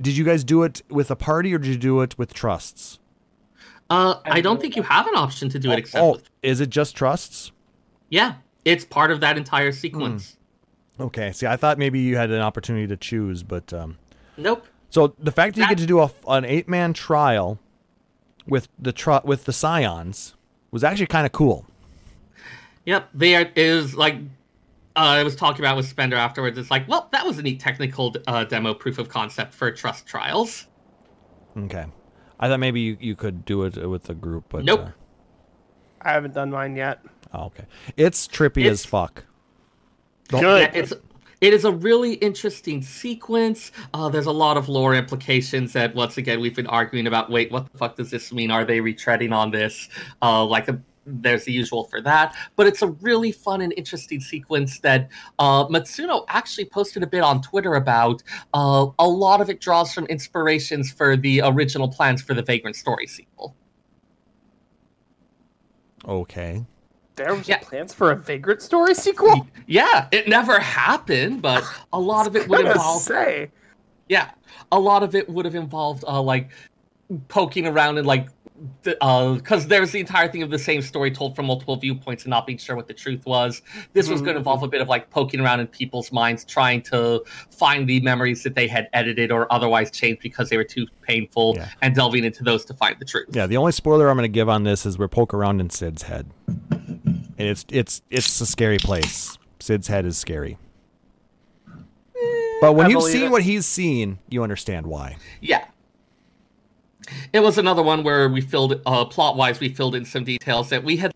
Did 0.00 0.16
you 0.16 0.24
guys 0.24 0.44
do 0.44 0.62
it 0.62 0.82
with 0.88 1.10
a 1.10 1.16
party 1.16 1.54
or 1.54 1.58
did 1.58 1.68
you 1.68 1.76
do 1.76 2.00
it 2.00 2.18
with 2.18 2.34
trusts? 2.34 2.98
Uh, 3.92 4.20
I 4.24 4.40
don't 4.40 4.58
think 4.60 4.74
you 4.74 4.82
have 4.82 5.06
an 5.06 5.16
option 5.16 5.48
to 5.50 5.58
do 5.58 5.70
it 5.70 5.78
except 5.78 6.02
Oh, 6.02 6.12
with. 6.12 6.30
is 6.42 6.60
it 6.60 6.70
just 6.70 6.96
trusts? 6.96 7.52
Yeah, 8.08 8.34
it's 8.64 8.84
part 8.86 9.10
of 9.10 9.20
that 9.20 9.36
entire 9.36 9.70
sequence. 9.72 10.38
Okay. 10.98 11.32
See, 11.32 11.46
I 11.46 11.56
thought 11.56 11.76
maybe 11.78 11.98
you 12.00 12.16
had 12.16 12.30
an 12.30 12.40
opportunity 12.40 12.86
to 12.86 12.96
choose, 12.96 13.42
but 13.42 13.72
um, 13.72 13.98
Nope. 14.38 14.66
so 14.88 15.14
the 15.18 15.30
fact 15.32 15.56
that 15.56 15.62
you 15.62 15.68
get 15.68 15.78
to 15.78 15.86
do 15.86 16.00
a, 16.00 16.10
an 16.28 16.44
eight 16.46 16.68
man 16.68 16.92
trial 16.94 17.58
with 18.46 18.68
the 18.78 18.92
tr- 18.92 19.24
with 19.24 19.44
the 19.44 19.52
scions 19.52 20.34
was 20.70 20.82
actually 20.82 21.06
kind 21.06 21.26
of 21.26 21.32
cool. 21.32 21.66
Yep. 22.86 23.10
There 23.12 23.52
is 23.56 23.94
like 23.94 24.14
uh, 24.96 25.20
I 25.20 25.22
was 25.22 25.36
talking 25.36 25.64
about 25.64 25.76
with 25.76 25.86
Spender 25.86 26.16
afterwards. 26.16 26.56
It's 26.58 26.70
like, 26.70 26.88
well, 26.88 27.08
that 27.12 27.26
was 27.26 27.38
a 27.38 27.42
neat 27.42 27.60
technical 27.60 28.14
uh, 28.26 28.44
demo 28.44 28.72
proof 28.74 28.98
of 28.98 29.08
concept 29.10 29.52
for 29.54 29.70
trust 29.70 30.06
trials. 30.06 30.66
Okay. 31.56 31.84
I 32.42 32.48
thought 32.48 32.58
maybe 32.58 32.80
you, 32.80 32.96
you 33.00 33.14
could 33.14 33.44
do 33.44 33.62
it 33.62 33.88
with 33.88 34.10
a 34.10 34.14
group, 34.14 34.46
but 34.48 34.64
Nope. 34.64 34.80
uh, 34.80 34.90
I 36.02 36.10
haven't 36.12 36.34
done 36.34 36.50
mine 36.50 36.74
yet. 36.74 37.00
oh, 37.32 37.44
okay. 37.44 37.64
It's 37.96 38.26
trippy 38.26 38.68
as 38.68 38.84
fuck. 38.84 39.24
Good. 40.28 40.42
Yeah, 40.42 40.70
it's 40.74 40.92
it 41.40 41.54
is 41.54 41.64
a 41.64 41.70
really 41.72 42.14
interesting 42.14 42.82
sequence. 42.82 43.70
Uh, 43.94 44.08
there's 44.08 44.26
a 44.26 44.32
lot 44.32 44.56
of 44.56 44.68
lore 44.68 44.94
implications 44.94 45.72
that 45.74 45.94
once 45.94 46.16
again 46.16 46.40
we've 46.40 46.54
been 46.54 46.66
arguing 46.66 47.06
about. 47.06 47.30
Wait, 47.30 47.52
what 47.52 47.70
the 47.70 47.78
fuck 47.78 47.96
does 47.96 48.10
this 48.10 48.32
mean? 48.32 48.50
Are 48.50 48.64
they 48.64 48.78
retreading 48.78 49.32
on 49.32 49.50
this? 49.52 49.88
Uh, 50.20 50.44
like 50.44 50.68
a, 50.68 50.80
there's 51.06 51.44
the 51.44 51.52
usual 51.52 51.84
for 51.84 52.00
that, 52.00 52.34
but 52.56 52.66
it's 52.66 52.82
a 52.82 52.86
really 52.88 53.32
fun 53.32 53.60
and 53.60 53.72
interesting 53.76 54.20
sequence 54.20 54.78
that 54.80 55.08
uh, 55.38 55.66
Matsuno 55.66 56.24
actually 56.28 56.64
posted 56.66 57.02
a 57.02 57.06
bit 57.06 57.22
on 57.22 57.42
Twitter 57.42 57.74
about. 57.74 58.22
Uh, 58.54 58.86
a 58.98 59.08
lot 59.08 59.40
of 59.40 59.50
it 59.50 59.60
draws 59.60 59.92
from 59.92 60.06
inspirations 60.06 60.92
for 60.92 61.16
the 61.16 61.40
original 61.44 61.88
plans 61.88 62.22
for 62.22 62.34
the 62.34 62.42
Vagrant 62.42 62.76
Story 62.76 63.06
sequel. 63.06 63.54
Okay. 66.06 66.64
There 67.14 67.34
was 67.34 67.48
Yeah. 67.48 67.58
plans 67.58 67.92
for 67.92 68.10
a 68.10 68.16
Vagrant 68.16 68.62
Story 68.62 68.94
sequel? 68.94 69.46
Yeah, 69.66 70.08
it 70.10 70.28
never 70.28 70.58
happened, 70.58 71.40
but 71.40 71.64
a 71.92 71.98
lot 72.00 72.26
of 72.26 72.34
it 72.36 72.48
would 72.48 72.58
What 72.58 72.62
to 72.64 72.70
involve 72.72 73.02
say? 73.02 73.50
yeah 74.08 74.30
a 74.72 74.78
lot 74.78 75.02
of 75.04 75.14
it 75.14 75.28
would 75.30 75.44
have 75.44 75.54
involved 75.54 76.04
uh 76.06 76.20
like 76.20 76.50
poking 77.28 77.66
around 77.68 77.96
and 77.98 78.06
like 78.06 78.26
uh 79.00 79.34
because 79.34 79.66
there 79.66 79.80
was 79.80 79.90
the 79.92 79.98
entire 80.00 80.28
thing 80.28 80.42
of 80.42 80.50
the 80.50 80.58
same 80.58 80.80
story 80.82 81.10
told 81.10 81.34
from 81.34 81.46
multiple 81.46 81.76
viewpoints 81.76 82.24
and 82.24 82.30
not 82.30 82.46
being 82.46 82.58
sure 82.58 82.76
what 82.76 82.86
the 82.86 82.94
truth 82.94 83.24
was 83.26 83.60
this 83.92 84.08
was 84.08 84.20
going 84.20 84.34
to 84.34 84.38
involve 84.38 84.62
a 84.62 84.68
bit 84.68 84.80
of 84.80 84.88
like 84.88 85.10
poking 85.10 85.40
around 85.40 85.58
in 85.60 85.66
people's 85.66 86.12
minds 86.12 86.44
trying 86.44 86.80
to 86.80 87.22
find 87.50 87.88
the 87.88 88.00
memories 88.00 88.42
that 88.42 88.54
they 88.54 88.68
had 88.68 88.88
edited 88.92 89.32
or 89.32 89.52
otherwise 89.52 89.90
changed 89.90 90.22
because 90.22 90.48
they 90.48 90.56
were 90.56 90.64
too 90.64 90.86
painful 91.00 91.54
Yeah. 91.56 91.68
and 91.82 91.94
delving 91.94 92.24
into 92.24 92.44
those 92.44 92.64
to 92.66 92.74
find 92.74 92.96
the 92.98 93.04
truth 93.04 93.28
Yeah, 93.32 93.46
the 93.46 93.56
only 93.56 93.72
spoiler 93.72 94.08
I'm 94.08 94.16
going 94.16 94.24
to 94.24 94.32
give 94.32 94.48
on 94.48 94.62
this 94.64 94.86
is 94.86 94.98
we're 94.98 95.08
poke 95.08 95.34
around 95.34 95.60
in 95.60 95.70
Cid's 95.70 96.02
head. 96.04 96.30
And 96.48 97.48
it's 97.48 97.64
it's 97.70 98.02
it's 98.10 98.40
a 98.40 98.46
scary 98.46 98.78
place. 98.78 99.36
Cid's 99.58 99.88
head 99.88 100.04
is 100.06 100.16
scary. 100.16 100.58
But 102.60 102.74
when 102.74 102.86
I 102.86 102.90
you've 102.90 103.02
seen 103.02 103.24
it. 103.24 103.30
what 103.30 103.42
he's 103.42 103.66
seen, 103.66 104.18
you 104.28 104.42
understand 104.44 104.86
why. 104.86 105.16
Yeah. 105.40 105.64
It 107.32 107.40
was 107.40 107.58
another 107.58 107.82
one 107.82 108.02
where 108.04 108.28
we 108.28 108.40
filled, 108.40 108.80
uh, 108.86 109.04
plot 109.06 109.36
wise, 109.36 109.60
we 109.60 109.68
filled 109.68 109.94
in 109.94 110.04
some 110.04 110.24
details 110.24 110.68
that 110.70 110.84
we 110.84 110.96
had 110.98 111.12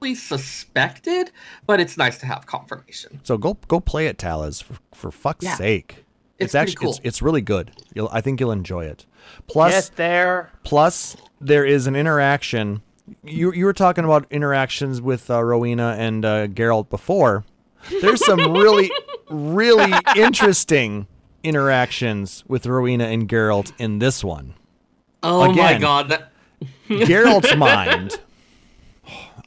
really 0.00 0.14
suspected, 0.14 1.30
but 1.66 1.80
it's 1.80 1.96
nice 1.96 2.18
to 2.18 2.26
have 2.26 2.46
confirmation. 2.46 3.20
So 3.24 3.36
go 3.38 3.54
go 3.68 3.80
play 3.80 4.06
it, 4.06 4.18
Taliz, 4.18 4.62
for, 4.62 4.74
for 4.94 5.10
fuck's 5.10 5.44
Yeah. 5.44 5.56
sake. 5.56 6.04
It's 6.38 6.52
pretty 6.52 6.72
actually 6.72 6.88
it's, 6.90 7.00
it's 7.02 7.22
really 7.22 7.40
good. 7.40 7.70
You'll, 7.94 8.10
I 8.12 8.20
think 8.20 8.40
you'll 8.40 8.52
enjoy 8.52 8.84
it. 8.84 9.06
Plus, 9.46 9.88
Get 9.88 9.96
there. 9.96 10.50
plus 10.64 11.16
there 11.40 11.64
is 11.64 11.86
an 11.86 11.96
interaction. 11.96 12.82
You 13.24 13.52
you 13.52 13.64
were 13.64 13.72
talking 13.72 14.04
about 14.04 14.26
interactions 14.30 15.00
with 15.00 15.30
uh, 15.30 15.42
Rowena 15.42 15.94
and 15.98 16.24
uh, 16.24 16.46
Gerolt 16.48 16.90
before. 16.90 17.44
There's 18.02 18.24
some 18.24 18.52
really 18.52 18.90
really 19.30 19.92
interesting 20.16 21.06
interactions 21.42 22.44
with 22.46 22.66
Rowena 22.66 23.04
and 23.04 23.28
Gerolt 23.28 23.72
in 23.78 23.98
this 24.00 24.22
one. 24.22 24.54
Oh 25.28 25.52
my 25.52 25.78
god, 25.78 26.08
that 26.10 26.32
Gerolt's 26.88 27.54
mind. 27.56 28.18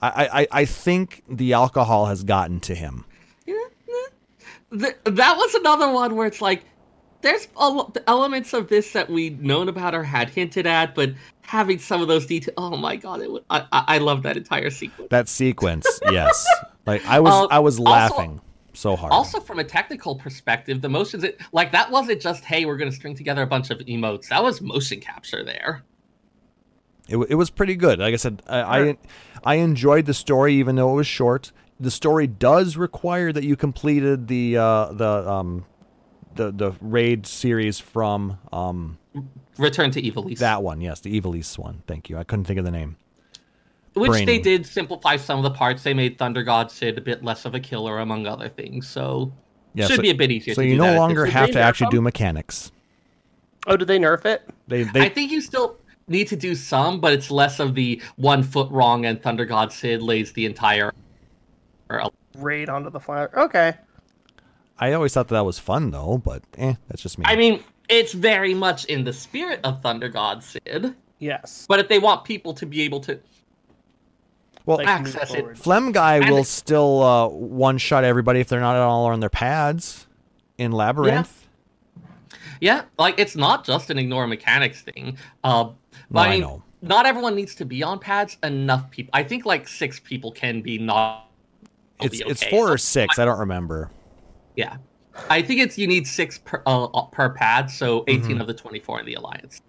I, 0.02 0.30
I, 0.42 0.48
I 0.62 0.66
think 0.66 1.24
the 1.30 1.54
alcohol 1.54 2.06
has 2.06 2.24
gotten 2.24 2.60
to 2.62 2.76
him. 2.76 3.04
th- 4.72 4.96
that 5.04 5.38
was 5.38 5.56
another 5.56 5.92
one 5.92 6.16
where 6.16 6.28
it's 6.28 6.42
like 6.42 6.64
there's 7.22 7.48
el- 7.60 7.94
elements 8.08 8.54
of 8.54 8.70
this 8.70 8.94
that 8.94 9.10
we'd 9.10 9.44
known 9.44 9.68
about 9.68 9.94
or 9.94 10.04
had 10.04 10.30
hinted 10.30 10.66
at, 10.66 10.96
but 10.96 11.12
having 11.42 11.80
some 11.80 12.02
of 12.02 12.08
those 12.08 12.26
details. 12.26 12.54
Oh 12.58 12.78
my 12.78 12.96
god, 12.96 13.22
it 13.22 13.30
was, 13.32 13.42
I 13.50 13.66
I 13.72 13.84
I 13.88 13.98
love 13.98 14.24
that 14.24 14.38
entire 14.38 14.70
sequence. 14.70 15.10
That 15.10 15.28
sequence, 15.28 15.86
yes. 16.12 16.48
Like 16.86 17.06
I 17.06 17.20
was 17.20 17.34
Uh, 17.34 17.48
I 17.52 17.60
was 17.60 17.78
also- 17.80 17.92
laughing 17.92 18.42
so 18.74 18.96
hard. 18.96 19.12
Also, 19.12 19.40
from 19.40 19.60
a 19.60 19.64
technical 19.64 20.16
perspective, 20.16 20.82
the 20.82 20.90
motions 20.90 21.24
it 21.24 21.40
like 21.52 21.72
that 21.72 21.92
wasn't 21.92 22.22
just 22.22 22.44
hey, 22.44 22.66
we're 22.66 22.78
gonna 22.78 22.92
string 22.92 23.16
together 23.16 23.42
a 23.42 23.48
bunch 23.48 23.70
of 23.70 23.80
emotes. 23.80 24.28
That 24.30 24.44
was 24.44 24.62
motion 24.62 25.00
capture 25.00 25.44
there. 25.44 25.84
It, 27.08 27.18
it 27.30 27.36
was 27.36 27.50
pretty 27.50 27.76
good. 27.76 28.00
Like 28.00 28.14
I 28.14 28.18
said, 28.18 28.44
I, 28.48 28.60
I 28.62 28.98
I 29.44 29.56
enjoyed 29.56 30.06
the 30.06 30.14
story 30.14 30.54
even 30.56 30.76
though 30.76 30.92
it 30.92 30.96
was 30.96 31.08
short. 31.08 31.52
The 31.80 31.92
story 31.92 32.28
does 32.28 32.78
require 32.78 33.32
that 33.32 33.44
you 33.44 33.56
completed 33.56 34.28
the 34.28 34.58
uh, 34.58 34.94
the 34.94 35.30
um 35.30 35.66
the 36.36 36.52
the 36.52 36.74
raid 36.82 37.26
series 37.26 37.80
from 37.80 38.40
um 38.54 38.98
Return 39.58 39.92
to 39.92 40.02
Ivalice. 40.02 40.40
that 40.40 40.64
one. 40.64 40.82
Yes, 40.82 41.02
the 41.02 41.20
Ivalice 41.20 41.58
one. 41.58 41.84
Thank 41.88 42.10
you. 42.10 42.18
I 42.18 42.24
couldn't 42.24 42.46
think 42.46 42.60
of 42.60 42.66
the 42.66 42.72
name. 42.72 42.98
Which 44.00 44.26
they 44.26 44.40
did 44.40 44.66
simplify 44.66 45.18
some 45.18 45.38
of 45.38 45.44
the 45.44 45.52
parts. 45.52 45.84
They 45.84 45.94
made 45.94 46.18
Thunder 46.18 46.44
God 46.44 46.72
Cid 46.72 46.98
a 46.98 47.02
bit 47.02 47.24
less 47.24 47.46
of 47.46 47.56
a 47.56 47.60
killer, 47.60 48.00
among 48.00 48.28
other 48.28 48.50
things. 48.50 48.88
So 48.88 49.32
Yeah, 49.74 49.88
should 49.88 49.98
so- 49.98 50.02
be 50.02 50.10
a 50.10 50.16
bit 50.16 50.32
easier. 50.32 50.54
So 50.54 50.62
to 50.62 50.68
you 50.68 50.74
do 50.76 50.82
no 50.82 50.92
that 50.92 50.98
longer 50.98 51.26
have 51.26 51.52
to 51.52 51.56
nerf 51.56 51.62
actually 51.62 51.90
do 51.92 52.02
mechanics. 52.02 52.72
Oh, 53.68 53.78
did 53.78 53.88
they 53.88 54.00
nerf 54.00 54.26
it? 54.26 54.50
They 54.68 54.84
they 54.84 55.02
I 55.02 55.10
think 55.10 55.32
you 55.32 55.42
still 55.42 55.78
need 56.08 56.28
to 56.28 56.36
do 56.36 56.56
some, 56.56 57.00
but 57.00 57.14
it's 57.14 57.30
less 57.30 57.60
of 57.60 57.76
the 57.76 58.02
one 58.16 58.42
foot 58.44 58.70
wrong 58.72 59.06
and 59.06 59.22
Thunder 59.22 59.46
God 59.46 59.72
Cid 59.72 60.02
lays 60.02 60.34
the 60.34 60.46
entire. 60.46 60.94
Raid 62.38 62.70
onto 62.70 62.90
the 62.90 63.00
flower. 63.00 63.32
Okay. 63.38 63.74
I 64.80 64.94
always 64.94 65.14
thought 65.14 65.28
that, 65.28 65.36
that 65.36 65.46
was 65.46 65.60
fun 65.60 65.92
though, 65.92 66.18
but 66.24 66.44
eh, 66.58 66.76
that's 66.88 67.02
just 67.02 67.18
me. 67.18 67.26
I 67.28 67.36
mean, 67.36 67.64
it's 67.90 68.14
very 68.14 68.54
much 68.54 68.86
in 68.86 69.04
the 69.04 69.14
spirit 69.14 69.60
of 69.64 69.82
Thunder 69.82 70.10
God 70.10 70.44
Cid. 70.44 70.96
Yes. 71.20 71.66
But 71.68 71.80
if 71.80 71.88
they 71.90 72.00
want 72.00 72.24
people 72.24 72.54
to 72.54 72.66
be 72.66 72.82
able 72.82 73.02
to 73.02 73.20
well, 74.66 74.78
Like, 74.78 74.88
access 74.88 75.32
it. 75.34 75.38
forward. 75.40 75.58
Flem 75.60 75.92
guy 75.92 76.18
And 76.18 76.30
will 76.30 76.40
it- 76.40 76.46
still 76.48 77.02
uh, 77.04 77.28
one 77.30 77.78
shot 77.78 78.04
everybody 78.04 78.40
if 78.40 78.48
they're 78.50 78.60
not 78.60 78.76
at 78.76 78.82
all 78.82 79.06
on 79.06 79.20
their 79.20 79.30
pads 79.30 80.08
in 80.58 80.72
labyrinth. 80.72 81.48
Yeah, 82.62 82.84
like 82.98 83.18
it's 83.20 83.36
not 83.36 83.66
just 83.66 83.90
an 83.90 83.98
ignore 83.98 84.28
mechanics 84.28 84.82
thing. 84.82 85.18
Uh, 85.44 85.64
No, 85.64 85.76
but 86.12 86.20
I 86.22 86.28
I 86.28 86.30
mean, 86.32 86.42
know. 86.42 86.64
not 86.82 87.06
everyone 87.06 87.36
needs 87.36 87.56
to 87.56 87.66
be 87.66 87.84
on 87.84 88.00
pads. 88.00 88.38
Enough 88.44 88.92
people. 88.92 89.12
I 89.14 89.24
think 89.24 89.46
like 89.46 89.68
six 89.68 90.00
people 90.00 90.32
can 90.32 90.62
be 90.62 90.78
not. 90.78 91.30
It's 92.02 92.18
be 92.22 92.30
it's 92.30 92.44
four 92.44 92.70
or 92.72 92.78
six. 92.78 93.18
I 93.18 93.24
don't 93.26 93.40
remember. 93.40 93.90
Yeah, 94.58 94.76
I 95.30 95.42
think 95.42 95.62
it's 95.62 95.78
you 95.78 95.88
need 95.88 96.06
six 96.06 96.38
per 96.40 96.62
uh, 96.66 96.88
per 97.12 97.30
pad, 97.30 97.72
so 97.72 98.04
18 98.08 98.32
Mm-hmm. 98.32 98.42
of 98.42 98.48
the 98.48 98.54
twenty 98.54 98.80
four 98.80 99.00
in 99.00 99.06
the 99.06 99.14
alliance. 99.14 99.62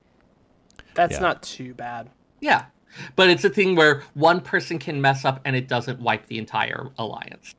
That's 0.94 1.14
Yeah. 1.14 1.20
not 1.20 1.42
too 1.44 1.74
bad. 1.74 2.10
Yeah, 2.40 2.64
but 3.16 3.30
it's 3.30 3.44
a 3.44 3.50
thing 3.50 3.76
where 3.76 4.02
one 4.14 4.40
person 4.40 4.78
can 4.78 5.00
mess 5.00 5.24
up 5.24 5.40
and 5.44 5.56
it 5.56 5.68
doesn't 5.68 6.00
wipe 6.00 6.26
the 6.26 6.38
entire 6.38 6.90
alliance. 6.98 7.54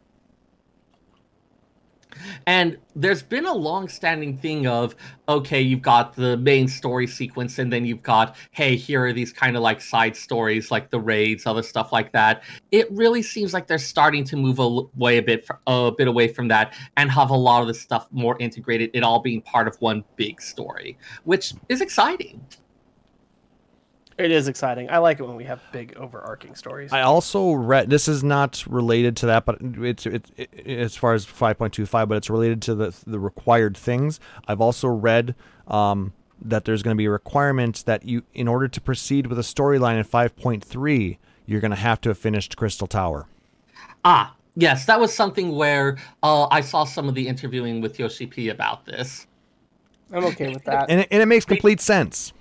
And 2.46 2.78
there's 2.96 3.24
been 3.24 3.46
a 3.46 3.54
long-standing 3.54 4.38
thing 4.38 4.68
of 4.68 4.96
okay, 5.30 5.62
you've 5.62 5.82
got 5.82 6.14
the 6.14 6.36
main 6.38 6.68
story 6.68 7.08
sequence, 7.08 7.58
and 7.58 7.72
then 7.72 7.86
you've 7.86 8.04
got 8.04 8.36
hey, 8.52 8.76
here 8.76 9.06
are 9.06 9.14
these 9.14 9.32
kind 9.32 9.56
of 9.56 9.62
like 9.62 9.82
side 9.82 10.16
stories, 10.16 10.72
like 10.72 10.90
the 10.90 11.00
raids, 11.00 11.46
other 11.46 11.64
stuff 11.64 11.92
like 11.92 12.12
that. 12.12 12.44
It 12.72 12.92
really 12.92 13.22
seems 13.22 13.54
like 13.54 13.68
they're 13.68 13.78
starting 13.78 14.24
to 14.26 14.36
move 14.36 14.60
away 14.60 15.18
a 15.18 15.22
bit, 15.22 15.48
a 15.68 15.92
bit 15.92 16.08
away 16.08 16.28
from 16.28 16.48
that, 16.50 16.74
and 16.98 17.10
have 17.12 17.30
a 17.30 17.36
lot 17.36 17.62
of 17.62 17.68
the 17.68 17.74
stuff 17.74 18.08
more 18.12 18.38
integrated. 18.40 18.92
It 18.94 19.04
all 19.04 19.20
being 19.20 19.42
part 19.42 19.68
of 19.68 19.80
one 19.80 20.04
big 20.16 20.42
story, 20.42 20.98
which 21.24 21.54
is 21.70 21.82
exciting. 21.82 22.46
It 24.18 24.32
is 24.32 24.48
exciting. 24.48 24.90
I 24.90 24.98
like 25.00 25.20
it 25.20 25.24
when 25.24 25.36
we 25.36 25.46
have 25.46 25.62
big 25.72 25.96
overarching 25.98 26.54
stories. 26.56 26.92
I 26.92 27.02
also 27.02 27.54
read 27.54 27.90
this 27.90 28.08
is 28.08 28.24
not 28.24 28.64
related 28.68 29.16
to 29.18 29.26
that, 29.28 29.46
but 29.46 29.58
it's 29.62 30.06
it's 30.06 30.32
it, 30.38 30.68
as 30.68 30.96
far 30.96 31.14
as 31.14 31.26
five 31.26 31.58
point 31.58 31.74
two 31.74 31.86
five, 31.86 32.10
but 32.10 32.18
it's 32.18 32.30
related 32.30 32.62
to 32.64 32.76
the 32.76 32.96
the 33.08 33.20
required 33.20 33.76
things. 33.76 34.20
I've 34.48 34.62
also 34.62 34.88
read 34.88 35.36
um, 35.68 36.14
that 36.42 36.66
there's 36.66 36.84
going 36.84 36.96
to 36.96 36.98
be 36.98 37.06
a 37.06 37.12
requirement 37.12 37.84
that 37.86 38.06
you, 38.06 38.24
in 38.34 38.48
order 38.48 38.68
to 38.68 38.82
proceed 38.82 39.28
with 39.28 39.40
a 39.40 39.44
storyline 39.44 39.98
in 39.98 40.04
five 40.04 40.36
point 40.36 40.64
three, 40.64 41.18
you're 41.46 41.62
going 41.62 41.72
to 41.72 41.78
have 41.78 42.02
to 42.02 42.10
have 42.10 42.18
finished 42.18 42.58
Crystal 42.58 42.88
Tower. 42.88 43.28
Ah, 44.04 44.36
yes, 44.56 44.86
that 44.86 45.00
was 45.00 45.14
something 45.14 45.56
where 45.56 45.98
uh, 46.22 46.48
I 46.52 46.62
saw 46.62 46.84
some 46.84 47.08
of 47.08 47.16
the 47.16 47.28
interviewing 47.28 47.82
with 47.82 47.98
Yoshi 47.98 48.26
P 48.28 48.50
about 48.50 48.86
this. 48.86 49.28
I'm 50.14 50.26
okay 50.26 50.50
with 50.50 50.66
that. 50.66 50.90
and 50.90 51.02
it, 51.02 51.08
and 51.10 51.24
it 51.24 51.26
makes 51.28 51.46
complete 51.46 51.80
sense. 51.80 52.34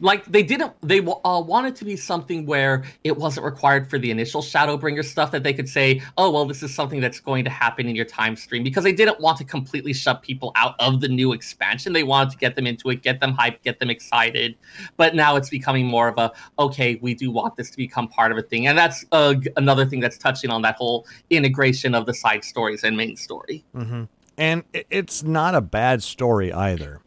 Like 0.00 0.24
they 0.24 0.42
didn't, 0.42 0.72
they 0.82 1.00
uh, 1.00 1.40
wanted 1.40 1.76
to 1.76 1.84
be 1.84 1.96
something 1.96 2.46
where 2.46 2.84
it 3.04 3.16
wasn't 3.16 3.44
required 3.44 3.88
for 3.88 3.98
the 3.98 4.10
initial 4.10 4.42
Shadowbringer 4.42 5.04
stuff 5.04 5.30
that 5.32 5.42
they 5.42 5.52
could 5.52 5.68
say, 5.68 6.02
oh 6.16 6.30
well, 6.30 6.44
this 6.46 6.62
is 6.62 6.74
something 6.74 7.00
that's 7.00 7.20
going 7.20 7.44
to 7.44 7.50
happen 7.50 7.86
in 7.86 7.94
your 7.94 8.04
time 8.04 8.36
stream 8.36 8.62
because 8.62 8.84
they 8.84 8.92
didn't 8.92 9.20
want 9.20 9.38
to 9.38 9.44
completely 9.44 9.92
shut 9.92 10.22
people 10.22 10.52
out 10.56 10.74
of 10.78 11.00
the 11.00 11.08
new 11.08 11.32
expansion. 11.32 11.92
They 11.92 12.02
wanted 12.02 12.30
to 12.30 12.38
get 12.38 12.56
them 12.56 12.66
into 12.66 12.90
it, 12.90 13.02
get 13.02 13.20
them 13.20 13.34
hyped, 13.34 13.62
get 13.62 13.78
them 13.78 13.90
excited. 13.90 14.56
But 14.96 15.14
now 15.14 15.36
it's 15.36 15.50
becoming 15.50 15.86
more 15.86 16.08
of 16.08 16.18
a 16.18 16.32
okay, 16.58 16.98
we 17.02 17.14
do 17.14 17.30
want 17.30 17.56
this 17.56 17.70
to 17.70 17.76
become 17.76 18.08
part 18.08 18.32
of 18.32 18.38
a 18.38 18.42
thing, 18.42 18.66
and 18.66 18.76
that's 18.76 19.04
uh, 19.12 19.34
another 19.56 19.86
thing 19.86 20.00
that's 20.00 20.18
touching 20.18 20.50
on 20.50 20.62
that 20.62 20.76
whole 20.76 21.06
integration 21.30 21.94
of 21.94 22.06
the 22.06 22.14
side 22.14 22.44
stories 22.44 22.84
and 22.84 22.96
main 22.96 23.16
story. 23.16 23.64
hmm 23.74 24.04
And 24.38 24.64
it's 24.72 25.22
not 25.22 25.54
a 25.54 25.60
bad 25.60 26.02
story 26.02 26.52
either. 26.52 27.00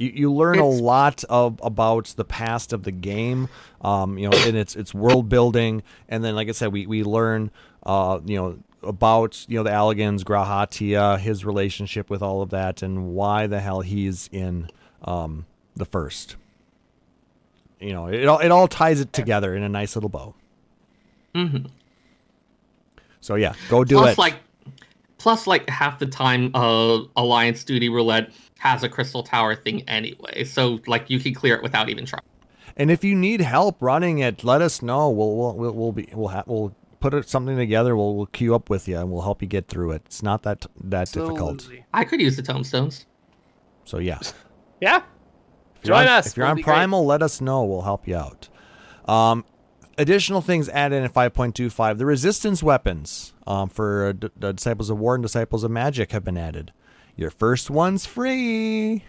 You, 0.00 0.12
you 0.14 0.32
learn 0.32 0.58
a 0.58 0.66
lot 0.66 1.24
of 1.28 1.60
about 1.62 2.06
the 2.16 2.24
past 2.24 2.72
of 2.72 2.84
the 2.84 2.90
game, 2.90 3.48
um, 3.82 4.16
you 4.16 4.30
know, 4.30 4.36
and 4.38 4.56
it's 4.56 4.74
it's 4.74 4.94
world 4.94 5.28
building, 5.28 5.82
and 6.08 6.24
then 6.24 6.34
like 6.34 6.48
I 6.48 6.52
said, 6.52 6.72
we 6.72 6.86
we 6.86 7.04
learn, 7.04 7.50
uh, 7.84 8.18
you 8.24 8.36
know, 8.36 8.58
about 8.82 9.44
you 9.46 9.58
know 9.58 9.62
the 9.62 9.68
Allagans, 9.70 10.22
Grahatia, 10.24 11.18
his 11.18 11.44
relationship 11.44 12.08
with 12.08 12.22
all 12.22 12.40
of 12.40 12.48
that, 12.48 12.82
and 12.82 13.12
why 13.14 13.46
the 13.46 13.60
hell 13.60 13.82
he's 13.82 14.30
in 14.32 14.70
um, 15.04 15.44
the 15.76 15.84
first. 15.84 16.36
You 17.78 17.92
know, 17.92 18.06
it 18.06 18.26
all 18.26 18.38
it 18.38 18.50
all 18.50 18.68
ties 18.68 19.00
it 19.00 19.12
together 19.12 19.54
in 19.54 19.62
a 19.62 19.68
nice 19.68 19.96
little 19.96 20.08
bow. 20.10 20.34
hmm 21.34 21.58
So 23.20 23.34
yeah, 23.34 23.52
go 23.68 23.84
do 23.84 23.96
plus 23.96 24.12
it. 24.12 24.18
like 24.18 24.36
plus 25.18 25.46
like 25.46 25.68
half 25.68 25.98
the 25.98 26.06
time 26.06 26.50
uh 26.54 27.00
alliance 27.16 27.62
duty 27.64 27.90
roulette 27.90 28.30
has 28.60 28.82
a 28.82 28.88
crystal 28.88 29.22
tower 29.22 29.54
thing 29.54 29.82
anyway 29.88 30.44
so 30.44 30.78
like 30.86 31.08
you 31.10 31.18
can 31.18 31.32
clear 31.34 31.54
it 31.56 31.62
without 31.62 31.88
even 31.88 32.04
trying 32.06 32.22
And 32.76 32.90
if 32.90 33.02
you 33.02 33.14
need 33.14 33.40
help 33.40 33.76
running 33.80 34.20
it, 34.20 34.44
let 34.44 34.62
us 34.62 34.80
know. 34.80 35.10
We'll 35.10 35.34
we'll 35.36 35.54
we'll, 35.56 35.72
we'll 35.72 35.92
be 35.92 36.08
we'll 36.14 36.28
ha- 36.28 36.44
we'll 36.46 36.72
put 37.00 37.28
something 37.28 37.56
together. 37.56 37.96
We'll 37.96 38.14
we'll 38.16 38.26
queue 38.38 38.54
up 38.54 38.70
with 38.70 38.86
you 38.88 38.96
and 38.98 39.10
we'll 39.10 39.22
help 39.22 39.42
you 39.42 39.48
get 39.48 39.66
through 39.68 39.90
it. 39.96 40.02
It's 40.06 40.22
not 40.22 40.42
that 40.44 40.66
that 40.84 41.10
difficult. 41.10 41.68
I 41.92 42.04
could 42.04 42.20
use 42.20 42.36
the 42.36 42.42
tombstones. 42.42 43.06
So 43.84 43.98
yeah, 43.98 44.20
Yeah. 44.80 45.02
If 45.76 45.86
you're 45.86 45.96
Join 45.96 46.06
on- 46.06 46.18
us. 46.18 46.26
If 46.28 46.36
you're 46.36 46.44
We'll 46.46 46.50
on 46.50 46.56
be 46.56 46.62
great. 46.62 46.74
Primal, 46.74 47.04
let 47.06 47.22
us 47.22 47.40
know. 47.40 47.64
We'll 47.64 47.82
help 47.82 48.06
you 48.06 48.16
out. 48.16 48.48
Um, 49.06 49.44
additional 49.98 50.40
things 50.42 50.68
added 50.68 51.02
in 51.02 51.10
5.25: 51.10 51.98
the 51.98 52.06
resistance 52.06 52.62
weapons 52.62 53.32
um, 53.46 53.68
for 53.68 54.06
uh, 54.08 54.12
D- 54.12 54.28
the 54.36 54.52
Disciples 54.52 54.90
of 54.90 54.98
War 54.98 55.14
and 55.16 55.22
Disciples 55.22 55.64
of 55.64 55.70
Magic 55.70 56.12
have 56.12 56.24
been 56.24 56.38
added. 56.38 56.72
Your 57.16 57.30
first 57.30 57.70
one's 57.70 58.06
free. 58.06 59.04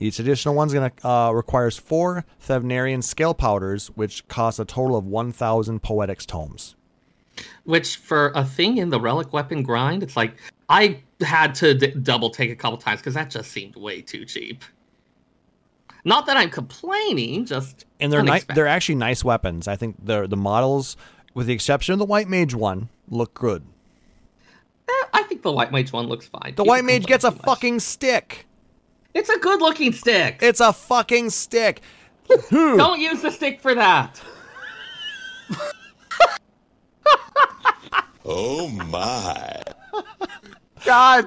Each 0.00 0.18
additional 0.18 0.54
one's 0.54 0.72
gonna 0.74 0.92
uh, 1.04 1.32
requires 1.32 1.78
four 1.78 2.24
Thavnarian 2.44 3.04
scale 3.04 3.34
powders, 3.34 3.88
which 3.88 4.26
cost 4.28 4.58
a 4.58 4.64
total 4.64 4.96
of 4.96 5.06
1,000 5.06 5.80
Poetics 5.82 6.26
tomes. 6.26 6.74
which 7.64 7.96
for 7.96 8.32
a 8.34 8.44
thing 8.44 8.78
in 8.78 8.90
the 8.90 9.00
relic 9.00 9.32
weapon 9.32 9.62
grind 9.62 10.02
it's 10.02 10.16
like 10.18 10.34
i 10.68 11.00
had 11.22 11.54
to 11.54 11.72
d- 11.72 11.86
double 12.02 12.28
take 12.28 12.50
a 12.50 12.54
couple 12.54 12.76
times 12.76 13.00
because 13.00 13.14
that 13.14 13.30
just 13.30 13.50
seemed 13.50 13.74
way 13.74 14.02
too 14.02 14.26
cheap 14.26 14.62
not 16.04 16.26
that 16.26 16.36
i'm 16.36 16.50
complaining 16.50 17.46
just 17.46 17.86
and 18.00 18.12
they're 18.12 18.22
ni- 18.22 18.40
they're 18.54 18.66
actually 18.66 18.96
nice 18.96 19.24
weapons. 19.24 19.66
I 19.68 19.76
think 19.76 19.96
the 20.04 20.26
the 20.26 20.36
models, 20.36 20.96
with 21.34 21.46
the 21.46 21.52
exception 21.54 21.92
of 21.94 21.98
the 22.00 22.04
white 22.04 22.28
mage 22.28 22.54
one, 22.54 22.88
look 23.08 23.32
good. 23.34 23.62
Eh, 24.88 24.92
i 25.14 25.22
think 25.24 25.42
the 25.42 25.52
white 25.52 25.70
mage 25.72 25.92
one 25.92 26.06
looks 26.06 26.26
fine 26.26 26.40
The 26.42 26.50
People 26.62 26.66
white 26.66 26.84
mage 26.84 27.06
gets 27.06 27.24
a 27.24 27.30
much. 27.30 27.40
fucking 27.42 27.80
stick. 27.80 28.46
it's 29.14 29.28
a 29.30 29.38
good 29.38 29.60
looking 29.60 29.92
stick 29.92 30.38
It's 30.42 30.60
a 30.60 30.72
fucking 30.72 31.30
stick. 31.30 31.80
don't 32.50 33.00
use 33.00 33.20
the 33.22 33.30
stick 33.30 33.60
for 33.60 33.74
that 33.74 34.20
Oh 38.24 38.68
my. 38.68 39.60
God 40.84 41.26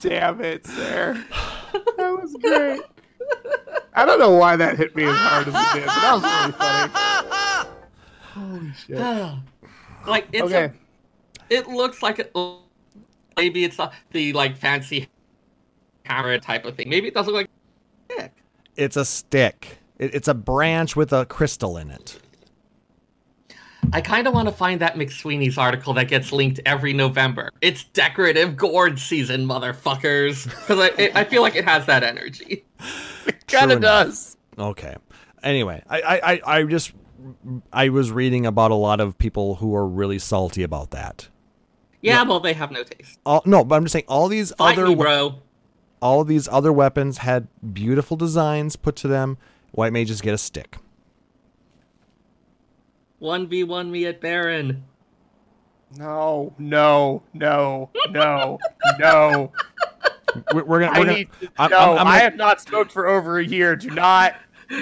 damn 0.00 0.40
it, 0.40 0.66
sir. 0.66 1.24
That 1.96 2.18
was 2.20 2.34
great. 2.42 2.80
I 3.94 4.04
don't 4.04 4.18
know 4.18 4.32
why 4.32 4.56
that 4.56 4.76
hit 4.76 4.96
me 4.96 5.04
as 5.04 5.16
hard 5.16 5.46
as 5.48 5.54
it 5.54 5.74
did, 5.74 5.86
but 5.86 5.94
that 5.94 6.12
was 8.34 8.42
really 8.42 8.58
funny. 8.58 8.66
Holy 8.66 8.72
shit. 8.74 10.08
like 10.08 10.26
it's 10.32 10.42
Okay. 10.42 10.64
a, 10.64 10.72
it 11.48 11.68
looks 11.68 12.02
like 12.02 12.18
it, 12.18 12.32
maybe 13.36 13.64
it's 13.64 13.78
a, 13.78 13.90
the 14.10 14.32
like 14.32 14.56
fancy 14.56 15.08
camera 16.04 16.38
type 16.38 16.64
of 16.64 16.76
thing. 16.76 16.88
Maybe 16.88 17.08
it 17.08 17.14
doesn't 17.14 17.32
look 17.32 17.48
like 17.48 18.18
stick. 18.18 18.32
It's 18.76 18.96
a 18.96 19.04
stick. 19.04 19.78
It, 19.98 20.14
it's 20.14 20.28
a 20.28 20.34
branch 20.34 20.96
with 20.96 21.12
a 21.12 21.26
crystal 21.26 21.76
in 21.76 21.90
it. 21.90 22.18
I 23.92 24.00
kind 24.00 24.26
of 24.26 24.34
want 24.34 24.48
to 24.48 24.54
find 24.54 24.80
that 24.80 24.94
McSweeney's 24.94 25.58
article 25.58 25.92
that 25.94 26.08
gets 26.08 26.32
linked 26.32 26.60
every 26.64 26.92
November. 26.92 27.50
It's 27.60 27.84
decorative 27.84 28.56
gourd 28.56 28.98
season, 28.98 29.46
motherfuckers. 29.46 30.44
Because 30.44 30.78
I, 30.78 30.86
it, 30.98 31.16
I 31.16 31.24
feel 31.24 31.42
like 31.42 31.56
it 31.56 31.64
has 31.64 31.86
that 31.86 32.02
energy. 32.02 32.64
It 33.24 33.46
kind 33.46 33.70
of 33.70 33.80
does. 33.80 34.36
Okay. 34.58 34.96
Anyway, 35.44 35.80
I, 35.88 36.00
I, 36.00 36.20
I, 36.32 36.40
I 36.58 36.62
just 36.64 36.92
I 37.72 37.88
was 37.88 38.10
reading 38.10 38.46
about 38.46 38.72
a 38.72 38.76
lot 38.76 39.00
of 39.00 39.16
people 39.16 39.56
who 39.56 39.74
are 39.76 39.86
really 39.86 40.18
salty 40.18 40.64
about 40.64 40.90
that. 40.90 41.28
Yeah, 42.02 42.22
well, 42.24 42.40
they 42.40 42.52
have 42.52 42.70
no 42.70 42.82
taste. 42.82 43.18
All, 43.24 43.42
no, 43.46 43.64
but 43.64 43.76
I'm 43.76 43.84
just 43.84 43.92
saying 43.92 44.04
all 44.08 44.28
these 44.28 44.52
Fight 44.56 44.76
other 44.76 44.88
me, 44.88 44.94
we- 44.96 45.02
bro. 45.02 45.36
all 46.00 46.24
these 46.24 46.48
other 46.48 46.72
weapons 46.72 47.18
had 47.18 47.46
beautiful 47.72 48.16
designs 48.16 48.76
put 48.76 48.96
to 48.96 49.08
them. 49.08 49.38
White 49.70 49.92
mages 49.92 50.20
get 50.20 50.34
a 50.34 50.38
stick. 50.38 50.76
One 53.18 53.46
v 53.46 53.62
one 53.64 53.90
me 53.90 54.04
at 54.06 54.20
Baron. 54.20 54.84
No, 55.96 56.52
no, 56.58 57.22
no, 57.34 57.90
no, 58.10 58.58
no. 58.98 59.52
We're, 60.52 60.64
we're 60.64 60.80
gonna. 60.80 60.92
I 60.92 60.98
We're 60.98 61.04
gonna 61.04 61.12
need 61.18 61.28
to, 61.40 61.48
I'm- 61.58 61.70
no, 61.70 61.76
I'm- 61.78 61.90
I'm 61.98 62.06
I 62.06 62.10
gonna- 62.12 62.18
have 62.22 62.36
not 62.36 62.60
smoked 62.60 62.90
for 62.90 63.06
over 63.06 63.38
a 63.38 63.44
year. 63.44 63.76
Do 63.76 63.90
not 63.90 64.34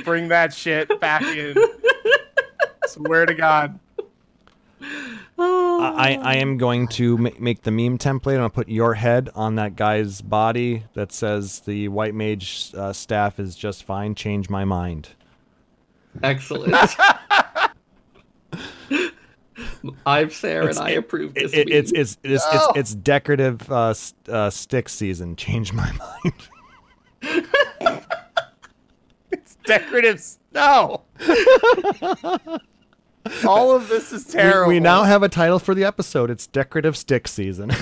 bring 0.05 0.29
that 0.29 0.55
shit 0.55 1.01
back 1.01 1.23
in. 1.23 1.55
Swear 2.87 3.27
to 3.27 3.35
God. 3.35 3.79
I, 5.43 6.19
I 6.23 6.35
am 6.37 6.57
going 6.59 6.89
to 6.89 7.17
ma- 7.19 7.31
make 7.39 7.63
the 7.63 7.71
meme 7.71 7.99
template. 7.99 8.33
I'm 8.35 8.39
gonna 8.39 8.51
put 8.51 8.69
your 8.69 8.95
head 8.95 9.31
on 9.35 9.55
that 9.57 9.77
guy's 9.77 10.21
body 10.21 10.85
that 10.95 11.13
says 11.13 11.61
the 11.61 11.89
white 11.89 12.15
mage 12.15 12.71
uh, 12.77 12.93
staff 12.93 13.39
is 13.41 13.57
just 13.57 13.85
fine. 13.85 14.15
Change 14.15 14.51
my 14.51 14.65
mind. 14.65 15.11
Excellent. 16.23 16.75
I'm 20.07 20.29
Seyrr, 20.31 20.69
and 20.69 20.79
I 20.79 20.91
approve 20.91 21.35
this. 21.35 21.53
It, 21.53 21.69
it, 21.69 21.71
it's 21.71 21.93
meme. 21.93 22.01
it's 22.01 22.19
it's, 22.23 22.45
No. 22.53 22.53
it's 22.53 22.79
it's 22.79 22.95
decorative 22.95 23.71
uh, 23.71 23.91
s- 23.91 24.15
uh, 24.29 24.51
stick 24.51 24.89
season. 24.89 25.37
Change 25.37 25.73
my 25.73 25.91
mind. 27.23 28.03
It's 29.33 29.55
decorative. 29.65 30.21
No. 30.53 31.03
All 33.47 33.75
of 33.75 33.89
this 33.89 34.13
is 34.13 34.25
terrible. 34.25 34.69
We, 34.69 34.81
now 34.81 35.03
have 35.05 35.23
a 35.23 35.29
title 35.29 35.59
for 35.59 35.75
the 35.75 35.85
episode. 35.85 36.31
It's 36.31 36.47
decorative 36.47 36.97
stick 36.97 37.29
season. 37.29 37.71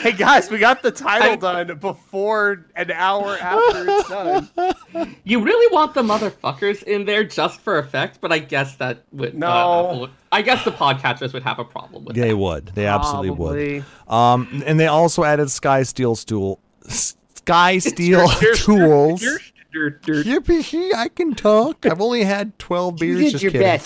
Hey 0.00 0.12
guys, 0.12 0.50
we 0.50 0.58
got 0.58 0.82
the 0.82 0.90
title 0.90 1.32
I- 1.46 1.64
done 1.64 1.78
before 1.78 2.66
an 2.74 2.90
hour 2.90 3.36
after 3.38 3.84
it's 3.88 4.08
done. 4.08 4.48
You 5.24 5.42
really 5.42 5.72
want 5.74 5.94
the 5.94 6.02
motherfuckers 6.02 6.82
in 6.82 7.04
there 7.06 7.24
just 7.24 7.60
for 7.60 7.78
effect, 7.78 8.18
but 8.20 8.30
I 8.32 8.38
guess 8.38 8.76
that 8.76 9.02
would 9.12 9.34
No. 9.34 9.46
uh, 9.46 9.50
Apple 9.92 10.08
I 10.32 10.42
guess 10.42 10.64
the 10.64 10.72
podcasters 10.72 11.32
would 11.32 11.42
have 11.42 11.58
a 11.58 11.64
problem 11.64 12.04
with 12.04 12.16
that. 12.16 12.20
they 12.20 12.28
that. 12.30 12.36
would. 12.36 12.66
They 12.74 12.86
absolutely 12.86 13.28
Probably. 13.28 13.84
would. 14.08 14.12
Um, 14.12 14.62
and 14.66 14.78
they 14.80 14.86
also 14.88 15.22
added 15.24 15.50
Sky 15.50 15.82
Steel 15.84 16.14
stool, 16.16 16.60
Sky 16.88 17.78
Steel 17.78 18.26
Your- 18.42 18.54
tools. 18.54 19.22
your- 19.22 19.32
your- 19.32 19.40
your- 19.74 19.90
Yippee! 20.24 20.94
I 20.94 21.08
can 21.08 21.34
talk. 21.34 21.84
I've 21.86 22.00
only 22.00 22.24
had 22.24 22.58
twelve 22.58 22.96
beers. 22.96 23.32
just 23.32 23.44
kidding. 23.44 23.80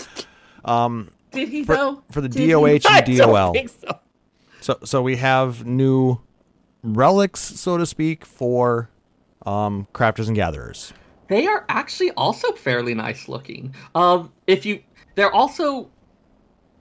Um, 0.65 1.11
Did 1.33 1.49
he 1.49 1.65
for, 1.65 1.75
though? 1.75 2.03
for 2.11 2.21
the 2.21 2.29
Did 2.29 2.43
he? 2.43 2.53
DOH 2.53 2.61
I 2.89 2.99
and 2.99 3.17
don't 3.17 3.29
DOL. 3.33 3.53
think 3.53 3.71
so. 3.71 3.99
So 4.61 4.79
so 4.85 5.03
we 5.03 5.17
have 5.17 5.65
new 5.67 6.19
relics, 6.83 7.41
so 7.41 7.77
to 7.79 7.87
speak, 7.87 8.25
for 8.25 8.91
um, 9.47 9.87
crafters 9.95 10.27
and 10.27 10.37
gatherers. 10.37 10.93
They 11.29 11.47
are 11.47 11.65
actually 11.69 12.11
also 12.13 12.53
fairly 12.53 12.95
nice 12.95 13.29
looking. 13.29 13.75
Um, 13.95 14.33
if 14.47 14.65
you, 14.67 14.83
they're 15.15 15.33
also. 15.33 15.91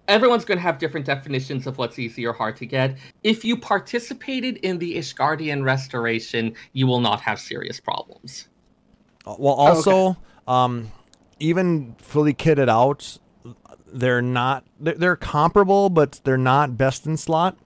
Everyone's 0.08 0.46
going 0.46 0.58
to 0.58 0.62
have 0.62 0.78
different 0.80 1.06
definitions 1.06 1.68
of 1.68 1.78
what's 1.78 2.00
easy 2.00 2.26
or 2.26 2.32
hard 2.32 2.56
to 2.58 2.66
get. 2.66 2.96
If 3.24 3.44
you 3.44 3.58
participated 3.58 4.56
in 4.64 4.78
the 4.80 4.96
Ishgardian 4.96 5.66
restoration, 5.66 6.54
you 6.72 6.88
will 6.88 7.02
not 7.02 7.20
have 7.20 7.42
serious 7.42 7.82
problems. 7.82 8.48
Uh, 9.28 9.36
Well, 9.38 9.54
also, 9.54 10.18
um, 10.48 10.92
even 11.40 11.96
fully 12.00 12.34
kitted 12.34 12.70
out, 12.70 13.18
they're 13.92 14.22
not. 14.22 14.66
They're, 14.80 14.96
they're 14.96 15.16
comparable, 15.16 15.90
but 15.90 16.22
they're 16.24 16.38
not 16.38 16.78
best 16.78 17.06
in 17.06 17.18
slot 17.18 17.58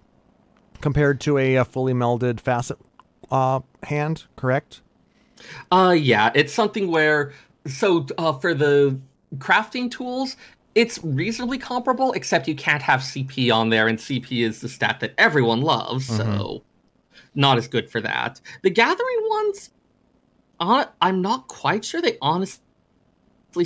compared 0.81 1.21
to 1.21 1.37
a, 1.37 1.57
uh 1.57 1.63
fully 1.63 1.93
melded 1.93 2.39
facet 2.39 2.77
uh, 3.29 3.59
hand. 3.83 4.25
Correct? 4.35 4.81
Uh, 5.71 5.95
yeah, 5.97 6.31
it's 6.35 6.53
something 6.53 6.89
where 6.89 7.33
so 7.67 8.05
uh, 8.17 8.33
for 8.33 8.53
the 8.53 8.99
crafting 9.37 9.89
tools, 9.89 10.35
it's 10.75 10.99
reasonably 11.03 11.57
comparable, 11.57 12.11
except 12.13 12.47
you 12.47 12.55
can't 12.55 12.81
have 12.81 13.01
CP 13.01 13.53
on 13.53 13.69
there, 13.69 13.87
and 13.87 13.97
CP 13.97 14.43
is 14.43 14.61
the 14.61 14.69
stat 14.69 14.99
that 15.01 15.13
everyone 15.17 15.61
loves, 15.61 16.07
so 16.07 16.63
not 17.35 17.57
as 17.57 17.67
good 17.67 17.89
for 17.89 18.01
that. 18.01 18.39
The 18.61 18.69
gathering 18.69 19.27
ones, 19.29 19.71
uh, 20.61 20.85
I'm 21.01 21.21
not 21.21 21.47
quite 21.47 21.83
sure 21.83 22.01
they 22.01 22.17
honestly 22.21 22.61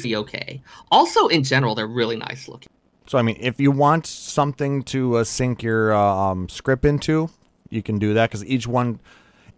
be 0.02 0.16
okay. 0.16 0.64
Also, 0.90 1.28
in 1.28 1.44
general, 1.44 1.76
they're 1.76 1.86
really 1.88 2.16
nice 2.16 2.48
looking. 2.48 2.70
So 3.06 3.20
I 3.20 3.22
mean, 3.22 3.38
if 3.40 3.60
you 3.60 3.70
want 3.70 4.08
something 4.08 4.82
to 4.84 5.18
uh, 5.18 5.24
sink 5.26 5.62
your 5.62 5.94
uh, 5.94 6.00
um, 6.00 6.50
script 6.50 6.86
into, 6.86 7.30
you 7.70 7.84
can 7.84 8.00
do 8.00 8.16
that 8.16 8.30
because 8.30 8.44
each 8.46 8.66
one, 8.66 9.00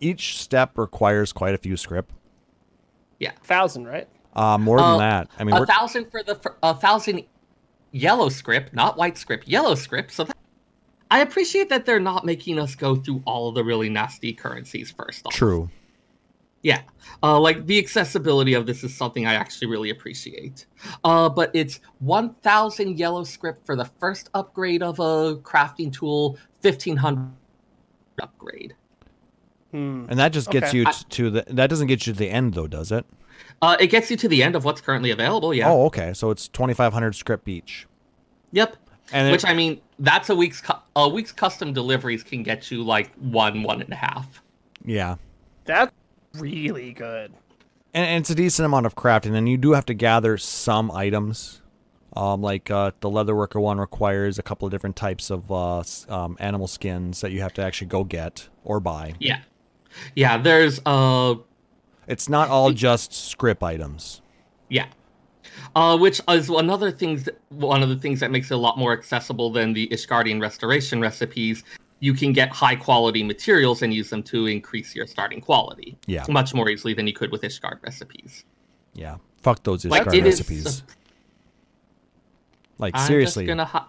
each 0.02 0.40
step 0.40 0.78
requires 0.78 1.32
quite 1.32 1.54
a 1.54 1.58
few 1.58 1.78
script. 1.78 2.12
Yeah, 3.20 3.32
Thousand, 3.44 3.86
right? 3.88 4.08
Uh, 4.36 4.58
more 4.58 4.78
than 4.78 4.86
Uh, 4.86 4.98
that. 4.98 5.30
I 5.40 5.44
mean, 5.44 5.56
a 5.56 5.60
we're, 5.60 5.66
thousand 5.66 6.12
for 6.12 6.24
the 6.24 6.36
for, 6.36 6.58
a 6.62 6.74
thousand 6.74 7.24
yellow 7.92 8.30
script, 8.30 8.74
not 8.74 8.98
white 8.98 9.18
script, 9.18 9.48
yellow 9.48 9.76
script. 9.76 10.12
So 10.12 10.26
that, 10.26 10.38
I 11.10 11.20
appreciate 11.20 11.70
that 11.70 11.86
they're 11.86 12.00
not 12.00 12.26
making 12.26 12.60
us 12.60 12.76
go 12.76 12.96
through 12.96 13.24
all 13.26 13.48
of 13.50 13.56
the 13.56 13.64
really 13.64 13.90
nasty 13.90 14.34
currencies 14.34 14.92
first. 14.92 15.26
Off. 15.26 15.34
true. 15.34 15.70
Yeah, 16.68 16.82
uh, 17.24 17.40
like 17.40 17.66
the 17.66 17.80
accessibility 17.80 18.54
of 18.54 18.66
this 18.66 18.84
is 18.84 18.94
something 18.94 19.26
I 19.26 19.36
actually 19.36 19.68
really 19.68 19.90
appreciate. 19.90 20.66
Uh, 21.06 21.30
but 21.30 21.50
it's 21.54 21.80
one 22.00 22.34
thousand 22.42 23.00
yellow 23.00 23.24
script 23.24 23.66
for 23.66 23.78
the 23.78 23.86
first 24.02 24.30
upgrade 24.34 24.84
of 24.84 25.00
a 25.00 25.38
crafting 25.38 25.94
tool, 25.94 26.38
fifteen 26.60 26.98
hundred 26.98 27.32
upgrade. 28.22 28.76
Hmm. 29.72 30.08
And 30.10 30.20
that 30.20 30.34
just 30.34 30.50
gets 30.52 30.68
Okay. 30.70 30.78
you 30.80 30.84
I- 30.88 30.92
t- 30.92 31.06
to 31.10 31.30
the. 31.30 31.46
That 31.48 31.70
doesn't 31.70 31.88
get 31.88 32.06
you 32.06 32.12
to 32.12 32.20
the 32.20 32.30
end 32.30 32.54
though, 32.54 32.68
does 32.68 32.92
it? 32.92 33.06
Uh, 33.62 33.78
it 33.80 33.88
gets 33.88 34.12
you 34.12 34.18
to 34.18 34.28
the 34.28 34.44
end 34.44 34.56
of 34.58 34.66
what's 34.66 34.82
currently 34.82 35.12
available. 35.12 35.54
Yeah. 35.54 35.70
Oh, 35.72 35.86
okay. 35.86 36.12
So 36.14 36.32
it's 36.32 36.50
twenty 36.50 36.74
five 36.74 36.92
hundred 36.92 37.16
script 37.16 37.48
each. 37.48 37.88
Yep. 38.52 38.76
And 39.14 39.32
Which 39.32 39.46
it- 39.46 39.50
I 39.50 39.54
mean, 39.54 39.80
that's 40.00 40.30
a 40.30 40.36
week's 40.36 40.60
cu- 40.60 40.82
a 40.98 41.08
week's 41.08 41.32
custom 41.32 41.72
deliveries 41.72 42.24
can 42.24 42.44
get 42.44 42.70
you 42.72 42.84
like 42.84 43.14
one, 43.16 43.64
one 43.64 43.82
and 43.82 43.94
a 43.94 43.96
half. 43.96 44.42
yeah, 44.84 45.16
That's 45.64 45.94
really 46.36 46.94
good. 46.94 47.32
and, 47.94 48.06
and 48.06 48.22
it's 48.22 48.30
a 48.30 48.36
decent 48.36 48.66
amount 48.66 48.86
of 48.86 48.96
crafting. 48.96 49.34
And 49.36 49.48
you 49.50 49.58
do 49.58 49.74
have 49.74 49.86
to 49.88 49.94
gather 49.94 50.38
some 50.38 50.92
items. 50.92 51.62
Um, 52.16 52.42
like 52.42 52.72
uh, 52.72 52.92
the 53.02 53.10
leatherworker 53.10 53.62
one 53.62 53.80
requires 53.80 54.40
a 54.40 54.44
couple 54.44 54.66
of 54.66 54.72
different 54.72 54.96
types 54.96 55.30
of 55.30 55.52
uh, 55.52 55.84
um, 56.10 56.36
animal 56.40 56.66
skins 56.68 57.22
that 57.22 57.32
you 57.32 57.42
have 57.42 57.54
to 57.54 57.62
actually 57.62 57.88
go 57.88 58.04
get 58.04 58.50
or 58.64 58.80
buy. 58.80 59.14
Yeah. 59.20 59.42
Yeah, 60.16 60.38
there's 60.38 60.80
uh 60.86 61.36
It's 62.08 62.28
not 62.30 62.50
all 62.50 62.72
just 62.72 63.14
script 63.14 63.62
items. 63.64 64.22
yeah. 64.70 64.88
Uh, 65.76 65.98
which 65.98 66.22
is 66.30 66.50
another 66.50 66.92
things 66.92 67.28
one 67.50 67.82
of 67.84 67.90
the 67.90 67.96
things 67.96 68.20
that 68.20 68.32
makes 68.32 68.50
it 68.52 68.54
a 68.56 68.58
lot 68.58 68.78
more 68.78 68.94
accessible 68.94 69.52
than 69.52 69.74
the 69.74 69.88
Ishgardian 69.90 70.42
restoration 70.42 71.00
recipes. 71.02 71.64
You 72.00 72.14
can 72.14 72.32
get 72.32 72.50
high 72.50 72.76
quality 72.76 73.24
materials 73.24 73.82
and 73.82 73.94
use 73.94 74.10
them 74.10 74.22
to 74.24 74.46
increase 74.46 74.96
your 74.96 75.08
starting 75.08 75.42
quality. 75.42 75.98
Yeah. 76.06 76.26
Much 76.30 76.54
more 76.54 76.70
easily 76.70 76.94
than 76.94 77.08
you 77.08 77.14
could 77.14 77.32
with 77.32 77.42
Ishgard 77.42 77.82
recipes. 77.84 78.46
Yeah, 78.94 79.18
fuck 79.42 79.64
those 79.64 79.84
Like, 79.86 80.04
Ishgard 80.04 80.14
it 80.16 80.26
is 80.28 80.40
recipes. 80.40 80.84
like 82.78 82.94
I'm 82.96 83.08
seriously, 83.08 83.46
just 83.46 83.50
gonna 83.50 83.66
hi- 83.66 83.86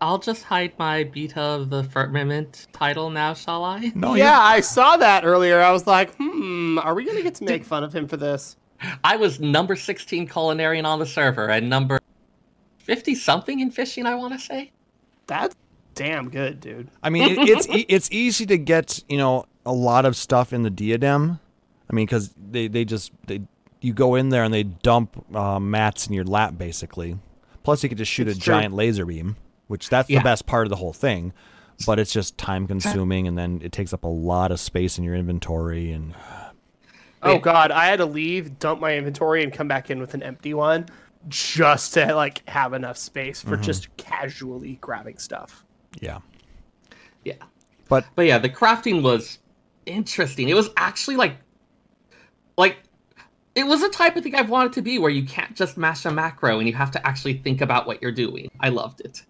I'll 0.00 0.18
just 0.18 0.42
hide 0.44 0.74
my 0.78 1.04
beta 1.04 1.40
of 1.40 1.70
the 1.70 1.82
firmament 1.84 2.66
title 2.72 3.08
now, 3.08 3.32
shall 3.32 3.64
I? 3.64 3.92
no, 3.94 4.14
yeah, 4.14 4.38
I 4.38 4.60
saw 4.76 4.96
that 4.98 5.24
earlier. 5.24 5.60
I 5.60 5.72
was 5.72 5.86
like, 5.86 6.14
hmm, 6.16 6.78
are 6.78 6.94
we 6.94 7.04
gonna 7.06 7.22
get 7.22 7.34
to 7.36 7.44
make 7.44 7.64
fun 7.64 7.82
of 7.82 7.94
him 7.94 8.06
for 8.06 8.18
this? 8.18 8.56
I 9.02 9.16
was 9.16 9.40
number 9.40 9.74
16 9.74 10.28
culinarian 10.28 10.84
on 10.84 10.98
the 10.98 11.06
server 11.06 11.48
and 11.48 11.70
number 11.70 11.98
50 12.78 13.14
something 13.14 13.60
in 13.60 13.70
fishing, 13.70 14.04
I 14.04 14.14
want 14.14 14.34
to 14.34 14.38
say. 14.38 14.70
That's 15.26 15.56
damn 15.96 16.30
good, 16.30 16.60
dude. 16.60 16.88
I 17.02 17.10
mean, 17.10 17.30
it, 17.32 17.48
it's 17.48 17.68
e- 17.68 17.86
it's 17.88 18.08
easy 18.12 18.46
to 18.46 18.56
get 18.58 19.02
you 19.08 19.18
know 19.18 19.46
a 19.64 19.72
lot 19.72 20.04
of 20.06 20.14
stuff 20.16 20.52
in 20.52 20.62
the 20.62 20.70
diadem. 20.70 21.40
I 21.90 21.94
mean, 21.94 22.06
because 22.06 22.32
they 22.50 22.68
they 22.68 22.84
just 22.84 23.10
they 23.26 23.40
you 23.80 23.92
go 23.92 24.14
in 24.14 24.28
there 24.28 24.44
and 24.44 24.54
they 24.54 24.62
dump 24.62 25.24
uh, 25.34 25.58
mats 25.58 26.06
in 26.06 26.12
your 26.12 26.24
lap 26.24 26.54
basically. 26.56 27.18
Plus, 27.64 27.82
you 27.82 27.88
could 27.88 27.98
just 27.98 28.12
shoot 28.12 28.28
It's 28.28 28.38
a 28.38 28.40
true. 28.40 28.54
giant 28.54 28.74
laser 28.74 29.04
beam, 29.04 29.34
which 29.66 29.88
that's 29.88 30.08
Yeah. 30.08 30.20
the 30.20 30.24
best 30.24 30.46
part 30.46 30.66
of 30.66 30.70
the 30.70 30.76
whole 30.76 30.92
thing. 30.92 31.32
But 31.84 31.98
it's 31.98 32.12
just 32.12 32.38
time 32.38 32.66
consuming, 32.66 33.26
and 33.28 33.36
then 33.36 33.60
it 33.62 33.70
takes 33.72 33.92
up 33.92 34.04
a 34.04 34.08
lot 34.08 34.50
of 34.52 34.58
space 34.60 34.96
in 34.96 35.04
your 35.04 35.14
inventory. 35.14 35.90
And 35.92 36.14
Oh 37.22 37.38
god, 37.38 37.70
I 37.70 37.86
had 37.86 37.98
to 37.98 38.06
leave, 38.06 38.58
dump 38.58 38.80
my 38.80 38.96
inventory, 38.96 39.42
and 39.42 39.52
come 39.52 39.68
back 39.68 39.90
in 39.90 39.98
with 40.00 40.14
an 40.14 40.22
empty 40.22 40.54
one, 40.54 40.86
just 41.28 41.92
to 41.94 42.14
like 42.14 42.48
have 42.48 42.72
enough 42.72 42.96
space 42.96 43.40
Mm-hmm. 43.40 43.48
for 43.50 43.56
just 43.58 43.94
casually 43.98 44.78
grabbing 44.80 45.18
stuff. 45.18 45.65
Yeah, 46.00 46.18
Yeah. 47.24 47.34
but 47.88 48.04
But 48.14 48.26
yeah, 48.26 48.38
the 48.38 48.48
crafting 48.50 49.02
was 49.02 49.38
interesting. 49.86 50.48
It 50.48 50.54
was 50.54 50.70
actually 50.76 51.16
like 51.16 51.36
like 52.56 52.78
it 53.54 53.66
was 53.66 53.82
a 53.82 53.88
type 53.88 54.16
of 54.16 54.22
thing 54.22 54.34
I've 54.34 54.50
wanted 54.50 54.72
to 54.74 54.82
be 54.82 54.98
where 54.98 55.10
you 55.10 55.24
can't 55.24 55.56
just 55.56 55.76
mash 55.76 56.04
a 56.04 56.10
macro 56.10 56.58
and 56.58 56.68
you 56.68 56.74
have 56.74 56.90
to 56.92 57.06
actually 57.06 57.38
think 57.38 57.60
about 57.60 57.86
what 57.86 58.02
you're 58.02 58.12
doing. 58.12 58.50
I 58.60 58.68
loved 58.68 59.00
it. 59.00 59.22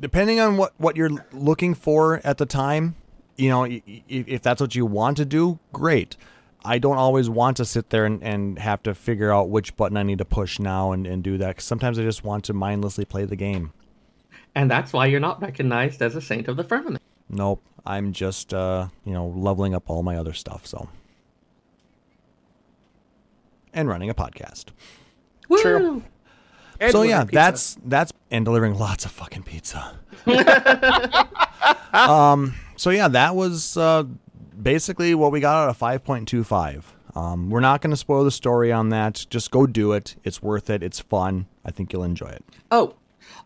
depending 0.00 0.40
on 0.40 0.56
what 0.56 0.72
what 0.78 0.96
you're 0.96 1.24
looking 1.32 1.74
for 1.74 2.20
at 2.24 2.38
the 2.38 2.46
time, 2.46 2.94
you 3.36 3.48
know, 3.48 3.64
if 4.08 4.42
that's 4.42 4.60
what 4.60 4.74
you 4.74 4.84
want 4.86 5.16
to 5.18 5.24
do, 5.24 5.58
great. 5.72 6.16
I 6.64 6.78
don't 6.78 6.96
always 6.96 7.28
want 7.28 7.56
to 7.56 7.64
sit 7.64 7.90
there 7.90 8.04
and, 8.06 8.22
and 8.22 8.56
have 8.60 8.82
to 8.84 8.94
figure 8.94 9.32
out 9.32 9.48
which 9.48 9.76
button 9.76 9.96
I 9.96 10.04
need 10.04 10.18
to 10.18 10.24
push 10.24 10.58
now 10.60 10.92
and, 10.92 11.06
and 11.08 11.22
do 11.22 11.36
that. 11.38 11.56
'cause 11.56 11.64
sometimes 11.64 11.98
I 11.98 12.02
just 12.02 12.22
want 12.24 12.44
to 12.44 12.52
mindlessly 12.52 13.04
play 13.04 13.24
the 13.24 13.34
game. 13.36 13.72
And 14.54 14.70
that's 14.70 14.92
why 14.92 15.06
you're 15.06 15.20
not 15.20 15.40
recognized 15.40 16.02
as 16.02 16.14
a 16.14 16.20
saint 16.20 16.48
of 16.48 16.56
the 16.56 16.64
firmament. 16.64 17.02
Nope, 17.28 17.62
I'm 17.86 18.12
just 18.12 18.52
uh, 18.52 18.88
you 19.04 19.12
know 19.12 19.28
leveling 19.28 19.74
up 19.74 19.88
all 19.88 20.02
my 20.02 20.16
other 20.16 20.32
stuff. 20.32 20.66
So, 20.66 20.88
and 23.72 23.88
running 23.88 24.10
a 24.10 24.14
podcast. 24.14 24.66
True. 25.60 26.02
And 26.80 26.92
so 26.92 27.02
yeah, 27.02 27.22
pizza. 27.22 27.34
that's 27.34 27.78
that's 27.84 28.12
and 28.30 28.44
delivering 28.44 28.78
lots 28.78 29.04
of 29.04 29.12
fucking 29.12 29.44
pizza. 29.44 29.98
um. 31.92 32.54
So 32.76 32.90
yeah, 32.90 33.08
that 33.08 33.36
was 33.36 33.76
uh, 33.76 34.04
basically 34.60 35.14
what 35.14 35.32
we 35.32 35.40
got 35.40 35.62
out 35.62 35.70
of 35.70 35.76
five 35.76 36.04
point 36.04 36.28
two 36.28 36.44
five. 36.44 36.92
Um, 37.14 37.50
we're 37.50 37.60
not 37.60 37.82
going 37.82 37.90
to 37.90 37.96
spoil 37.96 38.24
the 38.24 38.30
story 38.30 38.72
on 38.72 38.88
that. 38.88 39.26
Just 39.28 39.50
go 39.50 39.66
do 39.66 39.92
it. 39.92 40.16
It's 40.24 40.42
worth 40.42 40.70
it. 40.70 40.82
It's 40.82 40.98
fun. 40.98 41.46
I 41.64 41.70
think 41.70 41.92
you'll 41.92 42.04
enjoy 42.04 42.28
it. 42.28 42.44
Oh, 42.70 42.94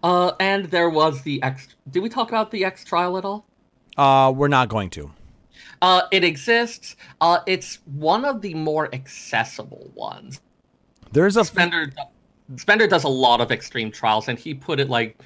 uh, 0.02 0.32
and 0.40 0.66
there 0.66 0.90
was 0.90 1.22
the 1.22 1.42
X. 1.42 1.68
Did 1.90 2.02
we 2.02 2.08
talk 2.08 2.28
about 2.28 2.50
the 2.50 2.64
X 2.64 2.84
trial 2.84 3.16
at 3.18 3.24
all? 3.24 3.46
Uh, 3.96 4.32
we're 4.34 4.48
not 4.48 4.68
going 4.68 4.90
to. 4.90 5.10
Uh, 5.82 6.02
it 6.10 6.24
exists. 6.24 6.96
Uh, 7.20 7.38
it's 7.46 7.80
one 7.84 8.24
of 8.24 8.40
the 8.40 8.54
more 8.54 8.92
accessible 8.94 9.90
ones. 9.94 10.40
There's 11.12 11.36
a 11.36 11.44
Spender, 11.44 11.92
Spender 12.56 12.86
does 12.86 13.04
a 13.04 13.08
lot 13.08 13.40
of 13.40 13.50
extreme 13.52 13.90
trials, 13.90 14.28
and 14.28 14.38
he 14.38 14.54
put 14.54 14.80
it 14.80 14.88
like 14.88 15.18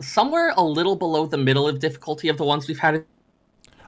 somewhere 0.00 0.52
a 0.56 0.62
little 0.62 0.96
below 0.96 1.26
the 1.26 1.38
middle 1.38 1.68
of 1.68 1.78
difficulty 1.78 2.28
of 2.28 2.36
the 2.36 2.44
ones 2.44 2.66
we've 2.68 2.78
had. 2.78 3.04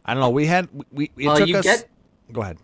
I 0.05 0.15
don't 0.15 0.21
know. 0.21 0.31
We 0.31 0.47
had 0.47 0.69
we. 0.91 1.11
It 1.17 1.29
Uh, 1.29 1.37
took 1.39 1.49
you 1.49 1.57
us. 1.59 1.65
get- 1.65 1.89
Go 2.33 2.43
ahead. 2.43 2.59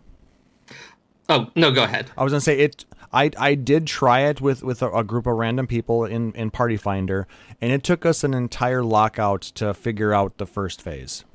Oh 1.29 1.49
no, 1.55 1.71
go 1.71 1.83
ahead. 1.83 2.09
I 2.17 2.23
was 2.23 2.31
gonna 2.33 2.41
say 2.41 2.59
it. 2.59 2.85
I 3.11 3.31
I 3.37 3.55
did 3.55 3.87
try 3.87 4.21
it 4.21 4.39
with 4.41 4.63
with 4.63 4.81
a, 4.81 4.89
a 4.91 5.03
group 5.03 5.25
of 5.25 5.35
random 5.35 5.67
people 5.67 6.05
in 6.05 6.31
in 6.33 6.51
Party 6.51 6.77
Finder, 6.77 7.27
and 7.61 7.71
it 7.71 7.83
took 7.83 8.05
us 8.05 8.23
an 8.23 8.33
entire 8.33 8.83
lockout 8.83 9.41
to 9.41 9.73
figure 9.73 10.13
out 10.13 10.37
the 10.37 10.45
first 10.45 10.81
phase. 10.81 11.25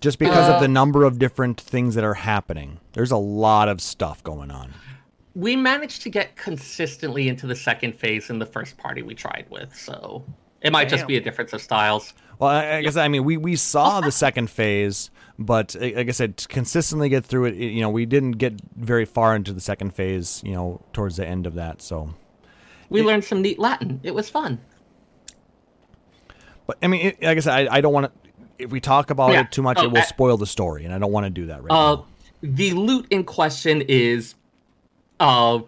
Just 0.00 0.18
because 0.18 0.48
Uh, 0.48 0.54
of 0.54 0.60
the 0.60 0.68
number 0.68 1.04
of 1.04 1.18
different 1.18 1.60
things 1.60 1.94
that 1.96 2.04
are 2.04 2.14
happening, 2.14 2.78
there's 2.92 3.10
a 3.10 3.16
lot 3.16 3.68
of 3.68 3.80
stuff 3.80 4.22
going 4.22 4.50
on. 4.50 4.72
We 5.34 5.56
managed 5.56 6.02
to 6.02 6.10
get 6.10 6.36
consistently 6.36 7.28
into 7.28 7.46
the 7.46 7.56
second 7.56 7.94
phase 7.96 8.30
in 8.30 8.38
the 8.38 8.46
first 8.46 8.76
party 8.78 9.02
we 9.02 9.14
tried 9.14 9.46
with, 9.50 9.74
so 9.74 10.24
it 10.62 10.72
might 10.72 10.88
just 10.88 11.06
be 11.06 11.16
a 11.16 11.20
difference 11.20 11.52
of 11.52 11.60
styles. 11.62 12.14
Well, 12.38 12.50
I, 12.50 12.76
I 12.76 12.82
guess 12.82 12.96
I 12.96 13.08
mean 13.08 13.24
we 13.24 13.36
we 13.36 13.56
saw 13.56 14.00
the 14.00 14.12
second 14.24 14.50
phase, 14.50 15.10
but 15.38 15.76
uh, 15.76 15.80
like 15.80 16.08
I 16.08 16.12
said, 16.12 16.36
to 16.38 16.48
consistently 16.48 17.08
get 17.08 17.24
through 17.24 17.46
it. 17.46 17.54
it, 17.54 17.70
You 17.72 17.80
know, 17.80 17.90
we 17.90 18.06
didn't 18.06 18.32
get 18.32 18.54
very 18.76 19.04
far 19.04 19.34
into 19.36 19.52
the 19.52 19.60
second 19.60 19.94
phase. 19.94 20.42
You 20.44 20.52
know, 20.52 20.80
towards 20.92 21.16
the 21.16 21.26
end 21.26 21.46
of 21.46 21.54
that. 21.54 21.80
So, 21.82 22.14
We 22.90 23.02
learned 23.02 23.24
some 23.24 23.42
neat 23.42 23.58
Latin. 23.58 24.00
It 24.02 24.14
was 24.14 24.28
fun. 24.30 24.58
But 26.66 26.78
I 26.82 26.86
mean, 26.88 27.06
it, 27.08 27.22
like 27.22 27.36
I 27.36 27.40
said, 27.40 27.68
I, 27.68 27.76
I 27.76 27.80
don't 27.80 27.92
want 27.92 28.06
to. 28.06 28.30
If 28.58 28.70
we 28.70 28.80
talk 28.80 29.10
about 29.10 29.32
Yeah. 29.32 29.40
it 29.42 29.52
too 29.52 29.62
much, 29.62 29.78
Oh, 29.80 29.84
it 29.84 29.90
will 29.92 29.98
I- 29.98 30.02
spoil 30.02 30.36
the 30.36 30.46
story, 30.46 30.84
and 30.84 30.92
I 30.92 30.98
don't 30.98 31.12
want 31.12 31.24
to 31.24 31.30
do 31.30 31.46
that 31.46 31.62
right 31.62 31.70
Uh, 31.70 31.96
now. 31.96 32.06
the 32.42 32.72
loot 32.72 33.06
in 33.10 33.22
question 33.24 33.82
is 33.82 34.34
uh, 35.20 35.60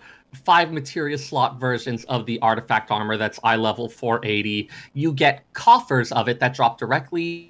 five 0.45 0.73
materia 0.73 1.17
slot 1.17 1.61
versions 1.61 2.05
of 2.05 2.27
the 2.27 2.39
artifact 2.41 2.91
armor 2.91 3.17
that's 3.17 3.39
eye 3.45 3.57
level 3.57 3.89
480. 3.89 4.69
You 4.93 5.13
get 5.13 5.45
coffers 5.53 6.11
of 6.13 6.29
it 6.29 6.41
that 6.41 6.55
drop 6.55 6.79
directly 6.79 7.50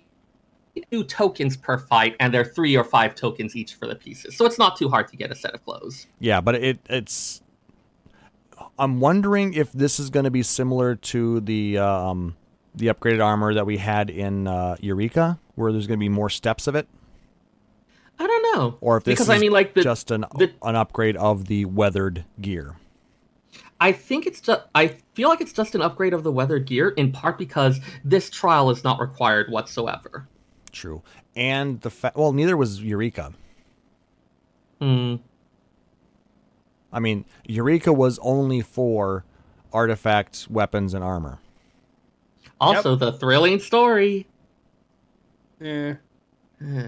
two 0.91 1.05
tokens 1.05 1.57
per 1.57 1.79
fight, 1.79 2.17
and 2.21 2.33
they're 2.33 2.45
three 2.45 2.77
or 2.77 2.85
five 2.85 3.15
tokens 3.15 3.57
each 3.57 3.75
for 3.75 3.87
the 3.87 3.95
pieces. 3.95 4.37
So 4.37 4.45
it's 4.47 4.59
not 4.59 4.77
too 4.77 4.89
hard 4.89 5.09
to 5.09 5.17
get 5.17 5.31
a 5.31 5.35
set 5.35 5.55
of 5.55 5.65
clothes. 5.65 6.07
Yeah, 6.19 6.41
but 6.41 6.55
it 6.57 6.79
it's. 6.89 7.43
I'm 8.79 9.01
wondering 9.01 9.55
if 9.55 9.73
this 9.73 10.01
is 10.01 10.11
going 10.11 10.25
to 10.25 10.31
be 10.31 10.43
similar 10.43 10.95
to 10.97 11.41
the 11.41 11.79
um, 11.79 12.37
the 12.75 12.87
upgraded 12.87 13.25
armor 13.25 13.55
that 13.55 13.67
we 13.67 13.77
had 13.79 14.11
in 14.11 14.47
uh, 14.47 14.77
Eureka, 14.81 15.39
where 15.55 15.73
there's 15.73 15.87
going 15.87 15.99
to 15.99 16.03
be 16.03 16.09
more 16.09 16.31
steps 16.31 16.67
of 16.67 16.75
it, 16.75 16.89
I 18.19 18.27
don't 18.27 18.57
know. 18.57 18.79
or 18.81 18.97
if 18.97 19.05
this 19.05 19.15
because 19.15 19.27
is 19.27 19.31
I 19.31 19.39
mean, 19.39 19.53
like 19.53 19.75
the, 19.75 19.83
just 19.83 20.11
an 20.11 20.25
the- 20.39 20.53
an 20.63 20.77
upgrade 20.77 21.17
of 21.17 21.47
the 21.47 21.65
weathered 21.67 22.25
gear. 22.41 22.77
I 23.83 23.93
think 23.93 24.27
it's 24.27 24.41
just. 24.43 24.61
I 24.75 24.89
feel 25.15 25.31
like 25.31 25.41
it's 25.41 25.55
just 25.55 25.75
an 25.75 25.81
upgrade 25.81 26.13
of 26.13 26.23
the 26.23 26.31
weather 26.33 26.59
gear, 26.59 26.91
in 26.91 27.13
part 27.13 27.39
because 27.39 27.81
this 28.05 28.29
trial 28.29 28.69
is 28.71 28.85
not 28.85 29.01
required 29.01 29.51
whatsoever. 29.51 30.29
True, 30.73 31.03
and 31.35 31.81
the 31.81 31.91
fact, 31.91 32.17
well, 32.17 32.33
neither 32.33 32.57
was 32.57 32.83
Eureka. 32.83 33.33
Hmm. 34.81 35.17
I 36.93 37.01
mean, 37.01 37.25
Eureka 37.47 37.93
was 37.93 38.19
only 38.21 38.61
for 38.63 39.25
artifacts, 39.73 40.49
weapons 40.51 40.95
and 40.95 41.05
armor. 41.05 41.39
Also, 42.61 42.97
the 42.97 43.13
thrilling 43.13 43.59
story. 43.59 44.27
Eh. 45.61 45.95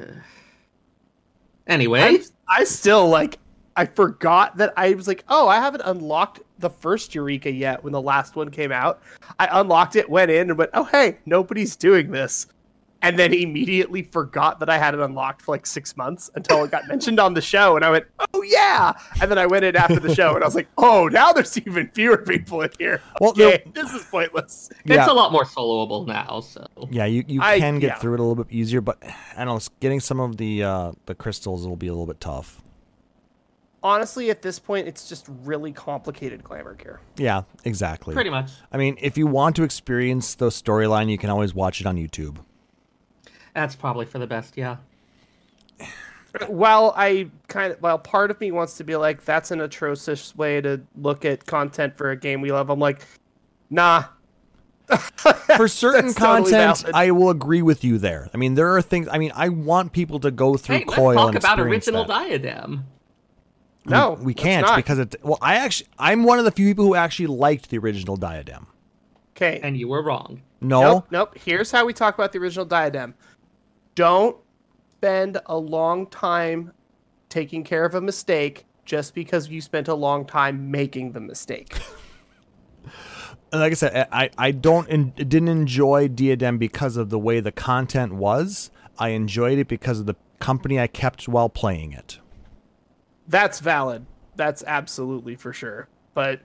Anyway, 1.64 2.00
I, 2.00 2.18
I 2.48 2.64
still 2.64 3.08
like 3.08 3.38
I 3.76 3.86
forgot 3.86 4.56
that 4.56 4.72
I 4.76 4.94
was 4.94 5.06
like, 5.06 5.24
oh, 5.28 5.48
I 5.48 5.56
haven't 5.56 5.82
unlocked 5.84 6.40
the 6.58 6.68
first 6.68 7.14
Eureka 7.14 7.50
yet 7.50 7.82
when 7.82 7.92
the 7.92 8.00
last 8.00 8.34
one 8.36 8.50
came 8.50 8.72
out. 8.72 9.00
I 9.38 9.48
unlocked 9.60 9.94
it, 9.94 10.10
went 10.10 10.30
in, 10.30 10.50
and 10.50 10.58
went, 10.58 10.72
oh 10.74 10.84
hey, 10.84 11.18
nobody's 11.24 11.76
doing 11.76 12.10
this. 12.10 12.46
And 13.04 13.18
then 13.18 13.34
immediately 13.34 14.02
forgot 14.02 14.60
that 14.60 14.70
I 14.70 14.78
had 14.78 14.94
it 14.94 15.00
unlocked 15.00 15.42
for 15.42 15.50
like 15.52 15.66
six 15.66 15.96
months 15.96 16.30
until 16.36 16.62
it 16.62 16.70
got 16.70 16.86
mentioned 16.86 17.18
on 17.18 17.34
the 17.34 17.40
show, 17.40 17.74
and 17.74 17.84
I 17.84 17.90
went, 17.90 18.06
"Oh 18.32 18.42
yeah!" 18.42 18.92
And 19.20 19.28
then 19.28 19.38
I 19.38 19.46
went 19.46 19.64
in 19.64 19.74
after 19.74 19.98
the 19.98 20.14
show, 20.14 20.36
and 20.36 20.44
I 20.44 20.46
was 20.46 20.54
like, 20.54 20.68
"Oh, 20.78 21.08
now 21.08 21.32
there's 21.32 21.58
even 21.58 21.88
fewer 21.88 22.18
people 22.18 22.60
in 22.62 22.70
here. 22.78 23.00
Well, 23.20 23.30
Okay, 23.30 23.62
there- 23.74 23.84
this 23.84 23.92
is 23.92 24.04
pointless." 24.04 24.70
Yeah. 24.84 25.02
it's 25.02 25.10
a 25.10 25.14
lot 25.14 25.32
more 25.32 25.44
soloable 25.44 26.06
now. 26.06 26.40
So 26.40 26.64
Yeah, 26.90 27.06
you, 27.06 27.24
you 27.26 27.40
I- 27.42 27.58
can 27.58 27.80
get 27.80 27.86
yeah. 27.88 27.94
through 27.98 28.14
it 28.14 28.20
a 28.20 28.22
little 28.22 28.44
bit 28.44 28.54
easier, 28.54 28.80
but 28.80 29.02
I 29.36 29.44
don't 29.44 29.56
know, 29.56 29.60
getting 29.80 29.98
some 29.98 30.20
of 30.20 30.36
the 30.36 30.62
uh, 30.62 30.92
the 31.06 31.16
crystals 31.16 31.66
will 31.66 31.74
be 31.76 31.88
a 31.88 31.92
little 31.92 32.06
bit 32.06 32.20
tough. 32.20 32.62
Honestly, 33.84 34.30
at 34.30 34.42
this 34.42 34.60
point, 34.60 34.86
it's 34.86 35.08
just 35.08 35.26
really 35.42 35.72
complicated 35.72 36.44
glamour 36.44 36.74
gear. 36.74 37.00
Yeah, 37.16 37.42
exactly. 37.64 38.14
pretty 38.14 38.30
much, 38.30 38.52
I 38.70 38.76
mean, 38.76 38.96
if 39.00 39.18
you 39.18 39.26
want 39.26 39.56
to 39.56 39.64
experience 39.64 40.36
the 40.36 40.50
storyline, 40.50 41.10
you 41.10 41.18
can 41.18 41.30
always 41.30 41.52
watch 41.52 41.80
it 41.80 41.86
on 41.88 41.96
YouTube. 41.96 42.36
That's 43.54 43.74
probably 43.76 44.06
for 44.06 44.18
the 44.18 44.26
best. 44.26 44.56
Yeah. 44.56 44.76
Well, 46.48 46.94
I 46.96 47.28
kind 47.48 47.72
of 47.74 47.82
well, 47.82 47.98
part 47.98 48.30
of 48.30 48.40
me 48.40 48.52
wants 48.52 48.78
to 48.78 48.84
be 48.84 48.96
like, 48.96 49.24
that's 49.24 49.50
an 49.50 49.60
atrocious 49.60 50.34
way 50.34 50.62
to 50.62 50.80
look 50.96 51.26
at 51.26 51.44
content 51.44 51.96
for 51.96 52.10
a 52.10 52.16
game 52.16 52.40
we 52.40 52.50
love. 52.50 52.70
I'm 52.70 52.80
like, 52.80 53.02
nah. 53.68 54.04
For 55.56 55.68
certain 55.68 56.06
That's 56.06 56.18
totally 56.18 56.50
content, 56.52 56.78
valid. 56.80 56.94
I 56.94 57.10
will 57.12 57.30
agree 57.30 57.62
with 57.62 57.82
you 57.84 57.96
there. 57.98 58.28
I 58.34 58.36
mean, 58.36 58.54
there 58.54 58.74
are 58.76 58.82
things. 58.82 59.08
I 59.10 59.16
mean, 59.18 59.32
I 59.34 59.48
want 59.48 59.92
people 59.92 60.20
to 60.20 60.30
go 60.30 60.56
through 60.56 60.78
Hey, 60.78 60.84
let's 60.86 60.96
talk 60.96 61.28
and 61.28 61.36
about 61.36 61.60
original 61.60 62.04
that. 62.04 62.28
diadem. 62.28 62.84
No, 63.86 64.12
we 64.20 64.32
let's 64.32 64.42
can't 64.42 64.66
not. 64.66 64.76
because 64.76 64.98
it. 64.98 65.16
Well, 65.22 65.38
I 65.40 65.56
actually, 65.56 65.88
I'm 65.98 66.24
one 66.24 66.38
of 66.38 66.44
the 66.44 66.50
few 66.50 66.66
people 66.68 66.84
who 66.84 66.94
actually 66.94 67.28
liked 67.28 67.70
the 67.70 67.78
original 67.78 68.16
diadem. 68.16 68.66
okay. 69.36 69.60
And 69.62 69.76
you 69.78 69.88
were 69.88 70.02
wrong. 70.02 70.42
No, 70.60 70.80
Nope, 70.82 71.06
nope. 71.10 71.38
Here's 71.38 71.70
how 71.70 71.84
we 71.86 71.92
talk 71.92 72.14
about 72.14 72.32
the 72.32 72.38
original 72.38 72.64
diadem. 72.66 73.14
Don't 73.94 74.36
spend 74.90 75.38
a 75.46 75.56
long 75.56 76.06
time 76.06 76.72
taking 77.28 77.64
care 77.64 77.84
of 77.84 77.94
a 77.94 78.00
mistake 78.00 78.64
just 78.84 79.14
because 79.14 79.48
you 79.48 79.60
spent 79.60 79.88
a 79.88 79.94
long 79.94 80.24
time 80.24 80.70
making 80.70 81.12
the 81.12 81.20
mistake. 81.20 81.78
like 83.52 83.72
I 83.72 83.74
said, 83.74 84.08
I, 84.12 84.30
I 84.38 84.50
don't 84.50 84.88
en- 84.88 85.12
didn't 85.16 85.48
enjoy 85.48 86.08
Diadem 86.08 86.58
because 86.58 86.96
of 86.96 87.10
the 87.10 87.18
way 87.18 87.40
the 87.40 87.52
content 87.52 88.14
was. 88.14 88.70
I 88.98 89.10
enjoyed 89.10 89.58
it 89.58 89.68
because 89.68 90.00
of 90.00 90.06
the 90.06 90.16
company 90.38 90.78
I 90.78 90.86
kept 90.86 91.28
while 91.28 91.48
playing 91.48 91.92
it. 91.92 92.18
That's 93.28 93.60
valid. 93.60 94.06
That's 94.36 94.64
absolutely 94.66 95.36
for 95.36 95.52
sure. 95.52 95.88
But 96.14 96.40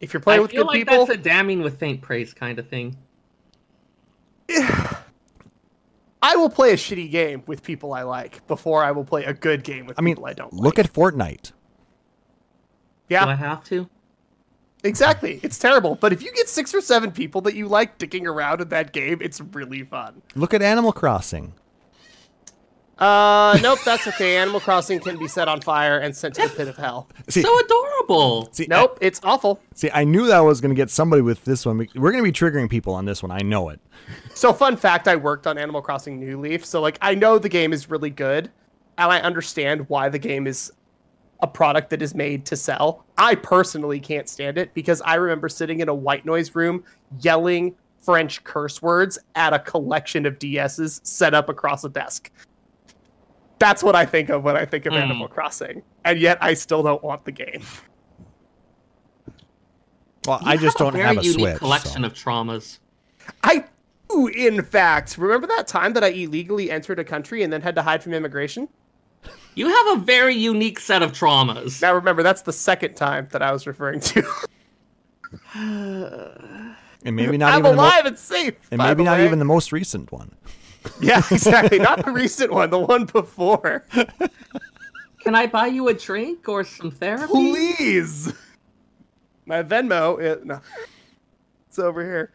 if 0.00 0.12
you're 0.12 0.20
playing 0.20 0.40
I 0.40 0.42
with 0.42 0.50
feel 0.52 0.62
good 0.62 0.68
like 0.68 0.78
people, 0.78 1.06
that's 1.06 1.18
a 1.18 1.22
damning 1.22 1.62
with 1.62 1.78
faint 1.78 2.00
praise 2.00 2.32
kind 2.32 2.58
of 2.58 2.68
thing. 2.68 2.96
I 6.22 6.36
will 6.36 6.50
play 6.50 6.70
a 6.72 6.76
shitty 6.76 7.10
game 7.10 7.42
with 7.46 7.62
people 7.62 7.92
I 7.94 8.02
like 8.02 8.46
before 8.46 8.84
I 8.84 8.90
will 8.92 9.04
play 9.04 9.24
a 9.24 9.32
good 9.32 9.64
game 9.64 9.86
with 9.86 9.98
I 9.98 10.02
mean, 10.02 10.14
people 10.16 10.26
I 10.26 10.34
don't 10.34 10.52
look 10.52 10.76
like. 10.78 10.86
at 10.86 10.92
Fortnite. 10.92 11.52
yeah, 13.08 13.24
Do 13.24 13.30
I 13.30 13.34
have 13.34 13.64
to? 13.64 13.88
exactly. 14.84 15.40
It's 15.42 15.58
terrible. 15.58 15.94
But 15.94 16.12
if 16.12 16.22
you 16.22 16.32
get 16.34 16.48
six 16.48 16.74
or 16.74 16.80
seven 16.80 17.10
people 17.12 17.40
that 17.42 17.54
you 17.54 17.68
like 17.68 17.98
dicking 17.98 18.26
around 18.26 18.60
in 18.60 18.68
that 18.68 18.92
game, 18.92 19.18
it's 19.20 19.40
really 19.40 19.82
fun. 19.82 20.22
Look 20.34 20.52
at 20.54 20.62
Animal 20.62 20.92
Crossing. 20.92 21.54
Uh, 23.00 23.58
nope, 23.62 23.78
that's 23.84 24.06
okay. 24.06 24.36
Animal 24.36 24.60
Crossing 24.60 25.00
can 25.00 25.18
be 25.18 25.26
set 25.26 25.48
on 25.48 25.62
fire 25.62 25.98
and 25.98 26.14
sent 26.14 26.34
to 26.34 26.42
the 26.42 26.48
pit 26.50 26.68
of 26.68 26.76
hell. 26.76 27.08
See, 27.28 27.40
So 27.40 27.58
adorable. 27.58 28.50
see, 28.52 28.66
Nope, 28.68 28.98
it's 29.00 29.20
awful. 29.24 29.60
See, 29.74 29.90
I 29.94 30.04
knew 30.04 30.26
that 30.26 30.36
I 30.36 30.40
was 30.42 30.60
going 30.60 30.68
to 30.68 30.74
get 30.76 30.90
somebody 30.90 31.22
with 31.22 31.44
this 31.46 31.64
one. 31.64 31.78
We're 31.94 32.12
going 32.12 32.22
to 32.22 32.30
be 32.30 32.32
triggering 32.32 32.68
people 32.68 32.92
on 32.92 33.06
this 33.06 33.22
one. 33.22 33.30
I 33.30 33.40
know 33.40 33.70
it. 33.70 33.80
So, 34.34 34.52
fun 34.52 34.76
fact: 34.76 35.08
I 35.08 35.16
worked 35.16 35.46
on 35.46 35.56
Animal 35.56 35.80
Crossing 35.80 36.20
New 36.20 36.38
Leaf, 36.40 36.64
so 36.64 36.80
like 36.82 36.98
I 37.00 37.14
know 37.14 37.38
the 37.38 37.48
game 37.48 37.72
is 37.72 37.88
really 37.88 38.10
good, 38.10 38.50
and 38.98 39.10
I 39.10 39.20
understand 39.20 39.88
why 39.88 40.08
the 40.10 40.18
game 40.18 40.46
is 40.46 40.70
a 41.42 41.46
product 41.46 41.88
that 41.90 42.02
is 42.02 42.14
made 42.14 42.44
to 42.46 42.56
sell. 42.56 43.06
I 43.16 43.34
personally 43.34 43.98
can't 43.98 44.28
stand 44.28 44.58
it 44.58 44.74
because 44.74 45.00
I 45.02 45.14
remember 45.14 45.48
sitting 45.48 45.80
in 45.80 45.88
a 45.88 45.94
white 45.94 46.26
noise 46.26 46.54
room 46.54 46.84
yelling 47.20 47.74
French 48.02 48.44
curse 48.44 48.82
words 48.82 49.18
at 49.36 49.54
a 49.54 49.58
collection 49.58 50.26
of 50.26 50.38
DSs 50.38 51.00
set 51.06 51.32
up 51.32 51.48
across 51.48 51.84
a 51.84 51.88
desk. 51.88 52.30
That's 53.60 53.82
what 53.84 53.94
I 53.94 54.04
think 54.06 54.28
of 54.30 54.42
when 54.42 54.56
I 54.56 54.64
think 54.64 54.86
of 54.86 54.92
Hmm. 54.94 54.98
Animal 55.00 55.28
Crossing, 55.28 55.82
and 56.04 56.18
yet 56.18 56.38
I 56.40 56.54
still 56.54 56.82
don't 56.82 57.02
want 57.04 57.24
the 57.24 57.30
game. 57.32 57.62
Well, 60.26 60.40
You 60.42 60.50
I 60.50 60.56
just 60.56 60.78
have 60.78 60.92
don't 60.92 61.00
a 61.00 61.04
have 61.04 61.18
a 61.18 61.22
unique 61.22 61.38
Switch. 61.38 61.58
collection 61.58 62.02
so. 62.02 62.06
of 62.06 62.14
traumas. 62.14 62.78
I 63.44 63.64
do, 64.08 64.26
in 64.28 64.62
fact, 64.62 65.16
remember 65.18 65.46
that 65.46 65.68
time 65.68 65.92
that 65.92 66.02
I 66.02 66.08
illegally 66.08 66.70
entered 66.70 66.98
a 66.98 67.04
country 67.04 67.42
and 67.42 67.52
then 67.52 67.60
had 67.62 67.74
to 67.76 67.82
hide 67.82 68.02
from 68.02 68.12
immigration? 68.14 68.68
You 69.54 69.68
have 69.68 69.98
a 69.98 70.00
very 70.02 70.34
unique 70.34 70.78
set 70.80 71.02
of 71.02 71.12
traumas. 71.12 71.80
Now 71.82 71.94
remember, 71.94 72.22
that's 72.22 72.42
the 72.42 72.52
second 72.52 72.94
time 72.94 73.28
that 73.32 73.42
I 73.42 73.52
was 73.52 73.66
referring 73.66 74.00
to. 74.00 74.22
and 75.54 76.76
maybe 77.16 77.36
not 77.38 77.52
I'm 77.52 77.58
even 77.60 77.70
the 77.72 77.76
mo- 77.76 77.82
alive 77.82 78.06
and 78.06 78.18
safe. 78.18 78.54
and 78.70 78.78
maybe 78.78 79.02
not 79.04 79.18
way. 79.18 79.26
even 79.26 79.38
the 79.38 79.44
most 79.44 79.70
recent 79.72 80.10
one. 80.12 80.34
Yeah, 81.00 81.22
exactly. 81.30 81.78
not 81.78 82.04
the 82.04 82.10
recent 82.10 82.52
one, 82.52 82.70
the 82.70 82.78
one 82.78 83.04
before. 83.06 83.84
Can 85.22 85.34
I 85.34 85.46
buy 85.46 85.66
you 85.66 85.88
a 85.88 85.94
drink 85.94 86.48
or 86.48 86.64
some 86.64 86.90
therapy? 86.90 87.26
Please. 87.26 88.32
My 89.46 89.62
Venmo, 89.62 90.20
it, 90.20 90.44
no, 90.46 90.60
it's 91.68 91.78
over 91.78 92.02
here. 92.02 92.32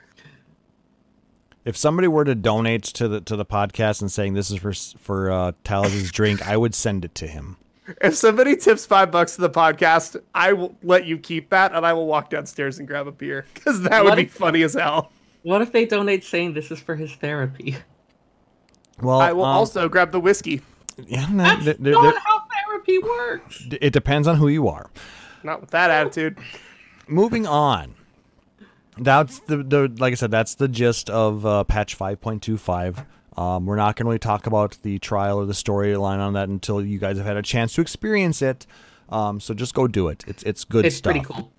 If 1.63 1.75
somebody 1.75 2.07
were 2.07 2.25
to 2.25 2.35
donate 2.35 2.83
to 2.83 3.07
the 3.07 3.21
to 3.21 3.35
the 3.35 3.45
podcast 3.45 4.01
and 4.01 4.11
saying 4.11 4.33
this 4.33 4.51
is 4.51 4.59
for 4.59 4.73
for 4.99 5.31
uh, 5.31 5.51
Taliz' 5.63 6.11
drink, 6.11 6.47
I 6.47 6.57
would 6.57 6.75
send 6.75 7.05
it 7.05 7.15
to 7.15 7.27
him. 7.27 7.57
If 8.01 8.15
somebody 8.15 8.55
tips 8.55 8.85
five 8.85 9.11
bucks 9.11 9.35
to 9.35 9.41
the 9.41 9.49
podcast, 9.49 10.19
I 10.33 10.53
will 10.53 10.75
let 10.83 11.05
you 11.05 11.17
keep 11.17 11.49
that, 11.51 11.73
and 11.73 11.85
I 11.85 11.93
will 11.93 12.07
walk 12.07 12.29
downstairs 12.29 12.79
and 12.79 12.87
grab 12.87 13.07
a 13.07 13.11
beer 13.11 13.45
because 13.53 13.81
that 13.83 14.03
would 14.03 14.15
be 14.15 14.23
if- 14.23 14.33
funny 14.33 14.61
as 14.63 14.73
hell. 14.73 15.11
What 15.43 15.61
if 15.61 15.71
they 15.71 15.85
donate 15.85 16.23
saying 16.23 16.53
this 16.53 16.71
is 16.71 16.79
for 16.79 16.95
his 16.95 17.13
therapy? 17.13 17.77
Well, 19.01 19.19
I 19.19 19.33
will 19.33 19.45
um, 19.45 19.57
also 19.57 19.89
grab 19.89 20.11
the 20.11 20.19
whiskey. 20.19 20.61
Yeah, 21.07 21.27
no, 21.29 21.43
That's 21.43 21.63
th- 21.65 21.77
th- 21.77 21.93
not 21.93 22.01
th- 22.11 22.15
how 22.23 22.43
therapy 22.65 22.97
works. 22.99 23.65
it 23.81 23.91
depends 23.91 24.27
on 24.27 24.37
who 24.37 24.47
you 24.47 24.67
are. 24.69 24.89
Not 25.43 25.61
with 25.61 25.71
that 25.71 25.89
attitude. 25.91 26.37
Moving 27.07 27.45
on. 27.45 27.95
That's 28.97 29.39
the, 29.39 29.57
the 29.57 29.93
like 29.97 30.13
I 30.13 30.15
said, 30.15 30.31
that's 30.31 30.55
the 30.55 30.67
gist 30.69 31.09
of 31.09 31.45
uh, 31.45 31.65
patch 31.65 31.97
5.25. 31.99 33.05
Um, 33.37 33.65
we're 33.65 33.75
not 33.75 33.97
going 33.97 34.05
to 34.05 34.09
really 34.09 34.19
talk 34.19 34.47
about 34.47 34.77
the 34.83 34.97
trial 34.99 35.37
or 35.39 35.45
the 35.45 35.51
storyline 35.53 36.19
on 36.19 36.31
that 36.33 36.47
until 36.47 36.81
you 36.83 36.97
guys 36.97 37.17
have 37.17 37.25
had 37.25 37.35
a 37.35 37.41
chance 37.41 37.73
to 37.75 37.81
experience 37.81 38.41
it. 38.41 38.65
Um, 39.09 39.41
so 39.41 39.53
just 39.53 39.73
go 39.73 39.87
do 39.87 40.07
it. 40.07 40.23
It's 40.25 40.41
it's 40.43 40.63
good 40.63 40.85
It's 40.85 40.95
stuff. 40.95 41.11
pretty 41.11 41.25
cool. 41.25 41.51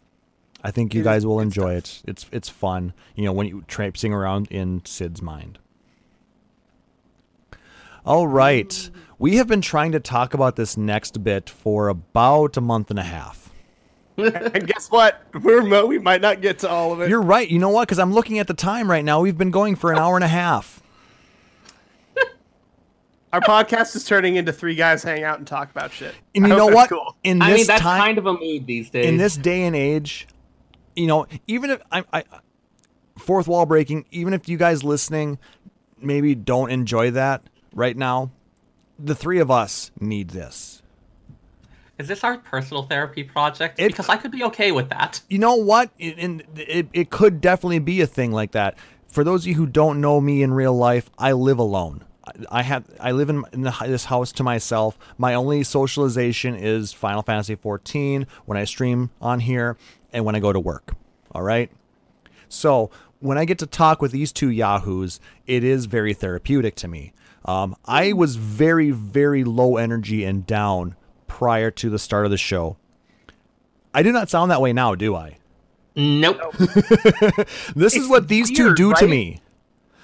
I 0.64 0.70
think 0.70 0.94
you 0.94 1.00
It 1.00 1.02
is 1.02 1.04
guys 1.04 1.26
will 1.26 1.36
good 1.36 1.42
enjoy 1.44 1.74
it. 1.74 2.02
It's 2.08 2.24
it's 2.32 2.48
fun. 2.48 2.94
You 3.14 3.26
know 3.26 3.32
when 3.32 3.46
you 3.46 3.62
traipsing 3.68 4.12
around 4.14 4.48
in 4.50 4.82
Cid's 4.86 5.20
mind. 5.20 5.58
All 8.06 8.28
right, 8.28 8.88
we 9.18 9.34
have 9.34 9.48
been 9.48 9.60
trying 9.60 9.90
to 9.90 9.98
talk 9.98 10.32
about 10.32 10.54
this 10.54 10.76
next 10.76 11.24
bit 11.24 11.50
for 11.50 11.88
about 11.88 12.56
a 12.56 12.60
month 12.60 12.88
and 12.90 13.00
a 13.00 13.02
half. 13.02 13.50
and 14.16 14.64
guess 14.64 14.88
what? 14.92 15.24
We're 15.42 15.64
mo- 15.64 15.86
we 15.86 15.98
might 15.98 16.20
not 16.20 16.40
get 16.40 16.60
to 16.60 16.70
all 16.70 16.92
of 16.92 17.00
it. 17.00 17.08
You're 17.08 17.20
right. 17.20 17.50
You 17.50 17.58
know 17.58 17.70
what? 17.70 17.88
Because 17.88 17.98
I'm 17.98 18.12
looking 18.12 18.38
at 18.38 18.46
the 18.46 18.54
time 18.54 18.88
right 18.88 19.04
now. 19.04 19.20
We've 19.20 19.36
been 19.36 19.50
going 19.50 19.74
for 19.74 19.90
an 19.90 19.98
hour 19.98 20.14
and 20.14 20.22
a 20.22 20.28
half. 20.28 20.80
Our 23.32 23.40
podcast 23.40 23.96
is 23.96 24.04
turning 24.04 24.36
into 24.36 24.52
three 24.52 24.76
guys 24.76 25.02
hang 25.02 25.24
out 25.24 25.38
and 25.38 25.46
talk 25.46 25.72
about 25.72 25.90
shit. 25.90 26.14
And 26.32 26.46
you 26.46 26.54
know 26.54 26.68
what? 26.68 26.88
Cool. 26.88 27.16
In 27.24 27.42
I 27.42 27.50
this 27.50 27.58
mean, 27.58 27.66
that's 27.66 27.82
time, 27.82 28.00
kind 28.00 28.18
of 28.18 28.26
a 28.26 28.34
mood 28.34 28.68
these 28.68 28.88
days. 28.88 29.06
in 29.06 29.16
this 29.16 29.36
day 29.36 29.64
and 29.64 29.74
age, 29.74 30.28
you 30.94 31.08
know, 31.08 31.26
even 31.48 31.70
if 31.70 31.82
I, 31.90 32.04
I 32.12 32.22
fourth 33.18 33.48
wall 33.48 33.66
breaking, 33.66 34.04
even 34.12 34.32
if 34.32 34.48
you 34.48 34.58
guys 34.58 34.84
listening 34.84 35.40
maybe 36.00 36.36
don't 36.36 36.70
enjoy 36.70 37.10
that 37.10 37.42
right 37.76 37.96
now, 37.96 38.32
the 38.98 39.14
three 39.14 39.38
of 39.38 39.50
us 39.50 39.92
need 40.00 40.30
this. 40.30 40.82
is 41.98 42.08
this 42.08 42.24
our 42.24 42.38
personal 42.38 42.82
therapy 42.82 43.22
project? 43.22 43.78
It- 43.78 43.88
because 43.88 44.08
I 44.08 44.16
could 44.16 44.30
be 44.32 44.42
okay 44.44 44.72
with 44.72 44.88
that. 44.90 45.20
You 45.28 45.38
know 45.38 45.54
what? 45.54 45.90
It, 45.98 46.18
and 46.18 46.42
it, 46.56 46.88
it 46.92 47.10
could 47.10 47.40
definitely 47.40 47.78
be 47.78 48.00
a 48.00 48.06
thing 48.06 48.32
like 48.32 48.52
that. 48.52 48.76
For 49.06 49.22
those 49.22 49.44
of 49.44 49.48
you 49.48 49.54
who 49.54 49.66
don't 49.66 50.00
know 50.00 50.20
me 50.20 50.42
in 50.42 50.52
real 50.52 50.74
life, 50.76 51.08
I 51.18 51.32
live 51.32 51.58
alone. 51.58 52.02
I- 52.24 52.32
I 52.50 52.62
have 52.62 52.84
I 53.00 53.12
live 53.12 53.30
in, 53.30 53.44
in 53.52 53.62
the, 53.62 53.70
this 53.86 54.06
house 54.06 54.32
to 54.32 54.42
myself. 54.42 54.98
My 55.16 55.32
only 55.34 55.62
socialization 55.62 56.54
is 56.56 56.92
Final 56.92 57.22
Fantasy 57.22 57.54
14 57.54 58.26
when 58.46 58.58
I 58.58 58.64
stream 58.64 59.10
on 59.20 59.40
here 59.40 59.76
and 60.12 60.24
when 60.24 60.34
I 60.34 60.40
go 60.40 60.52
to 60.52 60.58
work. 60.60 60.94
All 61.32 61.42
right. 61.42 61.70
So 62.48 62.90
when 63.20 63.38
I 63.38 63.44
get 63.44 63.58
to 63.60 63.66
talk 63.66 64.02
with 64.02 64.10
these 64.12 64.32
two 64.32 64.50
yahoos, 64.50 65.20
it 65.46 65.62
is 65.64 65.86
very 65.86 66.14
therapeutic 66.14 66.74
to 66.76 66.88
me. 66.88 67.12
Um, 67.46 67.76
I 67.84 68.12
was 68.12 68.36
very, 68.36 68.90
very 68.90 69.44
low 69.44 69.76
energy 69.76 70.24
and 70.24 70.44
down 70.46 70.96
prior 71.28 71.70
to 71.70 71.88
the 71.90 71.98
start 71.98 72.24
of 72.24 72.30
the 72.30 72.36
show. 72.36 72.76
I 73.94 74.02
do 74.02 74.12
not 74.12 74.28
sound 74.28 74.50
that 74.50 74.60
way 74.60 74.72
now, 74.72 74.94
do 74.94 75.14
I? 75.14 75.38
Nope. 75.94 76.38
This 77.74 77.94
is 77.96 78.08
what 78.08 78.28
these 78.28 78.50
two 78.50 78.64
weird, 78.66 78.76
do 78.76 78.92
to 78.94 79.06
me. 79.06 79.40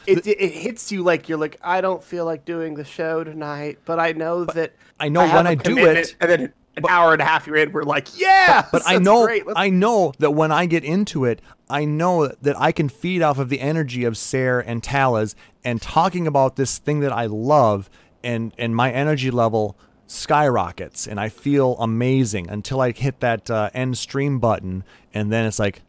It, 0.06 0.26
it 0.26 0.50
hits 0.52 0.90
you 0.90 1.02
like 1.02 1.28
you're 1.28 1.38
like 1.38 1.58
I 1.62 1.80
don't 1.80 2.02
feel 2.02 2.24
like 2.24 2.44
doing 2.44 2.74
the 2.74 2.84
show 2.84 3.22
tonight, 3.24 3.78
but 3.84 3.98
I 4.00 4.12
know 4.12 4.44
that 4.46 4.74
I 4.98 5.08
know 5.08 5.20
have 5.26 5.34
when 5.34 5.46
I 5.46 5.54
do 5.54 5.78
it- 5.78 6.16
And 6.20 6.30
then 6.30 6.52
an 6.76 6.84
hour 6.88 7.12
and 7.12 7.20
a 7.20 7.24
half 7.24 7.46
you're 7.46 7.56
in, 7.56 7.70
we're 7.72 7.82
like, 7.82 8.18
yeah, 8.18 8.66
But 8.72 8.82
I 8.86 8.98
know 8.98 9.26
great. 9.26 9.42
I 9.54 9.68
know 9.68 10.12
that 10.18 10.30
when 10.30 10.50
I 10.50 10.64
get 10.66 10.84
into 10.84 11.24
it, 11.26 11.42
I 11.72 11.84
know 11.84 12.28
that 12.28 12.60
I 12.60 12.70
can 12.72 12.88
feed 12.88 13.22
off 13.22 13.38
of 13.38 13.48
the 13.48 13.60
energy 13.60 14.04
of 14.04 14.14
Seyrr 14.14 14.60
and 14.64 14.82
Taliz 14.82 15.34
and 15.64 15.80
talking 15.82 16.26
about 16.26 16.56
this 16.56 16.78
thing 16.78 17.00
that 17.00 17.12
I 17.12 17.26
love 17.26 17.88
and 18.22 18.52
and 18.58 18.76
my 18.76 18.92
energy 18.92 19.30
level 19.30 19.76
skyrockets 20.06 21.06
and 21.08 21.18
I 21.18 21.28
feel 21.28 21.76
amazing 21.78 22.48
until 22.50 22.80
I 22.80 22.92
hit 22.92 23.20
that 23.20 23.50
uh, 23.50 23.70
end 23.74 23.96
stream 23.98 24.38
button 24.38 24.84
and 25.14 25.32
then 25.32 25.46
it's 25.46 25.58
like 25.58 25.82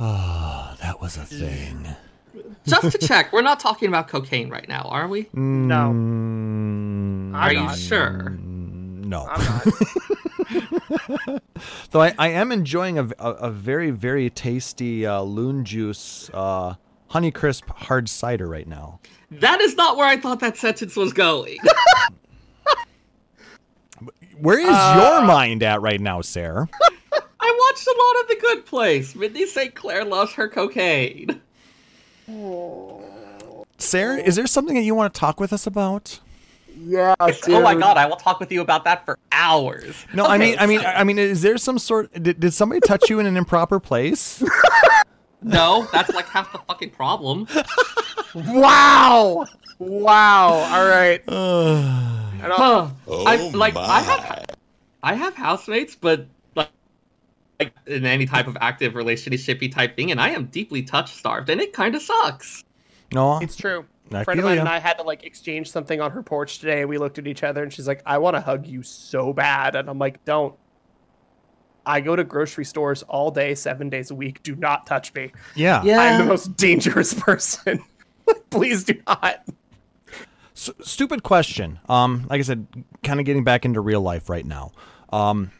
ah 0.00 0.76
that 0.80 1.00
was 1.00 1.16
a 1.16 1.24
thing. 1.24 1.86
Just 2.66 2.92
to 2.92 2.98
check, 2.98 3.32
we're 3.32 3.42
not 3.42 3.58
talking 3.60 3.88
about 3.88 4.08
cocaine 4.08 4.48
right 4.48 4.68
now, 4.68 4.82
are 4.82 5.08
we? 5.08 5.28
no, 5.32 5.90
Mm, 5.94 7.34
Are 7.34 7.48
I'm 7.50 7.54
you 7.56 7.62
not. 7.64 7.76
sure? 7.78 8.38
No. 9.08 9.26
I'm 9.30 9.44
not. 9.44 11.42
So 11.90 12.00
I, 12.00 12.14
I 12.18 12.28
am 12.28 12.52
enjoying 12.52 12.98
a, 12.98 13.08
a, 13.18 13.30
a 13.32 13.50
very 13.50 13.90
very 13.90 14.30
tasty 14.30 15.06
uh, 15.06 15.20
loon 15.22 15.64
juice 15.64 16.30
uh, 16.32 16.74
honey 17.08 17.30
crisp 17.30 17.68
hard 17.68 18.08
cider 18.08 18.46
right 18.46 18.66
now. 18.66 19.00
That 19.30 19.60
is 19.60 19.74
not 19.74 19.96
where 19.96 20.06
I 20.06 20.16
thought 20.16 20.40
that 20.40 20.56
sentence 20.56 20.96
was 20.96 21.12
going. 21.12 21.58
Where 24.40 24.60
is 24.60 24.66
your 24.66 25.22
mind 25.22 25.64
at 25.64 25.82
right 25.82 26.00
now, 26.00 26.20
Seyrr? 26.20 26.68
I 27.40 27.70
watched 27.72 27.86
a 27.88 27.96
lot 27.98 28.22
of 28.22 28.28
The 28.28 28.36
Good 28.40 28.66
Place. 28.66 29.16
Mindy 29.16 29.46
St. 29.46 29.74
Claire 29.74 30.04
loves 30.04 30.32
her 30.34 30.48
cocaine. 30.48 31.40
Seyrr, 33.78 34.16
is 34.24 34.36
there 34.36 34.46
something 34.46 34.76
that 34.76 34.82
you 34.82 34.94
want 34.94 35.12
to 35.12 35.18
talk 35.18 35.40
with 35.40 35.52
us 35.52 35.66
about? 35.66 36.20
Yeah, 36.80 37.14
Oh 37.20 37.60
my 37.62 37.74
god, 37.74 37.96
I 37.96 38.06
will 38.06 38.16
talk 38.16 38.40
with 38.40 38.50
you 38.52 38.60
about 38.60 38.84
that 38.84 39.04
for 39.04 39.18
hours. 39.32 40.06
No, 40.14 40.24
I 40.24 40.36
Okay, 40.36 40.50
mean, 40.50 40.56
I 40.58 40.66
mean, 40.66 40.80
so- 40.80 40.86
I 40.86 41.04
mean, 41.04 41.18
is 41.18 41.42
there 41.42 41.58
some 41.58 41.78
sort? 41.78 42.12
Did, 42.22 42.40
did 42.40 42.52
somebody 42.54 42.80
touch 42.80 43.08
you 43.10 43.18
in 43.20 43.26
an 43.26 43.36
improper 43.36 43.80
place? 43.80 44.42
No, 45.40 45.86
that's 45.92 46.12
like 46.14 46.26
half 46.26 46.50
the 46.50 46.58
fucking 46.66 46.90
problem. 46.90 47.46
Wow! 48.34 49.46
Wow! 49.78 50.48
All 50.48 50.88
right. 50.88 51.22
And 52.40 52.52
I'll- 52.52 52.86
Huh. 52.86 52.90
Oh 53.08 53.24
I 53.24 53.36
like 53.50 53.74
my. 53.74 53.80
I 53.82 54.00
have 54.00 54.44
I 55.02 55.14
have 55.14 55.34
housemates, 55.34 55.96
but 55.96 56.26
like, 56.54 56.70
like 57.58 57.72
in 57.86 58.04
any 58.04 58.26
type 58.26 58.46
of 58.46 58.56
active 58.60 58.94
relationshipy 58.94 59.72
type 59.72 59.96
thing, 59.96 60.10
and 60.12 60.20
I 60.20 60.30
am 60.30 60.46
deeply 60.46 60.82
touch 60.82 61.12
starved, 61.14 61.50
and 61.50 61.60
it 61.60 61.72
kind 61.72 61.94
of 61.96 62.02
sucks. 62.02 62.62
No, 63.12 63.38
It's 63.40 63.56
true. 63.56 63.86
I 64.16 64.22
A 64.22 64.24
friend 64.24 64.40
of 64.40 64.44
mine 64.44 64.56
ya. 64.56 64.60
and 64.60 64.68
I 64.68 64.78
had 64.78 64.98
to 64.98 65.02
like 65.04 65.24
exchange 65.24 65.70
something 65.70 66.00
on 66.00 66.10
her 66.12 66.22
porch 66.22 66.58
today, 66.58 66.80
and 66.80 66.88
we 66.88 66.98
looked 66.98 67.18
at 67.18 67.26
each 67.26 67.42
other, 67.42 67.62
and 67.62 67.72
she's 67.72 67.86
like, 67.88 68.02
"I 68.06 68.18
want 68.18 68.36
to 68.36 68.40
hug 68.40 68.66
you 68.66 68.82
so 68.82 69.32
bad," 69.32 69.76
and 69.76 69.88
I'm 69.88 69.98
like, 69.98 70.24
"Don't." 70.24 70.54
I 71.86 72.00
go 72.02 72.14
to 72.14 72.22
grocery 72.22 72.66
stores 72.66 73.02
all 73.04 73.30
day, 73.30 73.54
seven 73.54 73.88
days 73.88 74.10
a 74.10 74.14
week. 74.14 74.42
Do 74.42 74.54
not 74.54 74.86
touch 74.86 75.14
me. 75.14 75.32
yeah. 75.54 75.82
yeah. 75.82 76.00
I'm 76.00 76.18
the 76.18 76.26
most 76.26 76.54
dangerous 76.56 77.14
person. 77.22 77.82
Please 78.50 78.84
do 78.84 79.00
not. 79.06 79.42
S- 80.54 80.70
stupid 80.82 81.22
question. 81.22 81.78
Um, 81.88 82.26
like 82.28 82.40
I 82.40 82.42
said, 82.42 82.66
kind 83.02 83.20
of 83.20 83.26
getting 83.26 83.42
back 83.42 83.64
into 83.64 83.80
real 83.80 84.02
life 84.02 84.28
right 84.28 84.44
now. 84.44 84.72
Um, 85.10 85.50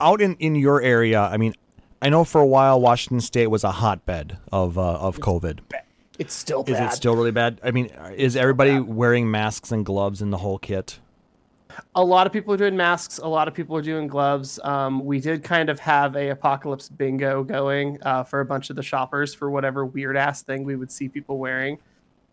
out 0.00 0.20
in 0.20 0.34
in 0.36 0.56
your 0.56 0.82
area, 0.82 1.20
I 1.20 1.36
mean, 1.36 1.54
I 2.02 2.08
know 2.08 2.24
for 2.24 2.40
a 2.40 2.46
while 2.46 2.80
Washington 2.80 3.20
State 3.20 3.46
was 3.48 3.62
a 3.62 3.70
hotbed 3.70 4.38
of 4.50 4.76
uh, 4.76 4.94
of 4.98 5.18
COVID. 5.20 5.60
It's 6.18 6.34
still 6.34 6.64
Is 6.66 6.78
it 6.78 6.92
still 6.92 7.14
really 7.14 7.30
bad? 7.30 7.60
I 7.62 7.70
mean, 7.70 7.86
is 8.16 8.34
everybody 8.34 8.80
wearing 8.80 9.30
masks 9.30 9.70
and 9.70 9.86
gloves 9.86 10.20
in 10.20 10.30
the 10.30 10.38
whole 10.38 10.58
kit? 10.58 10.98
a 11.94 12.04
lot 12.04 12.26
of 12.26 12.32
people 12.32 12.52
are 12.54 12.56
doing 12.56 12.76
masks. 12.76 13.18
A 13.18 13.26
lot 13.26 13.48
of 13.48 13.54
people 13.54 13.76
are 13.76 13.82
doing 13.82 14.06
gloves. 14.06 14.58
Um, 14.64 15.04
we 15.04 15.20
did 15.20 15.42
kind 15.42 15.68
of 15.68 15.78
have 15.80 16.16
a 16.16 16.30
apocalypse 16.30 16.88
bingo 16.88 17.44
going 17.44 17.98
uh, 18.02 18.24
for 18.24 18.40
a 18.40 18.44
bunch 18.44 18.70
of 18.70 18.76
the 18.76 18.82
shoppers 18.82 19.34
for 19.34 19.50
whatever 19.50 19.84
weird 19.86 20.16
ass 20.16 20.42
thing 20.42 20.64
we 20.64 20.76
would 20.76 20.90
see 20.90 21.08
people 21.08 21.38
wearing. 21.38 21.78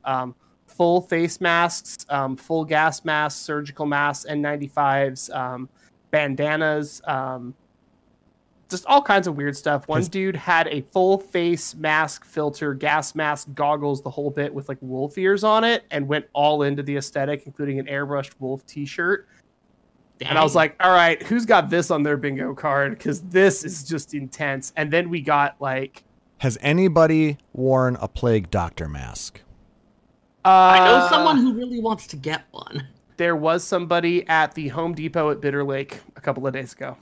Um, 0.03 0.35
full 0.67 1.01
face 1.01 1.41
masks, 1.41 2.05
um, 2.09 2.35
full 2.35 2.65
gas 2.65 3.05
masks, 3.05 3.39
surgical 3.41 3.85
masks, 3.85 4.25
N95s, 4.29 5.33
um, 5.35 5.69
bandanas, 6.11 7.01
um, 7.05 7.53
just 8.75 8.85
all 8.87 9.01
kinds 9.01 9.27
of 9.27 9.35
weird 9.35 9.55
stuff. 9.57 9.87
One 9.87 10.03
dude 10.03 10.35
had 10.35 10.67
a 10.67 10.81
full 10.81 11.17
face 11.17 11.73
mask, 11.75 12.25
filter, 12.25 12.73
gas 12.73 13.15
mask, 13.15 13.47
goggles, 13.53 14.01
the 14.01 14.09
whole 14.09 14.29
bit 14.29 14.53
with 14.53 14.69
like 14.69 14.77
wolf 14.81 15.17
ears 15.17 15.43
on 15.43 15.63
it, 15.63 15.85
and 15.91 16.07
went 16.07 16.25
all 16.33 16.63
into 16.63 16.83
the 16.83 16.97
aesthetic, 16.97 17.43
including 17.45 17.79
an 17.79 17.85
airbrushed 17.85 18.33
wolf 18.39 18.65
T-shirt. 18.65 19.27
And 20.21 20.37
I 20.37 20.43
was 20.43 20.55
like, 20.55 20.75
all 20.79 20.91
right, 20.91 21.21
who's 21.23 21.45
got 21.45 21.69
this 21.69 21.91
on 21.91 22.03
their 22.03 22.15
bingo 22.17 22.53
card? 22.53 22.97
Because 22.97 23.21
this 23.21 23.65
is 23.65 23.83
just 23.83 24.13
intense. 24.13 24.71
And 24.77 24.91
then 24.91 25.09
we 25.09 25.21
got 25.21 25.55
like, 25.59 26.03
Has 26.37 26.57
anybody 26.61 27.37
worn 27.53 27.97
a 27.99 28.07
plague 28.07 28.49
doctor 28.49 28.87
mask? 28.87 29.41
uh, 30.45 30.49
I 30.49 30.85
know 30.85 31.07
someone 31.09 31.37
who 31.37 31.53
really 31.53 31.81
wants 31.81 32.07
to 32.07 32.15
get 32.17 32.45
one. 32.51 32.87
There 33.17 33.35
was 33.35 33.63
somebody 33.63 34.27
at 34.27 34.53
the 34.53 34.67
Home 34.69 34.93
Depot 34.93 35.31
at 35.31 35.41
Bitter 35.41 35.63
Lake 35.63 36.01
a 36.15 36.21
couple 36.21 36.45
of 36.45 36.53
days 36.53 36.73
ago. 36.73 36.97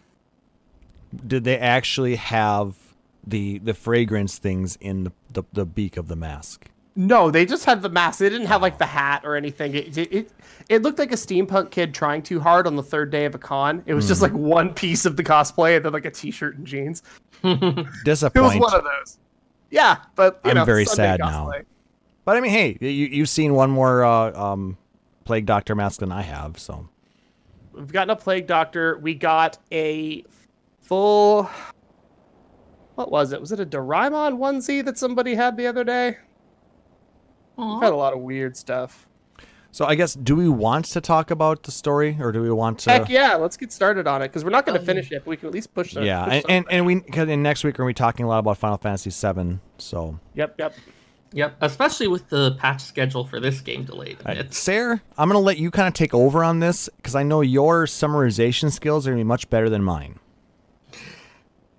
Did 1.26 1.44
they 1.44 1.58
actually 1.58 2.16
have 2.16 2.76
the 3.26 3.60
the 3.60 3.74
fragrance 3.74 4.38
things 4.38 4.78
in 4.82 5.06
the, 5.06 5.12
the, 5.32 5.44
the 5.54 5.66
beak 5.66 5.98
of 5.98 6.08
the 6.08 6.16
mask? 6.16 6.70
No, 6.96 7.32
they 7.32 7.46
just 7.46 7.66
had 7.66 7.82
the 7.82 7.90
mask. 7.90 8.20
They 8.20 8.30
didn't 8.30 8.48
have 8.48 8.62
like 8.62 8.78
the 8.78 8.86
hat 8.86 9.24
or 9.26 9.36
anything. 9.36 9.74
It, 9.74 9.98
it, 9.98 10.30
it, 10.70 10.82
looked 10.84 11.00
like 11.00 11.12
a 11.12 11.16
steampunk 11.16 11.72
kid 11.72 11.92
trying 11.92 12.22
too 12.22 12.40
hard 12.40 12.68
on 12.68 12.76
the 12.76 12.84
third 12.84 13.10
day 13.10 13.26
of 13.26 13.34
a 13.34 13.40
con. 13.40 13.82
It 13.88 13.96
was 13.96 14.08
just 14.08 14.22
like 14.22 14.32
one 14.32 14.76
piece 14.76 15.06
of 15.06 15.18
the 15.18 15.24
cosplay 15.24 15.76
and 15.76 15.84
then 15.84 15.92
like 15.92 16.06
a 16.06 16.12
t-shirt 16.12 16.56
and 16.58 16.68
jeans. 16.68 17.02
Disappointing. 17.42 18.02
It 18.06 18.62
was 18.62 18.72
one 18.72 18.76
of 18.76 18.84
those. 18.84 19.18
Yeah, 19.72 19.98
but 20.14 20.40
you 20.46 20.52
I'm 20.52 20.58
know, 20.58 20.66
very 20.66 20.86
Sunday 20.86 21.04
sad 21.04 21.20
now. 21.20 21.52
But 22.26 22.38
I 22.38 22.42
mean, 22.42 22.52
hey, 22.52 22.78
you 22.80 22.90
you've 22.90 23.30
seen 23.30 23.56
one 23.56 23.72
more 23.72 24.04
uh, 24.04 24.40
um, 24.40 24.78
plague 25.26 25.48
doctor 25.48 25.74
mask 25.74 26.00
than 26.02 26.12
I 26.12 26.22
have, 26.22 26.60
so 26.60 26.88
We've 27.74 27.92
gotten 27.92 28.12
a 28.12 28.16
plague 28.16 28.46
doctor. 28.46 28.98
We 28.98 29.16
got 29.16 29.58
a 29.72 30.24
full. 30.94 31.50
What 32.96 33.12
was 33.12 33.32
it? 33.34 33.42
Was 33.42 33.52
it 33.52 33.60
a 33.60 33.66
Doraemon 33.66 34.38
onesie 34.38 34.86
that 34.86 34.98
somebody 34.98 35.34
had 35.36 35.58
the 35.58 35.66
other 35.66 35.84
day? 35.84 36.18
We've 37.58 37.82
had 37.82 37.92
a 37.92 37.96
lot 37.96 38.14
of 38.14 38.20
weird 38.20 38.56
stuff. 38.56 39.08
so 39.72 39.86
I 39.86 39.96
guess 39.96 40.14
do 40.14 40.36
we 40.36 40.48
want 40.50 40.86
to 40.86 41.02
talk 41.02 41.32
about 41.32 41.64
the 41.64 41.72
story 41.72 42.18
or 42.20 42.32
do 42.32 42.42
we 42.42 42.52
want 42.52 42.80
to? 42.80 42.92
Heck 42.92 43.10
yeah, 43.10 43.36
let's 43.36 43.58
get 43.58 43.72
started 43.72 44.08
on 44.08 44.22
it 44.22 44.28
because 44.28 44.44
we're 44.44 44.52
not 44.52 44.66
going 44.68 44.80
to 44.80 44.86
finish 44.86 45.12
it. 45.12 45.24
But 45.26 45.30
we 45.32 45.38
can 45.38 45.48
at 45.48 45.54
least 45.54 45.74
push. 45.74 45.94
the- 45.94 46.06
Yeah, 46.06 46.26
push 46.26 46.34
and, 46.34 46.46
and 46.50 46.66
and 46.70 46.86
we 46.86 47.00
cause 47.02 47.28
in 47.30 47.42
next 47.42 47.64
week 47.64 47.74
we're 47.76 47.84
gonna 47.84 47.90
be 47.90 47.94
talking 47.96 48.26
a 48.26 48.30
lot 48.30 48.40
about 48.40 48.58
Final 48.60 48.78
Fantasy 48.78 49.10
VII. 49.10 49.60
So, 49.80 50.20
Yep, 50.36 50.56
yep. 50.60 50.76
Yep, 51.36 51.56
especially 51.62 52.08
with 52.08 52.30
the 52.30 52.56
patch 52.60 52.82
schedule 52.82 53.26
for 53.26 53.40
this 53.40 53.60
game 53.60 53.86
delayed 53.86 54.18
a 54.24 54.42
uh. 54.42 54.44
Seyrr, 54.52 55.02
I'm 55.18 55.28
gonna 55.30 55.40
let 55.40 55.58
you 55.58 55.72
kind 55.72 55.88
of 55.88 55.96
take 55.96 56.14
over 56.14 56.44
on 56.44 56.60
this 56.60 56.90
because 56.98 57.16
I 57.16 57.24
know 57.24 57.42
your 57.42 57.88
summarization 57.88 58.72
skills 58.72 59.08
are 59.08 59.12
gonna 59.12 59.22
be 59.22 59.24
much 59.24 59.50
better 59.50 59.68
than 59.68 59.84
mine. 59.84 60.20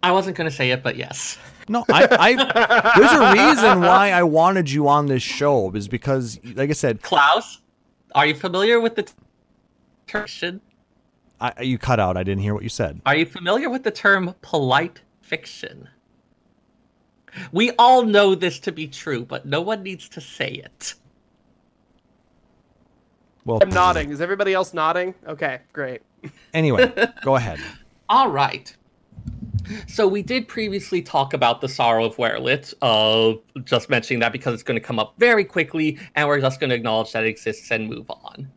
I 0.05 0.12
wasn't 0.12 0.36
going 0.36 0.51
to 0.51 0.55
say 0.55 0.70
it, 0.70 0.82
but 0.82 0.97
yes. 0.97 1.39
No, 1.66 1.82
I, 1.90 2.06
I 2.10 2.94
there's 2.98 3.10
a 3.10 3.32
reason 3.32 3.81
why 3.81 4.10
I 4.10 4.22
wanted 4.22 4.70
you 4.70 4.86
on 4.86 5.06
this 5.06 5.22
show 5.22 5.70
is 5.72 5.89
because, 5.89 6.39
like 6.55 6.68
I 6.68 6.74
said, 6.74 7.01
Klauss, 7.01 7.60
are 8.14 8.26
you 8.26 8.35
familiar 8.35 8.81
with 8.81 8.97
the 8.97 9.10
term? 10.06 10.60
I, 11.40 11.62
you 11.62 11.78
cut 11.78 11.98
out. 11.98 12.18
I 12.18 12.22
didn't 12.22 12.43
hear 12.43 12.52
what 12.52 12.64
you 12.64 12.68
said. 12.68 13.01
Are 13.06 13.16
you 13.16 13.24
familiar 13.24 13.70
with 13.70 13.82
the 13.82 13.90
term 13.90 14.35
polite 14.43 15.01
fiction? 15.22 15.89
We 17.51 17.72
all 17.78 18.02
know 18.02 18.35
this 18.35 18.59
to 18.60 18.72
be 18.72 18.86
true, 18.86 19.24
but 19.24 19.47
no 19.47 19.62
one 19.62 19.82
needs 19.82 20.06
to 20.10 20.20
say 20.20 20.51
it. 20.51 20.94
Well, 23.47 23.59
I'm 23.62 23.70
nodding. 23.70 24.10
Is 24.10 24.20
everybody 24.20 24.52
else 24.52 24.74
nodding? 24.74 25.14
Okay, 25.26 25.60
great. 25.72 26.02
Anyway, 26.52 26.93
go 27.22 27.36
ahead. 27.36 27.59
All 28.09 28.28
right. 28.31 28.74
So 29.86 30.07
we 30.07 30.23
did 30.23 30.49
previously 30.49 31.03
talk 31.03 31.35
about 31.35 31.61
the 31.61 31.69
sorrow 31.69 32.05
of 32.05 32.16
Werlyt, 32.16 32.74
uh, 32.82 33.39
just 33.65 33.89
mentioning 33.91 34.20
that 34.20 34.32
because 34.32 34.55
it's 34.55 34.62
going 34.62 34.78
to 34.78 34.86
come 34.86 34.99
up 34.99 35.15
very 35.19 35.45
quickly, 35.45 35.99
and 36.15 36.28
we're 36.28 36.41
just 36.41 36.61
going 36.61 36.70
to 36.70 36.77
acknowledge 36.77 37.12
that 37.12 37.24
it 37.24 37.28
exists 37.28 37.70
and 37.70 37.89
move 37.89 38.11
on. 38.11 38.51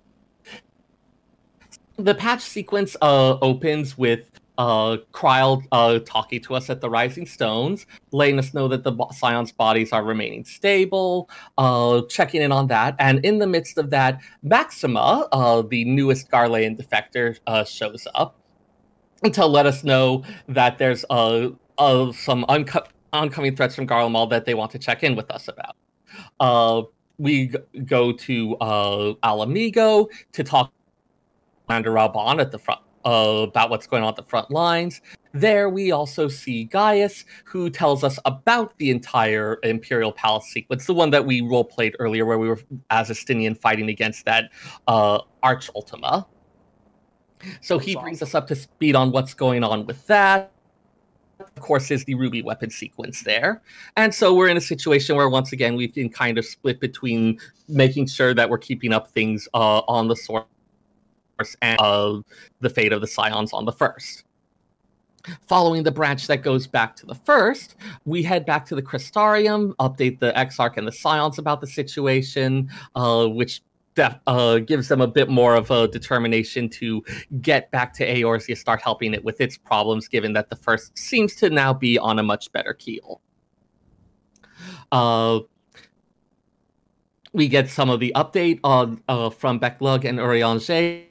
The 1.97 2.13
patch 2.13 2.41
sequence 2.41 2.95
uh, 3.01 3.37
opens 3.39 3.97
with 3.97 4.29
uh, 4.57 4.97
Krile 5.13 5.63
uh, 5.71 5.99
talking 5.99 6.41
to 6.41 6.55
us 6.55 6.69
at 6.69 6.81
the 6.81 6.89
Rising 6.89 7.25
Stones, 7.25 7.85
letting 8.11 8.39
us 8.39 8.53
know 8.53 8.67
that 8.67 8.83
the 8.83 8.93
Scion's 9.11 9.51
bodies 9.51 9.91
are 9.91 10.03
remaining 10.03 10.45
stable, 10.45 11.29
uh, 11.57 12.01
checking 12.09 12.41
in 12.41 12.51
on 12.51 12.67
that, 12.67 12.95
and 12.99 13.23
in 13.23 13.39
the 13.39 13.47
midst 13.47 13.77
of 13.77 13.89
that, 13.91 14.19
Maxima, 14.43 15.27
uh, 15.31 15.61
the 15.61 15.85
newest 15.85 16.29
Garlean 16.31 16.79
defector, 16.79 17.37
uh, 17.47 17.63
shows 17.63 18.07
up 18.15 18.35
to 19.31 19.45
let 19.45 19.65
us 19.65 19.83
know 19.83 20.23
that 20.47 20.77
there's 20.77 21.05
uh, 21.09 21.49
uh 21.77 22.11
some 22.11 22.45
unco- 22.49 22.85
oncoming 23.13 23.55
threats 23.55 23.75
from 23.75 23.87
Garlemald 23.87 24.29
that 24.29 24.45
they 24.45 24.53
want 24.53 24.71
to 24.71 24.79
check 24.79 25.03
in 25.03 25.15
with 25.15 25.29
us 25.31 25.47
about. 25.47 25.75
Uh, 26.39 26.83
we 27.17 27.47
g- 27.47 27.57
go 27.85 28.11
to 28.11 28.55
uh, 28.57 29.13
Ala 29.25 29.47
Mhigo 29.47 30.07
to 30.33 30.43
talk 30.43 30.71
to 31.69 31.73
Raubahn 31.73 32.39
at 32.39 32.51
the 32.51 32.59
front 32.59 32.81
uh, 33.05 33.45
about 33.47 33.69
what's 33.69 33.87
going 33.87 34.03
on 34.03 34.09
at 34.09 34.15
the 34.15 34.23
front 34.23 34.51
lines. 34.51 35.01
There, 35.33 35.69
we 35.69 35.91
also 35.91 36.27
see 36.27 36.65
Gaius, 36.65 37.25
who 37.45 37.69
tells 37.69 38.03
us 38.03 38.19
about 38.25 38.77
the 38.77 38.89
entire 38.89 39.59
Imperial 39.63 40.11
Palace 40.11 40.45
sequence, 40.45 40.85
the 40.85 40.93
one 40.93 41.11
that 41.11 41.25
we 41.25 41.41
role 41.41 41.63
played 41.63 41.95
earlier, 41.99 42.25
where 42.25 42.39
we 42.39 42.47
were 42.47 42.59
as 42.89 43.09
Estinien 43.09 43.57
fighting 43.57 43.89
against 43.89 44.25
that 44.25 44.51
uh, 44.87 45.19
Arch 45.43 45.69
Ultima. 45.75 46.27
So 47.61 47.77
he 47.77 47.93
That's 47.93 48.03
brings 48.03 48.21
us 48.21 48.35
up 48.35 48.47
to 48.47 48.55
speed 48.55 48.95
on 48.95 49.11
what's 49.11 49.33
going 49.33 49.63
on 49.63 49.85
with 49.85 50.05
that. 50.07 50.51
Of 51.39 51.61
course, 51.61 51.91
is 51.91 52.03
the 52.05 52.15
Ruby 52.15 52.41
weapon 52.41 52.69
sequence 52.69 53.21
there. 53.23 53.61
And 53.95 54.13
so 54.13 54.33
we're 54.33 54.47
in 54.47 54.57
a 54.57 54.61
situation 54.61 55.15
where, 55.15 55.29
once 55.29 55.51
again, 55.53 55.75
we've 55.75 55.93
been 55.93 56.09
kind 56.09 56.37
of 56.37 56.45
split 56.45 56.79
between 56.79 57.39
making 57.67 58.07
sure 58.07 58.33
that 58.33 58.49
we're 58.49 58.57
keeping 58.57 58.91
up 58.91 59.11
things 59.11 59.47
uh, 59.53 59.79
on 59.87 60.07
the 60.07 60.15
source 60.15 60.45
and 61.61 61.79
uh, 61.79 62.19
the 62.61 62.69
fate 62.69 62.91
of 62.91 63.01
the 63.01 63.07
Scions 63.07 63.53
on 63.53 63.65
the 63.65 63.71
first. 63.71 64.23
Following 65.47 65.83
the 65.83 65.91
branch 65.91 66.25
that 66.27 66.41
goes 66.41 66.65
back 66.65 66.95
to 66.95 67.05
the 67.05 67.15
first, 67.15 67.75
we 68.05 68.23
head 68.23 68.45
back 68.45 68.65
to 68.67 68.75
the 68.75 68.81
Crystarium, 68.81 69.75
update 69.75 70.19
the 70.19 70.35
Exarch 70.37 70.77
and 70.77 70.87
the 70.87 70.91
Scions 70.91 71.37
about 71.37 71.61
the 71.61 71.67
situation, 71.67 72.69
uh, 72.95 73.27
which 73.27 73.61
def- 73.97 74.19
uh, 74.27 74.59
gives 74.59 74.87
them 74.87 75.01
a 75.01 75.07
bit 75.07 75.27
more 75.27 75.55
of 75.55 75.69
a 75.71 75.87
determination 75.89 76.69
to 76.69 77.03
get 77.41 77.69
back 77.71 77.91
to 77.93 78.07
Eorzea, 78.07 78.55
start 78.55 78.81
helping 78.81 79.13
it 79.13 79.25
with 79.25 79.41
its 79.41 79.57
problems, 79.57 80.07
given 80.07 80.31
that 80.33 80.49
the 80.49 80.55
first 80.55 80.97
seems 80.97 81.35
to 81.35 81.49
now 81.49 81.73
be 81.73 81.97
on 81.97 82.19
a 82.19 82.23
much 82.23 82.49
better 82.53 82.73
keel. 82.73 83.21
Uh, 84.91 85.39
we 87.33 87.47
get 87.49 87.69
some 87.69 87.89
of 87.89 87.99
the 87.99 88.13
update 88.15 88.59
on 88.63 89.01
uh, 89.09 89.29
from 89.29 89.59
Beq 89.59 89.81
Lugg 89.81 90.05
and 90.05 90.17
Urianger 90.17 91.03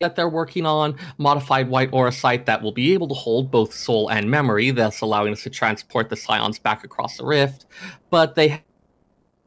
that 0.00 0.16
they're 0.16 0.28
working 0.28 0.66
on, 0.66 0.96
modified 1.18 1.68
white 1.68 1.90
auracite 1.92 2.46
that 2.46 2.62
will 2.62 2.72
be 2.72 2.92
able 2.94 3.08
to 3.08 3.14
hold 3.14 3.50
both 3.50 3.72
soul 3.72 4.10
and 4.10 4.30
memory, 4.30 4.70
thus 4.70 5.00
allowing 5.00 5.32
us 5.32 5.42
to 5.42 5.50
transport 5.50 6.08
the 6.10 6.16
scions 6.16 6.58
back 6.58 6.84
across 6.84 7.16
the 7.16 7.24
rift. 7.24 7.66
But 8.10 8.34
they 8.34 8.62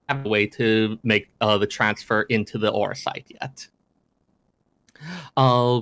have 0.09 0.25
a 0.25 0.29
way 0.29 0.45
to 0.47 0.97
make 1.03 1.29
uh, 1.41 1.57
the 1.57 1.67
transfer 1.67 2.23
into 2.23 2.57
the 2.57 2.71
auracite 2.71 3.25
yet. 3.27 3.67
Uh, 5.35 5.81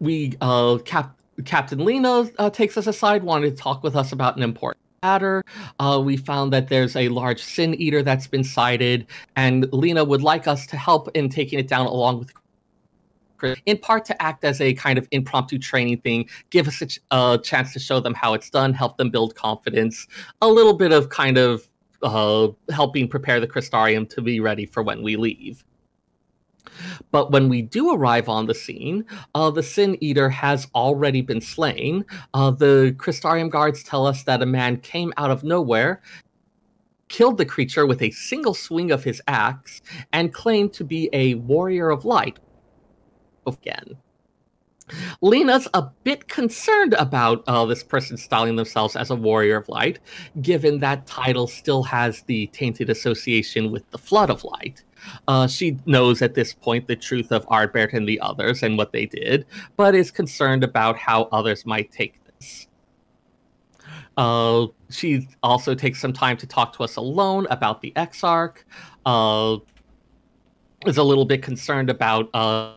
we 0.00 0.34
uh, 0.40 0.78
Cap- 0.84 1.18
Captain 1.44 1.78
Lyna 1.78 2.30
uh, 2.38 2.50
takes 2.50 2.76
us 2.76 2.86
aside, 2.86 3.22
wanted 3.22 3.56
to 3.56 3.62
talk 3.62 3.82
with 3.82 3.96
us 3.96 4.12
about 4.12 4.36
an 4.36 4.42
important 4.42 4.80
matter. 5.02 5.42
Uh, 5.80 6.00
we 6.04 6.16
found 6.16 6.52
that 6.52 6.68
there's 6.68 6.94
a 6.96 7.08
large 7.08 7.42
sin 7.42 7.74
eater 7.74 8.02
that's 8.02 8.26
been 8.26 8.44
sighted, 8.44 9.06
and 9.36 9.70
Lyna 9.72 10.04
would 10.04 10.22
like 10.22 10.46
us 10.46 10.66
to 10.68 10.76
help 10.76 11.08
in 11.14 11.28
taking 11.28 11.58
it 11.58 11.68
down 11.68 11.86
along 11.86 12.20
with 12.20 12.32
Chris, 13.36 13.58
in 13.66 13.78
part 13.78 14.04
to 14.06 14.22
act 14.22 14.44
as 14.44 14.60
a 14.60 14.74
kind 14.74 14.98
of 14.98 15.08
impromptu 15.10 15.58
training 15.58 16.00
thing, 16.00 16.28
give 16.50 16.68
us 16.68 16.80
a 16.80 16.86
ch- 16.86 17.00
a 17.10 17.38
chance 17.42 17.72
to 17.72 17.80
show 17.80 17.98
them 17.98 18.14
how 18.14 18.34
it's 18.34 18.48
done, 18.50 18.72
help 18.72 18.96
them 18.96 19.10
build 19.10 19.34
confidence, 19.34 20.06
a 20.40 20.48
little 20.48 20.74
bit 20.74 20.92
of 20.92 21.08
kind 21.08 21.36
of 21.36 21.68
uh, 22.04 22.48
helping 22.70 23.08
prepare 23.08 23.40
the 23.40 23.48
Crystarium 23.48 24.08
to 24.10 24.22
be 24.22 24.38
ready 24.38 24.66
for 24.66 24.82
when 24.82 25.02
we 25.02 25.16
leave. 25.16 25.64
But 27.10 27.30
when 27.30 27.48
we 27.48 27.62
do 27.62 27.92
arrive 27.94 28.28
on 28.28 28.46
the 28.46 28.54
scene, 28.54 29.04
uh, 29.34 29.50
the 29.50 29.62
Sin 29.62 29.96
Eater 30.00 30.28
has 30.28 30.66
already 30.74 31.20
been 31.20 31.40
slain. 31.40 32.04
Uh, 32.32 32.50
the 32.50 32.94
Crystarium 32.98 33.50
guards 33.50 33.82
tell 33.82 34.06
us 34.06 34.24
that 34.24 34.42
a 34.42 34.46
man 34.46 34.78
came 34.78 35.12
out 35.16 35.30
of 35.30 35.44
nowhere, 35.44 36.02
killed 37.08 37.38
the 37.38 37.46
creature 37.46 37.86
with 37.86 38.02
a 38.02 38.10
single 38.10 38.54
swing 38.54 38.90
of 38.90 39.04
his 39.04 39.22
axe, 39.28 39.82
and 40.12 40.32
claimed 40.32 40.72
to 40.74 40.84
be 40.84 41.08
a 41.12 41.34
warrior 41.34 41.90
of 41.90 42.04
light. 42.04 42.38
Again. 43.46 43.98
Lyna's 45.22 45.66
a 45.72 45.82
bit 46.02 46.28
concerned 46.28 46.94
about 46.94 47.42
uh, 47.46 47.64
this 47.64 47.82
person 47.82 48.16
styling 48.16 48.56
themselves 48.56 48.96
as 48.96 49.10
a 49.10 49.14
warrior 49.16 49.56
of 49.56 49.68
light, 49.68 49.98
given 50.42 50.80
that 50.80 51.06
title 51.06 51.46
still 51.46 51.82
has 51.82 52.22
the 52.22 52.46
tainted 52.48 52.90
association 52.90 53.70
with 53.70 53.88
the 53.90 53.98
flood 53.98 54.30
of 54.30 54.44
light. 54.44 54.82
Uh, 55.28 55.46
she 55.46 55.78
knows 55.86 56.22
at 56.22 56.34
this 56.34 56.52
point 56.52 56.86
the 56.86 56.96
truth 56.96 57.32
of 57.32 57.46
Ardbert 57.46 57.92
and 57.92 58.08
the 58.08 58.20
others 58.20 58.62
and 58.62 58.76
what 58.76 58.92
they 58.92 59.06
did, 59.06 59.46
but 59.76 59.94
is 59.94 60.10
concerned 60.10 60.64
about 60.64 60.98
how 60.98 61.24
others 61.32 61.64
might 61.66 61.90
take 61.90 62.20
this. 62.24 62.66
Uh, 64.16 64.66
she 64.90 65.28
also 65.42 65.74
takes 65.74 66.00
some 66.00 66.12
time 66.12 66.36
to 66.36 66.46
talk 66.46 66.76
to 66.76 66.84
us 66.84 66.96
alone 66.96 67.46
about 67.50 67.80
the 67.80 67.92
Exarch. 67.96 68.64
Uh, 69.04 69.56
is 70.86 70.98
a 70.98 71.02
little 71.02 71.24
bit 71.24 71.42
concerned 71.42 71.88
about 71.88 72.28
uh, 72.34 72.74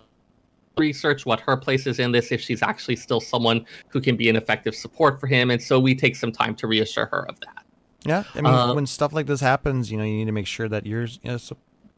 research 0.77 1.25
what 1.25 1.39
her 1.41 1.57
place 1.57 1.87
is 1.87 1.99
in 1.99 2.11
this, 2.11 2.31
if 2.31 2.41
she's 2.41 2.61
actually 2.61 2.95
still 2.95 3.19
someone 3.19 3.65
who 3.89 4.01
can 4.01 4.15
be 4.15 4.29
an 4.29 4.35
effective 4.35 4.75
support 4.75 5.19
for 5.19 5.27
him, 5.27 5.51
and 5.51 5.61
so 5.61 5.79
we 5.79 5.95
take 5.95 6.15
some 6.15 6.31
time 6.31 6.55
to 6.55 6.67
reassure 6.67 7.07
her 7.07 7.27
of 7.27 7.39
that. 7.41 7.63
Yeah, 8.05 8.23
I 8.35 8.41
mean, 8.41 8.53
Uh, 8.53 8.73
when 8.73 8.85
stuff 8.85 9.13
like 9.13 9.25
this 9.25 9.41
happens, 9.41 9.91
you 9.91 9.97
know, 9.97 10.03
you 10.03 10.13
need 10.13 10.25
to 10.25 10.31
make 10.31 10.47
sure 10.47 10.69
that 10.69 10.85
you're, 10.85 11.05
you, 11.05 11.17
know, 11.23 11.39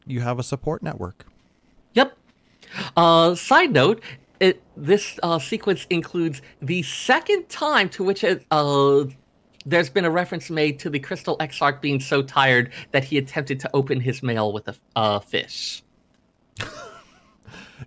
you 0.06 0.20
have 0.20 0.38
a 0.38 0.42
support 0.42 0.82
network. 0.82 1.26
Yep. 1.94 2.16
Uh, 2.96 3.34
side 3.34 3.72
note, 3.72 4.02
it, 4.40 4.62
this 4.76 5.18
uh, 5.22 5.38
sequence 5.38 5.86
includes 5.90 6.42
the 6.62 6.82
second 6.82 7.48
time 7.48 7.88
to 7.90 8.02
which 8.02 8.24
it, 8.24 8.44
uh, 8.50 9.04
there's 9.66 9.90
been 9.90 10.04
a 10.04 10.10
reference 10.10 10.50
made 10.50 10.78
to 10.80 10.90
the 10.90 10.98
Crystal 10.98 11.36
Exarch 11.38 11.80
being 11.80 12.00
so 12.00 12.22
tired 12.22 12.72
that 12.92 13.04
he 13.04 13.18
attempted 13.18 13.60
to 13.60 13.70
open 13.74 14.00
his 14.00 14.22
mail 14.22 14.52
with 14.52 14.68
a 14.68 14.74
uh, 14.96 15.20
fish. 15.20 15.82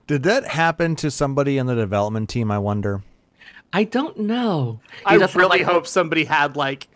Did 0.08 0.24
that 0.24 0.46
happen 0.46 0.96
to 0.98 1.12
somebody 1.12 1.58
in 1.58 1.66
the 1.68 1.76
development 1.76 2.30
team? 2.30 2.50
I 2.52 2.60
wonder. 2.60 3.04
I 3.72 3.84
don't 3.86 4.18
know. 4.20 4.80
He 5.00 5.06
I 5.06 5.18
doesn't 5.18 5.40
really 5.40 5.60
like- 5.60 5.68
hope 5.68 5.88
somebody 5.88 6.26
had 6.26 6.56
like 6.56 6.88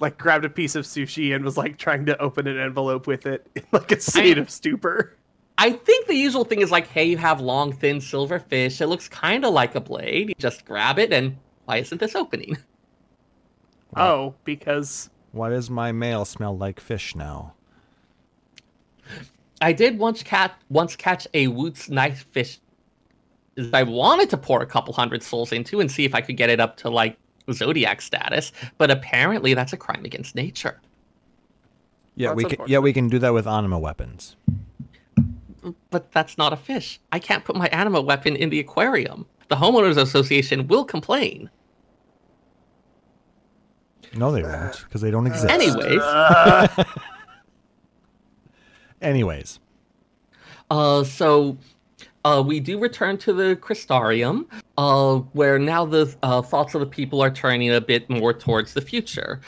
like 0.00 0.16
grabbed 0.16 0.44
a 0.46 0.50
piece 0.50 0.74
of 0.76 0.84
sushi 0.86 1.34
and 1.34 1.44
was 1.44 1.58
like 1.58 1.76
trying 1.76 2.06
to 2.06 2.18
open 2.20 2.46
an 2.46 2.58
envelope 2.58 3.06
with 3.06 3.26
it 3.26 3.46
in 3.54 3.62
like 3.72 3.92
a 3.92 4.00
state 4.00 4.38
of 4.38 4.48
stupor. 4.50 5.14
I 5.58 5.72
think 5.72 6.06
the 6.06 6.14
usual 6.14 6.44
thing 6.44 6.62
is 6.62 6.70
like, 6.70 6.86
hey, 6.86 7.04
you 7.04 7.18
have 7.18 7.38
long, 7.42 7.72
thin 7.74 8.00
silver 8.00 8.38
fish. 8.38 8.80
It 8.80 8.86
looks 8.86 9.08
kind 9.10 9.44
of 9.44 9.52
like 9.52 9.74
a 9.74 9.80
blade. 9.80 10.30
You 10.30 10.34
just 10.38 10.64
grab 10.64 10.98
it, 10.98 11.12
and 11.12 11.36
why 11.66 11.76
isn't 11.78 11.98
this 11.98 12.14
opening? 12.14 12.56
Oh, 13.96 14.34
because 14.44 15.10
Why 15.32 15.50
does 15.50 15.68
my 15.68 15.92
mail 15.92 16.24
smell 16.24 16.56
like 16.56 16.80
fish 16.80 17.14
now? 17.14 17.54
I 19.60 19.72
did 19.72 19.98
once 19.98 20.22
cat 20.22 20.52
once 20.70 20.96
catch 20.96 21.26
a 21.34 21.48
Woot's 21.48 21.88
knife 21.90 22.26
fish. 22.30 22.58
that 23.56 23.74
I 23.74 23.82
wanted 23.82 24.30
to 24.30 24.36
pour 24.36 24.62
a 24.62 24.66
couple 24.66 24.94
hundred 24.94 25.22
souls 25.22 25.52
into 25.52 25.80
and 25.80 25.90
see 25.90 26.04
if 26.04 26.14
I 26.14 26.20
could 26.22 26.36
get 26.36 26.48
it 26.50 26.60
up 26.60 26.76
to 26.78 26.88
like 26.90 27.16
zodiac 27.52 28.00
status, 28.00 28.52
but 28.78 28.90
apparently 28.90 29.54
that's 29.54 29.72
a 29.72 29.76
crime 29.76 30.04
against 30.04 30.34
nature. 30.34 30.80
Yeah, 32.16 32.28
That's 32.28 32.36
we 32.36 32.44
can. 32.44 32.58
Yeah, 32.68 32.78
we 32.78 32.92
can 32.92 33.08
do 33.08 33.18
that 33.20 33.32
with 33.34 33.46
anima 33.46 33.78
weapons. 33.78 34.36
But 35.90 36.10
that's 36.12 36.38
not 36.38 36.52
a 36.52 36.56
fish. 36.56 37.00
I 37.12 37.18
can't 37.18 37.44
put 37.44 37.54
my 37.54 37.66
anima 37.68 38.00
weapon 38.00 38.34
in 38.36 38.48
the 38.50 38.60
aquarium. 38.60 39.26
The 39.48 39.56
homeowners 39.56 39.96
association 40.00 40.66
will 40.68 40.84
complain. 40.84 41.50
No, 44.14 44.32
they 44.32 44.42
won't, 44.42 44.84
because 44.86 45.00
they 45.02 45.10
don't 45.10 45.26
exist. 45.32 45.50
Anyways, 45.50 46.00
Anyways, 49.00 49.60
Uh, 50.70 51.02
so 51.02 51.56
uh, 52.24 52.42
we 52.46 52.60
do 52.60 52.78
return 52.78 53.18
to 53.18 53.32
the 53.32 53.56
Crystarium, 53.56 54.44
uh, 54.76 55.16
where 55.32 55.58
now 55.58 55.84
the 55.84 56.14
uh, 56.22 56.42
thoughts 56.42 56.74
of 56.74 56.80
the 56.80 56.86
people 56.86 57.20
are 57.22 57.30
turning 57.30 57.72
a 57.72 57.80
bit 57.80 58.08
more 58.08 58.32
towards 58.32 58.74
the 58.74 58.80
future. 58.80 59.40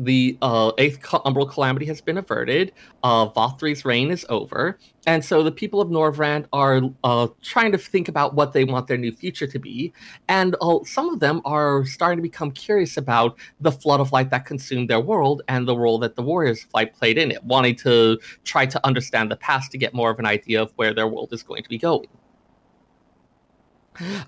The 0.00 0.38
uh, 0.42 0.70
eighth 0.78 1.02
umbral 1.02 1.50
calamity 1.50 1.84
has 1.86 2.00
been 2.00 2.18
averted. 2.18 2.72
Uh, 3.02 3.26
Vauthry's 3.26 3.84
reign 3.84 4.12
is 4.12 4.24
over, 4.28 4.78
and 5.08 5.24
so 5.24 5.42
the 5.42 5.50
people 5.50 5.80
of 5.80 5.88
Norvrandt 5.88 6.46
are 6.52 6.82
uh, 7.02 7.26
trying 7.42 7.72
to 7.72 7.78
think 7.78 8.06
about 8.06 8.34
what 8.34 8.52
they 8.52 8.62
want 8.62 8.86
their 8.86 8.96
new 8.96 9.10
future 9.10 9.48
to 9.48 9.58
be. 9.58 9.92
And 10.28 10.54
uh, 10.60 10.78
some 10.84 11.08
of 11.08 11.18
them 11.18 11.42
are 11.44 11.84
starting 11.84 12.18
to 12.18 12.22
become 12.22 12.52
curious 12.52 12.96
about 12.96 13.36
the 13.60 13.72
flood 13.72 13.98
of 13.98 14.12
light 14.12 14.30
that 14.30 14.46
consumed 14.46 14.88
their 14.88 15.00
world 15.00 15.42
and 15.48 15.66
the 15.66 15.76
role 15.76 15.98
that 15.98 16.14
the 16.14 16.22
Warriors 16.22 16.62
of 16.62 16.72
Light 16.74 16.94
played 16.94 17.18
in 17.18 17.32
it, 17.32 17.42
wanting 17.42 17.74
to 17.76 18.20
try 18.44 18.66
to 18.66 18.86
understand 18.86 19.32
the 19.32 19.36
past 19.36 19.72
to 19.72 19.78
get 19.78 19.94
more 19.94 20.10
of 20.10 20.20
an 20.20 20.26
idea 20.26 20.62
of 20.62 20.72
where 20.76 20.94
their 20.94 21.08
world 21.08 21.32
is 21.32 21.42
going 21.42 21.64
to 21.64 21.68
be 21.68 21.78
going. 21.78 22.06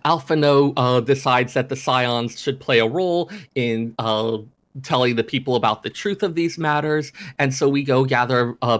Alphinaud 0.05 0.73
uh, 0.77 1.01
decides 1.01 1.55
that 1.55 1.69
the 1.69 1.77
Scions 1.77 2.41
should 2.41 2.59
play 2.59 2.81
a 2.81 2.87
role 2.89 3.31
in 3.55 3.95
uh, 4.01 4.39
telling 4.83 5.17
the 5.17 5.25
people 5.25 5.57
about 5.57 5.83
the 5.83 5.91
truth 5.91 6.23
of 6.23 6.35
these 6.35 6.59
matters, 6.59 7.13
and 7.39 7.53
so 7.55 7.69
we 7.69 7.83
go 7.83 8.05
gather 8.05 8.57
uh, 8.63 8.79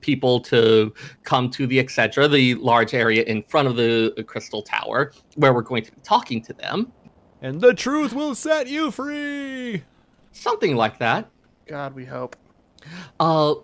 people 0.00 0.40
to 0.40 0.92
come 1.24 1.50
to 1.50 1.66
the 1.66 1.78
etc., 1.80 2.28
the 2.28 2.54
large 2.56 2.94
area 2.94 3.22
in 3.24 3.42
front 3.42 3.68
of 3.68 3.76
the 3.76 4.24
Crystal 4.26 4.62
Tower, 4.62 5.12
where 5.36 5.52
we're 5.52 5.62
going 5.62 5.82
to 5.84 5.92
be 5.92 6.00
talking 6.02 6.42
to 6.42 6.52
them. 6.52 6.92
and 7.40 7.60
the 7.60 7.74
truth 7.74 8.12
will 8.12 8.34
set 8.34 8.68
you 8.68 8.90
free. 8.90 9.82
Something 10.32 10.76
like 10.76 10.98
that. 10.98 11.28
God, 11.66 11.94
we 11.94 12.04
hope. 12.04 12.36
Uh, 13.20 13.54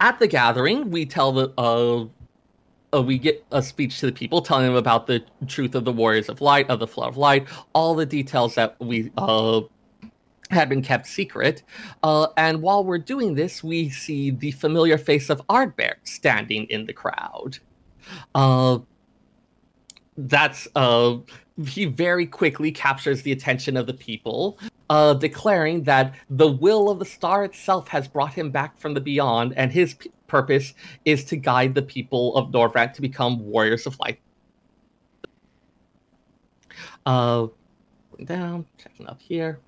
at 0.00 0.18
the 0.18 0.26
gathering, 0.26 0.90
we 0.90 1.06
tell 1.06 1.32
the 1.32 1.52
uh, 1.58 2.06
uh, 2.96 3.02
we 3.02 3.18
get 3.18 3.44
a 3.52 3.62
speech 3.62 4.00
to 4.00 4.06
the 4.06 4.12
people, 4.12 4.40
telling 4.40 4.66
them 4.66 4.76
about 4.76 5.06
the 5.06 5.24
truth 5.46 5.74
of 5.74 5.84
the 5.84 5.92
Warriors 5.92 6.28
of 6.28 6.40
Light, 6.40 6.68
of 6.70 6.78
the 6.78 6.86
Flood 6.86 7.08
of 7.08 7.16
Light, 7.16 7.48
all 7.72 7.94
the 7.94 8.06
details 8.06 8.54
that 8.54 8.76
we 8.80 9.10
uh, 9.16 9.60
had 10.50 10.68
been 10.68 10.82
kept 10.82 11.06
secret. 11.06 11.62
Uh, 12.02 12.28
and 12.36 12.62
while 12.62 12.84
we're 12.84 12.98
doing 12.98 13.34
this, 13.34 13.64
we 13.64 13.90
see 13.90 14.30
the 14.30 14.52
familiar 14.52 14.98
face 14.98 15.30
of 15.30 15.40
Ardbert 15.48 15.96
standing 16.04 16.64
in 16.64 16.86
the 16.86 16.92
crowd. 16.92 17.58
Uh, 18.34 18.78
that's 20.16 20.68
uh, 20.76 21.16
he 21.66 21.86
very 21.86 22.26
quickly 22.26 22.70
captures 22.70 23.22
the 23.22 23.32
attention 23.32 23.76
of 23.76 23.86
the 23.86 23.94
people, 23.94 24.58
uh, 24.90 25.14
declaring 25.14 25.82
that 25.84 26.14
the 26.30 26.48
will 26.48 26.90
of 26.90 26.98
the 26.98 27.04
star 27.04 27.44
itself 27.44 27.88
has 27.88 28.06
brought 28.06 28.34
him 28.34 28.50
back 28.50 28.78
from 28.78 28.94
the 28.94 29.00
beyond, 29.00 29.54
and 29.56 29.72
his 29.72 29.94
p- 29.94 30.10
purpose 30.26 30.74
is 31.04 31.24
to 31.24 31.36
guide 31.36 31.74
the 31.74 31.82
people 31.82 32.36
of 32.36 32.50
Norvrandt 32.50 32.94
to 32.94 33.02
become 33.02 33.44
warriors 33.44 33.86
of 33.86 33.98
light. 34.00 34.20
Uh, 37.04 37.46
down, 38.24 38.66
checking 38.78 39.06
up 39.06 39.20
here. 39.20 39.60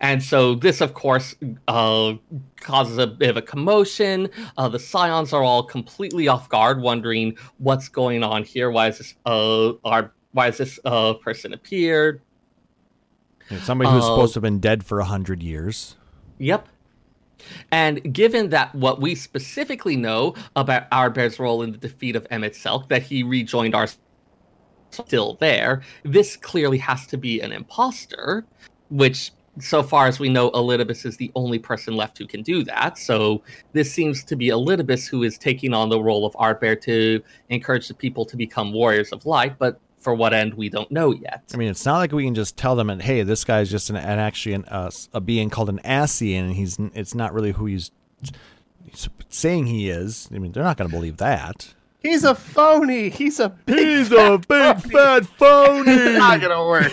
And 0.00 0.22
so 0.22 0.54
this, 0.54 0.80
of 0.80 0.94
course, 0.94 1.34
uh, 1.68 2.14
causes 2.60 2.98
a 2.98 3.06
bit 3.06 3.30
of 3.30 3.36
a 3.36 3.42
commotion. 3.42 4.28
Uh, 4.56 4.68
the 4.68 4.78
scions 4.78 5.32
are 5.32 5.42
all 5.42 5.62
completely 5.62 6.28
off 6.28 6.48
guard, 6.48 6.80
wondering 6.80 7.36
what's 7.58 7.88
going 7.88 8.22
on 8.22 8.44
here. 8.44 8.70
Why 8.70 8.88
is 8.88 8.98
this? 8.98 9.14
Uh, 9.24 9.72
our, 9.84 10.12
why 10.32 10.48
is 10.48 10.58
this 10.58 10.78
uh, 10.84 11.14
person 11.14 11.52
appeared? 11.52 12.20
Yeah, 13.50 13.60
somebody 13.60 13.90
who's 13.90 14.04
Uh, 14.04 14.08
supposed 14.08 14.34
to 14.34 14.38
have 14.38 14.42
been 14.42 14.60
dead 14.60 14.84
for 14.84 15.00
a 15.00 15.04
hundred 15.04 15.42
years. 15.42 15.96
Yep. 16.38 16.68
And 17.70 18.12
given 18.12 18.50
that 18.50 18.74
what 18.74 19.00
we 19.00 19.14
specifically 19.14 19.94
know 19.94 20.34
about 20.56 20.90
Ardbert's 20.90 21.38
role 21.38 21.62
in 21.62 21.70
the 21.70 21.78
defeat 21.78 22.16
of 22.16 22.26
Emet-Selch, 22.30 22.88
that 22.88 23.02
he 23.02 23.22
rejoined 23.22 23.74
our 23.74 23.86
still 24.90 25.34
there, 25.34 25.82
this 26.02 26.36
clearly 26.36 26.78
has 26.78 27.06
to 27.06 27.16
be 27.16 27.40
an 27.40 27.52
imposter, 27.52 28.44
which 28.88 29.32
so 29.58 29.82
far 29.82 30.06
as 30.06 30.18
we 30.18 30.28
know, 30.28 30.50
Elidibus 30.50 31.06
is 31.06 31.16
the 31.16 31.30
only 31.34 31.58
person 31.58 31.96
left 31.96 32.18
who 32.18 32.26
can 32.26 32.42
do 32.42 32.62
that. 32.64 32.98
So 32.98 33.42
this 33.72 33.90
seems 33.92 34.22
to 34.24 34.36
be 34.36 34.48
Elidibus 34.48 35.08
who 35.08 35.22
is 35.22 35.38
taking 35.38 35.72
on 35.72 35.88
the 35.88 36.00
role 36.00 36.26
of 36.26 36.34
Ardbert 36.34 36.80
to 36.82 37.22
encourage 37.48 37.88
the 37.88 37.94
people 37.94 38.24
to 38.26 38.36
become 38.36 38.72
warriors 38.72 39.12
of 39.12 39.24
light, 39.26 39.58
but 39.58 39.80
for 39.98 40.14
what 40.14 40.32
end 40.32 40.54
we 40.54 40.68
don't 40.68 40.90
know 40.90 41.12
yet. 41.12 41.42
I 41.52 41.56
mean, 41.56 41.68
it's 41.68 41.84
not 41.84 41.98
like 41.98 42.12
we 42.12 42.24
can 42.24 42.34
just 42.34 42.56
tell 42.56 42.76
them, 42.76 42.90
and 42.90 43.02
"Hey, 43.02 43.22
this 43.22 43.44
guy's 43.44 43.70
just 43.70 43.90
an, 43.90 43.96
an 43.96 44.18
actually 44.18 44.54
an, 44.54 44.64
uh, 44.66 44.90
a 45.12 45.20
being 45.20 45.50
called 45.50 45.68
an 45.68 45.80
Ascian, 45.84 46.40
and 46.40 46.52
he's 46.52 46.76
it's 46.94 47.14
not 47.14 47.32
really 47.32 47.52
who 47.52 47.66
he's, 47.66 47.90
he's 48.84 49.08
saying 49.28 49.66
he 49.66 49.88
is." 49.90 50.28
I 50.32 50.38
mean, 50.38 50.52
they're 50.52 50.62
not 50.62 50.76
going 50.76 50.88
to 50.88 50.94
believe 50.94 51.16
that. 51.16 51.74
He's 51.98 52.22
a 52.22 52.36
phony. 52.36 53.08
He's 53.08 53.40
a 53.40 53.48
big 53.48 53.78
He's 53.78 54.08
fat 54.10 54.32
a 54.32 54.38
big 54.38 54.46
phony. 54.48 54.92
fat 54.92 55.26
phony. 55.38 55.90
It's 55.92 56.18
not 56.18 56.40
gonna 56.40 56.64
work. 56.64 56.92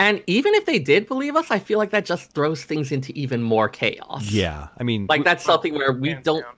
And 0.00 0.22
even 0.26 0.54
if 0.54 0.66
they 0.66 0.78
did 0.78 1.06
believe 1.06 1.36
us, 1.36 1.50
I 1.50 1.58
feel 1.58 1.78
like 1.78 1.90
that 1.90 2.04
just 2.04 2.32
throws 2.32 2.64
things 2.64 2.92
into 2.92 3.12
even 3.18 3.42
more 3.42 3.68
chaos. 3.68 4.30
yeah, 4.30 4.68
I 4.78 4.82
mean, 4.82 5.06
Like 5.08 5.24
that's 5.24 5.44
something 5.44 5.74
where 5.74 5.92
we 5.92 6.14
don't 6.14 6.42
down. 6.42 6.54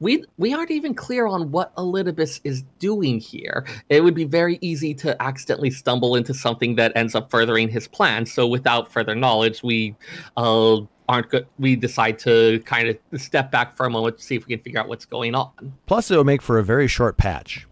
we 0.00 0.24
we 0.38 0.54
aren't 0.54 0.70
even 0.70 0.94
clear 0.94 1.26
on 1.26 1.50
what 1.50 1.74
Elidibus 1.76 2.40
is 2.44 2.62
doing 2.78 3.20
here. 3.20 3.66
It 3.88 4.02
would 4.02 4.14
be 4.14 4.24
very 4.24 4.58
easy 4.60 4.94
to 4.94 5.20
accidentally 5.22 5.70
stumble 5.70 6.16
into 6.16 6.34
something 6.34 6.76
that 6.76 6.92
ends 6.96 7.14
up 7.14 7.30
furthering 7.30 7.68
his 7.68 7.86
plan. 7.88 8.26
So 8.26 8.46
without 8.46 8.90
further 8.92 9.14
knowledge, 9.14 9.62
we 9.62 9.94
uh, 10.36 10.80
aren't 11.08 11.28
good. 11.30 11.46
We 11.58 11.76
decide 11.76 12.18
to 12.20 12.60
kind 12.64 12.88
of 12.88 13.20
step 13.20 13.50
back 13.50 13.76
for 13.76 13.86
a 13.86 13.90
moment 13.90 14.18
to 14.18 14.24
see 14.24 14.34
if 14.36 14.46
we 14.46 14.54
can 14.56 14.62
figure 14.62 14.80
out 14.80 14.88
what's 14.88 15.04
going 15.06 15.34
on. 15.34 15.50
plus 15.86 16.10
it'll 16.10 16.24
make 16.24 16.42
for 16.42 16.58
a 16.58 16.64
very 16.64 16.88
short 16.88 17.16
patch. 17.16 17.66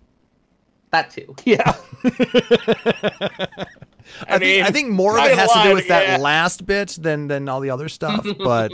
That 0.96 1.10
too. 1.10 1.34
Yeah. 1.44 1.74
I, 4.28 4.38
think, 4.38 4.66
I 4.66 4.70
think 4.70 4.90
more 4.90 5.18
of 5.18 5.24
not 5.24 5.30
it 5.30 5.36
has 5.36 5.50
to 5.50 5.54
gonna 5.54 5.70
do 5.70 5.74
with 5.74 5.88
yeah. 5.88 6.16
that 6.16 6.20
last 6.20 6.64
bit 6.64 6.96
than 7.00 7.28
than 7.28 7.48
all 7.48 7.60
the 7.60 7.70
other 7.70 7.88
stuff. 7.88 8.24
But 8.38 8.72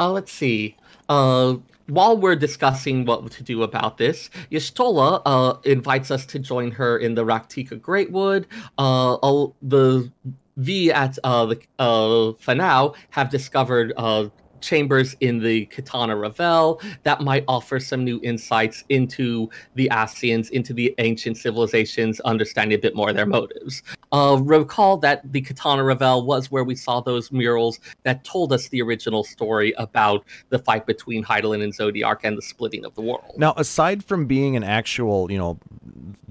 Uh, 0.00 0.10
let's 0.10 0.32
see. 0.32 0.76
Uh, 1.08 1.56
while 1.86 2.16
we're 2.16 2.34
discussing 2.34 3.04
what 3.04 3.30
to 3.30 3.42
do 3.44 3.62
about 3.62 3.98
this, 3.98 4.28
Y'shtola 4.50 5.22
uh, 5.24 5.54
invites 5.64 6.10
us 6.10 6.26
to 6.26 6.38
join 6.38 6.70
her 6.72 6.98
in 6.98 7.14
the 7.14 7.24
Rak'tika 7.24 7.80
Greatwood. 7.80 8.46
Uh, 8.78 9.14
all- 9.14 9.54
the 9.62 10.10
V 10.56 10.90
at 10.90 11.18
uh, 11.22 11.46
the 11.46 11.60
uh, 11.78 12.32
Fanow 12.42 12.94
have 13.10 13.30
discovered 13.30 13.92
uh, 13.96 14.28
chambers 14.64 15.14
in 15.20 15.38
the 15.38 15.66
Qitana 15.66 16.20
Ravel 16.20 16.80
that 17.02 17.20
might 17.20 17.44
offer 17.46 17.78
some 17.78 18.04
new 18.04 18.20
insights 18.22 18.84
into 18.88 19.48
the 19.74 19.88
Ascians, 19.92 20.50
into 20.50 20.72
the 20.72 20.94
ancient 20.98 21.36
civilizations, 21.36 22.20
understanding 22.20 22.76
a 22.76 22.80
bit 22.80 22.96
more 22.96 23.10
of 23.10 23.16
their 23.16 23.26
motives. 23.26 23.82
Uh, 24.12 24.38
recall 24.40 24.96
that 24.98 25.20
the 25.32 25.42
Qitana 25.42 25.86
Ravel 25.86 26.24
was 26.24 26.50
where 26.50 26.64
we 26.64 26.74
saw 26.74 27.00
those 27.00 27.30
murals 27.30 27.78
that 28.04 28.24
told 28.24 28.52
us 28.52 28.68
the 28.68 28.80
original 28.80 29.24
story 29.24 29.74
about 29.76 30.24
the 30.48 30.58
fight 30.58 30.86
between 30.86 31.24
Hydaelyn 31.24 31.62
and 31.62 31.72
Zodiark 31.72 32.20
and 32.24 32.36
the 32.36 32.42
splitting 32.42 32.84
of 32.84 32.94
the 32.94 33.02
world. 33.02 33.34
now, 33.36 33.54
aside 33.56 34.04
from 34.04 34.26
being 34.26 34.56
an 34.56 34.64
actual, 34.64 35.30
you 35.30 35.38
know, 35.38 35.58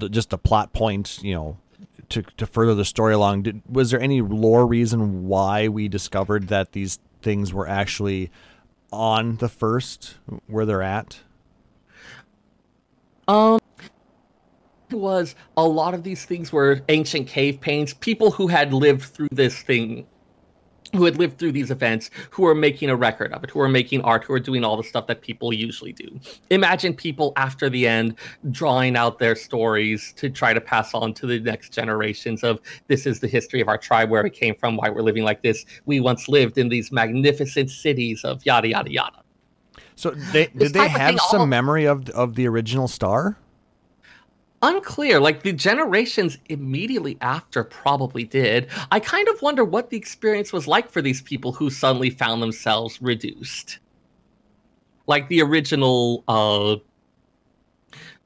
just 0.09 0.33
a 0.33 0.37
plot 0.37 0.73
point, 0.73 1.19
you 1.21 1.33
know, 1.33 1.57
to 2.09 2.21
to 2.37 2.45
further 2.45 2.75
the 2.75 2.85
story 2.85 3.13
along, 3.13 3.43
did, 3.43 3.61
was 3.69 3.91
there 3.91 4.01
any 4.01 4.21
lore 4.21 4.65
reason 4.65 5.27
why 5.27 5.67
we 5.67 5.87
discovered 5.87 6.47
that 6.47 6.71
these 6.73 6.99
things 7.23 7.53
were 7.53 7.67
actually 7.67 8.29
on 8.91 9.37
the 9.37 9.49
first 9.49 10.15
where 10.47 10.65
they're 10.65 10.83
at? 10.83 11.19
Um, 13.27 13.59
was 14.91 15.35
a 15.57 15.65
lot 15.65 15.93
of 15.93 16.03
these 16.03 16.25
things 16.25 16.51
were 16.51 16.81
ancient 16.89 17.27
cave 17.27 17.59
paintings, 17.59 17.93
people 17.93 18.31
who 18.31 18.47
had 18.47 18.73
lived 18.73 19.03
through 19.03 19.29
this 19.31 19.59
thing, 19.61 20.05
who 20.93 21.05
had 21.05 21.17
lived 21.17 21.37
through 21.37 21.51
these 21.51 21.71
events, 21.71 22.09
who 22.29 22.45
are 22.45 22.55
making 22.55 22.89
a 22.89 22.95
record 22.95 23.33
of 23.33 23.43
it, 23.43 23.49
who 23.49 23.59
are 23.59 23.69
making 23.69 24.01
art, 24.01 24.23
who 24.23 24.33
are 24.33 24.39
doing 24.39 24.63
all 24.63 24.77
the 24.77 24.83
stuff 24.83 25.07
that 25.07 25.21
people 25.21 25.51
usually 25.53 25.91
do. 25.93 26.19
Imagine 26.49 26.93
people 26.93 27.33
after 27.35 27.69
the 27.69 27.87
end 27.87 28.15
drawing 28.51 28.95
out 28.95 29.19
their 29.19 29.35
stories 29.35 30.13
to 30.17 30.29
try 30.29 30.53
to 30.53 30.61
pass 30.61 30.93
on 30.93 31.13
to 31.15 31.27
the 31.27 31.39
next 31.39 31.73
generations 31.73 32.43
of 32.43 32.59
this 32.87 33.05
is 33.05 33.19
the 33.19 33.27
history 33.27 33.61
of 33.61 33.67
our 33.67 33.77
tribe, 33.77 34.09
where 34.09 34.23
we 34.23 34.29
came 34.29 34.55
from, 34.55 34.77
why 34.77 34.89
we're 34.89 35.01
living 35.01 35.23
like 35.23 35.41
this. 35.41 35.65
We 35.85 35.99
once 35.99 36.27
lived 36.27 36.57
in 36.57 36.69
these 36.69 36.91
magnificent 36.91 37.69
cities 37.69 38.23
of 38.23 38.45
yada 38.45 38.67
yada 38.67 38.91
yada. 38.91 39.23
So 39.95 40.11
they 40.11 40.47
did 40.47 40.73
they 40.73 40.87
have 40.87 41.19
some 41.19 41.41
all- 41.41 41.47
memory 41.47 41.85
of 41.85 42.09
of 42.11 42.35
the 42.35 42.47
original 42.47 42.87
star? 42.87 43.37
Unclear. 44.63 45.19
Like 45.19 45.43
the 45.43 45.51
generations 45.51 46.37
immediately 46.47 47.17
after 47.19 47.65
probably 47.65 48.23
did. 48.23 48.69
I 48.91 49.01
kind 49.01 49.27
of 49.27 49.41
wonder 49.41 49.65
what 49.65 49.89
the 49.89 49.97
experience 49.97 50.53
was 50.53 50.67
like 50.67 50.89
for 50.89 51.01
these 51.01 51.21
people 51.21 51.51
who 51.51 51.69
suddenly 51.69 52.09
found 52.09 52.41
themselves 52.41 53.01
reduced. 53.01 53.79
Like 55.05 55.27
the 55.27 55.41
original 55.41 56.23
uh 56.29 56.77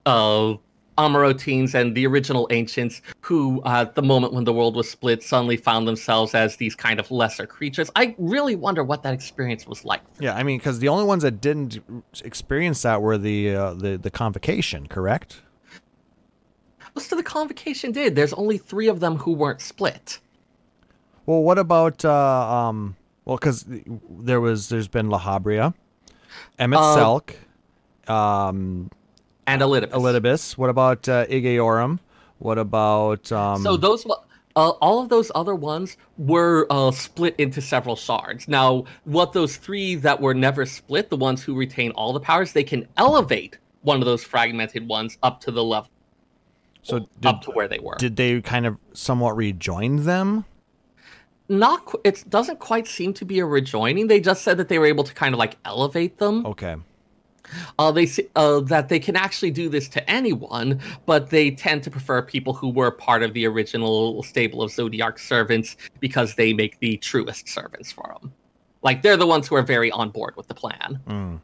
uh 0.06 0.58
Amaurotines 0.98 1.76
and 1.76 1.96
the 1.96 2.08
original 2.08 2.48
ancients 2.50 3.04
who 3.22 3.62
uh, 3.62 3.82
at 3.82 3.94
the 3.94 4.02
moment 4.02 4.34
when 4.34 4.46
the 4.46 4.54
world 4.54 4.76
was 4.76 4.90
split 4.90 5.22
suddenly 5.22 5.56
found 5.56 5.88
themselves 5.88 6.34
as 6.34 6.58
these 6.58 6.76
kind 6.76 7.00
of 7.00 7.12
lesser 7.12 7.46
creatures. 7.46 7.92
I 7.96 8.16
really 8.18 8.56
wonder 8.56 8.84
what 8.84 9.04
that 9.04 9.14
experience 9.14 9.68
was 9.68 9.86
like 9.86 10.02
Yeah, 10.20 10.36
I 10.36 10.42
mean, 10.44 10.58
because 10.58 10.80
the 10.80 10.88
only 10.88 11.04
ones 11.04 11.24
that 11.24 11.40
didn't 11.40 11.80
experience 12.24 12.82
that 12.82 13.02
were 13.02 13.18
the 13.18 13.56
uh, 13.56 13.74
the 13.74 13.98
the 13.98 14.10
convocation, 14.10 14.88
correct? 14.88 15.42
Most 16.98 17.12
of 17.12 17.20
the 17.20 17.24
convocation 17.24 17.92
did 17.92 18.16
there's 18.16 18.34
only 18.34 18.58
three 18.58 18.88
of 18.88 19.02
them 19.02 19.18
who 19.18 19.32
weren't 19.32 19.62
split 19.62 20.18
Well, 21.28 21.44
what 21.44 21.60
about 21.60 22.04
uh, 22.04 22.12
um? 22.12 22.96
Well, 23.24 23.38
because 23.38 23.66
there 23.68 24.42
was 24.42 24.70
there's 24.70 24.88
been 24.88 25.08
Lahabrea, 25.08 25.76
Emmett 26.58 26.80
Uh, 26.80 26.96
Selk, 26.98 27.36
um, 28.12 28.90
and 29.46 29.62
Elidibus. 29.62 29.92
Elidibus. 29.92 30.58
What 30.58 30.72
about 30.72 31.08
uh, 31.08 31.28
Igeyorhm? 31.28 32.00
What 32.40 32.58
about 32.58 33.32
um? 33.32 33.62
So 33.62 33.78
those, 33.78 34.04
uh, 34.56 34.70
all 34.82 35.00
of 35.00 35.10
those 35.10 35.30
other 35.36 35.54
ones 35.54 35.98
were 36.18 36.66
uh, 36.72 36.90
split 36.90 37.36
into 37.38 37.62
several 37.62 37.96
shards. 37.96 38.48
Now, 38.48 38.86
what 39.04 39.34
those 39.34 39.58
three 39.58 39.94
that 39.96 40.20
were 40.20 40.34
never 40.34 40.66
split, 40.66 41.12
the 41.12 41.18
ones 41.18 41.44
who 41.44 41.54
retain 41.54 41.92
all 41.92 42.12
the 42.12 42.20
powers, 42.22 42.54
they 42.54 42.64
can 42.64 42.88
elevate 42.98 43.60
one 43.82 44.00
of 44.00 44.06
those 44.06 44.24
fragmented 44.24 44.88
ones 44.88 45.18
up 45.22 45.42
to 45.42 45.52
the 45.52 45.64
level, 45.64 45.92
so 46.88 47.00
did, 47.00 47.26
up 47.26 47.42
to 47.44 47.52
where 47.52 47.68
they 47.68 47.80
were. 47.80 47.96
did 47.98 48.16
they 48.16 48.42
kind 48.42 48.66
of 48.66 48.78
somewhat 48.94 49.36
rejoin 49.36 50.04
them? 50.06 50.46
Not, 51.50 51.86
qu- 51.86 52.02
it 52.04 52.26
doesn't 52.30 52.60
quite 52.60 52.88
seem 52.88 53.14
to 53.14 53.26
be 53.26 53.40
a 53.40 53.46
rejoining. 53.46 54.08
They 54.08 54.20
just 54.20 54.44
said 54.44 54.58
that 54.58 54.68
they 54.68 54.80
were 54.80 54.86
able 54.86 55.04
to 55.06 55.14
kind 55.14 55.34
of 55.34 55.40
like 55.40 55.56
elevate 55.66 56.18
them. 56.18 56.46
Okay. 56.46 56.76
Uh, 57.80 57.92
they 57.94 58.06
uh, 58.36 58.60
that 58.60 58.90
they 58.90 59.00
can 59.00 59.16
actually 59.16 59.52
do 59.52 59.70
this 59.70 59.88
to 59.88 60.10
anyone, 60.12 60.82
but 61.06 61.30
they 61.30 61.50
tend 61.52 61.82
to 61.84 61.90
prefer 61.90 62.22
people 62.22 62.54
who 62.54 62.70
were 62.70 62.92
part 62.92 63.24
of 63.24 63.34
the 63.34 63.46
original 63.48 64.22
stable 64.24 64.62
of 64.62 64.70
Zodiark 64.72 65.18
servants 65.18 65.78
because 66.02 66.36
they 66.36 66.52
make 66.52 66.78
the 66.82 66.98
truest 66.98 67.48
servants 67.48 67.90
for 67.90 68.14
them. 68.20 68.34
Like 68.82 69.02
they're 69.02 69.16
the 69.16 69.26
ones 69.28 69.48
who 69.48 69.56
are 69.56 69.62
very 69.62 69.90
on 69.92 70.10
board 70.10 70.36
with 70.36 70.50
the 70.50 70.54
plan. 70.54 71.00
Mm. 71.08 71.40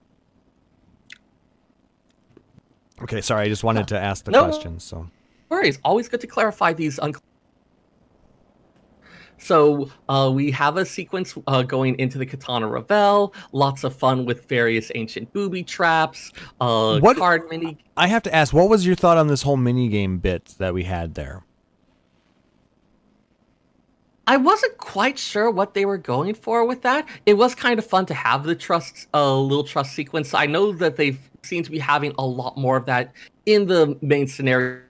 Okay, 3.03 3.21
sorry. 3.21 3.45
I 3.45 3.47
just 3.49 3.63
wanted 3.63 3.87
to 3.87 3.99
ask 3.99 4.25
the 4.25 4.31
No. 4.31 4.43
question. 4.43 4.79
So 4.79 5.09
Worries. 5.53 5.77
Always 5.83 6.09
good 6.09 6.19
to 6.21 6.27
clarify 6.27 6.73
these. 6.73 6.97
Un- 6.97 7.13
so 9.37 9.91
uh, 10.09 10.31
we 10.33 10.49
have 10.49 10.77
a 10.77 10.85
sequence 10.85 11.37
uh, 11.45 11.61
going 11.61 11.99
into 11.99 12.17
the 12.17 12.25
Qitana 12.25 12.71
Ravel. 12.71 13.35
Lots 13.51 13.83
of 13.83 13.95
fun 13.95 14.25
with 14.25 14.45
various 14.49 14.91
ancient 14.95 15.31
booby 15.31 15.63
traps. 15.63 16.31
Uh, 16.59 16.99
What- 16.99 17.17
card 17.17 17.43
mini 17.51 17.77
I 17.95 18.07
have 18.07 18.23
to 18.23 18.33
ask, 18.33 18.51
what 18.51 18.67
was 18.67 18.83
your 18.83 18.95
thought 18.95 19.17
on 19.17 19.27
this 19.27 19.43
whole 19.43 19.57
mini 19.57 19.89
game 19.89 20.17
bit 20.17 20.55
that 20.57 20.73
we 20.73 20.85
had 20.85 21.13
there? 21.13 21.45
I 24.25 24.37
wasn't 24.37 24.77
quite 24.79 25.19
sure 25.19 25.51
what 25.51 25.75
they 25.75 25.85
were 25.85 25.99
going 25.99 26.33
for 26.33 26.65
with 26.65 26.81
that. 26.81 27.05
It 27.27 27.35
was 27.35 27.53
kind 27.53 27.77
of 27.77 27.85
fun 27.85 28.07
to 28.07 28.15
have 28.15 28.43
the 28.43 28.55
trust, 28.55 29.07
uh, 29.13 29.37
little 29.37 29.65
trust 29.65 29.93
sequence. 29.93 30.33
I 30.33 30.47
know 30.47 30.71
that 30.71 30.95
they 30.95 31.19
seem 31.43 31.61
to 31.61 31.69
be 31.69 31.77
having 31.77 32.15
a 32.17 32.25
lot 32.25 32.57
more 32.57 32.77
of 32.77 32.87
that 32.87 33.11
in 33.45 33.67
the 33.67 33.95
main 34.01 34.25
scenario. 34.25 34.82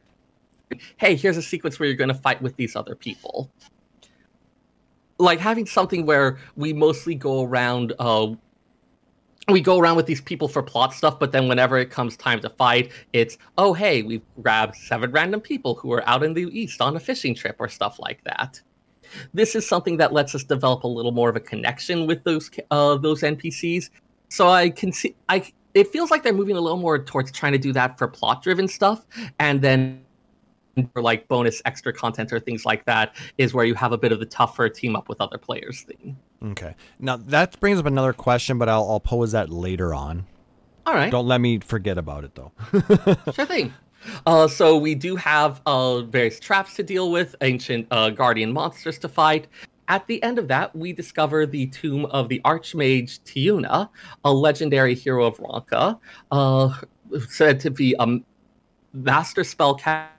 Hey, 0.98 1.16
here's 1.16 1.38
a 1.38 1.42
sequence 1.42 1.80
where 1.80 1.88
you're 1.88 1.98
going 1.98 2.10
to 2.10 2.14
fight 2.14 2.42
with 2.42 2.56
these 2.56 2.76
other 2.76 2.96
people. 2.96 3.52
Like 5.20 5.40
having 5.40 5.66
something 5.66 6.06
where 6.06 6.38
we 6.56 6.74
mostly 6.74 7.16
go 7.16 7.44
around, 7.44 7.94
uh, 8.00 8.34
we 9.48 9.62
go 9.62 9.80
around 9.80 9.96
with 9.96 10.06
these 10.06 10.22
people 10.22 10.48
for 10.48 10.64
plot 10.64 10.94
stuff, 10.94 11.20
but 11.20 11.32
then 11.32 11.48
whenever 11.48 11.78
it 11.78 11.90
comes 11.90 12.18
time 12.18 12.40
to 12.42 12.50
fight, 12.50 12.92
it's 13.14 13.38
oh 13.58 13.74
hey, 13.74 14.02
we've 14.02 14.24
grabbed 14.42 14.76
seven 14.76 15.12
random 15.12 15.42
people 15.42 15.76
who 15.76 15.92
are 15.94 16.08
out 16.08 16.24
in 16.24 16.34
the 16.34 16.44
east 16.58 16.82
on 16.82 16.96
a 16.96 17.00
fishing 17.00 17.36
trip 17.36 17.58
or 17.60 17.68
stuff 17.68 18.00
like 18.00 18.24
that 18.24 18.62
this 19.34 19.56
is 19.56 19.68
something 19.68 19.98
that 19.98 20.14
lets 20.14 20.36
us 20.36 20.44
develop 20.44 20.84
a 20.84 20.88
little 20.88 21.12
more 21.12 21.30
of 21.30 21.36
a 21.36 21.40
connection 21.40 22.08
with 22.08 22.24
those 22.24 22.50
uh, 22.72 22.96
those 22.96 23.22
NPCs. 23.22 23.90
So 24.30 24.50
I 24.50 24.70
can 24.70 24.92
see 24.92 25.16
I 25.30 25.52
it 25.74 25.88
feels 25.88 26.12
like 26.12 26.24
they're 26.24 26.34
moving 26.34 26.56
a 26.56 26.62
little 26.62 26.78
more 26.78 27.00
towards 27.00 27.32
trying 27.32 27.54
to 27.54 27.58
do 27.58 27.74
that 27.74 27.98
for 27.98 28.08
plot 28.08 28.44
driven 28.44 28.68
stuff, 28.68 29.06
and 29.40 29.62
then 29.62 30.04
for 30.94 31.02
like 31.02 31.28
bonus 31.28 31.62
extra 31.66 31.94
content 31.94 32.32
or 32.34 32.40
things 32.40 32.66
like 32.66 32.86
that 32.86 33.16
is 33.38 33.54
where 33.54 33.66
you 33.66 33.76
have 33.76 33.92
a 33.92 33.98
bit 33.98 34.12
of 34.12 34.20
the 34.20 34.26
tougher 34.26 34.70
team 34.70 34.96
up 34.96 35.10
with 35.10 35.22
other 35.22 35.38
players 35.38 35.82
thing. 35.82 36.18
Okay. 36.44 36.76
Now 37.00 37.18
that 37.18 37.60
brings 37.60 37.80
up 37.80 37.86
another 37.86 38.14
question, 38.14 38.58
but 38.58 38.70
I'll, 38.70 38.90
I'll 38.90 39.00
pose 39.00 39.32
that 39.34 39.50
later 39.50 39.94
on. 39.94 40.26
All 40.86 40.94
right. 40.94 41.12
Don't 41.12 41.28
let 41.28 41.40
me 41.40 41.60
forget 41.60 41.98
about 41.98 42.24
it 42.24 42.36
though. 42.36 42.52
sure 43.34 43.46
thing. 43.46 43.74
Uh, 44.26 44.48
so 44.48 44.78
we 44.78 44.96
do 44.96 45.16
have 45.16 45.62
uh, 45.66 46.02
various 46.02 46.40
traps 46.40 46.76
to 46.76 46.84
deal 46.84 47.10
with, 47.10 47.36
ancient 47.42 47.88
uh, 47.90 48.10
guardian 48.10 48.52
monsters 48.52 49.00
to 49.00 49.08
fight. 49.08 49.48
At 49.88 50.06
the 50.08 50.22
end 50.24 50.40
of 50.40 50.48
that, 50.50 50.76
we 50.76 50.92
discover 50.92 51.46
the 51.46 51.68
tomb 51.68 52.06
of 52.08 52.28
the 52.28 52.42
Archmage 52.44 53.20
Tiuna, 53.22 53.90
a 54.26 54.34
legendary 54.34 54.96
hero 54.96 55.26
of 55.26 55.38
Ronka, 55.38 56.00
uh, 56.32 56.74
said 57.30 57.60
to 57.62 57.70
be 57.70 57.96
a 58.00 58.18
master 58.94 59.42
spellcaster 59.42 60.10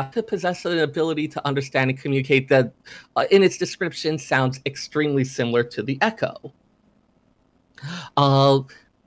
to 0.00 0.22
possess 0.22 0.64
an 0.64 0.78
ability 0.78 1.28
to 1.28 1.46
understand 1.46 1.90
and 1.90 1.98
communicate 2.00 2.48
that, 2.48 2.72
uh, 3.16 3.24
in 3.30 3.42
its 3.42 3.58
description, 3.58 4.18
sounds 4.18 4.60
extremely 4.64 5.24
similar 5.24 5.62
to 5.64 5.82
the 5.82 5.98
Echo. 6.00 6.52
Uh, 8.16 8.60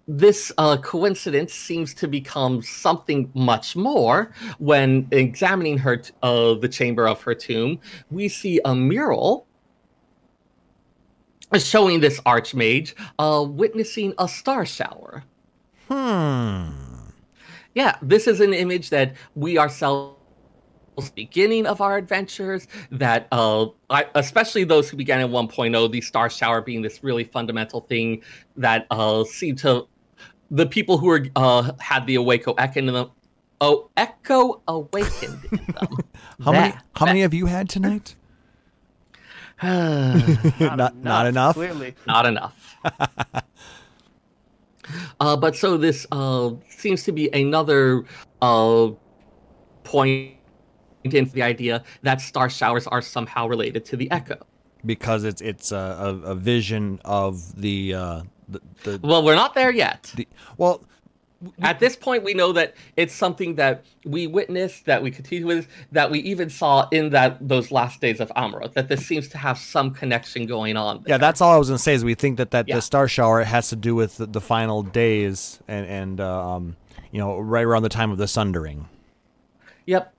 this 0.07 0.51
uh, 0.57 0.77
coincidence 0.77 1.53
seems 1.53 1.93
to 1.95 2.07
become 2.07 2.61
something 2.61 3.31
much 3.33 3.75
more 3.75 4.31
when 4.59 5.07
examining 5.11 5.77
her 5.79 5.97
t- 5.97 6.13
uh, 6.21 6.53
the 6.55 6.69
chamber 6.69 7.07
of 7.07 7.21
her 7.23 7.33
tomb 7.33 7.79
we 8.11 8.27
see 8.27 8.59
a 8.65 8.75
mural 8.75 9.47
showing 11.57 11.99
this 12.01 12.19
archmage 12.21 12.93
uh, 13.17 13.43
witnessing 13.47 14.13
a 14.19 14.27
star 14.27 14.63
shower 14.63 15.23
Hmm. 15.89 16.69
yeah 17.73 17.97
this 18.01 18.27
is 18.27 18.41
an 18.41 18.53
image 18.53 18.91
that 18.91 19.15
we 19.33 19.57
ourselves 19.57 20.17
beginning 21.15 21.65
of 21.65 21.81
our 21.81 21.97
adventures 21.97 22.67
that 22.91 23.27
uh 23.31 23.67
I, 23.89 24.05
especially 24.15 24.63
those 24.63 24.89
who 24.89 24.97
began 24.97 25.19
at 25.21 25.29
1.0 25.29 25.91
the 25.91 26.01
star 26.01 26.29
shower 26.29 26.61
being 26.61 26.81
this 26.81 27.03
really 27.03 27.23
fundamental 27.23 27.81
thing 27.81 28.21
that 28.57 28.87
uh 28.91 29.23
seemed 29.25 29.57
to 29.59 29.87
the 30.51 30.65
people 30.65 30.97
who 30.97 31.07
were 31.07 31.25
uh 31.35 31.71
had 31.79 32.05
the 32.07 32.15
Awako 32.15 32.55
Echo 32.57 32.79
in 32.79 32.85
them 32.87 33.11
oh 33.61 33.89
Echo 33.97 34.61
awakened 34.67 35.39
in 35.51 35.57
them. 35.79 35.97
How 36.43 36.51
many 36.51 36.71
That- 36.71 36.83
how 36.95 37.05
many 37.07 37.21
have 37.21 37.33
you 37.33 37.45
had 37.47 37.69
tonight? 37.69 38.15
that- 39.61 40.59
not 40.77 40.95
not 40.97 41.25
enough. 41.27 41.55
Clearly. 41.55 41.95
not 42.05 42.25
enough. 42.25 42.75
uh, 45.19 45.35
but 45.37 45.55
so 45.55 45.77
this 45.77 46.05
uh, 46.11 46.51
seems 46.69 47.03
to 47.03 47.11
be 47.11 47.29
another 47.33 48.03
uh, 48.41 48.89
point 49.83 50.34
into 51.13 51.31
the 51.33 51.43
idea 51.43 51.83
that 52.01 52.21
star 52.21 52.49
showers 52.49 52.87
are 52.87 53.01
somehow 53.01 53.47
related 53.47 53.85
to 53.85 53.97
the 53.97 54.09
echo. 54.11 54.37
Because 54.85 55.23
it's 55.23 55.41
it's 55.41 55.71
a, 55.71 55.75
a, 56.25 56.31
a 56.31 56.35
vision 56.35 56.99
of 57.05 57.59
the 57.61 57.93
uh 57.93 58.21
the, 58.47 58.61
the, 58.83 58.99
Well, 59.03 59.23
we're 59.23 59.35
not 59.35 59.53
there 59.55 59.71
yet. 59.71 60.11
the 60.15 60.27
well 60.57 60.83
At 61.61 61.79
this 61.79 61.95
point, 61.95 62.23
we 62.23 62.33
know 62.33 62.51
that 62.53 62.73
it's 62.95 63.13
something 63.13 63.55
that 63.55 63.83
we 64.05 64.25
witnessed, 64.25 64.85
that 64.85 65.01
we 65.03 65.11
continue 65.11 65.45
with, 65.45 65.67
that 65.91 66.09
we 66.09 66.19
even 66.19 66.49
saw 66.49 66.87
in 66.91 67.09
that 67.11 67.37
those 67.47 67.71
last 67.71 67.99
days 68.01 68.19
of 68.19 68.29
Amaurot. 68.35 68.73
That 68.73 68.87
this 68.87 69.05
seems 69.05 69.27
to 69.29 69.37
have 69.37 69.57
some 69.57 69.91
connection 69.91 70.45
going 70.45 70.77
on. 70.77 70.97
There. 71.03 71.13
Yeah, 71.13 71.17
that's 71.17 71.41
all 71.41 71.51
I 71.51 71.57
was 71.57 71.67
gonna 71.69 71.77
say. 71.79 71.93
Is 71.93 72.03
we 72.05 72.15
think 72.15 72.37
that 72.37 72.51
that 72.51 72.67
Yeah. 72.67 72.75
the 72.75 72.81
star 72.81 73.07
shower 73.07 73.43
has 73.43 73.69
to 73.69 73.75
do 73.75 73.93
with 73.95 74.17
the, 74.17 74.25
the 74.27 74.41
final 74.41 74.81
days 74.83 75.59
and 75.67 75.85
and 75.87 76.21
uh, 76.21 76.55
um 76.55 76.75
you 77.11 77.19
know 77.19 77.37
right 77.39 77.65
around 77.65 77.83
the 77.83 77.89
time 77.89 78.11
of 78.11 78.17
the 78.17 78.27
sundering. 78.27 78.87
Yep. 79.87 80.13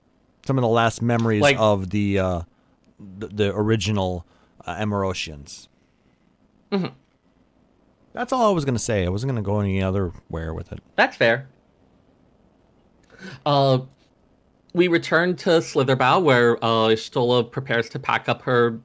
Some 0.47 0.57
of 0.57 0.61
the 0.61 0.67
last 0.69 1.01
memories 1.01 1.41
Like- 1.41 1.57
of 1.59 1.89
the 1.89 2.19
uh, 2.19 2.41
the, 3.19 3.27
the 3.27 3.53
original 3.53 4.25
uh, 4.65 4.75
Emerosians. 4.77 5.67
Mhm. 6.71 6.93
That's 8.13 8.31
all 8.31 8.49
I 8.49 8.53
was 8.53 8.63
gonna 8.63 8.79
say. 8.79 9.05
I 9.05 9.09
wasn't 9.09 9.31
gonna 9.31 9.41
go 9.41 9.59
any 9.59 9.83
other 9.83 10.13
where 10.29 10.53
with 10.53 10.71
it. 10.71 10.79
That's 10.95 11.17
fair. 11.17 11.49
Uh, 13.45 13.79
we 14.73 14.87
return 14.87 15.35
to 15.35 15.49
Slitherbough, 15.59 16.23
where 16.23 16.63
uh, 16.63 16.95
Stola 16.95 17.43
prepares 17.43 17.89
to 17.89 17.99
pack 17.99 18.29
up 18.29 18.41
her 18.43 18.79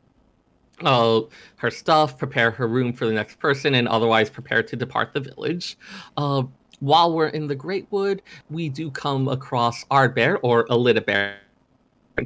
uh, 0.84 1.20
her 1.58 1.70
stuff, 1.70 2.18
prepare 2.18 2.50
her 2.50 2.66
room 2.66 2.92
for 2.92 3.06
the 3.06 3.12
next 3.12 3.38
person, 3.38 3.74
and 3.76 3.86
otherwise 3.86 4.28
prepare 4.30 4.64
to 4.64 4.74
depart 4.74 5.12
the 5.12 5.20
village. 5.20 5.78
Uh, 6.16 6.42
while 6.80 7.12
we're 7.14 7.28
in 7.28 7.46
the 7.46 7.54
Great 7.54 7.86
Wood, 7.92 8.20
we 8.50 8.68
do 8.68 8.90
come 8.90 9.28
across 9.28 9.84
Ardbert, 9.84 10.40
or 10.42 10.66
Elidibert 10.66 11.34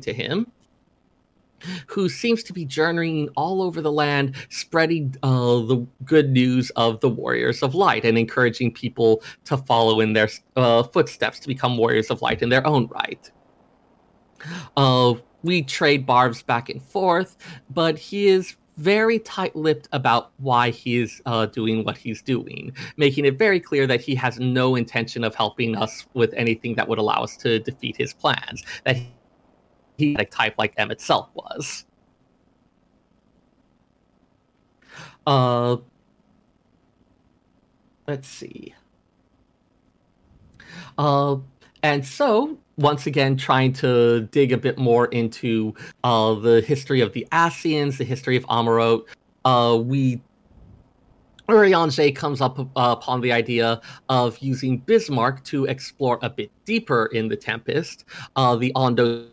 to 0.03 0.13
him, 0.13 0.51
who 1.87 2.09
seems 2.09 2.43
to 2.43 2.53
be 2.53 2.65
journeying 2.65 3.29
all 3.37 3.63
over 3.63 3.81
the 3.81 3.91
land, 3.91 4.37
spreading 4.51 5.15
uh, 5.23 5.61
the 5.61 5.87
good 6.05 6.31
news 6.31 6.71
of 6.77 7.01
the 7.01 7.09
Warriors 7.09 7.63
of 7.63 7.75
Light 7.75 8.05
and 8.05 8.19
encouraging 8.19 8.73
people 8.73 9.23
to 9.45 9.57
follow 9.57 10.01
in 10.01 10.13
their 10.13 10.29
uh, 10.57 10.83
footsteps 10.83 11.41
to 11.41 11.49
become 11.49 11.79
Warriors 11.79 12.11
of 12.11 12.21
Light 12.21 12.43
in 12.43 12.51
their 12.51 12.67
own 12.67 12.89
right. 12.89 13.31
Uh, 14.77 15.15
we 15.43 15.63
trade 15.63 16.05
barbs 16.05 16.43
back 16.43 16.69
and 16.69 16.83
forth, 16.83 17.37
but 17.71 17.99
he 17.99 18.29
is 18.29 18.57
very 18.77 19.19
tight-lipped 19.21 19.89
about 19.93 20.33
why 20.37 20.69
he 20.69 20.99
is 20.99 21.23
uh, 21.25 21.47
doing 21.47 21.83
what 21.83 21.97
he's 21.97 22.21
doing, 22.21 22.71
making 22.99 23.25
it 23.25 23.39
very 23.39 23.59
clear 23.59 23.87
that 23.87 24.03
he 24.03 24.15
has 24.15 24.39
no 24.39 24.77
intention 24.77 25.25
of 25.25 25.35
helping 25.35 25.75
us 25.75 26.05
with 26.13 26.35
anything 26.35 26.75
that 26.75 26.87
would 26.87 26.99
allow 26.99 27.23
us 27.23 27.39
to 27.39 27.59
defeat 27.61 27.97
his 27.97 28.13
plans. 28.13 28.63
That 28.85 28.99
he 29.97 30.15
a 30.19 30.25
type 30.25 30.55
like 30.59 30.75
M 30.77 30.91
itself 30.91 31.31
was. 31.35 31.85
Uh, 35.27 35.77
let's 38.07 38.29
see. 38.29 38.75
Uh, 40.99 41.37
and 41.83 42.07
so 42.07 42.59
once 42.79 43.07
again, 43.07 43.37
trying 43.37 43.73
to 43.73 44.23
dig 44.33 44.53
a 44.53 44.57
bit 44.57 44.79
more 44.79 45.07
into 45.07 45.75
uh, 46.05 46.35
the 46.35 46.61
history 46.61 47.01
of 47.01 47.13
the 47.13 47.27
Asians, 47.33 47.99
the 47.99 48.05
history 48.05 48.37
of 48.37 48.45
Amaurot, 48.47 49.07
uh, 49.45 49.77
we 49.83 50.21
Urianger 51.49 52.15
comes 52.15 52.41
up 52.41 52.59
uh, 52.59 52.65
upon 52.75 53.21
the 53.21 53.31
idea 53.31 53.81
of 54.09 54.37
using 54.39 54.79
Bismarck 54.79 55.45
to 55.45 55.65
explore 55.67 56.19
a 56.23 56.29
bit 56.29 56.51
deeper 56.65 57.07
in 57.13 57.29
the 57.29 57.37
Tempest. 57.37 58.05
Uh, 58.35 58.57
the 58.57 58.73
Ondo 58.75 59.27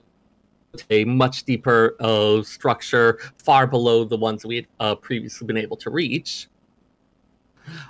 a 0.90 1.06
much 1.06 1.44
deeper 1.44 1.96
uh, 2.00 2.42
structure, 2.44 3.20
far 3.38 3.68
below 3.68 4.04
the 4.04 4.18
ones 4.18 4.46
we 4.46 4.58
had 4.58 4.68
uh, 4.80 4.96
previously 4.96 5.46
been 5.46 5.58
able 5.58 5.78
to 5.78 5.90
reach. 5.90 6.48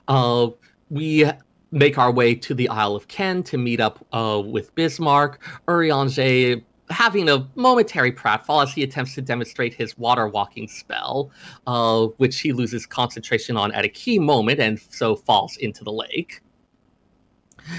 Uh, 0.08 0.50
we 0.90 1.26
make 1.72 1.98
our 1.98 2.12
way 2.12 2.36
to 2.36 2.54
the 2.54 2.70
Isle 2.70 2.96
of 2.96 3.08
Ken 3.08 3.42
to 3.44 3.58
meet 3.58 3.80
up 3.80 4.06
uh, 4.14 4.42
with 4.46 4.74
Bismarck. 4.76 5.42
Urianger 5.68 6.64
having 6.90 7.30
a 7.30 7.48
momentary 7.56 8.12
pratfall 8.12 8.62
as 8.62 8.74
he 8.74 8.84
attempts 8.84 9.16
to 9.16 9.22
demonstrate 9.22 9.74
his 9.74 9.98
water 9.98 10.28
walking 10.28 10.68
spell, 10.68 11.32
uh, 11.66 12.06
which 12.18 12.40
he 12.42 12.52
loses 12.52 12.86
concentration 12.86 13.58
on 13.58 13.72
at 13.72 13.86
a 13.86 13.90
key 13.90 14.20
moment 14.20 14.60
and 14.60 14.80
so 14.90 15.16
falls 15.16 15.58
into 15.58 15.84
the 15.84 15.92
lake. 15.92 16.42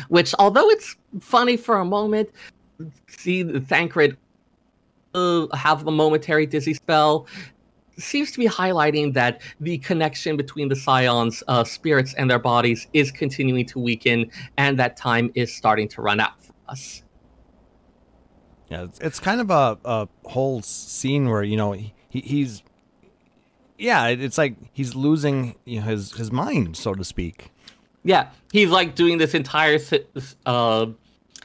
Which, 0.09 0.35
although 0.39 0.69
it's 0.71 0.97
funny 1.21 1.57
for 1.57 1.79
a 1.79 1.85
moment, 1.85 2.31
see 3.07 3.45
Thancred 3.45 4.17
uh, 5.15 5.47
have 5.57 5.87
a 5.87 5.91
momentary 5.91 6.47
dizzy 6.47 6.75
spell 6.75 7.27
seems 7.97 8.33
to 8.33 8.39
be 8.39 8.47
highlighting 8.47 9.15
that 9.15 9.41
the 9.61 9.79
connection 9.79 10.37
between 10.37 10.69
the 10.69 10.75
scions 10.77 11.43
uh, 11.49 11.63
spirits 11.63 12.13
and 12.15 12.29
their 12.29 12.39
bodies 12.41 12.89
is 12.93 13.13
continuing 13.13 13.65
to 13.65 13.79
weaken 13.79 14.29
and 14.57 14.79
that 14.79 14.97
time 14.97 15.31
is 15.35 15.55
starting 15.55 15.87
to 15.89 16.03
run 16.03 16.19
out 16.21 16.43
for 16.43 16.53
us 16.69 17.03
Yeah, 18.69 18.85
it's, 18.85 18.99
it's 18.99 19.21
kind 19.21 19.41
of 19.41 19.51
a, 19.51 19.79
a 19.85 20.09
whole 20.25 20.63
scene 20.63 21.29
where 21.29 21.43
you 21.45 21.57
know 21.57 21.73
he, 21.73 21.93
he's 22.21 22.63
yeah, 23.79 24.07
it's 24.07 24.39
like 24.39 24.57
he's 24.73 24.95
losing 24.95 25.57
you 25.65 25.81
know, 25.81 25.87
his 25.87 26.13
his 26.13 26.31
mind, 26.33 26.77
so 26.77 26.95
to 26.95 27.05
speak. 27.05 27.51
yeah 28.05 28.29
he's 28.53 28.71
like 28.71 28.95
doing 28.95 29.19
this 29.19 29.35
entire 29.35 29.79
uh, 30.47 30.87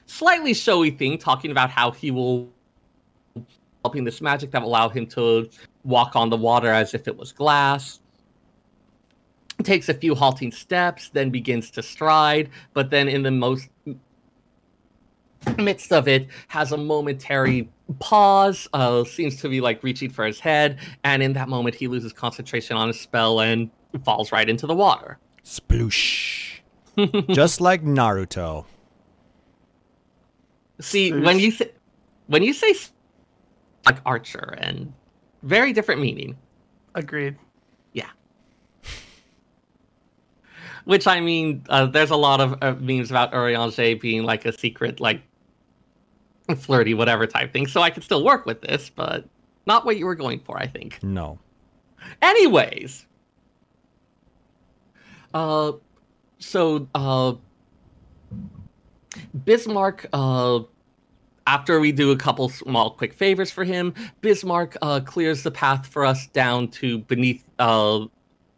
slightly 0.05 0.53
showy 0.53 0.91
thing 0.91 1.17
talking 1.17 1.51
about 1.51 1.69
how 1.69 1.91
he 1.91 2.11
will 2.11 2.51
helping 3.83 4.03
this 4.03 4.21
magic 4.21 4.51
that 4.51 4.61
will 4.61 4.69
allow 4.69 4.89
him 4.89 5.05
to 5.05 5.49
walk 5.83 6.15
on 6.15 6.29
the 6.29 6.37
water 6.37 6.69
as 6.69 6.93
if 6.93 7.07
it 7.07 7.17
was 7.17 7.31
glass 7.31 7.99
takes 9.63 9.89
a 9.89 9.93
few 9.93 10.15
halting 10.15 10.51
steps 10.51 11.09
then 11.09 11.29
begins 11.29 11.69
to 11.69 11.83
stride 11.83 12.49
but 12.73 12.89
then 12.89 13.07
in 13.07 13.23
the 13.23 13.31
most 13.31 13.69
midst 15.57 15.91
of 15.91 16.07
it, 16.07 16.27
has 16.47 16.71
a 16.71 16.77
momentary 16.77 17.69
pause, 17.99 18.67
uh, 18.73 19.03
seems 19.03 19.37
to 19.37 19.49
be 19.49 19.61
like 19.61 19.83
reaching 19.83 20.09
for 20.09 20.25
his 20.25 20.39
head, 20.39 20.79
and 21.03 21.23
in 21.23 21.33
that 21.33 21.49
moment, 21.49 21.75
he 21.75 21.87
loses 21.87 22.13
concentration 22.13 22.75
on 22.77 22.87
his 22.87 22.99
spell 22.99 23.39
and 23.39 23.69
falls 24.03 24.31
right 24.31 24.49
into 24.49 24.67
the 24.67 24.75
water. 24.75 25.17
Sploosh. 25.43 26.59
Just 27.29 27.61
like 27.61 27.83
Naruto. 27.83 28.65
See, 30.81 31.11
when 31.11 31.39
you 31.39 31.51
say 31.51 31.71
when 32.27 32.43
you 32.43 32.53
say 32.53 32.71
s- 32.71 32.91
like 33.85 33.99
Archer, 34.05 34.55
and 34.57 34.93
very 35.43 35.73
different 35.73 36.01
meaning. 36.01 36.37
Agreed. 36.95 37.37
Yeah. 37.93 38.09
Which 40.85 41.07
I 41.07 41.19
mean, 41.19 41.63
uh, 41.69 41.85
there's 41.85 42.09
a 42.09 42.15
lot 42.15 42.41
of 42.41 42.57
uh, 42.61 42.75
memes 42.79 43.11
about 43.11 43.31
Urianger 43.31 43.99
being 43.99 44.23
like 44.23 44.45
a 44.45 44.51
secret, 44.57 44.99
like 44.99 45.21
flirty, 46.57 46.93
whatever 46.93 47.27
type 47.27 47.53
thing. 47.53 47.67
So 47.67 47.81
I 47.81 47.89
could 47.89 48.03
still 48.03 48.23
work 48.23 48.45
with 48.45 48.61
this, 48.61 48.89
but 48.89 49.25
not 49.65 49.85
what 49.85 49.97
you 49.97 50.05
were 50.05 50.15
going 50.15 50.39
for, 50.39 50.57
I 50.57 50.67
think. 50.67 51.01
No. 51.03 51.37
Anyways, 52.21 53.05
uh, 55.33 55.73
so 56.39 56.87
uh, 56.95 57.33
Bismarck, 59.45 60.07
uh, 60.13 60.61
after 61.49 61.79
we 61.79 61.91
do 61.91 62.11
a 62.11 62.15
couple 62.15 62.47
small 62.47 62.91
quick 62.91 63.11
favors 63.11 63.49
for 63.49 63.63
him, 63.63 63.91
Bismarck 64.21 64.77
uh, 64.83 64.99
clears 64.99 65.41
the 65.41 65.49
path 65.49 65.87
for 65.87 66.05
us 66.05 66.27
down 66.27 66.67
to 66.67 66.99
beneath 66.99 67.43
uh, 67.57 68.05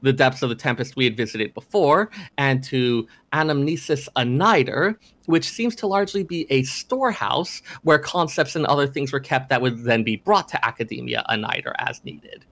the 0.01 0.11
depths 0.11 0.41
of 0.41 0.49
the 0.49 0.55
Tempest 0.55 0.97
we 0.97 1.05
had 1.05 1.15
visited 1.15 1.53
before, 1.53 2.09
and 2.37 2.61
to 2.65 3.07
Anamnesis 3.31 4.09
Anyder, 4.17 4.97
which 5.27 5.49
seems 5.49 5.73
to 5.77 5.87
largely 5.87 6.23
be 6.23 6.45
a 6.49 6.63
storehouse 6.63 7.61
where 7.83 7.97
concepts 7.97 8.57
and 8.57 8.65
other 8.65 8.87
things 8.87 9.13
were 9.13 9.21
kept 9.21 9.47
that 9.47 9.61
would 9.61 9.85
then 9.85 10.03
be 10.03 10.17
brought 10.17 10.49
to 10.49 10.57
Akadaemia 10.57 11.25
Anyder 11.29 11.73
as 11.79 12.03
needed. 12.03 12.43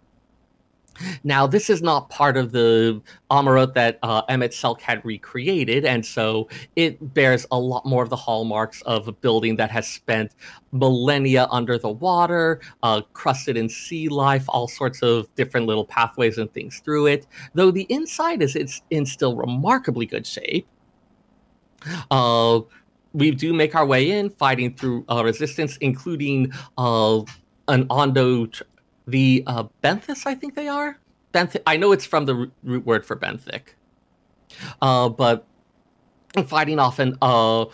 Now, 1.23 1.47
this 1.47 1.69
is 1.69 1.81
not 1.81 2.09
part 2.09 2.38
of 2.38 2.51
the 2.51 3.01
Amaurot 3.31 3.73
that 3.73 3.99
uh, 4.03 4.26
Emet-Selch 4.27 4.81
had 4.81 5.03
recreated, 5.05 5.85
and 5.85 6.05
so 6.05 6.47
it 6.76 7.13
bears 7.13 7.45
a 7.51 7.59
lot 7.59 7.85
more 7.85 8.03
of 8.03 8.09
the 8.09 8.15
hallmarks 8.15 8.81
of 8.84 9.07
a 9.07 9.11
building 9.11 9.55
that 9.57 9.71
has 9.71 9.88
spent 9.88 10.35
millennia 10.71 11.47
under 11.51 11.77
the 11.77 11.89
water, 11.89 12.61
uh, 12.84 13.01
crusted 13.13 13.57
in 13.57 13.69
sea 13.69 14.09
life, 14.09 14.45
all 14.47 14.67
sorts 14.67 15.01
of 15.01 15.34
different 15.35 15.65
little 15.65 15.85
pathways 15.85 16.38
and 16.38 16.51
things 16.53 16.80
through 16.80 17.07
it. 17.07 17.27
Though 17.53 17.71
the 17.71 17.88
inside 17.89 18.41
is 18.41 18.55
it's 18.55 18.81
in 18.89 19.05
still 19.05 19.35
remarkably 19.35 20.05
good 20.05 20.27
shape. 20.27 20.67
Uh, 22.11 22.61
we 23.13 23.31
do 23.31 23.53
make 23.53 23.76
our 23.76 23.85
way 23.85 24.11
in, 24.11 24.30
fighting 24.30 24.76
through 24.76 25.05
uh, 25.09 25.23
resistance, 25.23 25.77
including 25.77 26.51
uh, 26.77 27.21
an 27.67 27.85
Ondo 27.89 28.47
the 29.10 29.44
uh, 29.48 29.64
Benthis, 29.84 30.26
I 30.26 30.36
think 30.36 30.56
they 30.56 30.68
are. 30.68 30.98
Benth- 31.34 31.61
I 31.68 31.77
know 31.77 31.91
it's 31.91 32.06
from 32.06 32.26
the 32.26 32.52
root- 32.64 32.86
word 32.86 33.06
for 33.06 33.15
benthic, 33.15 33.73
uh, 34.81 35.10
but 35.10 35.45
fighting 36.48 36.80
off 36.80 36.99
an 36.99 37.18
uh, 37.22 37.65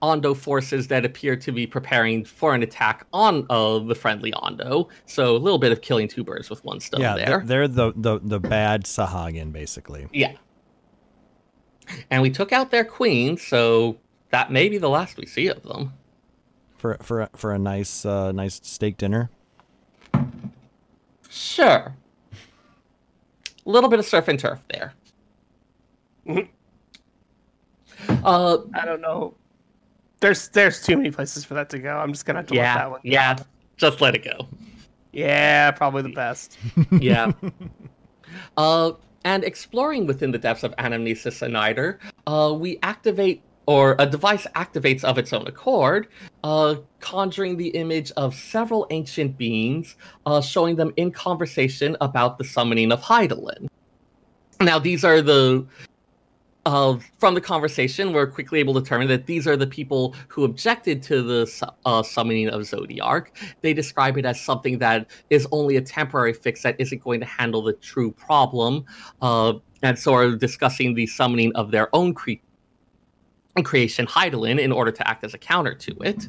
Ondo 0.00 0.34
forces 0.34 0.88
that 0.88 1.04
appear 1.04 1.36
to 1.36 1.52
be 1.52 1.66
preparing 1.66 2.24
for 2.24 2.54
an 2.54 2.62
attack 2.62 3.06
on 3.12 3.46
uh, 3.50 3.78
the 3.78 3.94
friendly 3.94 4.32
Ondo. 4.34 4.88
So 5.06 5.36
a 5.36 5.38
little 5.38 5.58
bit 5.58 5.72
of 5.72 5.80
killing 5.80 6.08
two 6.08 6.24
birds 6.24 6.50
with 6.50 6.64
one 6.64 6.80
stone 6.80 7.00
yeah, 7.00 7.14
there. 7.14 7.42
they're, 7.44 7.68
they're 7.68 7.68
the, 7.68 7.92
the 7.96 8.20
the 8.22 8.40
bad 8.40 8.84
Sahagin 8.84 9.52
basically. 9.52 10.08
Yeah. 10.12 10.32
And 12.10 12.22
we 12.22 12.30
took 12.30 12.52
out 12.52 12.70
their 12.70 12.84
queen, 12.84 13.36
so 13.36 13.98
that 14.30 14.50
may 14.50 14.68
be 14.68 14.78
the 14.78 14.88
last 14.88 15.16
we 15.16 15.26
see 15.26 15.48
of 15.48 15.62
them. 15.62 15.92
For 16.76 16.96
for 17.00 17.28
for 17.34 17.52
a 17.52 17.58
nice 17.58 18.04
uh, 18.04 18.32
nice 18.32 18.60
steak 18.62 18.96
dinner. 18.96 19.30
Sure. 21.34 21.96
A 23.66 23.68
little 23.68 23.90
bit 23.90 23.98
of 23.98 24.04
surf 24.06 24.28
and 24.28 24.38
turf 24.38 24.60
there. 24.72 24.94
uh, 28.24 28.58
I 28.74 28.84
don't 28.84 29.00
know. 29.00 29.34
There's 30.20 30.48
there's 30.50 30.80
too 30.82 30.96
many 30.96 31.10
places 31.10 31.44
for 31.44 31.54
that 31.54 31.68
to 31.70 31.78
go. 31.80 31.96
I'm 31.98 32.12
just 32.12 32.24
gonna 32.24 32.38
have 32.38 32.46
to 32.48 32.54
let 32.54 32.62
that 32.62 32.90
one. 32.90 33.00
go. 33.00 33.08
yeah. 33.10 33.36
Just 33.76 34.00
let 34.00 34.14
it 34.14 34.22
go. 34.24 34.46
Yeah, 35.12 35.72
probably 35.72 36.02
the 36.02 36.08
best. 36.10 36.56
Yeah. 37.00 37.32
uh, 38.56 38.92
and 39.24 39.42
exploring 39.42 40.06
within 40.06 40.30
the 40.30 40.38
depths 40.38 40.62
of 40.62 40.74
Anamnesis 40.76 41.42
Anyder, 41.46 41.98
uh, 42.28 42.54
we 42.54 42.78
activate, 42.84 43.42
or 43.66 43.96
a 43.98 44.06
device 44.06 44.46
activates 44.54 45.04
of 45.04 45.18
its 45.18 45.32
own 45.32 45.46
accord, 45.46 46.08
uh, 46.42 46.76
conjuring 47.00 47.56
the 47.56 47.68
image 47.68 48.12
of 48.16 48.34
several 48.34 48.86
ancient 48.90 49.36
beings, 49.38 49.96
uh, 50.26 50.40
showing 50.40 50.76
them 50.76 50.92
in 50.96 51.10
conversation 51.10 51.96
about 52.00 52.38
the 52.38 52.44
summoning 52.44 52.92
of 52.92 53.00
Hydaelyn. 53.00 53.66
Now, 54.60 54.78
these 54.78 55.04
are 55.04 55.20
the 55.20 55.66
uh, 56.66 56.98
from 57.18 57.34
the 57.34 57.40
conversation, 57.40 58.12
we're 58.12 58.26
quickly 58.26 58.58
able 58.58 58.74
to 58.74 58.80
determine 58.80 59.08
that 59.08 59.26
these 59.26 59.46
are 59.46 59.56
the 59.56 59.66
people 59.66 60.14
who 60.28 60.44
objected 60.44 61.02
to 61.02 61.22
the 61.22 61.72
uh, 61.84 62.02
summoning 62.02 62.48
of 62.48 62.62
Zodiark. 62.62 63.26
They 63.60 63.74
describe 63.74 64.16
it 64.16 64.24
as 64.24 64.40
something 64.40 64.78
that 64.78 65.10
is 65.30 65.46
only 65.52 65.76
a 65.76 65.82
temporary 65.82 66.32
fix 66.32 66.62
that 66.62 66.76
isn't 66.78 67.02
going 67.02 67.20
to 67.20 67.26
handle 67.26 67.62
the 67.62 67.74
true 67.74 68.10
problem, 68.12 68.84
uh, 69.20 69.54
and 69.82 69.98
so 69.98 70.14
are 70.14 70.34
discussing 70.34 70.94
the 70.94 71.06
summoning 71.06 71.52
of 71.54 71.70
their 71.70 71.94
own 71.94 72.14
cre- 72.14 72.32
creation, 73.62 74.06
Hydaelyn, 74.06 74.58
in 74.58 74.72
order 74.72 74.90
to 74.90 75.08
act 75.08 75.24
as 75.24 75.34
a 75.34 75.38
counter 75.38 75.74
to 75.74 75.96
it. 76.00 76.28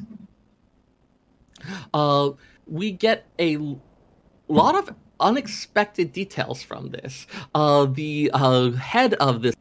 Uh, 1.92 2.30
we 2.66 2.92
get 2.92 3.26
a 3.38 3.58
lot 4.48 4.76
of 4.76 4.94
unexpected 5.20 6.12
details 6.12 6.62
from 6.62 6.90
this. 6.90 7.26
Uh, 7.54 7.86
the 7.86 8.30
uh, 8.34 8.70
head 8.72 9.14
of 9.14 9.42
this 9.42 9.54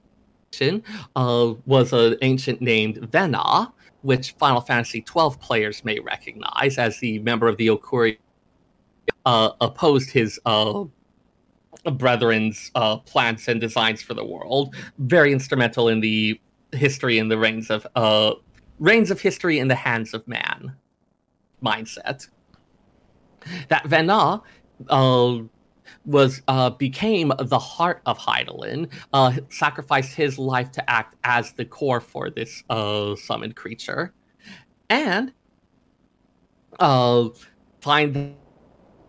uh, 1.15 1.53
was 1.65 1.91
an 1.93 2.15
ancient 2.21 2.61
named 2.61 2.97
Vena, 3.11 3.71
which 4.03 4.31
Final 4.33 4.61
Fantasy 4.61 5.03
XII 5.07 5.29
players 5.39 5.83
may 5.83 5.99
recognize 5.99 6.77
as 6.77 6.99
the 6.99 7.19
member 7.19 7.47
of 7.47 7.57
the 7.57 7.67
Okuri 7.67 8.17
uh, 9.25 9.49
opposed 9.59 10.11
his 10.11 10.39
uh, 10.45 10.85
brethren's 11.93 12.71
plans 13.05 13.47
and 13.47 13.59
designs 13.59 14.01
for 14.01 14.13
the 14.13 14.23
world. 14.23 14.75
Very 14.99 15.33
instrumental 15.33 15.89
in 15.89 15.99
the 15.99 16.39
history 16.75 17.17
in 17.17 17.27
the 17.27 17.37
reigns 17.37 17.69
of 17.69 17.87
uh, 17.95 18.33
reigns 18.79 19.11
of 19.11 19.21
history 19.21 19.59
in 19.59 19.67
the 19.67 19.75
hands 19.75 20.13
of 20.13 20.27
man 20.27 20.75
mindset. 21.63 22.27
That 23.69 23.85
Vena 23.85 24.41
uh, 24.89 25.37
was 26.05 26.41
uh, 26.47 26.71
became 26.71 27.31
the 27.37 27.59
heart 27.59 28.01
of 28.05 28.17
Hydaelyn, 28.17 28.91
uh, 29.13 29.33
sacrificed 29.49 30.15
his 30.15 30.37
life 30.37 30.71
to 30.71 30.89
act 30.89 31.15
as 31.23 31.53
the 31.53 31.65
core 31.65 32.01
for 32.01 32.29
this 32.29 32.63
uh, 32.69 33.15
summoned 33.15 33.55
creature, 33.55 34.13
and 34.89 35.31
uh, 36.79 37.29
find 37.81 38.35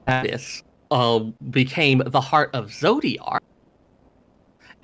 that 0.06 0.22
this 0.22 0.62
uh, 0.90 1.18
became 1.50 2.02
the 2.06 2.20
heart 2.20 2.50
of 2.54 2.66
Zodiark, 2.66 3.40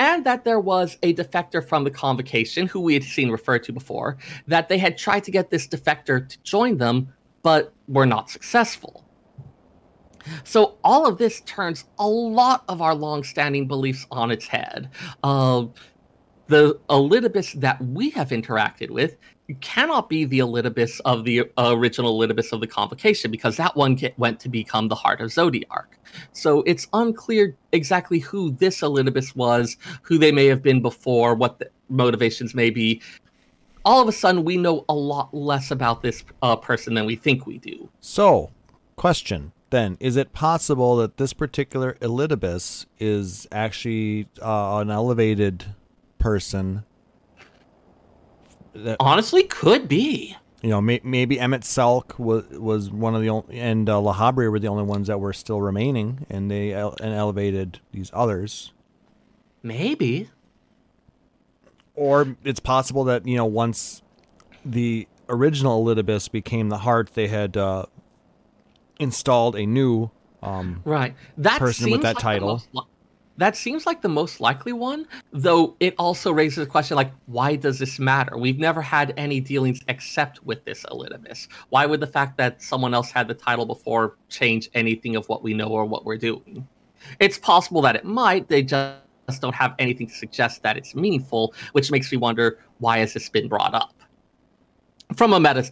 and 0.02 0.24
that 0.24 0.42
there 0.42 0.58
was 0.58 0.98
a 1.04 1.14
defector 1.14 1.64
from 1.64 1.84
the 1.84 1.90
convocation 1.90 2.66
who 2.66 2.80
we 2.80 2.92
had 2.92 3.04
seen 3.04 3.30
referred 3.30 3.62
to 3.62 3.72
before, 3.72 4.18
that 4.48 4.68
they 4.68 4.76
had 4.76 4.98
tried 4.98 5.22
to 5.22 5.30
get 5.30 5.48
this 5.48 5.68
defector 5.68 6.28
to 6.28 6.42
join 6.42 6.76
them, 6.76 7.12
but 7.42 7.72
were 7.86 8.04
not 8.04 8.28
successful. 8.28 9.04
So 10.42 10.76
all 10.82 11.06
of 11.06 11.18
this 11.18 11.40
turns 11.42 11.84
a 12.00 12.08
lot 12.08 12.64
of 12.68 12.82
our 12.82 12.96
long-standing 12.96 13.68
beliefs 13.68 14.04
on 14.10 14.32
its 14.32 14.48
head. 14.48 14.90
Uh, 15.22 15.66
the 16.46 16.78
Elidibus 16.88 17.60
that 17.60 17.80
we 17.82 18.10
have 18.10 18.30
interacted 18.30 18.90
with 18.90 19.16
cannot 19.60 20.08
be 20.08 20.24
the 20.24 20.38
Elidibus 20.38 21.00
of 21.04 21.24
the 21.24 21.50
original 21.58 22.18
Elidibus 22.18 22.52
of 22.52 22.60
the 22.60 22.66
Convocation 22.66 23.30
because 23.30 23.56
that 23.56 23.76
one 23.76 23.94
get, 23.94 24.18
went 24.18 24.40
to 24.40 24.48
become 24.48 24.88
the 24.88 24.94
Heart 24.94 25.20
of 25.20 25.30
Zodiark. 25.30 25.96
So 26.32 26.62
it's 26.62 26.86
unclear 26.92 27.56
exactly 27.72 28.18
who 28.18 28.52
this 28.52 28.80
Elidibus 28.80 29.34
was, 29.36 29.76
who 30.02 30.18
they 30.18 30.32
may 30.32 30.46
have 30.46 30.62
been 30.62 30.80
before, 30.80 31.34
what 31.34 31.58
the 31.58 31.70
motivations 31.88 32.54
may 32.54 32.70
be. 32.70 33.02
All 33.84 34.00
of 34.00 34.08
a 34.08 34.12
sudden, 34.12 34.44
we 34.44 34.56
know 34.56 34.84
a 34.88 34.94
lot 34.94 35.34
less 35.34 35.70
about 35.70 36.02
this 36.02 36.24
uh, 36.40 36.54
person 36.54 36.94
than 36.94 37.04
we 37.04 37.16
think 37.16 37.46
we 37.46 37.58
do. 37.58 37.88
So, 38.00 38.52
question 38.94 39.50
then: 39.70 39.96
Is 39.98 40.16
it 40.16 40.32
possible 40.32 40.94
that 40.96 41.16
this 41.16 41.32
particular 41.32 41.94
Elidibus 42.00 42.86
is 43.00 43.48
actually 43.50 44.28
uh, 44.40 44.76
an 44.76 44.90
elevated 44.90 45.74
person? 46.22 46.84
That 48.74 48.96
Honestly, 49.00 49.42
could 49.42 49.86
be. 49.88 50.36
you 50.62 50.70
know, 50.70 50.80
may, 50.80 51.00
maybe 51.04 51.36
Emet-Selch 51.36 52.18
was 52.18 52.44
was 52.50 52.90
one 52.90 53.14
of 53.14 53.20
the 53.20 53.28
only, 53.28 53.58
and 53.58 53.88
uh, 53.88 54.00
La 54.00 54.30
were 54.32 54.58
the 54.58 54.68
only 54.68 54.84
ones 54.84 55.08
that 55.08 55.18
were 55.20 55.32
still 55.32 55.60
remaining, 55.60 56.24
and 56.30 56.50
they 56.50 56.72
el- 56.72 56.96
and 57.00 57.12
elevated 57.12 57.80
these 57.92 58.10
others. 58.14 58.72
Maybe. 59.62 60.30
Or 61.94 62.36
it's 62.44 62.60
possible 62.60 63.04
that 63.04 63.26
you 63.26 63.36
know 63.36 63.44
once 63.44 64.00
the 64.64 65.06
original 65.28 65.84
Elidibus 65.84 66.30
became 66.30 66.68
the 66.70 66.78
heart, 66.78 67.10
they 67.14 67.28
had 67.28 67.56
uh, 67.56 67.86
installed 68.98 69.56
a 69.56 69.66
new 69.66 70.10
um, 70.42 70.80
Right. 70.84 71.14
That 71.38 71.58
person 71.58 71.90
with 71.90 72.02
that 72.02 72.16
like 72.16 72.22
title. 72.22 72.62
That 73.38 73.56
seems 73.56 73.86
like 73.86 74.02
the 74.02 74.08
most 74.08 74.40
likely 74.40 74.72
one, 74.72 75.06
though 75.32 75.76
it 75.80 75.94
also 75.98 76.32
raises 76.32 76.58
a 76.58 76.66
question 76.66 76.96
like, 76.96 77.12
why 77.26 77.56
does 77.56 77.78
this 77.78 77.98
matter? 77.98 78.36
We've 78.36 78.58
never 78.58 78.82
had 78.82 79.14
any 79.16 79.40
dealings 79.40 79.80
except 79.88 80.42
with 80.44 80.64
this 80.64 80.84
Elidibus. 80.84 81.48
Why 81.70 81.86
would 81.86 82.00
the 82.00 82.06
fact 82.06 82.36
that 82.36 82.60
someone 82.60 82.94
else 82.94 83.10
had 83.10 83.28
the 83.28 83.34
title 83.34 83.64
before 83.64 84.16
change 84.28 84.68
anything 84.74 85.16
of 85.16 85.26
what 85.28 85.42
we 85.42 85.54
know 85.54 85.68
or 85.68 85.84
what 85.86 86.04
we're 86.04 86.18
doing? 86.18 86.66
It's 87.20 87.38
possible 87.38 87.80
that 87.82 87.96
it 87.96 88.04
might, 88.04 88.48
they 88.48 88.62
just 88.62 89.00
don't 89.40 89.54
have 89.54 89.74
anything 89.78 90.06
to 90.08 90.14
suggest 90.14 90.62
that 90.62 90.76
it's 90.76 90.94
meaningful, 90.94 91.54
which 91.72 91.90
makes 91.90 92.12
me 92.12 92.18
wonder 92.18 92.58
why 92.78 92.98
has 92.98 93.14
this 93.14 93.28
been 93.28 93.48
brought 93.48 93.74
up? 93.74 93.94
From 95.16 95.32
a 95.32 95.40
meta 95.40 95.64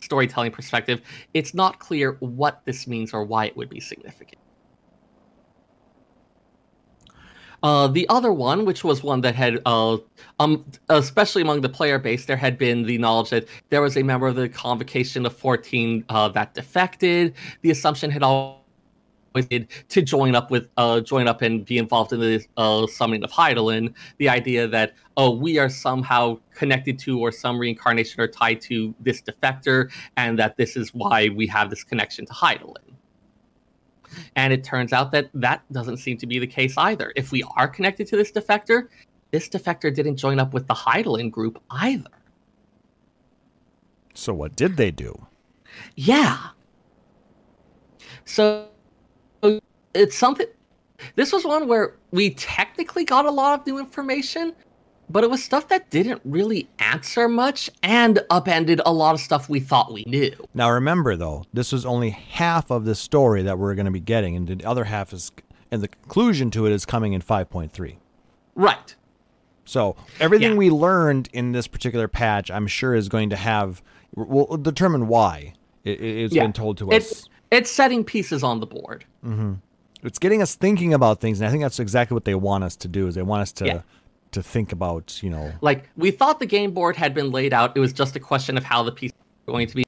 storytelling 0.00 0.50
perspective, 0.50 1.00
it's 1.34 1.54
not 1.54 1.78
clear 1.78 2.16
what 2.20 2.62
this 2.64 2.86
means 2.86 3.12
or 3.12 3.24
why 3.24 3.46
it 3.46 3.56
would 3.56 3.68
be 3.68 3.80
significant. 3.80 4.41
Uh, 7.62 7.86
the 7.86 8.08
other 8.08 8.32
one, 8.32 8.64
which 8.64 8.82
was 8.82 9.02
one 9.02 9.20
that 9.20 9.34
had, 9.34 9.60
uh, 9.66 9.96
um, 10.40 10.64
especially 10.88 11.42
among 11.42 11.60
the 11.60 11.68
player 11.68 11.98
base, 11.98 12.26
there 12.26 12.36
had 12.36 12.58
been 12.58 12.82
the 12.82 12.98
knowledge 12.98 13.30
that 13.30 13.46
there 13.70 13.80
was 13.80 13.96
a 13.96 14.02
member 14.02 14.26
of 14.26 14.34
the 14.34 14.48
Convocation 14.48 15.24
of 15.24 15.36
14 15.36 16.04
uh, 16.08 16.28
that 16.30 16.54
defected. 16.54 17.34
The 17.60 17.70
assumption 17.70 18.10
had 18.10 18.24
always 18.24 19.46
been 19.48 19.68
to 19.88 20.02
join 20.02 20.34
up 20.34 20.50
with, 20.50 20.68
uh, 20.76 21.00
join 21.00 21.28
up 21.28 21.40
and 21.40 21.64
be 21.64 21.78
involved 21.78 22.12
in 22.12 22.20
the 22.20 22.44
uh, 22.56 22.86
summoning 22.88 23.22
of 23.22 23.30
Hydaelyn. 23.30 23.94
The 24.18 24.28
idea 24.28 24.66
that 24.66 24.94
oh, 25.16 25.30
we 25.30 25.58
are 25.58 25.68
somehow 25.68 26.38
connected 26.54 26.98
to 27.00 27.20
or 27.20 27.30
some 27.30 27.58
reincarnation 27.58 28.20
or 28.20 28.26
tied 28.26 28.60
to 28.62 28.92
this 28.98 29.22
defector, 29.22 29.90
and 30.16 30.38
that 30.38 30.56
this 30.56 30.76
is 30.76 30.92
why 30.94 31.28
we 31.28 31.46
have 31.46 31.70
this 31.70 31.84
connection 31.84 32.26
to 32.26 32.32
Hydaelyn. 32.32 32.92
And 34.36 34.52
it 34.52 34.64
turns 34.64 34.92
out 34.92 35.12
that 35.12 35.30
that 35.34 35.62
doesn't 35.72 35.98
seem 35.98 36.16
to 36.18 36.26
be 36.26 36.38
the 36.38 36.46
case 36.46 36.76
either. 36.76 37.12
If 37.16 37.32
we 37.32 37.42
are 37.56 37.68
connected 37.68 38.06
to 38.08 38.16
this 38.16 38.32
defector, 38.32 38.88
this 39.30 39.48
defector 39.48 39.94
didn't 39.94 40.16
join 40.16 40.38
up 40.38 40.52
with 40.52 40.66
the 40.66 40.74
Hydaelyn 40.74 41.30
group 41.30 41.62
either. 41.70 42.10
So 44.14 44.34
what 44.34 44.56
did 44.56 44.76
they 44.76 44.90
do? 44.90 45.26
Yeah. 45.96 46.38
So 48.24 48.68
it's 49.94 50.16
something. 50.16 50.46
This 51.16 51.32
was 51.32 51.44
one 51.44 51.66
where 51.66 51.96
we 52.10 52.30
technically 52.30 53.04
got 53.04 53.26
a 53.26 53.30
lot 53.30 53.58
of 53.58 53.66
new 53.66 53.78
information, 53.78 54.54
but 55.12 55.22
it 55.24 55.30
was 55.30 55.42
stuff 55.44 55.68
that 55.68 55.90
didn't 55.90 56.20
really 56.24 56.68
answer 56.78 57.28
much 57.28 57.70
and 57.82 58.20
upended 58.30 58.80
a 58.86 58.92
lot 58.92 59.14
of 59.14 59.20
stuff 59.20 59.48
we 59.48 59.60
thought 59.60 59.92
we 59.92 60.04
knew. 60.06 60.32
Now 60.54 60.70
remember 60.70 61.16
though, 61.16 61.44
this 61.52 61.70
was 61.72 61.84
only 61.84 62.10
half 62.10 62.70
of 62.70 62.84
the 62.84 62.94
story 62.94 63.42
that 63.42 63.58
we're 63.58 63.74
going 63.74 63.86
to 63.86 63.92
be 63.92 64.00
getting, 64.00 64.34
and 64.36 64.48
the 64.48 64.64
other 64.64 64.84
half 64.84 65.12
is, 65.12 65.30
and 65.70 65.82
the 65.82 65.88
conclusion 65.88 66.50
to 66.52 66.66
it 66.66 66.72
is 66.72 66.84
coming 66.86 67.12
in 67.12 67.20
5.3. 67.22 67.96
Right. 68.54 68.94
So 69.64 69.96
everything 70.18 70.52
Yeah. 70.52 70.56
we 70.58 70.70
learned 70.70 71.28
in 71.32 71.52
this 71.52 71.66
particular 71.66 72.08
patch, 72.08 72.50
I'm 72.50 72.66
sure, 72.66 72.94
is 72.94 73.08
going 73.08 73.30
to 73.30 73.36
have 73.36 73.82
will 74.14 74.56
determine 74.58 75.08
why 75.08 75.54
it, 75.84 76.00
it's 76.02 76.34
Yeah. 76.34 76.42
been 76.42 76.52
told 76.52 76.78
to 76.78 76.90
us. 76.92 77.28
it's 77.50 77.70
setting 77.70 78.02
pieces 78.04 78.42
on 78.42 78.60
the 78.60 78.66
board. 78.66 79.04
Mm-hmm. 79.24 79.54
It's 80.02 80.18
getting 80.18 80.42
us 80.42 80.54
thinking 80.56 80.92
about 80.92 81.20
things, 81.20 81.40
and 81.40 81.46
I 81.46 81.50
think 81.50 81.62
that's 81.62 81.78
exactly 81.78 82.14
what 82.14 82.24
they 82.24 82.34
want 82.34 82.64
us 82.64 82.74
to 82.76 82.88
do. 82.88 83.06
Is 83.06 83.14
they 83.14 83.22
want 83.22 83.42
us 83.42 83.52
to 83.52 83.66
Yeah. 83.66 83.80
To 84.32 84.42
think 84.42 84.72
about, 84.72 85.22
you 85.22 85.30
know, 85.30 85.52
Like 85.60 85.88
we 85.96 86.10
thought 86.10 86.40
the 86.40 86.46
game 86.46 86.72
board 86.72 86.96
had 86.96 87.14
been 87.14 87.30
laid 87.30 87.52
out. 87.52 87.76
It 87.76 87.80
was 87.80 87.92
just 87.92 88.16
a 88.16 88.20
question 88.20 88.56
of 88.56 88.64
how 88.64 88.82
the 88.82 88.92
pieces 88.92 89.16
were 89.46 89.52
going 89.52 89.66
to 89.68 89.76
be. 89.76 89.84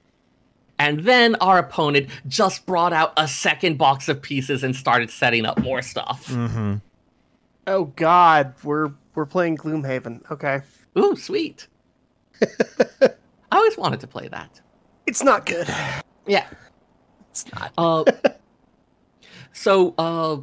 And 0.77 1.01
then 1.01 1.35
our 1.35 1.57
opponent 1.57 2.09
just 2.27 2.65
brought 2.65 2.93
out 2.93 3.13
a 3.17 3.27
second 3.27 3.77
box 3.77 4.09
of 4.09 4.21
pieces 4.21 4.63
and 4.63 4.75
started 4.75 5.09
setting 5.09 5.45
up 5.45 5.59
more 5.59 5.81
stuff. 5.81 6.27
Mm-hmm. 6.27 6.75
Oh 7.67 7.85
God, 7.95 8.53
we're 8.63 8.91
we're 9.15 9.25
playing 9.25 9.57
Gloomhaven. 9.57 10.29
Okay, 10.29 10.61
Ooh, 10.97 11.15
sweet. 11.15 11.67
I 12.41 13.09
always 13.51 13.77
wanted 13.77 13.99
to 14.01 14.07
play 14.07 14.27
that. 14.27 14.61
it's 15.07 15.23
not 15.23 15.45
good. 15.45 15.67
Yeah. 16.27 16.45
It's 17.29 17.45
not. 17.53 17.71
Uh, 17.77 18.03
so 19.53 19.93
uh, 19.97 20.37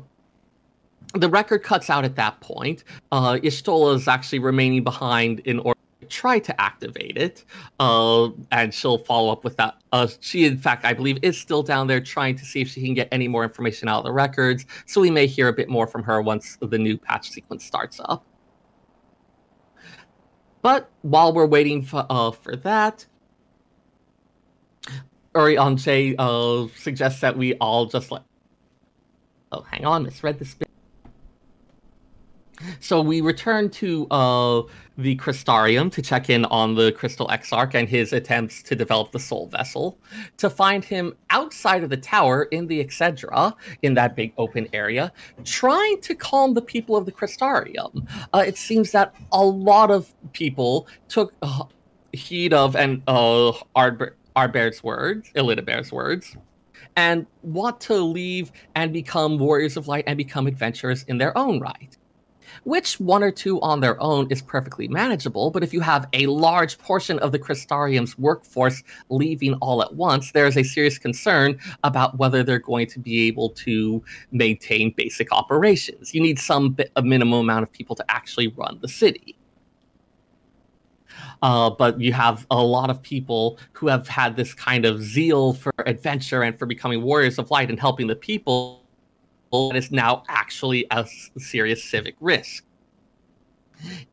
the 1.15 1.29
record 1.29 1.63
cuts 1.63 1.91
out 1.91 2.05
at 2.05 2.17
that 2.17 2.41
point. 2.41 2.85
Uh, 3.11 3.35
Y'shtola 3.43 3.95
is 3.97 4.09
actually 4.09 4.39
remaining 4.39 4.83
behind 4.83 5.41
in 5.41 5.59
order 5.59 5.79
to 6.01 6.07
try 6.07 6.39
to 6.39 6.61
activate 6.61 7.17
it, 7.17 7.45
uh, 7.81 8.29
and 8.51 8.73
she'll 8.73 8.99
follow 8.99 9.33
up 9.33 9.45
with 9.45 9.57
that. 9.57 9.77
Uh, 9.93 10.09
she, 10.21 10.45
in 10.47 10.59
fact, 10.59 10.85
I 10.85 10.93
believe, 10.93 11.19
is 11.23 11.39
still 11.39 11.63
down 11.63 11.87
there 11.87 12.01
trying 12.01 12.37
to 12.37 12.45
see 12.45 12.61
if 12.61 12.69
she 12.69 12.83
can 12.83 12.95
get 12.95 13.09
any 13.13 13.29
more 13.29 13.45
information 13.45 13.89
out 13.89 13.99
of 13.99 14.05
the 14.05 14.13
records. 14.13 14.65
So 14.87 15.01
we 15.01 15.11
may 15.11 15.27
hear 15.27 15.49
a 15.49 15.53
bit 15.53 15.69
more 15.69 15.87
from 15.87 16.03
her 16.05 16.23
once 16.23 16.57
the 16.61 16.79
new 16.79 16.97
patch 16.97 17.31
sequence 17.31 17.65
starts 17.65 18.01
up. 18.05 18.25
But 20.63 20.91
while 21.03 21.33
we're 21.33 21.47
waiting 21.47 21.83
for, 21.83 22.07
uh, 22.09 22.31
for 22.31 22.57
that, 22.57 23.05
Uri 25.35 25.57
Jay 25.77 26.15
uh, 26.19 26.67
suggests 26.77 27.21
that 27.21 27.37
we 27.37 27.55
all 27.55 27.87
just 27.87 28.11
like. 28.11 28.23
Oh, 29.51 29.63
hang 29.63 29.85
on, 29.85 30.05
misread 30.05 30.39
this 30.39 30.55
bit. 30.55 30.69
So 32.81 33.01
we 33.01 33.21
return 33.21 33.71
to 33.71 34.07
uh, 34.11 34.63
the 34.99 35.17
Crystarium 35.17 35.91
to 35.93 36.03
check 36.03 36.31
in 36.31 36.45
on 36.47 36.75
the 36.75 36.93
Crystal 36.93 37.29
Exarch 37.29 37.75
and 37.75 37.89
his 37.89 38.13
attempts 38.13 38.63
to 38.65 38.75
develop 38.75 39.13
the 39.13 39.19
Soul 39.19 39.47
Vessel, 39.49 39.99
to 40.37 40.51
find 40.51 40.85
him 40.85 41.15
outside 41.31 41.83
of 41.83 41.91
the 41.91 41.97
tower 41.97 42.45
in 42.45 42.67
the 42.67 42.85
Exedra, 42.85 43.55
in 43.83 43.95
that 43.95 44.17
big 44.17 44.33
open 44.39 44.69
area, 44.73 45.13
trying 45.45 46.01
to 46.03 46.15
calm 46.15 46.55
the 46.55 46.63
people 46.63 46.97
of 46.97 47.07
the 47.07 47.13
Crystarium. 47.13 48.07
Uh, 48.33 48.45
it 48.47 48.57
seems 48.57 48.93
that 48.93 49.15
a 49.33 49.45
lot 49.45 49.91
of 49.91 50.13
people 50.33 50.87
took 51.09 51.33
uh, 51.43 51.65
heed 52.13 52.53
of 52.53 52.77
and 52.77 53.03
uh, 53.07 53.53
Ardbert's 53.75 54.83
words, 54.83 55.31
Elidibert's 55.35 55.93
words, 55.93 56.37
and 56.97 57.27
want 57.43 57.81
to 57.81 57.97
leave 57.97 58.53
and 58.75 58.93
become 58.93 59.39
warriors 59.39 59.77
of 59.77 59.89
light 59.89 60.05
and 60.07 60.17
become 60.17 60.47
adventurers 60.47 61.05
in 61.05 61.19
their 61.19 61.37
own 61.37 61.61
right. 61.61 61.97
Which 62.65 63.01
one 63.01 63.23
or 63.23 63.31
two 63.31 63.61
on 63.61 63.81
their 63.81 64.01
own 64.01 64.31
is 64.31 64.43
perfectly 64.43 64.89
manageable, 64.89 65.51
but 65.51 65.63
if 65.63 65.73
you 65.73 65.81
have 65.81 66.09
a 66.13 66.27
large 66.27 66.79
portion 66.79 67.19
of 67.21 67.33
the 67.33 67.39
Crystarium's 67.39 68.19
workforce 68.19 68.83
leaving 69.09 69.55
all 69.55 69.83
at 69.83 69.95
once, 69.95 70.33
there 70.33 70.47
is 70.47 70.57
a 70.57 70.63
serious 70.63 70.99
concern 70.99 71.59
about 71.85 72.19
whether 72.19 72.43
they're 72.43 72.59
going 72.59 72.87
to 72.89 72.99
be 72.99 73.27
able 73.27 73.51
to 73.51 74.03
maintain 74.31 74.93
basic 74.97 75.33
operations. 75.33 76.15
You 76.15 76.23
need 76.23 76.39
some 76.39 76.71
bit, 76.71 76.93
a 76.97 77.03
minimum 77.03 77.41
amount 77.41 77.63
of 77.63 77.73
people 77.73 77.97
to 77.97 78.05
actually 78.11 78.49
run 78.49 78.79
the 78.81 78.89
city. 78.89 79.37
Uh, 81.43 81.71
but 81.71 82.01
you 82.01 82.13
have 82.13 82.47
a 82.51 82.63
lot 82.63 82.89
of 82.89 83.03
people 83.03 83.59
who 83.73 83.89
have 83.89 84.07
had 84.07 84.37
this 84.37 84.55
kind 84.55 84.85
of 84.85 85.03
zeal 85.03 85.53
for 85.53 85.73
adventure 85.87 86.43
and 86.43 86.57
for 86.57 86.67
becoming 86.67 87.03
warriors 87.03 87.39
of 87.39 87.51
light 87.51 87.69
and 87.69 87.81
helping 87.81 88.07
the 88.07 88.15
people 88.15 88.82
that 89.53 89.77
is 89.77 89.91
now 89.91 90.23
actually 90.29 90.87
a 90.91 91.07
serious 91.37 91.85
civic 91.85 92.17
risk. 92.21 92.65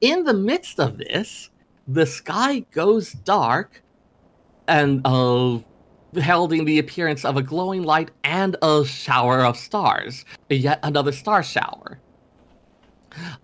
In 0.01 0.23
the 0.23 0.33
midst 0.33 0.79
of 0.79 0.97
this, 0.97 1.49
the 1.87 2.05
sky 2.05 2.59
goes 2.71 3.13
dark 3.13 3.81
and 4.67 5.01
uh, 5.05 5.59
heralding 6.15 6.65
the 6.65 6.79
appearance 6.79 7.23
of 7.23 7.37
a 7.37 7.41
glowing 7.41 7.83
light 7.83 8.11
and 8.23 8.55
a 8.61 8.85
shower 8.85 9.45
of 9.45 9.57
stars, 9.57 10.25
yet 10.49 10.79
another 10.83 11.11
star 11.11 11.41
shower. 11.41 11.99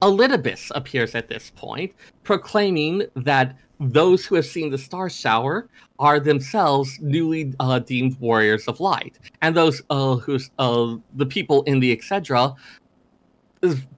Elidibus 0.02 0.72
appears 0.76 1.16
at 1.16 1.28
this 1.28 1.52
point, 1.56 1.94
proclaiming 2.24 3.04
that 3.16 3.58
those 3.80 4.26
who 4.26 4.36
have 4.36 4.46
seen 4.46 4.70
the 4.70 4.78
star 4.78 5.10
shower 5.10 5.68
are 6.00 6.20
themselves 6.20 6.98
newly 7.02 7.54
uh, 7.60 7.80
deemed 7.80 8.20
warriors 8.20 8.68
of 8.68 8.80
light, 8.80 9.18
and 9.42 9.56
those 9.56 9.82
uh, 9.90 10.16
who's 10.16 10.50
uh, 10.60 10.96
the 11.16 11.26
people 11.26 11.64
in 11.64 11.80
the 11.80 11.96
Exedra 11.96 12.56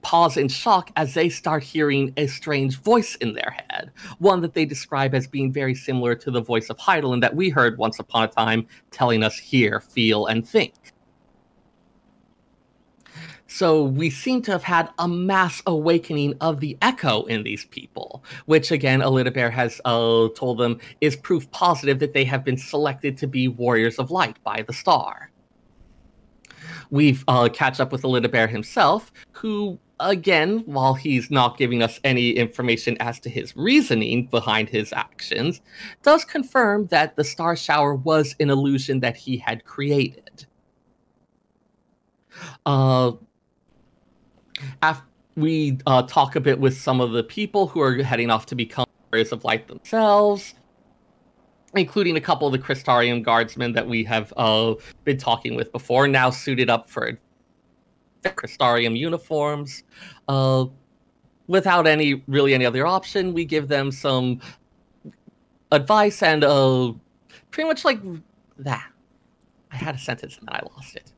pause 0.02 0.36
in 0.36 0.48
shock 0.48 0.90
as 0.96 1.14
they 1.14 1.28
start 1.28 1.62
hearing 1.62 2.12
a 2.16 2.26
strange 2.26 2.80
voice 2.80 3.16
in 3.16 3.34
their 3.34 3.54
head, 3.70 3.90
one 4.18 4.40
that 4.40 4.54
they 4.54 4.64
describe 4.64 5.14
as 5.14 5.26
being 5.26 5.52
very 5.52 5.74
similar 5.74 6.14
to 6.14 6.30
the 6.30 6.40
voice 6.40 6.70
of 6.70 6.78
Hydaelyn 6.78 7.20
that 7.20 7.34
we 7.34 7.50
heard 7.50 7.76
once 7.78 7.98
upon 7.98 8.24
a 8.24 8.28
time, 8.28 8.66
telling 8.90 9.22
us 9.22 9.38
hear, 9.38 9.80
feel, 9.80 10.26
and 10.26 10.48
think. 10.48 10.74
So 13.50 13.82
we 13.82 14.10
seem 14.10 14.42
to 14.42 14.52
have 14.52 14.62
had 14.62 14.90
a 14.98 15.08
mass 15.08 15.62
awakening 15.66 16.34
of 16.42 16.60
the 16.60 16.76
echo 16.82 17.24
in 17.24 17.42
these 17.42 17.64
people, 17.64 18.22
which 18.44 18.70
again, 18.70 19.00
Alita 19.00 19.32
Elidibert 19.32 19.52
has 19.52 19.80
uh, 19.86 20.28
told 20.36 20.58
them 20.58 20.78
is 21.00 21.16
proof 21.16 21.50
positive 21.50 21.98
that 22.00 22.12
they 22.12 22.24
have 22.24 22.44
been 22.44 22.58
selected 22.58 23.16
to 23.18 23.26
be 23.26 23.48
warriors 23.48 23.98
of 23.98 24.10
light 24.10 24.36
by 24.44 24.62
the 24.62 24.74
star. 24.74 25.30
We've 26.90 27.24
uh, 27.26 27.48
catch 27.48 27.80
up 27.80 27.90
with 27.90 28.02
Alita 28.02 28.26
Elidibert 28.26 28.50
himself, 28.50 29.12
who 29.32 29.78
again, 29.98 30.62
while 30.66 30.94
he's 30.94 31.30
not 31.30 31.56
giving 31.56 31.82
us 31.82 31.98
any 32.04 32.32
information 32.32 32.98
as 33.00 33.18
to 33.20 33.30
his 33.30 33.56
reasoning 33.56 34.26
behind 34.26 34.68
his 34.68 34.92
actions, 34.92 35.62
does 36.02 36.24
confirm 36.24 36.86
that 36.88 37.16
the 37.16 37.24
star 37.24 37.56
shower 37.56 37.94
was 37.94 38.36
an 38.40 38.50
illusion 38.50 39.00
that 39.00 39.16
he 39.16 39.38
had 39.38 39.64
created. 39.64 40.46
Uh, 42.66 43.12
after 44.82 45.04
we 45.36 45.78
uh, 45.86 46.02
talk 46.02 46.36
a 46.36 46.40
bit 46.40 46.58
with 46.58 46.76
some 46.76 47.00
of 47.00 47.12
the 47.12 47.22
people 47.22 47.68
who 47.68 47.80
are 47.80 48.02
heading 48.02 48.30
off 48.30 48.46
to 48.46 48.54
become 48.54 48.86
warriors 49.10 49.32
of 49.32 49.44
light 49.44 49.68
themselves, 49.68 50.54
including 51.74 52.16
a 52.16 52.20
couple 52.20 52.46
of 52.46 52.52
the 52.52 52.58
Crystarium 52.58 53.22
guardsmen 53.22 53.72
that 53.72 53.86
we 53.86 54.02
have 54.04 54.32
uh, 54.36 54.74
been 55.04 55.16
talking 55.16 55.54
with 55.54 55.70
before, 55.70 56.08
now 56.08 56.30
suited 56.30 56.68
up 56.68 56.90
for 56.90 57.18
Crystarium 58.24 58.98
uniforms. 58.98 59.84
Uh, 60.26 60.66
without 61.46 61.86
any 61.86 62.22
really 62.26 62.52
any 62.52 62.66
other 62.66 62.86
option, 62.86 63.32
we 63.32 63.44
give 63.44 63.68
them 63.68 63.90
some 63.92 64.40
advice 65.70 66.22
and 66.22 66.44
uh, 66.44 66.92
pretty 67.50 67.68
much 67.68 67.84
like 67.84 68.00
that. 68.58 68.90
I 69.70 69.76
had 69.76 69.94
a 69.94 69.98
sentence 69.98 70.38
and 70.38 70.48
then 70.48 70.56
I 70.56 70.62
lost 70.74 70.96
it. 70.96 71.12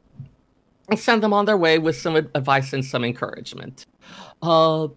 And 0.90 0.98
send 0.98 1.22
them 1.22 1.32
on 1.32 1.44
their 1.44 1.56
way 1.56 1.78
with 1.78 1.96
some 1.96 2.16
advice 2.16 2.72
and 2.72 2.84
some 2.84 3.04
encouragement. 3.04 3.86
Uh, 4.42 4.88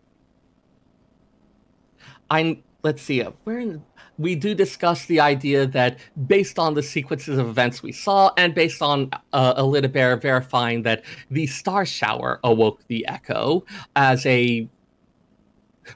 I 2.30 2.64
let's 2.84 3.02
see. 3.02 3.22
Uh, 3.22 3.32
where 3.44 3.60
in, 3.60 3.84
we 4.18 4.36
do 4.36 4.54
discuss 4.54 5.06
the 5.06 5.20
idea 5.20 5.66
that 5.68 6.00
based 6.28 6.60
on 6.60 6.74
the 6.74 6.84
sequences 6.84 7.38
of 7.38 7.48
events 7.48 7.82
we 7.82 7.92
saw, 7.92 8.32
and 8.38 8.54
based 8.54 8.82
on 8.82 9.10
uh, 9.34 9.88
Bear 9.88 10.18
verifying 10.18 10.84
that 10.84 11.04
the 11.32 11.48
star 11.48 11.86
shower 11.86 12.40
awoke 12.44 12.86
the 12.88 13.08
echo 13.08 13.66
as 13.96 14.26
a 14.26 14.68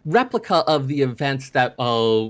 replica 0.06 0.57
of 0.68 0.88
the 0.88 1.02
events 1.02 1.52
that 1.52 1.76
uh, 1.80 2.30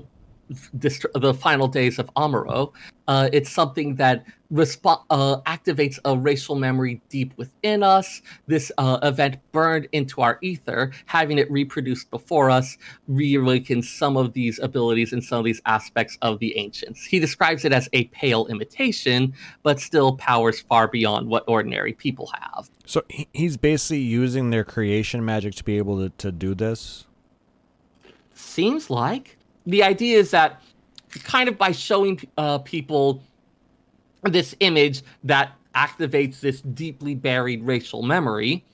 dist- 0.78 1.06
the 1.14 1.34
final 1.34 1.68
days 1.68 1.98
of 1.98 2.12
Amaurot, 2.14 2.72
uh, 3.06 3.28
it's 3.32 3.50
something 3.50 3.94
that 3.96 4.24
resp- 4.52 5.04
uh, 5.10 5.40
activates 5.46 5.98
a 6.04 6.16
racial 6.16 6.54
memory 6.54 7.00
deep 7.08 7.32
within 7.36 7.82
us. 7.82 8.20
This 8.46 8.70
uh, 8.76 8.98
event 9.02 9.38
burned 9.52 9.88
into 9.92 10.20
our 10.20 10.38
ether, 10.42 10.92
having 11.06 11.38
it 11.38 11.50
reproduced 11.50 12.10
before 12.10 12.50
us, 12.50 12.76
reawakens 13.10 13.84
some 13.84 14.16
of 14.16 14.34
these 14.34 14.58
abilities 14.58 15.12
and 15.14 15.24
some 15.24 15.38
of 15.38 15.44
these 15.44 15.62
aspects 15.64 16.18
of 16.20 16.38
the 16.38 16.56
ancients. 16.58 17.04
He 17.04 17.18
describes 17.18 17.64
it 17.64 17.72
as 17.72 17.88
a 17.94 18.04
pale 18.04 18.46
imitation, 18.48 19.32
but 19.62 19.80
still 19.80 20.16
powers 20.16 20.60
far 20.60 20.86
beyond 20.86 21.28
what 21.28 21.44
ordinary 21.46 21.94
people 21.94 22.30
have. 22.38 22.68
So 22.84 23.02
he's 23.32 23.56
basically 23.56 24.00
using 24.00 24.50
their 24.50 24.64
creation 24.64 25.24
magic 25.24 25.54
to 25.54 25.64
be 25.64 25.78
able 25.78 25.98
to, 25.98 26.10
to 26.18 26.30
do 26.30 26.54
this. 26.54 27.06
Seems 28.34 28.90
like 28.90 29.37
the 29.68 29.82
idea 29.82 30.18
is 30.18 30.30
that 30.30 30.62
kind 31.24 31.48
of 31.48 31.58
by 31.58 31.72
showing 31.72 32.20
uh, 32.38 32.58
people 32.58 33.22
this 34.24 34.56
image 34.60 35.02
that 35.24 35.52
activates 35.74 36.40
this 36.40 36.62
deeply 36.62 37.14
buried 37.14 37.62
racial 37.62 38.02
memory, 38.02 38.64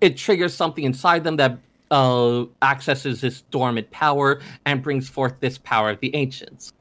it 0.00 0.16
triggers 0.16 0.54
something 0.54 0.84
inside 0.84 1.24
them 1.24 1.36
that 1.36 1.58
uh, 1.90 2.44
accesses 2.60 3.22
this 3.22 3.40
dormant 3.50 3.90
power 3.90 4.40
and 4.66 4.82
brings 4.82 5.08
forth 5.08 5.34
this 5.40 5.56
power 5.58 5.90
of 5.90 6.00
the 6.00 6.14
ancients. 6.14 6.74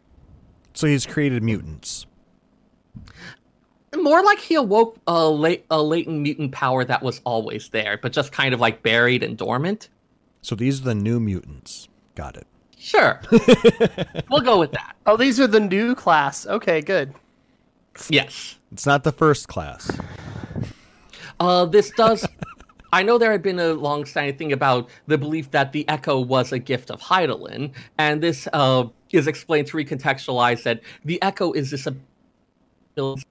So 0.73 0.85
he's 0.85 1.05
created 1.05 1.41
mutants. 1.41 2.05
More 3.95 4.21
like 4.23 4.39
he 4.39 4.55
awoke 4.55 4.99
a, 5.07 5.25
la- 5.25 5.55
a 5.71 5.81
latent 5.81 6.19
mutant 6.19 6.51
power 6.51 6.83
that 6.83 7.01
was 7.01 7.21
always 7.23 7.69
there, 7.69 7.97
but 8.01 8.11
just 8.11 8.33
kind 8.33 8.53
of 8.53 8.59
like 8.59 8.83
buried 8.83 9.23
and 9.23 9.37
dormant. 9.37 9.87
So 10.41 10.53
these 10.53 10.81
are 10.81 10.83
the 10.83 10.95
new 10.95 11.21
mutants. 11.21 11.87
Got 12.13 12.35
it. 12.35 12.45
Sure. 12.87 13.19
we'll 14.29 14.39
go 14.39 14.57
with 14.59 14.71
that. 14.71 14.95
Oh, 15.05 15.17
these 15.17 15.41
are 15.41 15.47
the 15.47 15.59
new 15.59 15.93
class. 15.93 16.47
Okay, 16.47 16.79
good. 16.79 17.13
Yes. 18.07 18.55
It's 18.71 18.85
not 18.85 19.03
the 19.03 19.11
first 19.11 19.49
class. 19.49 19.91
Uh, 21.37 21.65
this 21.65 21.91
does. 21.91 22.25
I 22.93 23.03
know 23.03 23.17
there 23.17 23.33
had 23.33 23.41
been 23.41 23.59
a 23.59 23.73
long-standing 23.73 24.37
thing 24.37 24.53
about 24.53 24.87
the 25.05 25.17
belief 25.17 25.51
that 25.51 25.73
the 25.73 25.83
Echo 25.89 26.21
was 26.21 26.53
a 26.53 26.59
gift 26.59 26.89
of 26.89 27.01
Hydaelyn, 27.01 27.73
and 27.97 28.23
this 28.23 28.47
uh, 28.53 28.85
is 29.11 29.27
explained 29.27 29.67
to 29.67 29.75
recontextualize 29.75 30.63
that 30.63 30.79
the 31.03 31.21
Echo 31.21 31.51
is 31.51 31.69
this 31.69 31.87
ability, 31.87 33.25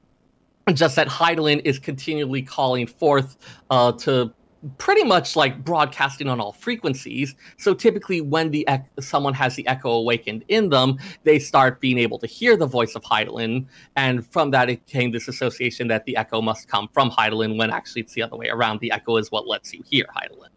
just 0.75 0.97
that 0.97 1.09
Hydaelyn 1.09 1.63
is 1.65 1.79
continually 1.79 2.43
calling 2.43 2.87
forth 2.87 3.39
uh, 3.71 3.93
to 3.93 4.35
pretty 4.79 5.05
much 5.05 5.37
like 5.37 5.65
broadcasting 5.65 6.29
on 6.29 6.41
all 6.41 6.53
frequencies. 6.53 7.35
So 7.59 7.75
typically, 7.75 8.21
when 8.21 8.51
the 8.51 8.65
ec- 8.69 8.91
someone 9.01 9.35
has 9.35 9.57
the 9.57 9.67
echo 9.67 9.91
awakened 9.91 10.45
in 10.49 10.71
them, 10.71 10.99
they 11.25 11.39
start 11.39 11.81
being 11.81 11.99
able 11.99 12.19
to 12.19 12.27
hear 12.27 12.57
the 12.57 12.67
voice 12.67 12.95
of 12.95 13.03
Hydaelyn, 13.03 13.67
and 13.97 14.27
from 14.27 14.51
that 14.51 14.71
it 14.71 14.87
came 14.87 15.13
this 15.13 15.29
association 15.29 15.89
that 15.89 16.05
the 16.05 16.17
echo 16.17 16.41
must 16.41 16.69
come 16.69 16.89
from 16.93 17.11
Hydaelyn. 17.11 17.59
When 17.59 17.71
actually 17.71 18.03
it's 18.03 18.15
the 18.15 18.23
other 18.23 18.37
way 18.37 18.49
around. 18.49 18.81
The 18.81 18.93
echo 18.93 19.17
is 19.17 19.31
what 19.31 19.47
lets 19.47 19.73
you 19.73 19.83
hear 19.89 20.07
Hydaelyn. 20.15 20.49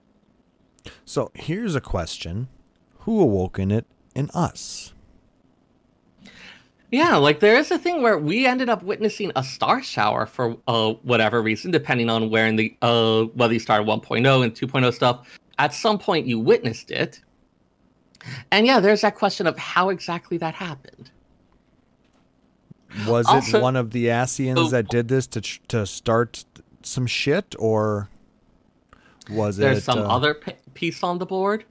So 1.05 1.31
here's 1.33 1.75
a 1.75 1.81
question: 1.81 2.47
Who 2.99 3.21
awoken 3.21 3.71
it 3.71 3.85
in 4.15 4.29
us? 4.33 4.93
Yeah, 6.91 7.17
like 7.17 7.39
there 7.39 7.55
is 7.57 7.69
a 7.69 7.77
thing 7.77 8.01
where 8.01 8.17
we 8.17 8.47
ended 8.47 8.67
up 8.67 8.81
witnessing 8.81 9.31
a 9.35 9.43
star 9.43 9.83
shower 9.83 10.25
for 10.25 10.57
uh, 10.67 10.93
whatever 11.03 11.41
reason, 11.41 11.69
depending 11.69 12.09
on 12.09 12.29
where 12.31 12.47
in 12.47 12.55
the 12.55 12.75
uh, 12.81 13.23
whether 13.35 13.53
you 13.53 13.59
started 13.59 13.87
1.0 13.87 14.43
and 14.43 14.53
2.0 14.53 14.93
stuff. 14.93 15.39
At 15.59 15.73
some 15.73 15.99
point, 15.99 16.25
you 16.25 16.39
witnessed 16.39 16.89
it, 16.89 17.19
and 18.51 18.65
yeah, 18.65 18.79
there's 18.79 19.01
that 19.01 19.15
question 19.15 19.45
of 19.45 19.57
how 19.57 19.89
exactly 19.89 20.37
that 20.37 20.55
happened. 20.55 21.11
Was 23.07 23.27
Also- 23.27 23.59
it 23.59 23.61
one 23.61 23.75
of 23.75 23.91
the 23.91 24.07
Ascians 24.07 24.57
Oh. 24.57 24.69
that 24.69 24.87
did 24.89 25.09
this 25.09 25.27
to 25.27 25.41
to 25.67 25.85
start 25.85 26.43
some 26.81 27.05
shit, 27.05 27.55
or 27.59 28.09
was 29.29 29.57
There's 29.57 29.57
it 29.57 29.73
There's 29.75 29.83
some 29.83 29.99
uh, 29.99 30.07
other 30.15 30.33
p- 30.33 30.53
piece 30.73 31.03
on 31.03 31.19
the 31.19 31.25
board. 31.27 31.65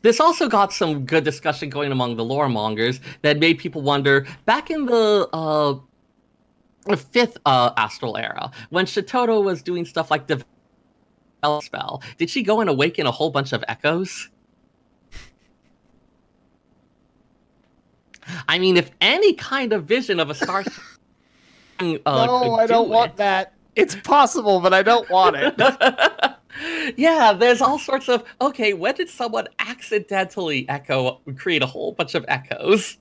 This 0.00 0.18
also 0.18 0.48
got 0.48 0.72
some 0.72 1.04
good 1.04 1.22
discussion 1.22 1.68
going 1.68 1.92
among 1.92 2.16
the 2.16 2.24
lore 2.24 2.48
mongers 2.48 3.00
that 3.20 3.38
made 3.38 3.58
people 3.58 3.82
wonder 3.82 4.26
back 4.46 4.70
in 4.70 4.86
the 4.86 5.28
uh, 5.32 6.96
fifth 6.96 7.38
uh, 7.46 7.70
astral 7.76 8.16
era 8.16 8.50
when 8.70 8.86
Shitoto 8.86 9.44
was 9.44 9.62
doing 9.62 9.84
stuff 9.84 10.10
like 10.10 10.26
develop 10.26 11.62
spell. 11.62 12.02
Did 12.18 12.30
she 12.30 12.42
go 12.42 12.60
and 12.60 12.70
awaken 12.70 13.06
a 13.06 13.10
whole 13.10 13.30
bunch 13.30 13.52
of 13.52 13.62
echoes? 13.68 14.28
I 18.48 18.58
mean, 18.58 18.76
if 18.76 18.90
any 19.00 19.34
kind 19.34 19.72
of 19.72 19.84
vision 19.84 20.20
of 20.20 20.30
a 20.30 20.34
star. 20.34 20.60
uh, 21.80 21.98
no, 22.06 22.54
I 22.54 22.66
don't 22.66 22.86
do 22.86 22.90
want 22.90 23.16
that. 23.16 23.54
It's 23.74 23.96
possible, 23.96 24.60
but 24.60 24.74
I 24.74 24.82
don't 24.82 25.08
want 25.10 25.36
it. 25.36 25.54
yeah, 26.96 27.32
there's 27.32 27.60
all 27.60 27.78
sorts 27.78 28.08
of 28.08 28.24
okay, 28.40 28.72
when 28.74 28.94
did 28.94 29.08
someone 29.08 29.48
accidentally 29.58 30.68
echo 30.68 31.20
create 31.36 31.62
a 31.62 31.66
whole 31.66 31.92
bunch 31.92 32.14
of 32.14 32.24
echoes? 32.28 32.98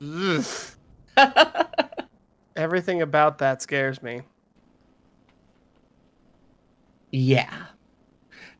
Everything 2.56 3.02
about 3.02 3.38
that 3.38 3.62
scares 3.62 4.02
me. 4.02 4.22
Yeah. 7.10 7.66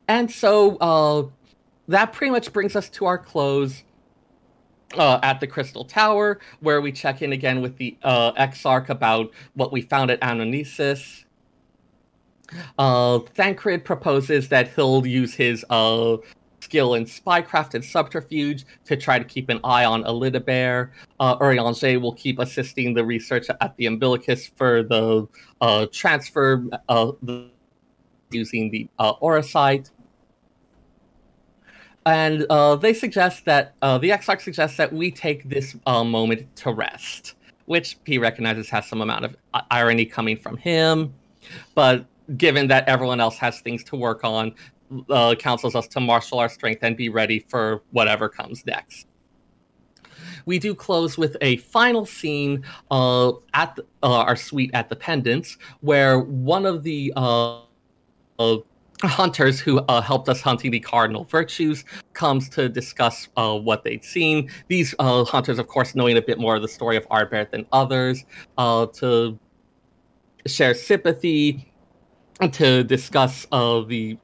And 0.09 0.31
so 0.31 0.77
uh 0.77 1.29
that 1.89 2.13
pretty 2.13 2.31
much 2.31 2.53
brings 2.53 2.77
us 2.77 2.89
to 2.91 3.07
our 3.07 3.19
close 3.19 3.85
uh, 4.97 5.19
at 5.23 5.41
the 5.41 5.47
Crystal 5.47 5.85
Tower, 5.85 6.41
where 6.61 6.81
we 6.81 6.93
check 6.93 7.23
in 7.23 7.33
again 7.33 7.61
with 7.61 7.77
the 7.79 7.97
uh, 8.03 8.33
Exarch 8.33 8.89
about 8.89 9.31
what 9.55 9.73
we 9.73 9.83
found 9.83 10.11
at 10.11 10.21
Anamnesis. 10.21 11.24
Uh, 12.79 13.19
Thancred 13.35 13.85
proposes 13.85 14.49
that 14.49 14.69
he'll 14.75 15.07
use 15.07 15.35
his 15.35 15.65
uh, 15.71 16.17
skill 16.61 16.95
in 16.95 17.05
spycraft 17.05 17.75
and 17.75 17.85
subterfuge 17.85 18.65
to 18.85 18.97
try 18.97 19.19
to 19.19 19.25
keep 19.25 19.49
an 19.49 19.61
eye 19.65 19.85
on 19.85 20.03
Elidibert. 20.05 20.91
Uh, 21.21 21.37
Urianger 21.39 22.01
will 22.01 22.15
keep 22.15 22.39
assisting 22.39 22.95
the 22.95 23.05
research 23.05 23.47
at 23.61 23.77
the 23.77 23.87
Umbilicus 23.87 24.51
for 24.57 24.83
the 24.83 25.29
uh, 25.61 25.87
transfer 25.93 26.65
uh, 26.89 27.13
the, 27.23 27.51
using 28.31 28.71
the 28.71 28.89
uh, 28.99 29.15
Orosite. 29.17 29.91
And 32.07 32.45
uh, 32.51 32.77
they 32.77 32.93
suggest 32.93 33.47
that 33.47 33.75
uh, 33.81 33.99
the 33.99 34.11
Exarch 34.13 34.43
suggests 34.43 34.77
that 34.77 34.93
we 34.93 35.11
take 35.11 35.49
this 35.49 35.75
uh, 35.87 36.05
moment 36.05 36.55
to 36.57 36.73
rest, 36.73 37.35
which 37.65 37.97
he 38.05 38.19
recognizes 38.19 38.69
has 38.69 38.87
some 38.87 39.01
amount 39.01 39.25
of 39.25 39.37
uh, 39.55 39.63
irony 39.71 40.05
coming 40.05 40.37
from 40.37 40.59
him. 40.59 41.15
But 41.75 42.05
given 42.37 42.69
that 42.69 42.89
everyone 42.89 43.21
else 43.21 43.37
has 43.39 43.61
things 43.61 43.85
to 43.85 43.97
work 43.97 44.25
on, 44.25 44.55
uh, 45.11 45.35
counsels 45.35 45.75
us 45.75 45.87
to 45.89 46.01
marshal 46.01 46.39
our 46.39 46.49
strength 46.49 46.81
and 46.83 46.97
be 46.97 47.09
ready 47.09 47.39
for 47.49 47.83
whatever 47.91 48.29
comes 48.29 48.65
next. 48.67 49.07
We 50.47 50.59
do 50.59 50.75
close 50.75 51.17
with 51.17 51.37
a 51.41 51.57
final 51.59 52.07
scene 52.07 52.65
uh, 52.91 53.33
at 53.55 53.77
the, 53.77 53.83
uh, 54.03 54.21
our 54.21 54.37
suite 54.37 54.71
at 54.75 54.89
the 54.89 54.97
Pendants, 54.97 55.57
where 55.81 56.19
one 56.21 56.67
of 56.67 56.83
the 56.83 57.13
uh, 57.17 57.61
uh, 58.39 58.57
hunters 59.03 59.61
who 59.61 59.79
uh, 59.81 60.01
helped 60.01 60.29
us 60.29 60.41
hunting 60.41 60.71
the 60.71 60.81
cardinal 60.81 61.25
virtues 61.25 61.85
comes 62.13 62.49
to 62.51 62.69
discuss 62.69 63.29
uh, 63.37 63.57
what 63.57 63.85
they'd 63.85 64.05
seen. 64.05 64.51
These 64.69 64.95
uh, 64.99 65.25
hunters, 65.25 65.59
of 65.59 65.69
course, 65.69 65.95
knowing 65.95 66.17
a 66.17 66.23
bit 66.23 66.39
more 66.39 66.57
of 66.57 66.63
the 66.63 66.69
story 66.69 66.97
of 66.97 67.07
Ardbert 67.09 67.51
than 67.51 67.67
others, 67.73 68.25
uh, 68.59 68.87
to 68.87 69.39
share 70.47 70.75
sympathy, 70.75 71.73
to 72.53 72.85
discuss 72.85 73.47
uh, 73.53 73.81
the 73.81 74.19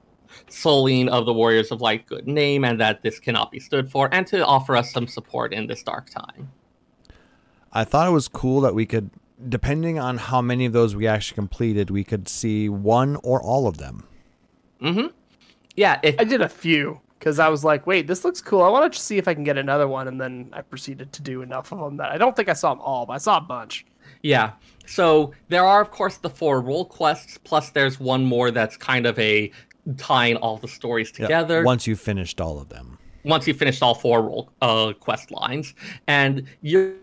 souling 0.48 1.08
of 1.08 1.26
the 1.26 1.32
Warriors 1.32 1.70
of 1.70 1.80
Light 1.80 2.06
good 2.06 2.26
name 2.26 2.64
and 2.64 2.80
that 2.80 3.02
this 3.02 3.18
cannot 3.18 3.50
be 3.50 3.60
stood 3.60 3.90
for, 3.90 4.12
and 4.12 4.26
to 4.28 4.44
offer 4.44 4.76
us 4.76 4.92
some 4.92 5.06
support 5.06 5.52
in 5.52 5.66
this 5.66 5.82
dark 5.82 6.10
time. 6.10 6.50
I 7.72 7.84
thought 7.84 8.08
it 8.08 8.12
was 8.12 8.28
cool 8.28 8.60
that 8.62 8.74
we 8.74 8.84
could, 8.84 9.10
depending 9.48 9.98
on 9.98 10.18
how 10.18 10.40
many 10.42 10.66
of 10.66 10.72
those 10.72 10.96
we 10.96 11.06
actually 11.06 11.36
completed, 11.36 11.90
we 11.90 12.04
could 12.04 12.28
see 12.28 12.68
one 12.68 13.16
or 13.16 13.40
all 13.42 13.66
of 13.66 13.78
them. 13.78 14.06
Mm-hmm. 14.80 15.08
Yeah, 15.76 16.00
if 16.02 16.18
I 16.18 16.24
did 16.24 16.40
a 16.40 16.48
few 16.48 17.00
because 17.18 17.38
I 17.38 17.48
was 17.48 17.64
like, 17.64 17.86
wait, 17.86 18.06
this 18.06 18.24
looks 18.24 18.40
cool. 18.40 18.62
I 18.62 18.68
want 18.70 18.92
to 18.94 18.98
see 18.98 19.18
if 19.18 19.28
I 19.28 19.34
can 19.34 19.44
get 19.44 19.58
another 19.58 19.86
one, 19.86 20.08
and 20.08 20.20
then 20.20 20.50
I 20.54 20.62
proceeded 20.62 21.12
to 21.12 21.22
do 21.22 21.42
enough 21.42 21.70
of 21.70 21.78
them 21.78 21.98
that 21.98 22.10
I 22.10 22.18
don't 22.18 22.34
think 22.34 22.48
I 22.48 22.54
saw 22.54 22.74
them 22.74 22.80
all, 22.80 23.04
but 23.06 23.12
I 23.12 23.18
saw 23.18 23.36
a 23.36 23.42
bunch. 23.42 23.84
Yeah. 24.22 24.52
So 24.90 25.32
there 25.48 25.64
are, 25.64 25.80
of 25.80 25.92
course, 25.92 26.16
the 26.16 26.28
four 26.28 26.60
role 26.60 26.84
quests, 26.84 27.38
plus 27.38 27.70
there's 27.70 28.00
one 28.00 28.24
more 28.24 28.50
that's 28.50 28.76
kind 28.76 29.06
of 29.06 29.16
a 29.18 29.52
tying 29.96 30.36
all 30.36 30.56
the 30.56 30.66
stories 30.66 31.12
Yeah, 31.16 31.26
together. 31.26 31.62
Once 31.62 31.86
you've 31.86 32.00
finished 32.00 32.40
all 32.40 32.58
of 32.58 32.68
them. 32.70 32.98
once 33.24 33.46
you've 33.46 33.56
finished 33.56 33.82
all 33.82 33.94
four 33.94 34.22
role 34.22 34.50
uh, 34.62 34.92
quest 34.98 35.30
lines, 35.30 35.74
and 36.08 36.44
you're 36.62 36.96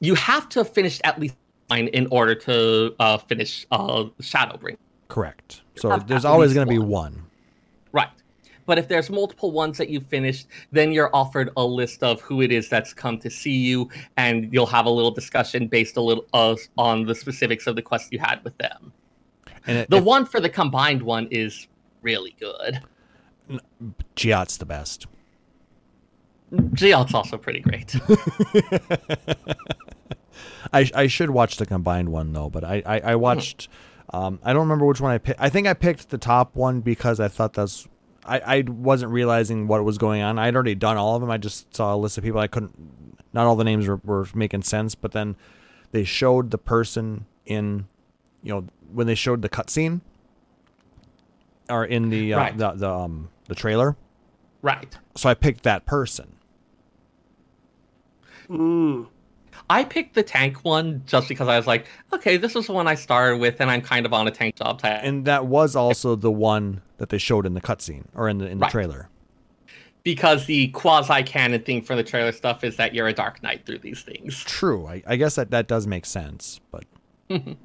you 0.00 0.14
have 0.16 0.48
to 0.50 0.64
finish 0.64 1.00
at 1.04 1.20
least 1.20 1.36
nine 1.70 1.86
in 1.88 2.08
order 2.10 2.34
to 2.34 2.94
uh, 2.98 3.16
finish 3.18 3.64
uh, 3.70 4.04
Shadowbring. 4.20 4.76
Correct. 5.08 5.62
So 5.76 5.96
there's 5.98 6.24
always 6.24 6.52
going 6.52 6.66
to 6.66 6.70
be 6.70 6.78
one. 6.78 7.23
But 8.66 8.78
if 8.78 8.88
there's 8.88 9.10
multiple 9.10 9.50
ones 9.52 9.76
that 9.78 9.88
you've 9.90 10.06
finished, 10.06 10.46
then 10.72 10.92
you're 10.92 11.10
offered 11.14 11.50
a 11.56 11.64
list 11.64 12.02
of 12.02 12.20
who 12.22 12.40
it 12.40 12.50
is 12.50 12.68
that's 12.68 12.94
come 12.94 13.18
to 13.18 13.30
see 13.30 13.52
you, 13.52 13.88
and 14.16 14.52
you'll 14.52 14.66
have 14.66 14.86
a 14.86 14.90
little 14.90 15.10
discussion 15.10 15.66
based 15.68 15.96
a 15.96 16.00
little 16.00 16.24
uh, 16.32 16.56
on 16.78 17.04
the 17.04 17.14
specifics 17.14 17.66
of 17.66 17.76
the 17.76 17.82
quest 17.82 18.12
you 18.12 18.18
had 18.18 18.42
with 18.44 18.56
them. 18.58 18.92
And 19.66 19.78
it, 19.78 19.90
The 19.90 19.98
if- 19.98 20.04
one 20.04 20.24
for 20.26 20.40
the 20.40 20.48
combined 20.48 21.02
one 21.02 21.28
is 21.30 21.68
really 22.02 22.34
good. 22.40 22.80
Giat's 24.16 24.56
the 24.56 24.64
best. 24.66 25.06
Giott's 26.52 27.14
also 27.14 27.36
pretty 27.36 27.60
great. 27.60 27.94
I, 30.72 30.90
I 30.94 31.06
should 31.06 31.30
watch 31.30 31.56
the 31.56 31.66
combined 31.66 32.08
one 32.10 32.32
though, 32.32 32.50
but 32.50 32.64
I 32.64 32.82
I, 32.86 33.00
I 33.00 33.14
watched. 33.16 33.68
Um, 34.12 34.38
I 34.42 34.52
don't 34.52 34.62
remember 34.62 34.84
which 34.86 35.00
one 35.00 35.10
I 35.12 35.18
picked. 35.18 35.40
I 35.40 35.48
think 35.48 35.66
I 35.66 35.74
picked 35.74 36.10
the 36.10 36.18
top 36.18 36.54
one 36.56 36.80
because 36.80 37.20
I 37.20 37.28
thought 37.28 37.54
that's. 37.54 37.88
I, 38.26 38.38
I 38.58 38.60
wasn't 38.66 39.12
realizing 39.12 39.66
what 39.68 39.84
was 39.84 39.98
going 39.98 40.22
on. 40.22 40.38
I'd 40.38 40.54
already 40.54 40.74
done 40.74 40.96
all 40.96 41.14
of 41.14 41.20
them. 41.20 41.30
I 41.30 41.36
just 41.38 41.74
saw 41.76 41.94
a 41.94 41.96
list 41.96 42.16
of 42.18 42.24
people. 42.24 42.40
I 42.40 42.46
couldn't. 42.46 42.72
Not 43.32 43.46
all 43.46 43.56
the 43.56 43.64
names 43.64 43.86
were, 43.86 44.00
were 44.04 44.26
making 44.34 44.62
sense, 44.62 44.94
but 44.94 45.12
then 45.12 45.36
they 45.90 46.04
showed 46.04 46.50
the 46.50 46.58
person 46.58 47.26
in, 47.44 47.86
you 48.42 48.52
know, 48.54 48.66
when 48.92 49.06
they 49.06 49.14
showed 49.14 49.42
the 49.42 49.48
cutscene, 49.48 50.00
or 51.68 51.84
in 51.84 52.10
the 52.10 52.32
uh, 52.34 52.38
Right. 52.38 52.56
the 52.56 52.70
the 52.72 52.90
um 52.90 53.28
the 53.48 53.54
trailer. 53.54 53.96
right. 54.62 54.96
So 55.16 55.28
I 55.28 55.34
picked 55.34 55.62
that 55.64 55.84
person. 55.84 56.36
Mm. 58.48 59.06
I 59.70 59.82
picked 59.84 60.14
the 60.14 60.22
tank 60.22 60.58
one 60.62 61.02
just 61.06 61.28
because 61.28 61.48
I 61.48 61.56
was 61.56 61.66
like, 61.66 61.86
okay, 62.12 62.36
this 62.36 62.54
is 62.54 62.66
the 62.66 62.72
one 62.72 62.86
I 62.86 62.94
started 62.94 63.38
with, 63.40 63.60
and 63.60 63.70
I'm 63.70 63.80
kind 63.80 64.04
of 64.04 64.12
on 64.12 64.28
a 64.28 64.30
tank 64.30 64.56
job 64.56 64.80
type. 64.80 65.00
and 65.02 65.24
that 65.24 65.46
was 65.46 65.74
also 65.74 66.14
the 66.16 66.30
one 66.30 66.82
that 66.98 67.08
they 67.08 67.18
showed 67.18 67.46
in 67.46 67.54
the 67.54 67.60
cutscene 67.62 68.04
or 68.14 68.28
in 68.28 68.38
the 68.38 68.46
in 68.46 68.58
the 68.58 68.62
Right. 68.64 68.70
trailer. 68.72 69.08
because 70.02 70.44
the 70.44 70.68
quasi 70.68 71.22
canon 71.22 71.62
thing 71.62 71.80
for 71.80 71.96
the 71.96 72.04
trailer 72.04 72.30
stuff 72.30 72.62
is 72.62 72.76
that 72.76 72.94
you're 72.94 73.08
a 73.08 73.12
Dark 73.14 73.42
Knight 73.42 73.64
through 73.64 73.78
these 73.78 74.02
things. 74.02 74.44
True, 74.44 74.86
I, 74.86 75.02
I 75.06 75.16
guess 75.16 75.36
that 75.36 75.50
that 75.52 75.66
does 75.66 75.86
make 75.86 76.04
sense, 76.04 76.60
but 76.70 76.84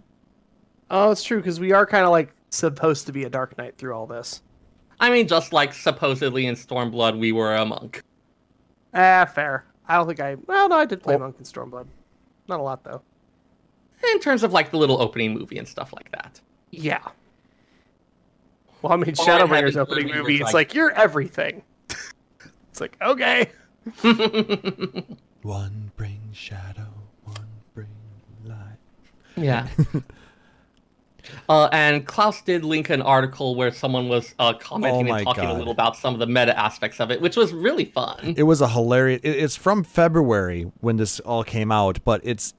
Oh, 0.89 1.11
it's 1.11 1.21
true 1.23 1.37
because 1.37 1.59
we 1.59 1.71
are 1.73 1.85
kind 1.85 2.05
of 2.05 2.11
like 2.11 2.33
supposed 2.49 3.05
to 3.07 3.11
be 3.11 3.25
a 3.25 3.29
Dark 3.29 3.57
Knight 3.57 3.77
through 3.77 3.93
all 3.93 4.07
this. 4.07 4.41
I 5.01 5.09
mean, 5.09 5.27
just 5.27 5.51
like 5.53 5.73
supposedly 5.73 6.45
in 6.45 6.55
Stormblood, 6.55 7.19
we 7.19 7.31
were 7.31 7.55
a 7.55 7.65
monk. 7.65 8.01
Ah, 8.93 9.25
fair. 9.25 9.65
I 9.89 9.95
don't 9.95 10.07
think 10.07 10.19
I. 10.21 10.35
Well, 10.45 10.69
no, 10.69 10.77
I 10.77 10.85
did 10.85 11.01
play 11.03 11.15
Oh. 11.15 11.19
Monk 11.19 11.35
in 11.39 11.45
Stormblood. 11.45 11.87
Not 12.47 12.59
a 12.59 12.63
lot 12.63 12.83
though. 12.83 13.01
In 14.13 14.19
terms 14.19 14.43
of 14.43 14.53
like 14.53 14.71
the 14.71 14.77
little 14.77 15.01
opening 15.01 15.33
movie 15.33 15.57
and 15.57 15.67
stuff 15.67 15.91
like 15.93 16.11
that. 16.11 16.39
Yeah. 16.71 16.99
Well, 18.81 18.93
I 18.93 18.95
mean, 18.95 19.13
All 19.19 19.29
I 19.29 19.31
had 19.31 19.41
Shadowbringers 19.49 19.75
opening 19.75 20.05
movie 20.07 20.19
movie. 20.19 20.35
It's 20.35 20.43
like- 20.45 20.53
like 20.53 20.73
you're 20.73 20.91
everything. 20.91 21.63
it's 22.69 22.79
like 22.79 22.95
okay. 23.01 23.51
one 25.41 25.91
brings 25.97 26.37
shadow, 26.37 26.87
one 27.23 27.47
brings 27.73 27.89
light. 28.45 28.77
Yeah. 29.35 29.67
Uh, 31.47 31.69
and 31.71 32.05
Klauss 32.07 32.43
did 32.45 32.63
link 32.63 32.89
an 32.89 33.01
article 33.01 33.55
where 33.55 33.71
someone 33.71 34.07
was 34.07 34.35
uh, 34.39 34.53
commenting 34.53 35.09
Oh 35.09 35.13
and 35.15 35.25
talking 35.25 35.43
God. 35.43 35.55
a 35.55 35.57
little 35.57 35.71
about 35.71 35.95
some 35.95 36.13
of 36.13 36.19
the 36.19 36.27
meta 36.27 36.57
aspects 36.57 36.99
of 36.99 37.11
it, 37.11 37.21
which 37.21 37.35
was 37.35 37.51
really 37.53 37.85
fun. 37.85 38.35
It 38.37 38.43
was 38.43 38.61
a 38.61 38.67
hilarious. 38.69 39.21
It, 39.23 39.29
it's 39.31 39.55
from 39.55 39.83
February 39.83 40.71
when 40.81 40.97
this 40.97 41.19
all 41.21 41.43
came 41.43 41.71
out, 41.71 42.03
but 42.03 42.21
it's 42.23 42.53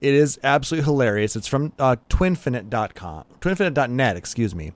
it 0.00 0.14
is 0.14 0.38
absolutely 0.42 0.84
hilarious. 0.86 1.36
It's 1.36 1.46
from 1.46 1.72
uh, 1.78 1.96
twinfinite.com, 2.08 3.24
twinfinite.net, 3.40 4.16
excuse 4.16 4.54
me. 4.54 4.72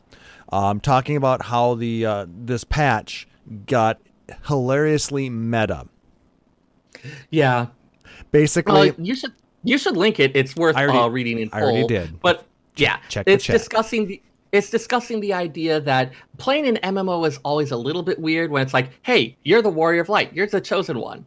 Um, 0.52 0.80
talking 0.80 1.16
about 1.16 1.46
how 1.46 1.74
the 1.74 2.04
uh, 2.04 2.26
this 2.28 2.64
patch 2.64 3.26
got 3.66 3.98
hilariously 4.46 5.30
meta. 5.30 5.86
Yeah. 7.30 7.68
Basically, 8.30 8.92
you 8.98 9.14
should 9.14 9.32
you 9.62 9.78
should 9.78 9.96
link 9.96 10.20
it. 10.20 10.32
It's 10.34 10.54
worth 10.56 10.76
already- 10.76 10.98
uh, 10.98 11.08
reading 11.08 11.38
in 11.38 11.48
full. 11.50 11.58
I 11.58 11.62
already 11.62 11.86
did. 11.86 12.20
But 12.20 12.46
yeah, 12.76 12.98
check 13.08 13.24
it's 13.26 13.46
discussing 13.46 14.06
the 14.06 14.22
it's 14.54 14.70
discussing 14.70 15.18
the 15.18 15.32
idea 15.32 15.80
that 15.80 16.12
playing 16.38 16.68
an 16.68 16.76
MMO 16.94 17.26
is 17.26 17.38
always 17.44 17.72
a 17.72 17.76
little 17.76 18.04
bit 18.04 18.20
weird 18.20 18.52
when 18.52 18.62
it's 18.62 18.72
like, 18.72 18.90
hey, 19.02 19.36
you're 19.42 19.62
the 19.62 19.68
warrior 19.68 20.00
of 20.00 20.08
light, 20.08 20.32
you're 20.32 20.46
the 20.46 20.60
chosen 20.60 21.00
one. 21.00 21.26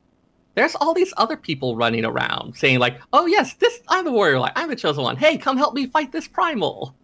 There's 0.55 0.75
all 0.75 0.93
these 0.93 1.13
other 1.17 1.35
people 1.35 1.75
running 1.75 2.05
around 2.05 2.55
saying 2.55 2.79
like, 2.79 3.01
oh 3.11 3.25
yes, 3.25 3.53
this 3.55 3.81
I'm 3.89 4.05
the 4.05 4.13
warrior 4.13 4.35
of 4.35 4.41
light, 4.43 4.53
I'm 4.55 4.69
the 4.69 4.77
chosen 4.77 5.03
one. 5.03 5.17
Hey, 5.17 5.37
come 5.37 5.57
help 5.57 5.73
me 5.73 5.87
fight 5.87 6.13
this 6.13 6.25
primal. 6.25 6.95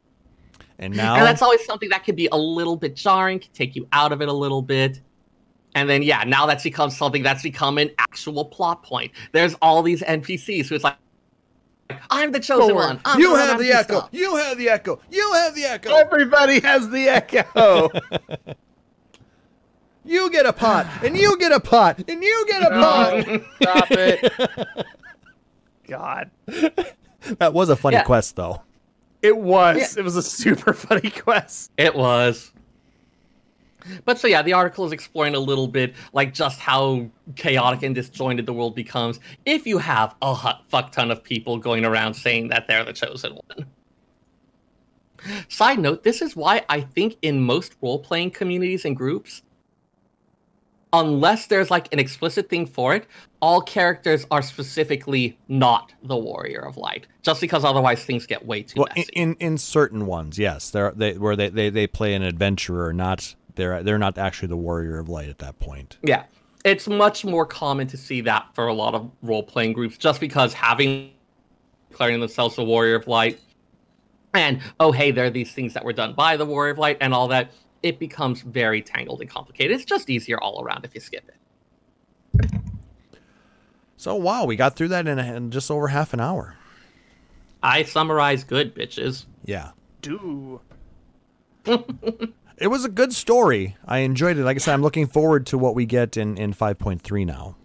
and 0.80 0.96
now 0.96 1.16
And 1.16 1.26
that's 1.26 1.42
always 1.42 1.64
something 1.66 1.90
that 1.90 2.06
can 2.06 2.16
be 2.16 2.30
a 2.32 2.38
little 2.38 2.78
bit 2.78 2.96
jarring, 2.96 3.40
can 3.40 3.52
take 3.52 3.76
you 3.76 3.86
out 3.92 4.14
of 4.14 4.22
it 4.22 4.30
a 4.30 4.34
little 4.34 4.62
bit. 4.62 5.02
And 5.76 5.90
then 5.90 6.04
yeah, 6.04 6.24
now 6.24 6.46
that's 6.46 6.64
become 6.64 6.90
something 6.90 7.22
that's 7.22 7.44
become 7.44 7.78
an 7.78 7.92
actual 7.98 8.46
plot 8.46 8.82
point. 8.82 9.12
There's 9.34 9.56
all 9.56 9.84
these 9.84 10.02
NPCs 10.04 10.68
who 10.68 10.76
it's 10.76 10.86
like, 10.86 10.96
I'm 12.10 12.32
the 12.32 12.40
chosen 12.40 12.70
Forward. 12.70 12.86
one. 12.88 13.00
I'm 13.06 13.20
you 13.20 13.28
gonna 13.28 13.40
have 13.42 13.50
run 13.58 13.58
the 13.68 13.72
after 13.74 13.94
echo. 13.94 14.00
stuff." 14.00 14.10
You 14.14 14.36
have 14.38 14.58
the 14.58 14.70
echo. 14.70 15.00
You 15.12 15.34
have 15.34 15.56
the 15.56 15.64
echo. 15.66 15.94
Everybody 15.96 16.60
has 16.62 16.90
the 16.90 17.08
echo. 17.10 17.90
You 20.06 20.30
get 20.32 20.46
a 20.46 20.52
pot, 20.52 20.86
and 21.02 21.16
you 21.16 21.38
get 21.38 21.54
a 21.54 21.62
pot, 21.62 21.98
and 22.10 22.22
you 22.22 22.46
get 22.50 22.62
a 22.62 22.70
pot. 22.72 23.24
Stop 23.62 23.88
it. 23.92 24.34
God. 25.88 26.30
That 27.38 27.54
was 27.54 27.70
a 27.70 27.78
funny 27.78 27.96
Yeah. 27.96 28.04
quest, 28.04 28.36
though. 28.36 28.64
It 29.22 29.38
was. 29.38 29.78
Yeah. 29.78 30.02
It 30.02 30.04
was 30.04 30.18
a 30.18 30.22
super 30.22 30.74
funny 30.74 31.10
quest. 31.10 31.72
It 31.78 31.96
was. 31.96 32.52
But 34.06 34.20
so 34.20 34.28
yeah, 34.28 34.42
the 34.42 34.54
article 34.54 34.86
is 34.86 34.92
exploring 34.92 35.36
a 35.36 35.40
little 35.40 35.68
bit 35.68 35.94
like 36.14 36.34
just 36.34 36.60
how 36.60 37.08
chaotic 37.36 37.84
and 37.84 37.94
disjointed 37.96 38.46
the 38.46 38.54
world 38.54 38.76
becomes 38.76 39.20
if 39.46 39.66
you 39.68 39.78
have 39.78 40.16
a 40.22 40.34
hu- 40.34 40.64
fuck 40.70 40.92
ton 40.92 41.12
of 41.12 41.24
people 41.24 41.58
going 41.58 41.86
around 41.86 42.14
saying 42.14 42.50
that 42.50 42.68
they're 42.68 42.84
the 42.86 42.94
chosen 42.94 43.34
one. 43.48 43.66
Side 45.48 45.80
note, 45.80 46.04
this 46.04 46.22
is 46.22 46.36
why 46.36 46.64
I 46.68 46.82
think 46.82 47.16
in 47.22 47.40
most 47.42 47.76
role-playing 47.82 48.32
communities 48.32 48.84
and 48.84 48.96
groups, 48.96 49.42
unless 50.92 51.48
there's 51.48 51.72
like 51.72 51.92
an 51.94 52.00
explicit 52.00 52.50
thing 52.50 52.66
for 52.66 52.94
it, 52.94 53.08
all 53.42 53.62
characters 53.62 54.28
are 54.32 54.42
specifically 54.42 55.38
not 55.48 55.94
the 56.04 56.18
warrior 56.18 56.60
of 56.60 56.76
light. 56.78 57.08
Just 57.22 57.40
because 57.40 57.64
otherwise 57.64 58.04
things 58.04 58.26
get 58.28 58.46
way 58.46 58.64
too 58.64 58.82
Well, 58.82 58.88
in, 58.96 59.00
messy. 59.00 59.12
in 59.14 59.36
in 59.40 59.58
certain 59.58 60.06
ones, 60.06 60.38
yes, 60.38 60.70
they're 60.70 60.92
they 60.92 61.18
where 61.18 61.36
they, 61.38 61.50
they, 61.50 61.70
they 61.70 61.88
play 61.88 62.14
an 62.16 62.22
adventurer, 62.22 62.92
not 62.92 63.34
they're 63.56 63.84
they're 63.84 64.00
not 64.00 64.18
actually 64.18 64.48
the 64.48 64.58
warrior 64.58 65.00
of 65.00 65.10
light 65.10 65.30
at 65.30 65.40
that 65.40 65.60
point. 65.60 65.98
Yeah. 66.04 66.24
It's 66.66 66.88
much 66.88 67.26
more 67.26 67.46
common 67.46 67.88
to 67.88 67.98
see 67.98 68.22
that 68.22 68.48
for 68.54 68.68
a 68.68 68.74
lot 68.74 68.96
of 68.96 69.12
role 69.22 69.44
playing 69.44 69.74
groups 69.74 69.98
just 69.98 70.22
because 70.22 70.54
having 70.54 71.12
declaring 71.90 72.20
themselves 72.20 72.58
a 72.58 72.64
Warrior 72.64 72.96
of 72.96 73.08
Light 73.08 73.40
and 74.34 74.62
oh 74.80 74.92
hey, 74.92 75.12
there 75.12 75.26
are 75.26 75.30
these 75.30 75.52
things 75.52 75.74
that 75.74 75.84
were 75.84 75.94
done 75.94 76.14
by 76.14 76.38
the 76.38 76.46
Warrior 76.46 76.72
of 76.72 76.78
Light 76.80 76.98
and 77.02 77.14
all 77.14 77.28
that, 77.28 77.52
it 77.84 78.00
becomes 78.00 78.42
very 78.42 78.82
tangled 78.82 79.22
and 79.22 79.30
complicated. 79.30 79.76
It's 79.76 79.86
just 79.86 80.10
easier 80.10 80.40
all 80.42 80.64
around 80.64 80.86
if 80.86 80.96
you 80.96 81.02
skip 81.02 81.30
it. 81.30 82.52
So 83.98 84.16
wow, 84.16 84.46
we 84.46 84.56
got 84.56 84.76
through 84.76 84.90
that 84.90 85.08
in, 85.08 85.20
a, 85.20 85.36
in 85.36 85.52
just 85.52 85.70
over 85.70 85.90
half 85.90 86.14
an 86.14 86.20
hour. 86.20 86.56
I 87.62 87.84
summarize 87.84 88.44
good, 88.44 88.76
bitches. 88.76 89.26
Yeah. 89.46 89.72
Do. 90.02 90.60
it 92.64 92.68
was 92.68 92.86
a 92.86 92.90
good 92.90 93.12
story. 93.12 93.76
I 93.86 94.00
enjoyed 94.00 94.38
it. 94.38 94.44
Like 94.46 94.56
I 94.56 94.60
said, 94.60 94.74
I'm 94.74 94.82
looking 94.82 95.06
forward 95.06 95.46
to 95.48 95.58
what 95.58 95.76
we 95.76 95.86
get 95.86 96.16
in 96.16 96.38
in 96.38 96.54
5.3 96.54 97.26
now. 97.26 97.58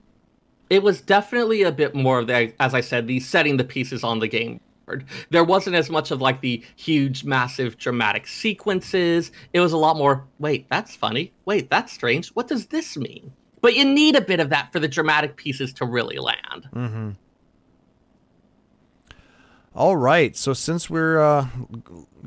It 0.70 0.82
was 0.82 1.00
definitely 1.00 1.62
a 1.62 1.70
bit 1.70 1.94
more 1.94 2.18
of 2.18 2.26
the, 2.26 2.52
as 2.60 2.74
I 2.74 2.80
said, 2.80 3.06
the 3.06 3.20
setting 3.20 3.58
the 3.58 3.64
pieces 3.64 4.02
on 4.02 4.18
the 4.18 4.26
game. 4.26 4.60
board. 4.86 5.04
There 5.30 5.44
wasn't 5.44 5.76
as 5.76 5.88
much 5.88 6.10
of 6.10 6.20
like 6.20 6.40
the 6.40 6.64
huge, 6.76 7.24
massive, 7.24 7.78
dramatic 7.78 8.26
sequences. 8.26 9.30
It 9.52 9.60
was 9.60 9.72
a 9.72 9.76
lot 9.76 9.96
more. 9.96 10.24
Wait, 10.40 10.66
that's 10.68 10.96
funny. 10.96 11.32
Wait, 11.44 11.70
that's 11.70 11.92
strange. 11.92 12.30
What 12.30 12.48
does 12.48 12.66
this 12.66 12.96
mean? 12.96 13.32
But 13.60 13.76
you 13.76 13.84
need 13.84 14.16
a 14.16 14.20
bit 14.20 14.40
of 14.40 14.50
that 14.50 14.72
for 14.72 14.80
the 14.80 14.88
dramatic 14.88 15.36
pieces 15.36 15.72
to 15.74 15.84
really 15.84 16.18
land. 16.18 16.68
Mm-hmm. 16.74 17.10
All 19.78 19.96
right. 19.96 20.36
So 20.36 20.55
since 20.55 20.90
we're 20.90 21.20
uh, 21.20 21.46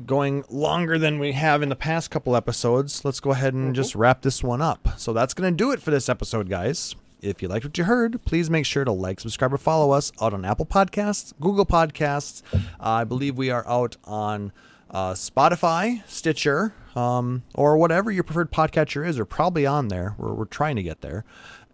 going 0.06 0.42
longer 0.48 0.98
than 0.98 1.18
we 1.18 1.32
have 1.32 1.60
in 1.60 1.68
the 1.68 1.76
past 1.76 2.10
couple 2.10 2.34
episodes, 2.34 3.04
let's 3.04 3.20
go 3.20 3.32
ahead 3.32 3.52
and 3.52 3.74
just 3.74 3.94
wrap 3.94 4.22
this 4.22 4.42
one 4.42 4.62
up. 4.62 4.88
So 4.96 5.12
that's 5.12 5.34
going 5.34 5.52
to 5.52 5.54
do 5.54 5.70
it 5.70 5.82
for 5.82 5.90
this 5.90 6.08
episode, 6.08 6.48
guys. 6.48 6.94
If 7.20 7.42
you 7.42 7.48
liked 7.48 7.66
what 7.66 7.76
you 7.76 7.84
heard, 7.84 8.24
please 8.24 8.48
make 8.48 8.64
sure 8.64 8.86
to 8.86 8.90
like, 8.90 9.20
subscribe, 9.20 9.52
or 9.52 9.58
follow 9.58 9.90
us 9.90 10.12
out 10.18 10.32
on 10.32 10.46
Apple 10.46 10.64
Podcasts, 10.64 11.34
Google 11.42 11.66
Podcasts. 11.66 12.40
Uh, 12.54 12.58
I 12.80 13.04
believe 13.04 13.36
we 13.36 13.50
are 13.50 13.68
out 13.68 13.98
on 14.04 14.50
uh, 14.90 15.12
Spotify, 15.12 16.08
Stitcher, 16.08 16.72
um, 16.96 17.42
or 17.54 17.76
whatever 17.76 18.10
your 18.10 18.24
preferred 18.24 18.50
podcatcher 18.50 19.06
is. 19.06 19.18
We're 19.18 19.26
probably 19.26 19.66
on 19.66 19.88
there. 19.88 20.14
We're, 20.16 20.32
we're 20.32 20.44
trying 20.46 20.76
to 20.76 20.82
get 20.82 21.02
there. 21.02 21.26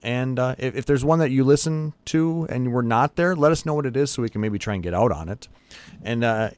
And 0.03 0.39
uh, 0.39 0.55
if, 0.59 0.77
if 0.77 0.87
there's 0.87 1.05
one 1.05 1.19
that 1.19 1.31
you 1.31 1.45
listen 1.45 1.93
to 2.07 2.47
and 2.49 2.73
we're 2.73 2.83
not 2.83 3.17
there, 3.17 3.35
let 3.35 3.53
us 3.53 3.67
know 3.67 3.75
what 3.75 3.87
it 3.87 3.97
is 3.97 4.11
so 4.11 4.23
we 4.23 4.29
can 4.29 4.41
maybe 4.41 4.59
try 4.59 4.75
and 4.75 4.83
get 4.83 4.95
out 4.95 5.11
on 5.11 5.29
it. 5.29 5.49
And 6.03 6.23
uh, 6.23 6.51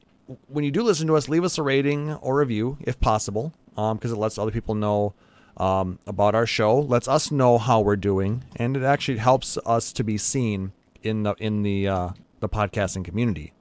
when 0.47 0.63
you 0.63 0.71
do 0.71 0.83
listen 0.83 1.07
to 1.07 1.15
us, 1.15 1.27
leave 1.27 1.43
us 1.43 1.57
a 1.57 1.63
rating 1.63 2.13
or 2.13 2.37
review 2.37 2.77
if 2.81 2.99
possible, 2.99 3.53
because 3.75 4.11
it 4.11 4.17
lets 4.17 4.37
other 4.37 4.51
people 4.51 4.75
know 4.75 5.13
um, 5.57 5.99
about 6.07 6.35
our 6.35 6.45
show, 6.45 6.79
lets 6.79 7.07
us 7.07 7.31
know 7.31 7.57
how 7.57 7.81
we're 7.81 7.95
doing, 7.95 8.43
and 8.55 8.77
it 8.77 8.83
actually 8.83 9.17
helps 9.17 9.57
us 9.65 9.91
to 9.93 10.03
be 10.03 10.17
seen 10.17 10.71
in 11.03 11.23
the 11.23 11.33
in 11.39 11.63
the 11.63 11.87
uh, 11.87 12.09
the 12.39 12.49
podcasting 12.49 13.03
community. 13.03 13.53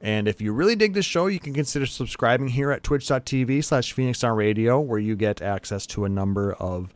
And 0.00 0.28
if 0.28 0.40
you 0.40 0.52
really 0.52 0.76
dig 0.76 0.92
this 0.92 1.06
show, 1.06 1.28
you 1.28 1.40
can 1.40 1.54
consider 1.54 1.86
subscribing 1.86 2.48
here 2.48 2.70
at 2.70 2.82
twitch.tv 2.82 3.64
slash 3.64 3.92
Phoenix 3.92 4.18
Down 4.20 4.36
Radio, 4.36 4.78
where 4.78 4.98
you 4.98 5.16
get 5.16 5.40
access 5.40 5.86
to 5.88 6.04
a 6.04 6.08
number 6.10 6.52
of 6.52 6.92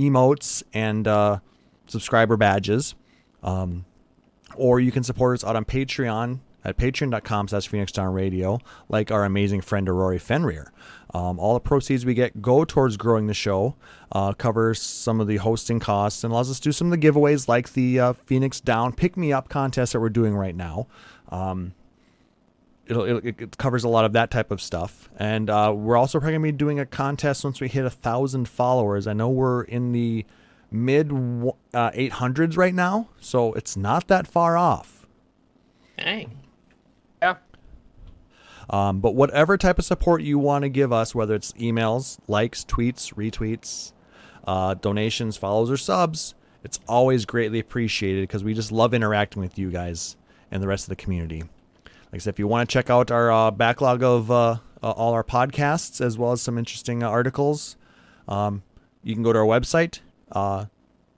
emotes 0.00 0.62
and 0.72 1.06
uh, 1.06 1.38
subscriber 1.86 2.36
badges. 2.36 2.94
Um, 3.42 3.84
or 4.56 4.80
you 4.80 4.92
can 4.92 5.02
support 5.02 5.38
us 5.38 5.44
out 5.44 5.56
on 5.56 5.64
Patreon 5.64 6.40
at 6.64 6.76
patreon.com 6.76 7.48
slash 7.48 7.68
Phoenix 7.68 7.92
Down 7.92 8.12
Radio, 8.12 8.58
like 8.88 9.10
our 9.10 9.24
amazing 9.24 9.60
friend 9.60 9.88
Aurori 9.88 10.20
Fenrir. 10.20 10.72
Um, 11.14 11.40
all 11.40 11.54
the 11.54 11.60
proceeds 11.60 12.04
we 12.04 12.14
get 12.14 12.40
go 12.42 12.64
towards 12.64 12.96
growing 12.96 13.26
the 13.26 13.34
show, 13.34 13.74
uh, 14.12 14.32
covers 14.34 14.80
some 14.80 15.20
of 15.20 15.26
the 15.26 15.38
hosting 15.38 15.80
costs, 15.80 16.22
and 16.22 16.32
allows 16.32 16.50
us 16.50 16.60
to 16.60 16.64
do 16.64 16.72
some 16.72 16.92
of 16.92 17.00
the 17.00 17.06
giveaways 17.06 17.48
like 17.48 17.72
the 17.72 17.98
uh, 17.98 18.12
Phoenix 18.12 18.60
Down 18.60 18.92
Pick 18.92 19.16
Me 19.16 19.32
Up 19.32 19.48
contest 19.48 19.92
that 19.92 20.00
we're 20.00 20.08
doing 20.10 20.36
right 20.36 20.54
now. 20.54 20.86
Um, 21.30 21.72
it'll, 22.90 23.04
it'll, 23.04 23.26
it 23.26 23.56
covers 23.56 23.84
a 23.84 23.88
lot 23.88 24.04
of 24.04 24.12
that 24.12 24.30
type 24.30 24.50
of 24.50 24.60
stuff. 24.60 25.08
And 25.16 25.48
uh, 25.48 25.72
we're 25.74 25.96
also 25.96 26.18
probably 26.18 26.32
going 26.32 26.42
to 26.42 26.52
be 26.52 26.58
doing 26.58 26.80
a 26.80 26.86
contest 26.86 27.44
once 27.44 27.60
we 27.60 27.68
hit 27.68 27.84
a 27.84 27.90
thousand 27.90 28.48
followers. 28.48 29.06
I 29.06 29.12
know 29.12 29.30
we're 29.30 29.62
in 29.62 29.92
the 29.92 30.26
mid 30.70 31.10
uh, 31.10 31.90
800s 31.92 32.56
right 32.56 32.74
now, 32.74 33.08
so 33.20 33.52
it's 33.54 33.76
not 33.76 34.08
that 34.08 34.26
far 34.26 34.56
off. 34.56 35.06
Dang. 35.96 36.38
Yeah. 37.22 37.36
Um, 38.68 39.00
but 39.00 39.14
whatever 39.14 39.56
type 39.56 39.78
of 39.78 39.84
support 39.84 40.22
you 40.22 40.38
want 40.38 40.62
to 40.62 40.68
give 40.68 40.92
us, 40.92 41.14
whether 41.14 41.34
it's 41.34 41.52
emails, 41.52 42.18
likes, 42.28 42.64
tweets, 42.64 43.14
retweets, 43.14 43.92
uh, 44.46 44.74
donations, 44.74 45.36
follows, 45.36 45.70
or 45.70 45.76
subs, 45.76 46.34
it's 46.62 46.78
always 46.86 47.24
greatly 47.24 47.58
appreciated 47.58 48.22
because 48.22 48.44
we 48.44 48.54
just 48.54 48.70
love 48.70 48.94
interacting 48.94 49.42
with 49.42 49.58
you 49.58 49.70
guys 49.70 50.16
and 50.50 50.62
the 50.62 50.68
rest 50.68 50.84
of 50.84 50.88
the 50.90 50.96
community. 50.96 51.44
Like 52.12 52.20
I 52.20 52.22
said, 52.22 52.34
if 52.34 52.38
you 52.38 52.48
want 52.48 52.68
to 52.68 52.72
check 52.72 52.90
out 52.90 53.10
our 53.10 53.30
uh, 53.30 53.50
backlog 53.50 54.02
of 54.02 54.30
uh, 54.30 54.56
uh, 54.82 54.90
all 54.90 55.12
our 55.12 55.24
podcasts 55.24 56.04
as 56.04 56.18
well 56.18 56.32
as 56.32 56.42
some 56.42 56.58
interesting 56.58 57.02
uh, 57.02 57.08
articles, 57.08 57.76
um, 58.26 58.62
you 59.02 59.14
can 59.14 59.22
go 59.22 59.32
to 59.32 59.38
our 59.38 59.44
website, 59.44 60.00
uh, 60.32 60.66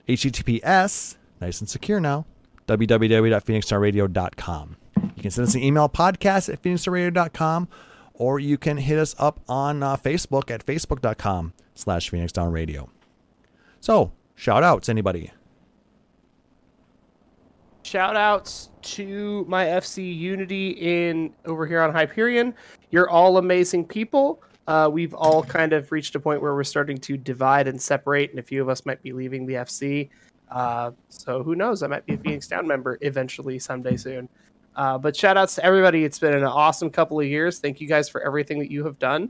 https, 0.07 1.15
nice 1.41 1.59
and 1.61 1.69
secure 1.69 1.99
now, 1.99 2.25
www.phoenixstarradio.com. 2.67 4.77
You 5.15 5.21
can 5.21 5.31
send 5.31 5.47
us 5.47 5.55
an 5.55 5.63
email, 5.63 5.89
podcast 5.89 6.53
at 6.53 6.61
phoenixstarradio.com, 6.61 7.67
or 8.13 8.39
you 8.39 8.59
can 8.59 8.77
hit 8.77 8.99
us 8.99 9.15
up 9.17 9.39
on 9.49 9.81
uh, 9.81 9.97
Facebook 9.97 10.51
at 10.51 10.63
facebook.com 10.65 11.53
slash 11.73 12.11
phoenixdownradio. 12.11 12.89
So, 13.79 14.11
shout 14.35 14.61
outs, 14.63 14.89
anybody? 14.89 15.31
Shout 17.83 18.15
outs 18.15 18.69
to 18.81 19.45
my 19.47 19.65
FC 19.65 20.17
Unity 20.17 20.69
in 20.69 21.33
over 21.45 21.67
here 21.67 21.81
on 21.81 21.91
Hyperion. 21.93 22.53
You're 22.91 23.09
all 23.09 23.37
amazing 23.37 23.85
people. 23.85 24.41
Uh, 24.67 24.89
we've 24.91 25.13
all 25.13 25.43
kind 25.43 25.73
of 25.73 25.91
reached 25.91 26.15
a 26.15 26.19
point 26.19 26.41
where 26.41 26.53
we're 26.53 26.63
starting 26.63 26.97
to 26.97 27.17
divide 27.17 27.67
and 27.67 27.79
separate, 27.79 28.29
and 28.29 28.39
a 28.39 28.43
few 28.43 28.61
of 28.61 28.69
us 28.69 28.85
might 28.85 29.03
be 29.03 29.11
leaving 29.11 29.45
the 29.45 29.55
FC. 29.55 30.09
Uh, 30.49 30.91
so 31.09 31.43
who 31.43 31.55
knows? 31.55 31.83
I 31.83 31.87
might 31.87 32.05
be 32.05 32.13
a 32.13 32.17
Phoenix 32.17 32.47
Down 32.47 32.65
member 32.65 32.97
eventually 33.01 33.59
someday 33.59 33.97
soon. 33.97 34.29
Uh, 34.75 34.97
but 34.97 35.15
shout 35.15 35.37
outs 35.37 35.55
to 35.55 35.65
everybody. 35.65 36.05
It's 36.05 36.19
been 36.19 36.33
an 36.33 36.43
awesome 36.43 36.89
couple 36.89 37.19
of 37.19 37.27
years. 37.27 37.59
Thank 37.59 37.81
you 37.81 37.87
guys 37.87 38.07
for 38.07 38.21
everything 38.21 38.59
that 38.59 38.71
you 38.71 38.85
have 38.85 38.97
done. 38.97 39.29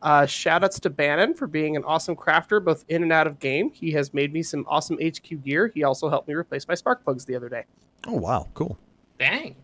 Uh, 0.00 0.24
shout 0.24 0.62
outs 0.62 0.78
to 0.78 0.90
Bannon 0.90 1.34
for 1.34 1.48
being 1.48 1.76
an 1.76 1.82
awesome 1.82 2.14
crafter, 2.14 2.64
both 2.64 2.84
in 2.88 3.02
and 3.02 3.12
out 3.12 3.26
of 3.26 3.40
game. 3.40 3.72
He 3.72 3.90
has 3.92 4.14
made 4.14 4.32
me 4.32 4.44
some 4.44 4.64
awesome 4.68 4.96
HQ 5.02 5.42
gear. 5.44 5.72
He 5.74 5.82
also 5.82 6.08
helped 6.08 6.28
me 6.28 6.34
replace 6.34 6.68
my 6.68 6.76
spark 6.76 7.02
plugs 7.02 7.24
the 7.24 7.34
other 7.34 7.48
day. 7.48 7.64
Oh, 8.06 8.14
wow. 8.14 8.48
Cool. 8.54 8.78
Dang. 9.18 9.56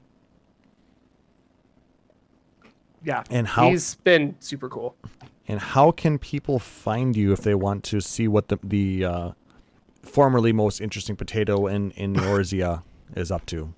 Yeah. 3.04 3.22
And 3.30 3.46
how- 3.46 3.70
he's 3.70 3.94
been 3.96 4.36
super 4.40 4.68
cool. 4.68 4.96
And 5.46 5.60
how 5.60 5.90
can 5.90 6.18
people 6.18 6.58
find 6.58 7.14
you 7.14 7.32
if 7.32 7.40
they 7.40 7.54
want 7.54 7.84
to 7.84 8.00
see 8.00 8.26
what 8.28 8.48
the, 8.48 8.58
the 8.62 9.04
uh, 9.04 9.30
formerly 10.02 10.52
most 10.52 10.80
interesting 10.80 11.16
potato 11.16 11.66
in, 11.66 11.90
in 11.92 12.14
Eorzea 12.14 12.82
is 13.14 13.30
up 13.30 13.44
to? 13.46 13.74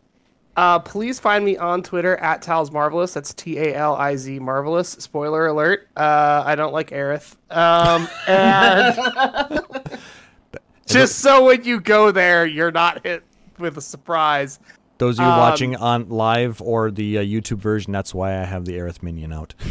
Uh, 0.56 0.78
please 0.78 1.20
find 1.20 1.44
me 1.44 1.56
on 1.58 1.82
Twitter 1.82 2.16
at 2.18 2.40
Taliz 2.40 2.72
Marvelous. 2.72 3.12
That's 3.12 3.34
T 3.34 3.58
A 3.58 3.74
L 3.74 3.94
I 3.94 4.16
Z 4.16 4.38
Marvelous. 4.38 4.88
Spoiler 4.88 5.48
alert. 5.48 5.86
Uh, 5.96 6.44
I 6.46 6.54
don't 6.54 6.72
like 6.72 6.90
Aerith. 6.90 7.34
Um, 7.50 8.08
and 8.26 9.60
just 10.86 11.18
so 11.18 11.44
when 11.44 11.62
you 11.64 11.78
go 11.80 12.10
there, 12.10 12.46
you're 12.46 12.72
not 12.72 13.04
hit 13.04 13.22
with 13.60 13.76
a 13.76 13.80
surprise. 13.80 14.58
Those 14.98 15.18
of 15.18 15.26
you 15.26 15.30
Um, 15.30 15.38
watching 15.38 15.76
on 15.76 16.08
live 16.08 16.62
or 16.62 16.90
the 16.90 17.18
uh, 17.18 17.22
YouTube 17.22 17.58
version, 17.58 17.92
that's 17.92 18.14
why 18.14 18.30
I 18.40 18.44
have 18.44 18.64
the 18.64 18.72
Aerith 18.78 19.02
minion 19.02 19.30
out. 19.32 19.54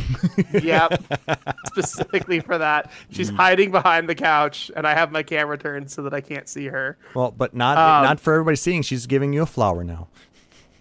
Yep. 0.53 1.03
Specifically 1.68 2.40
for 2.40 2.57
that. 2.60 2.91
She's 3.10 3.30
hiding 3.30 3.72
behind 3.72 4.07
the 4.07 4.14
couch, 4.14 4.70
and 4.76 4.86
I 4.86 4.94
have 4.94 5.12
my 5.12 5.24
camera 5.24 5.57
turned 5.57 5.90
so 5.90 6.03
that 6.03 6.14
I 6.14 6.22
can't 6.22 6.48
see 6.48 6.68
her. 6.68 6.98
well, 7.16 7.32
but 7.32 7.56
not 7.56 7.78
Um, 7.78 8.03
not 8.06 8.20
for 8.20 8.34
everybody 8.34 8.56
seeing. 8.56 8.84
She's 8.84 9.07
giving 9.07 9.34
you 9.34 9.41
a 9.41 9.45
flower 9.48 9.84
now. 9.84 10.10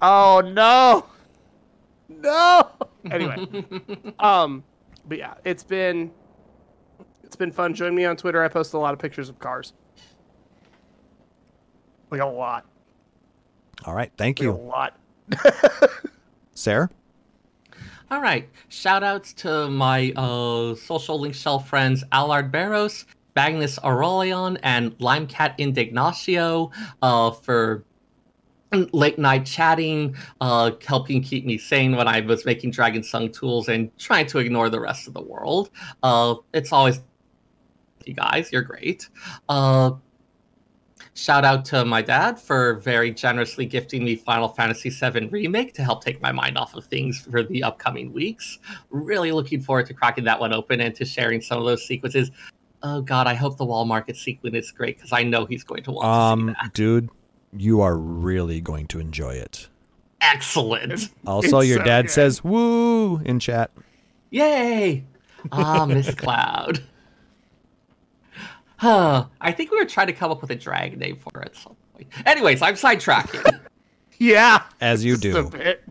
Oh 0.03 0.43
no. 0.45 1.07
No. 2.09 2.69
Anyway. 3.11 3.47
um 4.19 4.63
but 5.09 5.17
yeah, 5.19 5.35
it's 5.45 5.65
been 5.65 6.11
it's 7.23 7.37
been 7.37 7.51
fun. 7.51 7.73
Join 7.73 7.95
me 7.95 8.05
on 8.05 8.17
Twitter. 8.17 8.43
I 8.45 8.49
post 8.49 8.75
a 8.75 8.79
lot 8.79 8.93
of 8.93 8.99
pictures 9.01 9.31
of 9.31 9.39
cars. 9.39 9.73
Like 12.11 12.21
a 12.21 12.27
lot. 12.27 12.67
All 13.85 13.95
right, 13.95 14.13
thank 14.17 14.41
you. 14.41 14.53
a 14.53 14.55
lot. 14.55 14.97
Seyrr. 16.55 16.91
All 18.11 18.21
right. 18.21 18.49
Shout 18.69 19.03
outs 19.03 19.33
to 19.35 19.69
my 19.71 20.13
uh, 20.15 20.75
social 20.75 21.19
link 21.19 21.35
shell 21.35 21.59
friends 21.59 22.05
Allard 22.13 22.53
Barros, 22.53 23.07
Magnus 23.35 23.79
Aurelion, 23.79 24.59
and 24.63 24.97
Limecat 24.99 25.59
Indignatio 25.59 26.71
uh, 27.03 27.31
for 27.31 27.85
late 28.93 29.19
night 29.19 29.47
chatting, 29.47 30.17
uh, 30.41 30.73
helping 30.87 31.23
keep 31.23 31.45
me 31.45 31.59
sane 31.59 31.97
when 31.97 32.09
I 32.09 32.21
was 32.21 32.45
making 32.45 32.73
Dragonsung 32.73 33.33
tools 33.33 33.69
and 33.69 33.97
trying 33.99 34.27
to 34.27 34.39
ignore 34.39 34.69
the 34.69 34.81
rest 34.81 35.09
of 35.09 35.15
the 35.15 35.23
world. 35.23 35.71
Uh, 36.03 36.37
it's 36.53 36.73
always 36.73 37.01
you 38.07 38.15
guys, 38.15 38.53
you're 38.53 38.63
great. 38.63 39.09
Uh, 39.49 39.93
Shout 41.17 41.45
out 41.45 41.65
to 41.67 41.85
my 41.85 42.03
dad 42.03 42.41
for 42.41 42.75
very 42.81 43.13
generously 43.13 43.67
gifting 43.67 44.03
me 44.05 44.17
Final 44.17 44.49
Fantasy 44.49 44.91
VII 44.91 45.27
Remake 45.29 45.73
to 45.75 45.83
help 45.85 46.05
take 46.05 46.21
my 46.21 46.33
mind 46.33 46.59
off 46.59 46.75
of 46.75 46.85
things 46.87 47.21
for 47.31 47.45
the 47.45 47.63
upcoming 47.63 48.13
weeks. 48.13 48.59
Really 48.91 49.31
looking 49.31 49.61
forward 49.61 49.87
to 49.87 49.95
cracking 49.95 50.25
that 50.25 50.41
one 50.41 50.53
open 50.53 50.81
and 50.81 50.93
to 50.97 51.05
sharing 51.05 51.41
some 51.41 51.59
of 51.59 51.65
those 51.67 51.87
sequences. 51.87 52.33
Oh 52.83 53.01
god, 53.01 53.29
I 53.29 53.35
hope 53.35 53.57
the 53.59 53.65
wall 53.65 53.85
market 53.85 54.17
sequence 54.17 54.57
is 54.57 54.73
great 54.73 54.97
because 54.97 55.13
I 55.13 55.23
know 55.23 55.47
he's 55.47 55.63
going 55.63 55.85
to 55.85 55.93
want 55.93 56.05
to 56.05 56.09
see 56.09 56.51
Um, 56.51 56.57
that. 56.61 56.75
dude, 56.75 57.09
you 57.57 57.81
are 57.81 57.97
really 57.97 58.61
going 58.61 58.89
to 58.89 58.99
enjoy 58.99 59.35
it. 59.35 59.69
Excellent. 60.21 61.11
Also, 61.27 61.59
It's 61.61 61.69
your 61.69 61.79
so 61.79 61.85
dad 61.85 62.03
good. 62.07 62.11
says 62.11 62.43
"woo" 62.43 63.19
in 63.19 63.39
chat. 63.39 63.71
Yay! 64.31 65.05
ah, 65.53 65.87
Miss 65.87 66.13
Cloud. 66.15 66.83
Huh. 68.85 69.27
I 69.41 69.51
think 69.51 69.71
we 69.71 69.79
were 69.79 69.87
trying 69.87 70.09
to 70.09 70.13
come 70.13 70.31
up 70.31 70.43
with 70.43 70.51
a 70.51 70.55
drag 70.57 70.99
name 70.99 71.17
for 71.17 71.41
it. 71.41 71.47
at 71.47 71.57
some 71.57 71.75
point. 71.95 72.07
Anyways, 72.27 72.61
I'm 72.63 72.75
sidetracking. 72.75 73.61
Yeah. 74.19 74.63
As 74.81 75.05
you 75.05 75.17
just 75.17 75.25
a 75.39 75.43
do. 75.43 75.51
bit. 75.51 75.85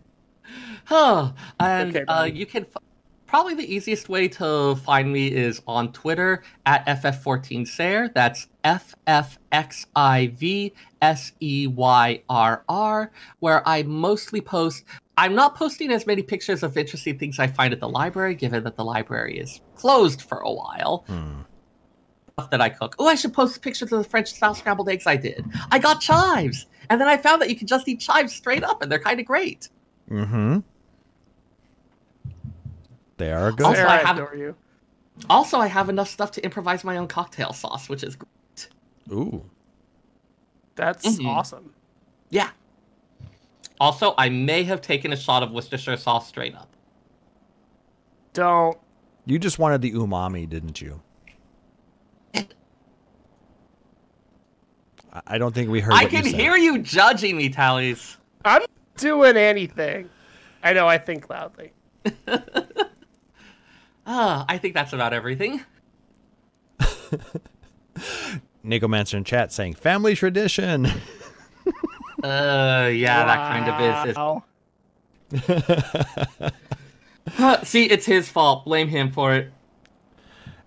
Huh. 0.86 1.34
And 1.60 1.96
Okay, 1.96 2.06
uh, 2.08 2.24
you 2.24 2.46
can 2.46 2.64
f- 2.64 2.82
probably 3.28 3.54
the 3.54 3.66
easiest 3.76 4.08
way 4.10 4.28
to 4.30 4.76
find 4.78 5.12
me 5.12 5.28
is 5.28 5.62
on 5.68 5.92
Twitter 5.92 6.42
at 6.66 6.86
ff14sayer. 6.88 8.14
That's 8.14 8.48
f 8.64 8.96
f 9.08 9.38
x 9.52 9.86
i 9.96 10.28
v 10.28 10.72
s 11.02 11.34
e 11.42 11.68
y 11.68 12.22
r 12.30 12.64
r, 12.70 13.12
where 13.40 13.68
I 13.68 13.84
mostly 13.84 14.40
post. 14.40 14.86
I'm 15.18 15.36
not 15.36 15.56
posting 15.56 15.92
as 15.92 16.08
many 16.08 16.22
pictures 16.24 16.64
of 16.64 16.78
interesting 16.78 17.20
things 17.20 17.40
I 17.40 17.48
find 17.48 17.74
at 17.74 17.80
the 17.82 17.90
library, 17.90 18.36
given 18.36 18.64
that 18.64 18.78
the 18.78 18.86
library 18.86 19.38
is 19.38 19.60
closed 19.76 20.22
for 20.22 20.38
a 20.40 20.52
while. 20.52 21.04
Hmm. 21.08 21.42
Stuff 22.36 22.50
that 22.50 22.62
I 22.62 22.70
cook. 22.70 22.96
Oh, 22.98 23.08
I 23.08 23.16
should 23.16 23.32
post 23.34 23.62
pictures 23.62 23.92
of 23.92 24.04
the 24.04 24.10
French 24.10 24.32
style 24.34 24.56
scrambled 24.56 24.90
eggs 24.90 25.06
I 25.06 25.16
did. 25.18 25.46
I 25.72 25.78
got 25.78 26.02
chives, 26.02 26.66
and 26.90 27.00
then 27.00 27.08
I 27.08 27.16
found 27.18 27.42
that 27.42 27.50
you 27.50 27.56
can 27.56 27.68
just 27.68 27.88
eat 27.88 28.00
chives 28.00 28.34
straight 28.34 28.64
up, 28.64 28.82
and 28.82 28.92
they're 28.92 28.98
kind 29.00 29.20
of 29.20 29.26
great. 29.28 29.70
Mm-hmm. 30.10 30.60
They 33.18 33.32
are 33.32 33.52
good. 33.52 33.66
Also, 33.68 33.82
I 33.84 34.00
I 34.02 34.06
have- 34.06 34.18
adore 34.18 34.36
you. 34.36 34.56
Also, 35.30 35.60
I 35.60 35.68
have 35.68 35.90
enough 35.90 36.10
stuff 36.10 36.32
to 36.32 36.44
improvise 36.44 36.84
my 36.84 36.98
own 36.98 37.08
cocktail 37.08 37.54
sauce, 37.54 37.88
which 37.88 38.02
is 38.04 38.16
great. 38.16 38.70
Ooh. 39.12 39.44
That's 40.76 41.06
Mhm. 41.20 41.28
awesome. 41.28 41.72
Yeah. 42.32 42.50
Also, 43.80 44.16
I 44.18 44.30
may 44.30 44.64
have 44.64 44.82
taken 44.82 45.14
a 45.14 45.16
shot 45.16 45.44
of 45.44 45.52
Worcestershire 45.52 45.98
sauce 45.98 46.28
straight 46.28 46.56
up. 46.56 46.70
Don't. 48.34 48.76
You 49.28 49.38
just 49.38 49.60
wanted 49.60 49.84
the 49.84 49.92
umami, 49.92 50.50
didn't 50.50 50.82
you? 50.82 51.02
I- 52.36 52.48
I 55.28 55.38
don't 55.38 55.54
think 55.54 55.70
we 55.70 55.80
heard. 55.80 55.94
I 55.94 56.04
what 56.04 56.12
you 56.12 56.22
can 56.22 56.32
said. 56.32 56.40
hear 56.40 56.56
you 56.58 56.80
judging 56.80 57.38
me, 57.38 57.50
Taliz. 57.50 58.18
I'm 58.44 58.64
doing 58.98 59.38
anything. 59.38 60.10
I 60.64 60.74
know 60.74 60.88
I 60.88 60.98
think 60.98 61.30
loudly. 61.30 61.74
Ah, 64.06 64.44
I 64.50 64.58
think 64.58 64.74
that's 64.74 64.92
about 64.92 65.14
everything. 65.14 65.62
Nicomancer 68.64 69.16
in 69.16 69.24
chat 69.24 69.54
saying 69.54 69.76
family 69.76 70.14
tradition. 70.16 70.88
Uh, 72.22 72.90
yeah, 72.94 73.26
that 73.26 73.50
kind 73.52 73.70
of 73.70 73.80
is. 75.36 76.52
Is. 77.62 77.68
See, 77.70 77.86
it's 77.86 78.06
his 78.06 78.28
fault. 78.30 78.64
Blame 78.66 78.88
him 78.90 79.10
for 79.12 79.34
it. 79.34 79.53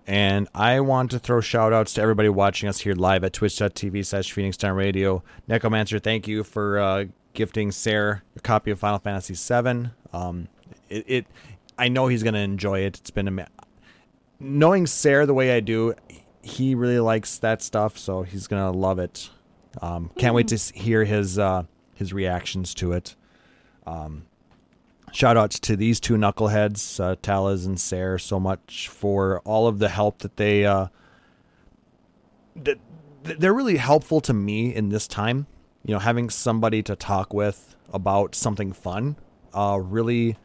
And 0.07 0.47
I 0.55 0.79
want 0.79 1.11
to 1.11 1.19
throw 1.19 1.41
shout 1.41 1.73
outs 1.73 1.93
to 1.95 2.01
everybody 2.01 2.29
watching 2.29 2.69
us 2.69 2.79
here 2.79 2.93
live 2.93 3.25
at 3.25 3.33
twitch.tv 3.33 4.05
slash 4.05 4.31
Phoenix 4.31 4.55
Down 4.55 4.75
Radio. 4.75 5.21
Necromancer, 5.47 5.99
thank 5.99 6.29
you 6.29 6.45
for 6.45 6.79
uh, 6.79 7.05
gifting 7.33 7.71
Seyrr 7.71 8.21
a 8.35 8.39
copy 8.39 8.71
of 8.71 8.79
Final 8.79 8.99
Fantasy 8.99 9.33
VII. 9.33 9.89
Um, 10.13 10.47
it, 10.87 11.03
it, 11.07 11.27
I 11.77 11.89
know 11.89 12.07
he's 12.07 12.23
going 12.23 12.35
to 12.35 12.39
enjoy 12.39 12.79
it. 12.79 12.97
It's 12.99 13.11
been 13.11 13.27
a 13.27 13.47
knowing 14.39 14.85
Seyrr 14.85 15.25
the 15.25 15.33
way 15.33 15.55
I 15.55 15.59
do, 15.59 15.93
he 16.41 16.73
really 16.73 16.99
likes 16.99 17.37
that 17.39 17.61
stuff, 17.61 17.97
so 17.97 18.23
he's 18.23 18.47
going 18.47 18.63
to 18.63 18.77
love 18.77 18.99
it. 18.99 19.29
Um, 19.81 20.11
can't 20.17 20.33
wait 20.33 20.47
to 20.47 20.55
hear 20.55 21.03
his 21.03 21.37
uh, 21.37 21.63
his 21.93 22.13
reactions 22.13 22.73
to 22.75 22.93
it. 22.93 23.15
Um, 23.85 24.26
shout 25.17 25.35
outs 25.35 25.59
to 25.59 25.75
these 25.75 25.99
two 25.99 26.13
knuckleheads, 26.13 26.99
uh, 26.99 27.15
Taliz 27.15 27.65
and 27.65 27.77
Seyrr, 27.77 28.21
so 28.21 28.39
much 28.39 28.87
for 28.87 29.39
all 29.39 29.65
of 29.65 29.79
the 29.79 29.89
help 29.89 30.19
that 30.19 30.37
they 30.37 30.63
uh, 30.63 30.87
that 32.55 32.77
that 33.23 33.39
they're 33.39 33.53
really 33.53 33.77
helpful 33.77 34.21
to 34.21 34.33
me 34.33 34.73
in 34.73 34.89
this 34.89 35.07
time. 35.07 35.47
You 35.83 35.95
know, 35.95 35.99
having 35.99 36.29
somebody 36.29 36.83
to 36.83 36.95
talk 36.95 37.33
with 37.33 37.75
about 37.91 38.35
something 38.35 38.71
fun 38.73 39.15
uh, 39.55 39.79
really 39.81 40.37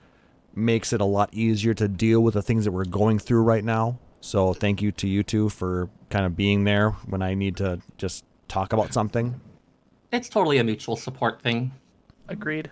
makes 0.55 0.95
it 0.95 1.03
a 1.03 1.05
lot 1.05 1.29
easier 1.35 1.75
to 1.75 1.87
deal 1.87 2.23
with 2.23 2.33
the 2.35 2.43
things 2.43 2.65
that 2.65 2.73
we're 2.73 2.87
going 2.87 3.19
through 3.19 3.43
right 3.43 3.65
now. 3.65 3.99
So 4.23 4.55
thank 4.55 4.81
you 4.81 4.91
to 4.93 5.07
you 5.07 5.23
two 5.23 5.51
for 5.51 5.91
kind 6.09 6.25
of 6.25 6.35
being 6.35 6.65
there 6.65 6.93
when 7.07 7.21
I 7.21 7.35
need 7.35 7.59
to 7.59 7.81
just 7.99 8.25
talk 8.49 8.73
about 8.73 8.95
something. 8.95 9.39
It's 10.13 10.31
totally 10.31 10.59
a 10.59 10.65
mutual 10.65 10.97
support 10.97 11.43
thing. 11.43 11.73
Agreed. 12.29 12.71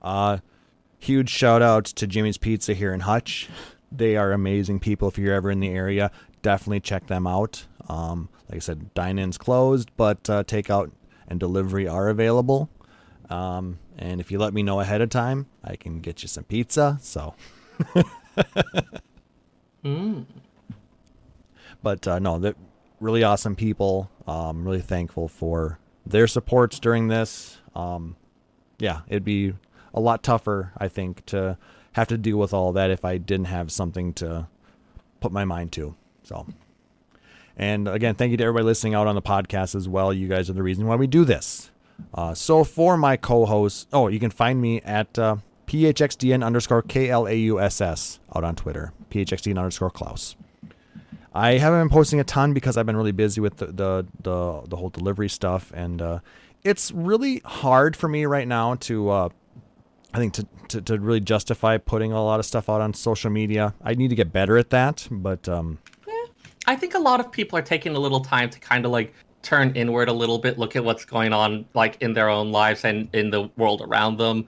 Uh, 0.00 0.38
huge 0.98 1.30
shout 1.30 1.62
out 1.62 1.84
to 1.86 2.06
Jimmy's 2.06 2.38
Pizza 2.38 2.74
here 2.74 2.92
in 2.92 3.00
Hutch. 3.00 3.48
They 3.92 4.16
are 4.16 4.32
amazing 4.32 4.80
people. 4.80 5.08
If 5.08 5.18
you're 5.18 5.34
ever 5.34 5.50
in 5.50 5.60
the 5.60 5.68
area, 5.68 6.10
definitely 6.42 6.80
check 6.80 7.06
them 7.06 7.26
out. 7.26 7.66
Um, 7.88 8.28
like 8.48 8.56
I 8.56 8.60
said, 8.60 8.92
dine 8.94 9.18
in's 9.18 9.38
closed, 9.38 9.90
but 9.96 10.28
uh, 10.28 10.44
takeout 10.44 10.90
and 11.28 11.38
delivery 11.40 11.86
are 11.86 12.08
available. 12.08 12.68
Um, 13.30 13.78
and 13.98 14.20
if 14.20 14.30
you 14.30 14.38
let 14.38 14.52
me 14.54 14.62
know 14.62 14.80
ahead 14.80 15.00
of 15.00 15.08
time, 15.10 15.46
I 15.64 15.76
can 15.76 16.00
get 16.00 16.22
you 16.22 16.28
some 16.28 16.44
pizza. 16.44 16.98
So, 17.00 17.34
Mm. 19.84 20.26
but 21.82 22.06
uh, 22.08 22.18
no, 22.18 22.38
they're 22.40 22.54
really 23.00 23.22
awesome 23.22 23.54
people. 23.54 24.10
Um, 24.26 24.64
really 24.64 24.80
thankful 24.80 25.28
for 25.28 25.78
their 26.04 26.26
supports 26.26 26.80
during 26.80 27.06
this. 27.08 27.58
Um, 27.74 28.16
yeah, 28.78 29.02
it'd 29.06 29.24
be 29.24 29.54
a 29.96 30.00
lot 30.00 30.22
tougher, 30.22 30.72
I 30.76 30.88
think, 30.88 31.24
to 31.26 31.56
have 31.92 32.06
to 32.08 32.18
deal 32.18 32.36
with 32.36 32.52
all 32.52 32.72
that 32.72 32.90
if 32.90 33.04
I 33.04 33.16
didn't 33.16 33.46
have 33.46 33.72
something 33.72 34.12
to 34.14 34.46
put 35.20 35.32
my 35.32 35.46
mind 35.46 35.72
to. 35.72 35.96
So, 36.22 36.46
and 37.56 37.88
again, 37.88 38.14
thank 38.14 38.30
you 38.30 38.36
to 38.36 38.44
everybody 38.44 38.66
listening 38.66 38.94
out 38.94 39.06
on 39.06 39.14
the 39.14 39.22
podcast 39.22 39.74
as 39.74 39.88
well. 39.88 40.12
You 40.12 40.28
guys 40.28 40.50
are 40.50 40.52
the 40.52 40.62
reason 40.62 40.86
why 40.86 40.96
we 40.96 41.06
do 41.06 41.24
this. 41.24 41.70
Uh, 42.12 42.34
so 42.34 42.62
for 42.62 42.98
my 42.98 43.16
co-host, 43.16 43.88
oh, 43.92 44.08
you 44.08 44.20
can 44.20 44.30
find 44.30 44.60
me 44.60 44.82
at 44.82 45.18
uh, 45.18 45.36
phxdn 45.66 46.44
underscore 46.44 46.82
klauss 46.82 48.18
out 48.34 48.44
on 48.44 48.54
Twitter. 48.54 48.92
phxdn 49.10 49.56
underscore 49.56 49.90
klauss. 49.90 50.36
I 51.32 51.52
haven't 51.52 51.80
been 51.80 51.88
posting 51.88 52.20
a 52.20 52.24
ton 52.24 52.52
because 52.52 52.76
I've 52.76 52.86
been 52.86 52.96
really 52.96 53.12
busy 53.12 53.40
with 53.40 53.56
the 53.56 53.66
the 53.66 54.06
the, 54.22 54.62
the 54.68 54.76
whole 54.76 54.90
delivery 54.90 55.28
stuff, 55.30 55.72
and 55.74 56.02
uh, 56.02 56.18
it's 56.64 56.92
really 56.92 57.40
hard 57.44 57.96
for 57.96 58.08
me 58.08 58.26
right 58.26 58.46
now 58.46 58.74
to. 58.74 59.08
Uh, 59.08 59.28
I 60.16 60.18
think 60.18 60.32
to, 60.32 60.46
to, 60.68 60.80
to 60.80 60.98
really 60.98 61.20
justify 61.20 61.76
putting 61.76 62.10
a 62.10 62.24
lot 62.24 62.40
of 62.40 62.46
stuff 62.46 62.70
out 62.70 62.80
on 62.80 62.94
social 62.94 63.28
media. 63.28 63.74
I 63.82 63.92
need 63.92 64.08
to 64.08 64.14
get 64.14 64.32
better 64.32 64.56
at 64.56 64.70
that, 64.70 65.06
but 65.10 65.46
um, 65.46 65.78
I 66.66 66.74
think 66.74 66.94
a 66.94 66.98
lot 66.98 67.20
of 67.20 67.30
people 67.30 67.58
are 67.58 67.62
taking 67.62 67.94
a 67.94 67.98
little 67.98 68.20
time 68.20 68.48
to 68.48 68.58
kind 68.58 68.86
of 68.86 68.92
like 68.92 69.12
turn 69.42 69.76
inward 69.76 70.08
a 70.08 70.14
little 70.14 70.38
bit, 70.38 70.58
look 70.58 70.74
at 70.74 70.82
what's 70.82 71.04
going 71.04 71.34
on 71.34 71.66
like 71.74 71.98
in 72.00 72.14
their 72.14 72.30
own 72.30 72.50
lives 72.50 72.82
and 72.86 73.10
in 73.12 73.28
the 73.28 73.50
world 73.58 73.82
around 73.82 74.16
them. 74.16 74.46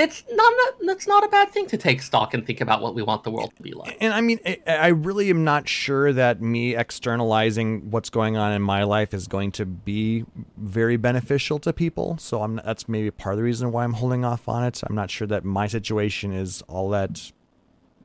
It's 0.00 0.24
not 0.30 0.52
that's 0.80 1.06
not 1.06 1.24
a 1.24 1.28
bad 1.28 1.50
thing 1.50 1.66
to 1.66 1.76
take 1.76 2.00
stock 2.00 2.32
and 2.32 2.46
think 2.46 2.62
about 2.62 2.80
what 2.80 2.94
we 2.94 3.02
want 3.02 3.22
the 3.22 3.30
world 3.30 3.52
to 3.56 3.62
be 3.62 3.72
like. 3.72 3.98
and 4.00 4.14
I 4.14 4.22
mean, 4.22 4.40
I, 4.46 4.58
I 4.66 4.88
really 4.88 5.28
am 5.28 5.44
not 5.44 5.68
sure 5.68 6.10
that 6.14 6.40
me 6.40 6.74
externalizing 6.74 7.90
what's 7.90 8.08
going 8.08 8.38
on 8.38 8.52
in 8.52 8.62
my 8.62 8.82
life 8.84 9.12
is 9.12 9.28
going 9.28 9.52
to 9.52 9.66
be 9.66 10.24
very 10.56 10.96
beneficial 10.96 11.58
to 11.60 11.74
people. 11.74 12.16
So 12.18 12.42
I'm 12.42 12.56
that's 12.64 12.88
maybe 12.88 13.10
part 13.10 13.34
of 13.34 13.36
the 13.36 13.44
reason 13.44 13.72
why 13.72 13.84
I'm 13.84 13.92
holding 13.92 14.24
off 14.24 14.48
on 14.48 14.64
it. 14.64 14.80
I'm 14.88 14.94
not 14.94 15.10
sure 15.10 15.26
that 15.26 15.44
my 15.44 15.66
situation 15.66 16.32
is 16.32 16.62
all 16.62 16.88
that 16.90 17.30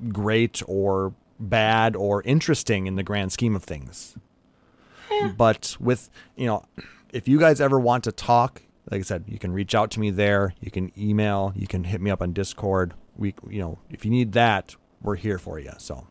great 0.09 0.61
or 0.67 1.13
bad 1.39 1.95
or 1.95 2.21
interesting 2.23 2.87
in 2.87 2.95
the 2.95 3.03
grand 3.03 3.31
scheme 3.31 3.55
of 3.55 3.63
things. 3.63 4.17
But 5.37 5.77
with 5.79 6.09
you 6.35 6.45
know, 6.45 6.65
if 7.13 7.29
you 7.29 7.39
guys 7.39 7.61
ever 7.61 7.79
want 7.79 8.03
to 8.03 8.11
talk, 8.11 8.63
like 8.91 8.99
I 8.99 9.03
said, 9.03 9.25
you 9.27 9.39
can 9.39 9.51
reach 9.51 9.73
out 9.73 9.91
to 9.91 9.99
me 9.99 10.11
there. 10.11 10.53
You 10.61 10.71
can 10.71 10.91
email. 10.97 11.53
You 11.55 11.67
can 11.67 11.85
hit 11.85 12.01
me 12.01 12.11
up 12.11 12.21
on 12.21 12.33
Discord. 12.33 12.93
We, 13.17 13.33
you 13.49 13.59
know, 13.59 13.79
if 13.89 14.05
you 14.05 14.11
need 14.11 14.33
that, 14.33 14.75
we're 15.01 15.15
here 15.15 15.37
for 15.37 15.59
you. 15.59 15.71
So, 15.77 16.07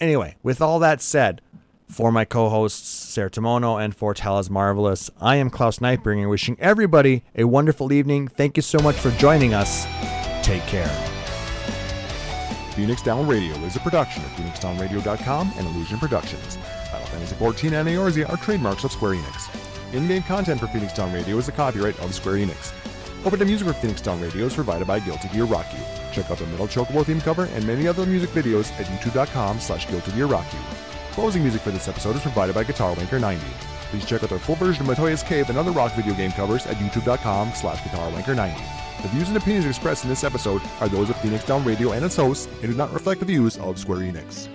anyway, 0.00 0.36
with 0.42 0.60
all 0.62 0.78
that 0.78 1.00
said, 1.02 1.42
for 1.88 2.10
my 2.10 2.24
co-hosts 2.24 3.16
Seyrr 3.16 3.30
Timono 3.30 3.82
and 3.82 3.94
for 3.94 4.14
Taliz 4.14 4.50
Marvelous, 4.50 5.10
I 5.20 5.36
am 5.36 5.50
Klauss 5.50 5.78
Nightbringer, 5.78 6.28
wishing 6.28 6.56
everybody 6.58 7.22
a 7.34 7.44
wonderful 7.44 7.92
evening. 7.92 8.28
Thank 8.28 8.56
you 8.56 8.62
so 8.62 8.78
much 8.78 8.96
for 8.96 9.10
joining 9.12 9.54
us. 9.54 9.84
Take 10.42 10.62
care. 10.62 10.88
Phoenix 12.74 13.02
Down 13.02 13.26
Radio 13.26 13.54
is 13.58 13.76
a 13.76 13.80
production 13.80 14.22
of 14.24 14.30
PhoenixDownRadio.com 14.32 15.52
and 15.56 15.66
Illusion 15.68 15.98
Productions. 15.98 16.56
Final 16.90 17.06
Fantasy 17.06 17.34
XIV 17.36 17.72
and 17.72 17.88
Eorzea 17.88 18.28
are 18.28 18.36
trademarks 18.36 18.84
of 18.84 18.92
Square 18.92 19.14
Enix. 19.14 19.65
In-game 19.92 20.22
content 20.24 20.60
for 20.60 20.66
Phoenix 20.66 20.92
Down 20.92 21.12
Radio 21.12 21.38
is 21.38 21.48
a 21.48 21.52
copyright 21.52 21.98
of 22.00 22.14
Square 22.14 22.36
Enix. 22.36 22.72
Opening 23.24 23.48
music 23.48 23.68
for 23.68 23.74
Phoenix 23.74 24.00
Down 24.00 24.20
Radio 24.20 24.46
is 24.46 24.54
provided 24.54 24.86
by 24.86 24.98
Guilty 24.98 25.28
Gear 25.28 25.44
Rocky. 25.44 25.78
Check 26.12 26.30
out 26.30 26.38
the 26.38 26.46
Metal 26.46 26.66
Chocobo 26.66 27.04
theme 27.04 27.20
cover 27.20 27.44
and 27.52 27.66
many 27.66 27.86
other 27.86 28.04
music 28.04 28.30
videos 28.30 28.70
at 28.80 28.86
youtube.com 28.86 29.60
slash 29.60 29.88
Guilty 29.88 30.12
Gear 30.12 30.26
Rock 30.26 30.46
You. 30.52 30.58
Closing 31.12 31.42
music 31.42 31.62
for 31.62 31.70
this 31.70 31.88
episode 31.88 32.16
is 32.16 32.22
provided 32.22 32.54
by 32.54 32.64
Guitar 32.64 32.94
Wanker 32.96 33.20
90. 33.20 33.44
Please 33.90 34.04
check 34.04 34.22
out 34.22 34.30
their 34.30 34.38
full 34.38 34.56
version 34.56 34.82
of 34.82 34.96
Matoya's 34.96 35.22
Cave 35.22 35.48
and 35.48 35.58
other 35.58 35.70
rock 35.70 35.92
video 35.92 36.14
game 36.14 36.32
covers 36.32 36.66
at 36.66 36.76
youtube.com 36.76 37.52
slash 37.54 37.82
Guitar 37.84 38.10
Wanker 38.10 38.34
90. 38.34 38.60
The 39.02 39.08
views 39.08 39.28
and 39.28 39.36
opinions 39.36 39.66
expressed 39.66 40.02
in 40.04 40.10
this 40.10 40.24
episode 40.24 40.62
are 40.80 40.88
those 40.88 41.10
of 41.10 41.16
Phoenix 41.20 41.44
Down 41.44 41.64
Radio 41.64 41.92
and 41.92 42.04
its 42.04 42.16
hosts 42.16 42.46
and 42.60 42.72
do 42.72 42.74
not 42.74 42.92
reflect 42.92 43.20
the 43.20 43.26
views 43.26 43.56
of 43.58 43.78
Square 43.78 44.00
Enix. 44.00 44.48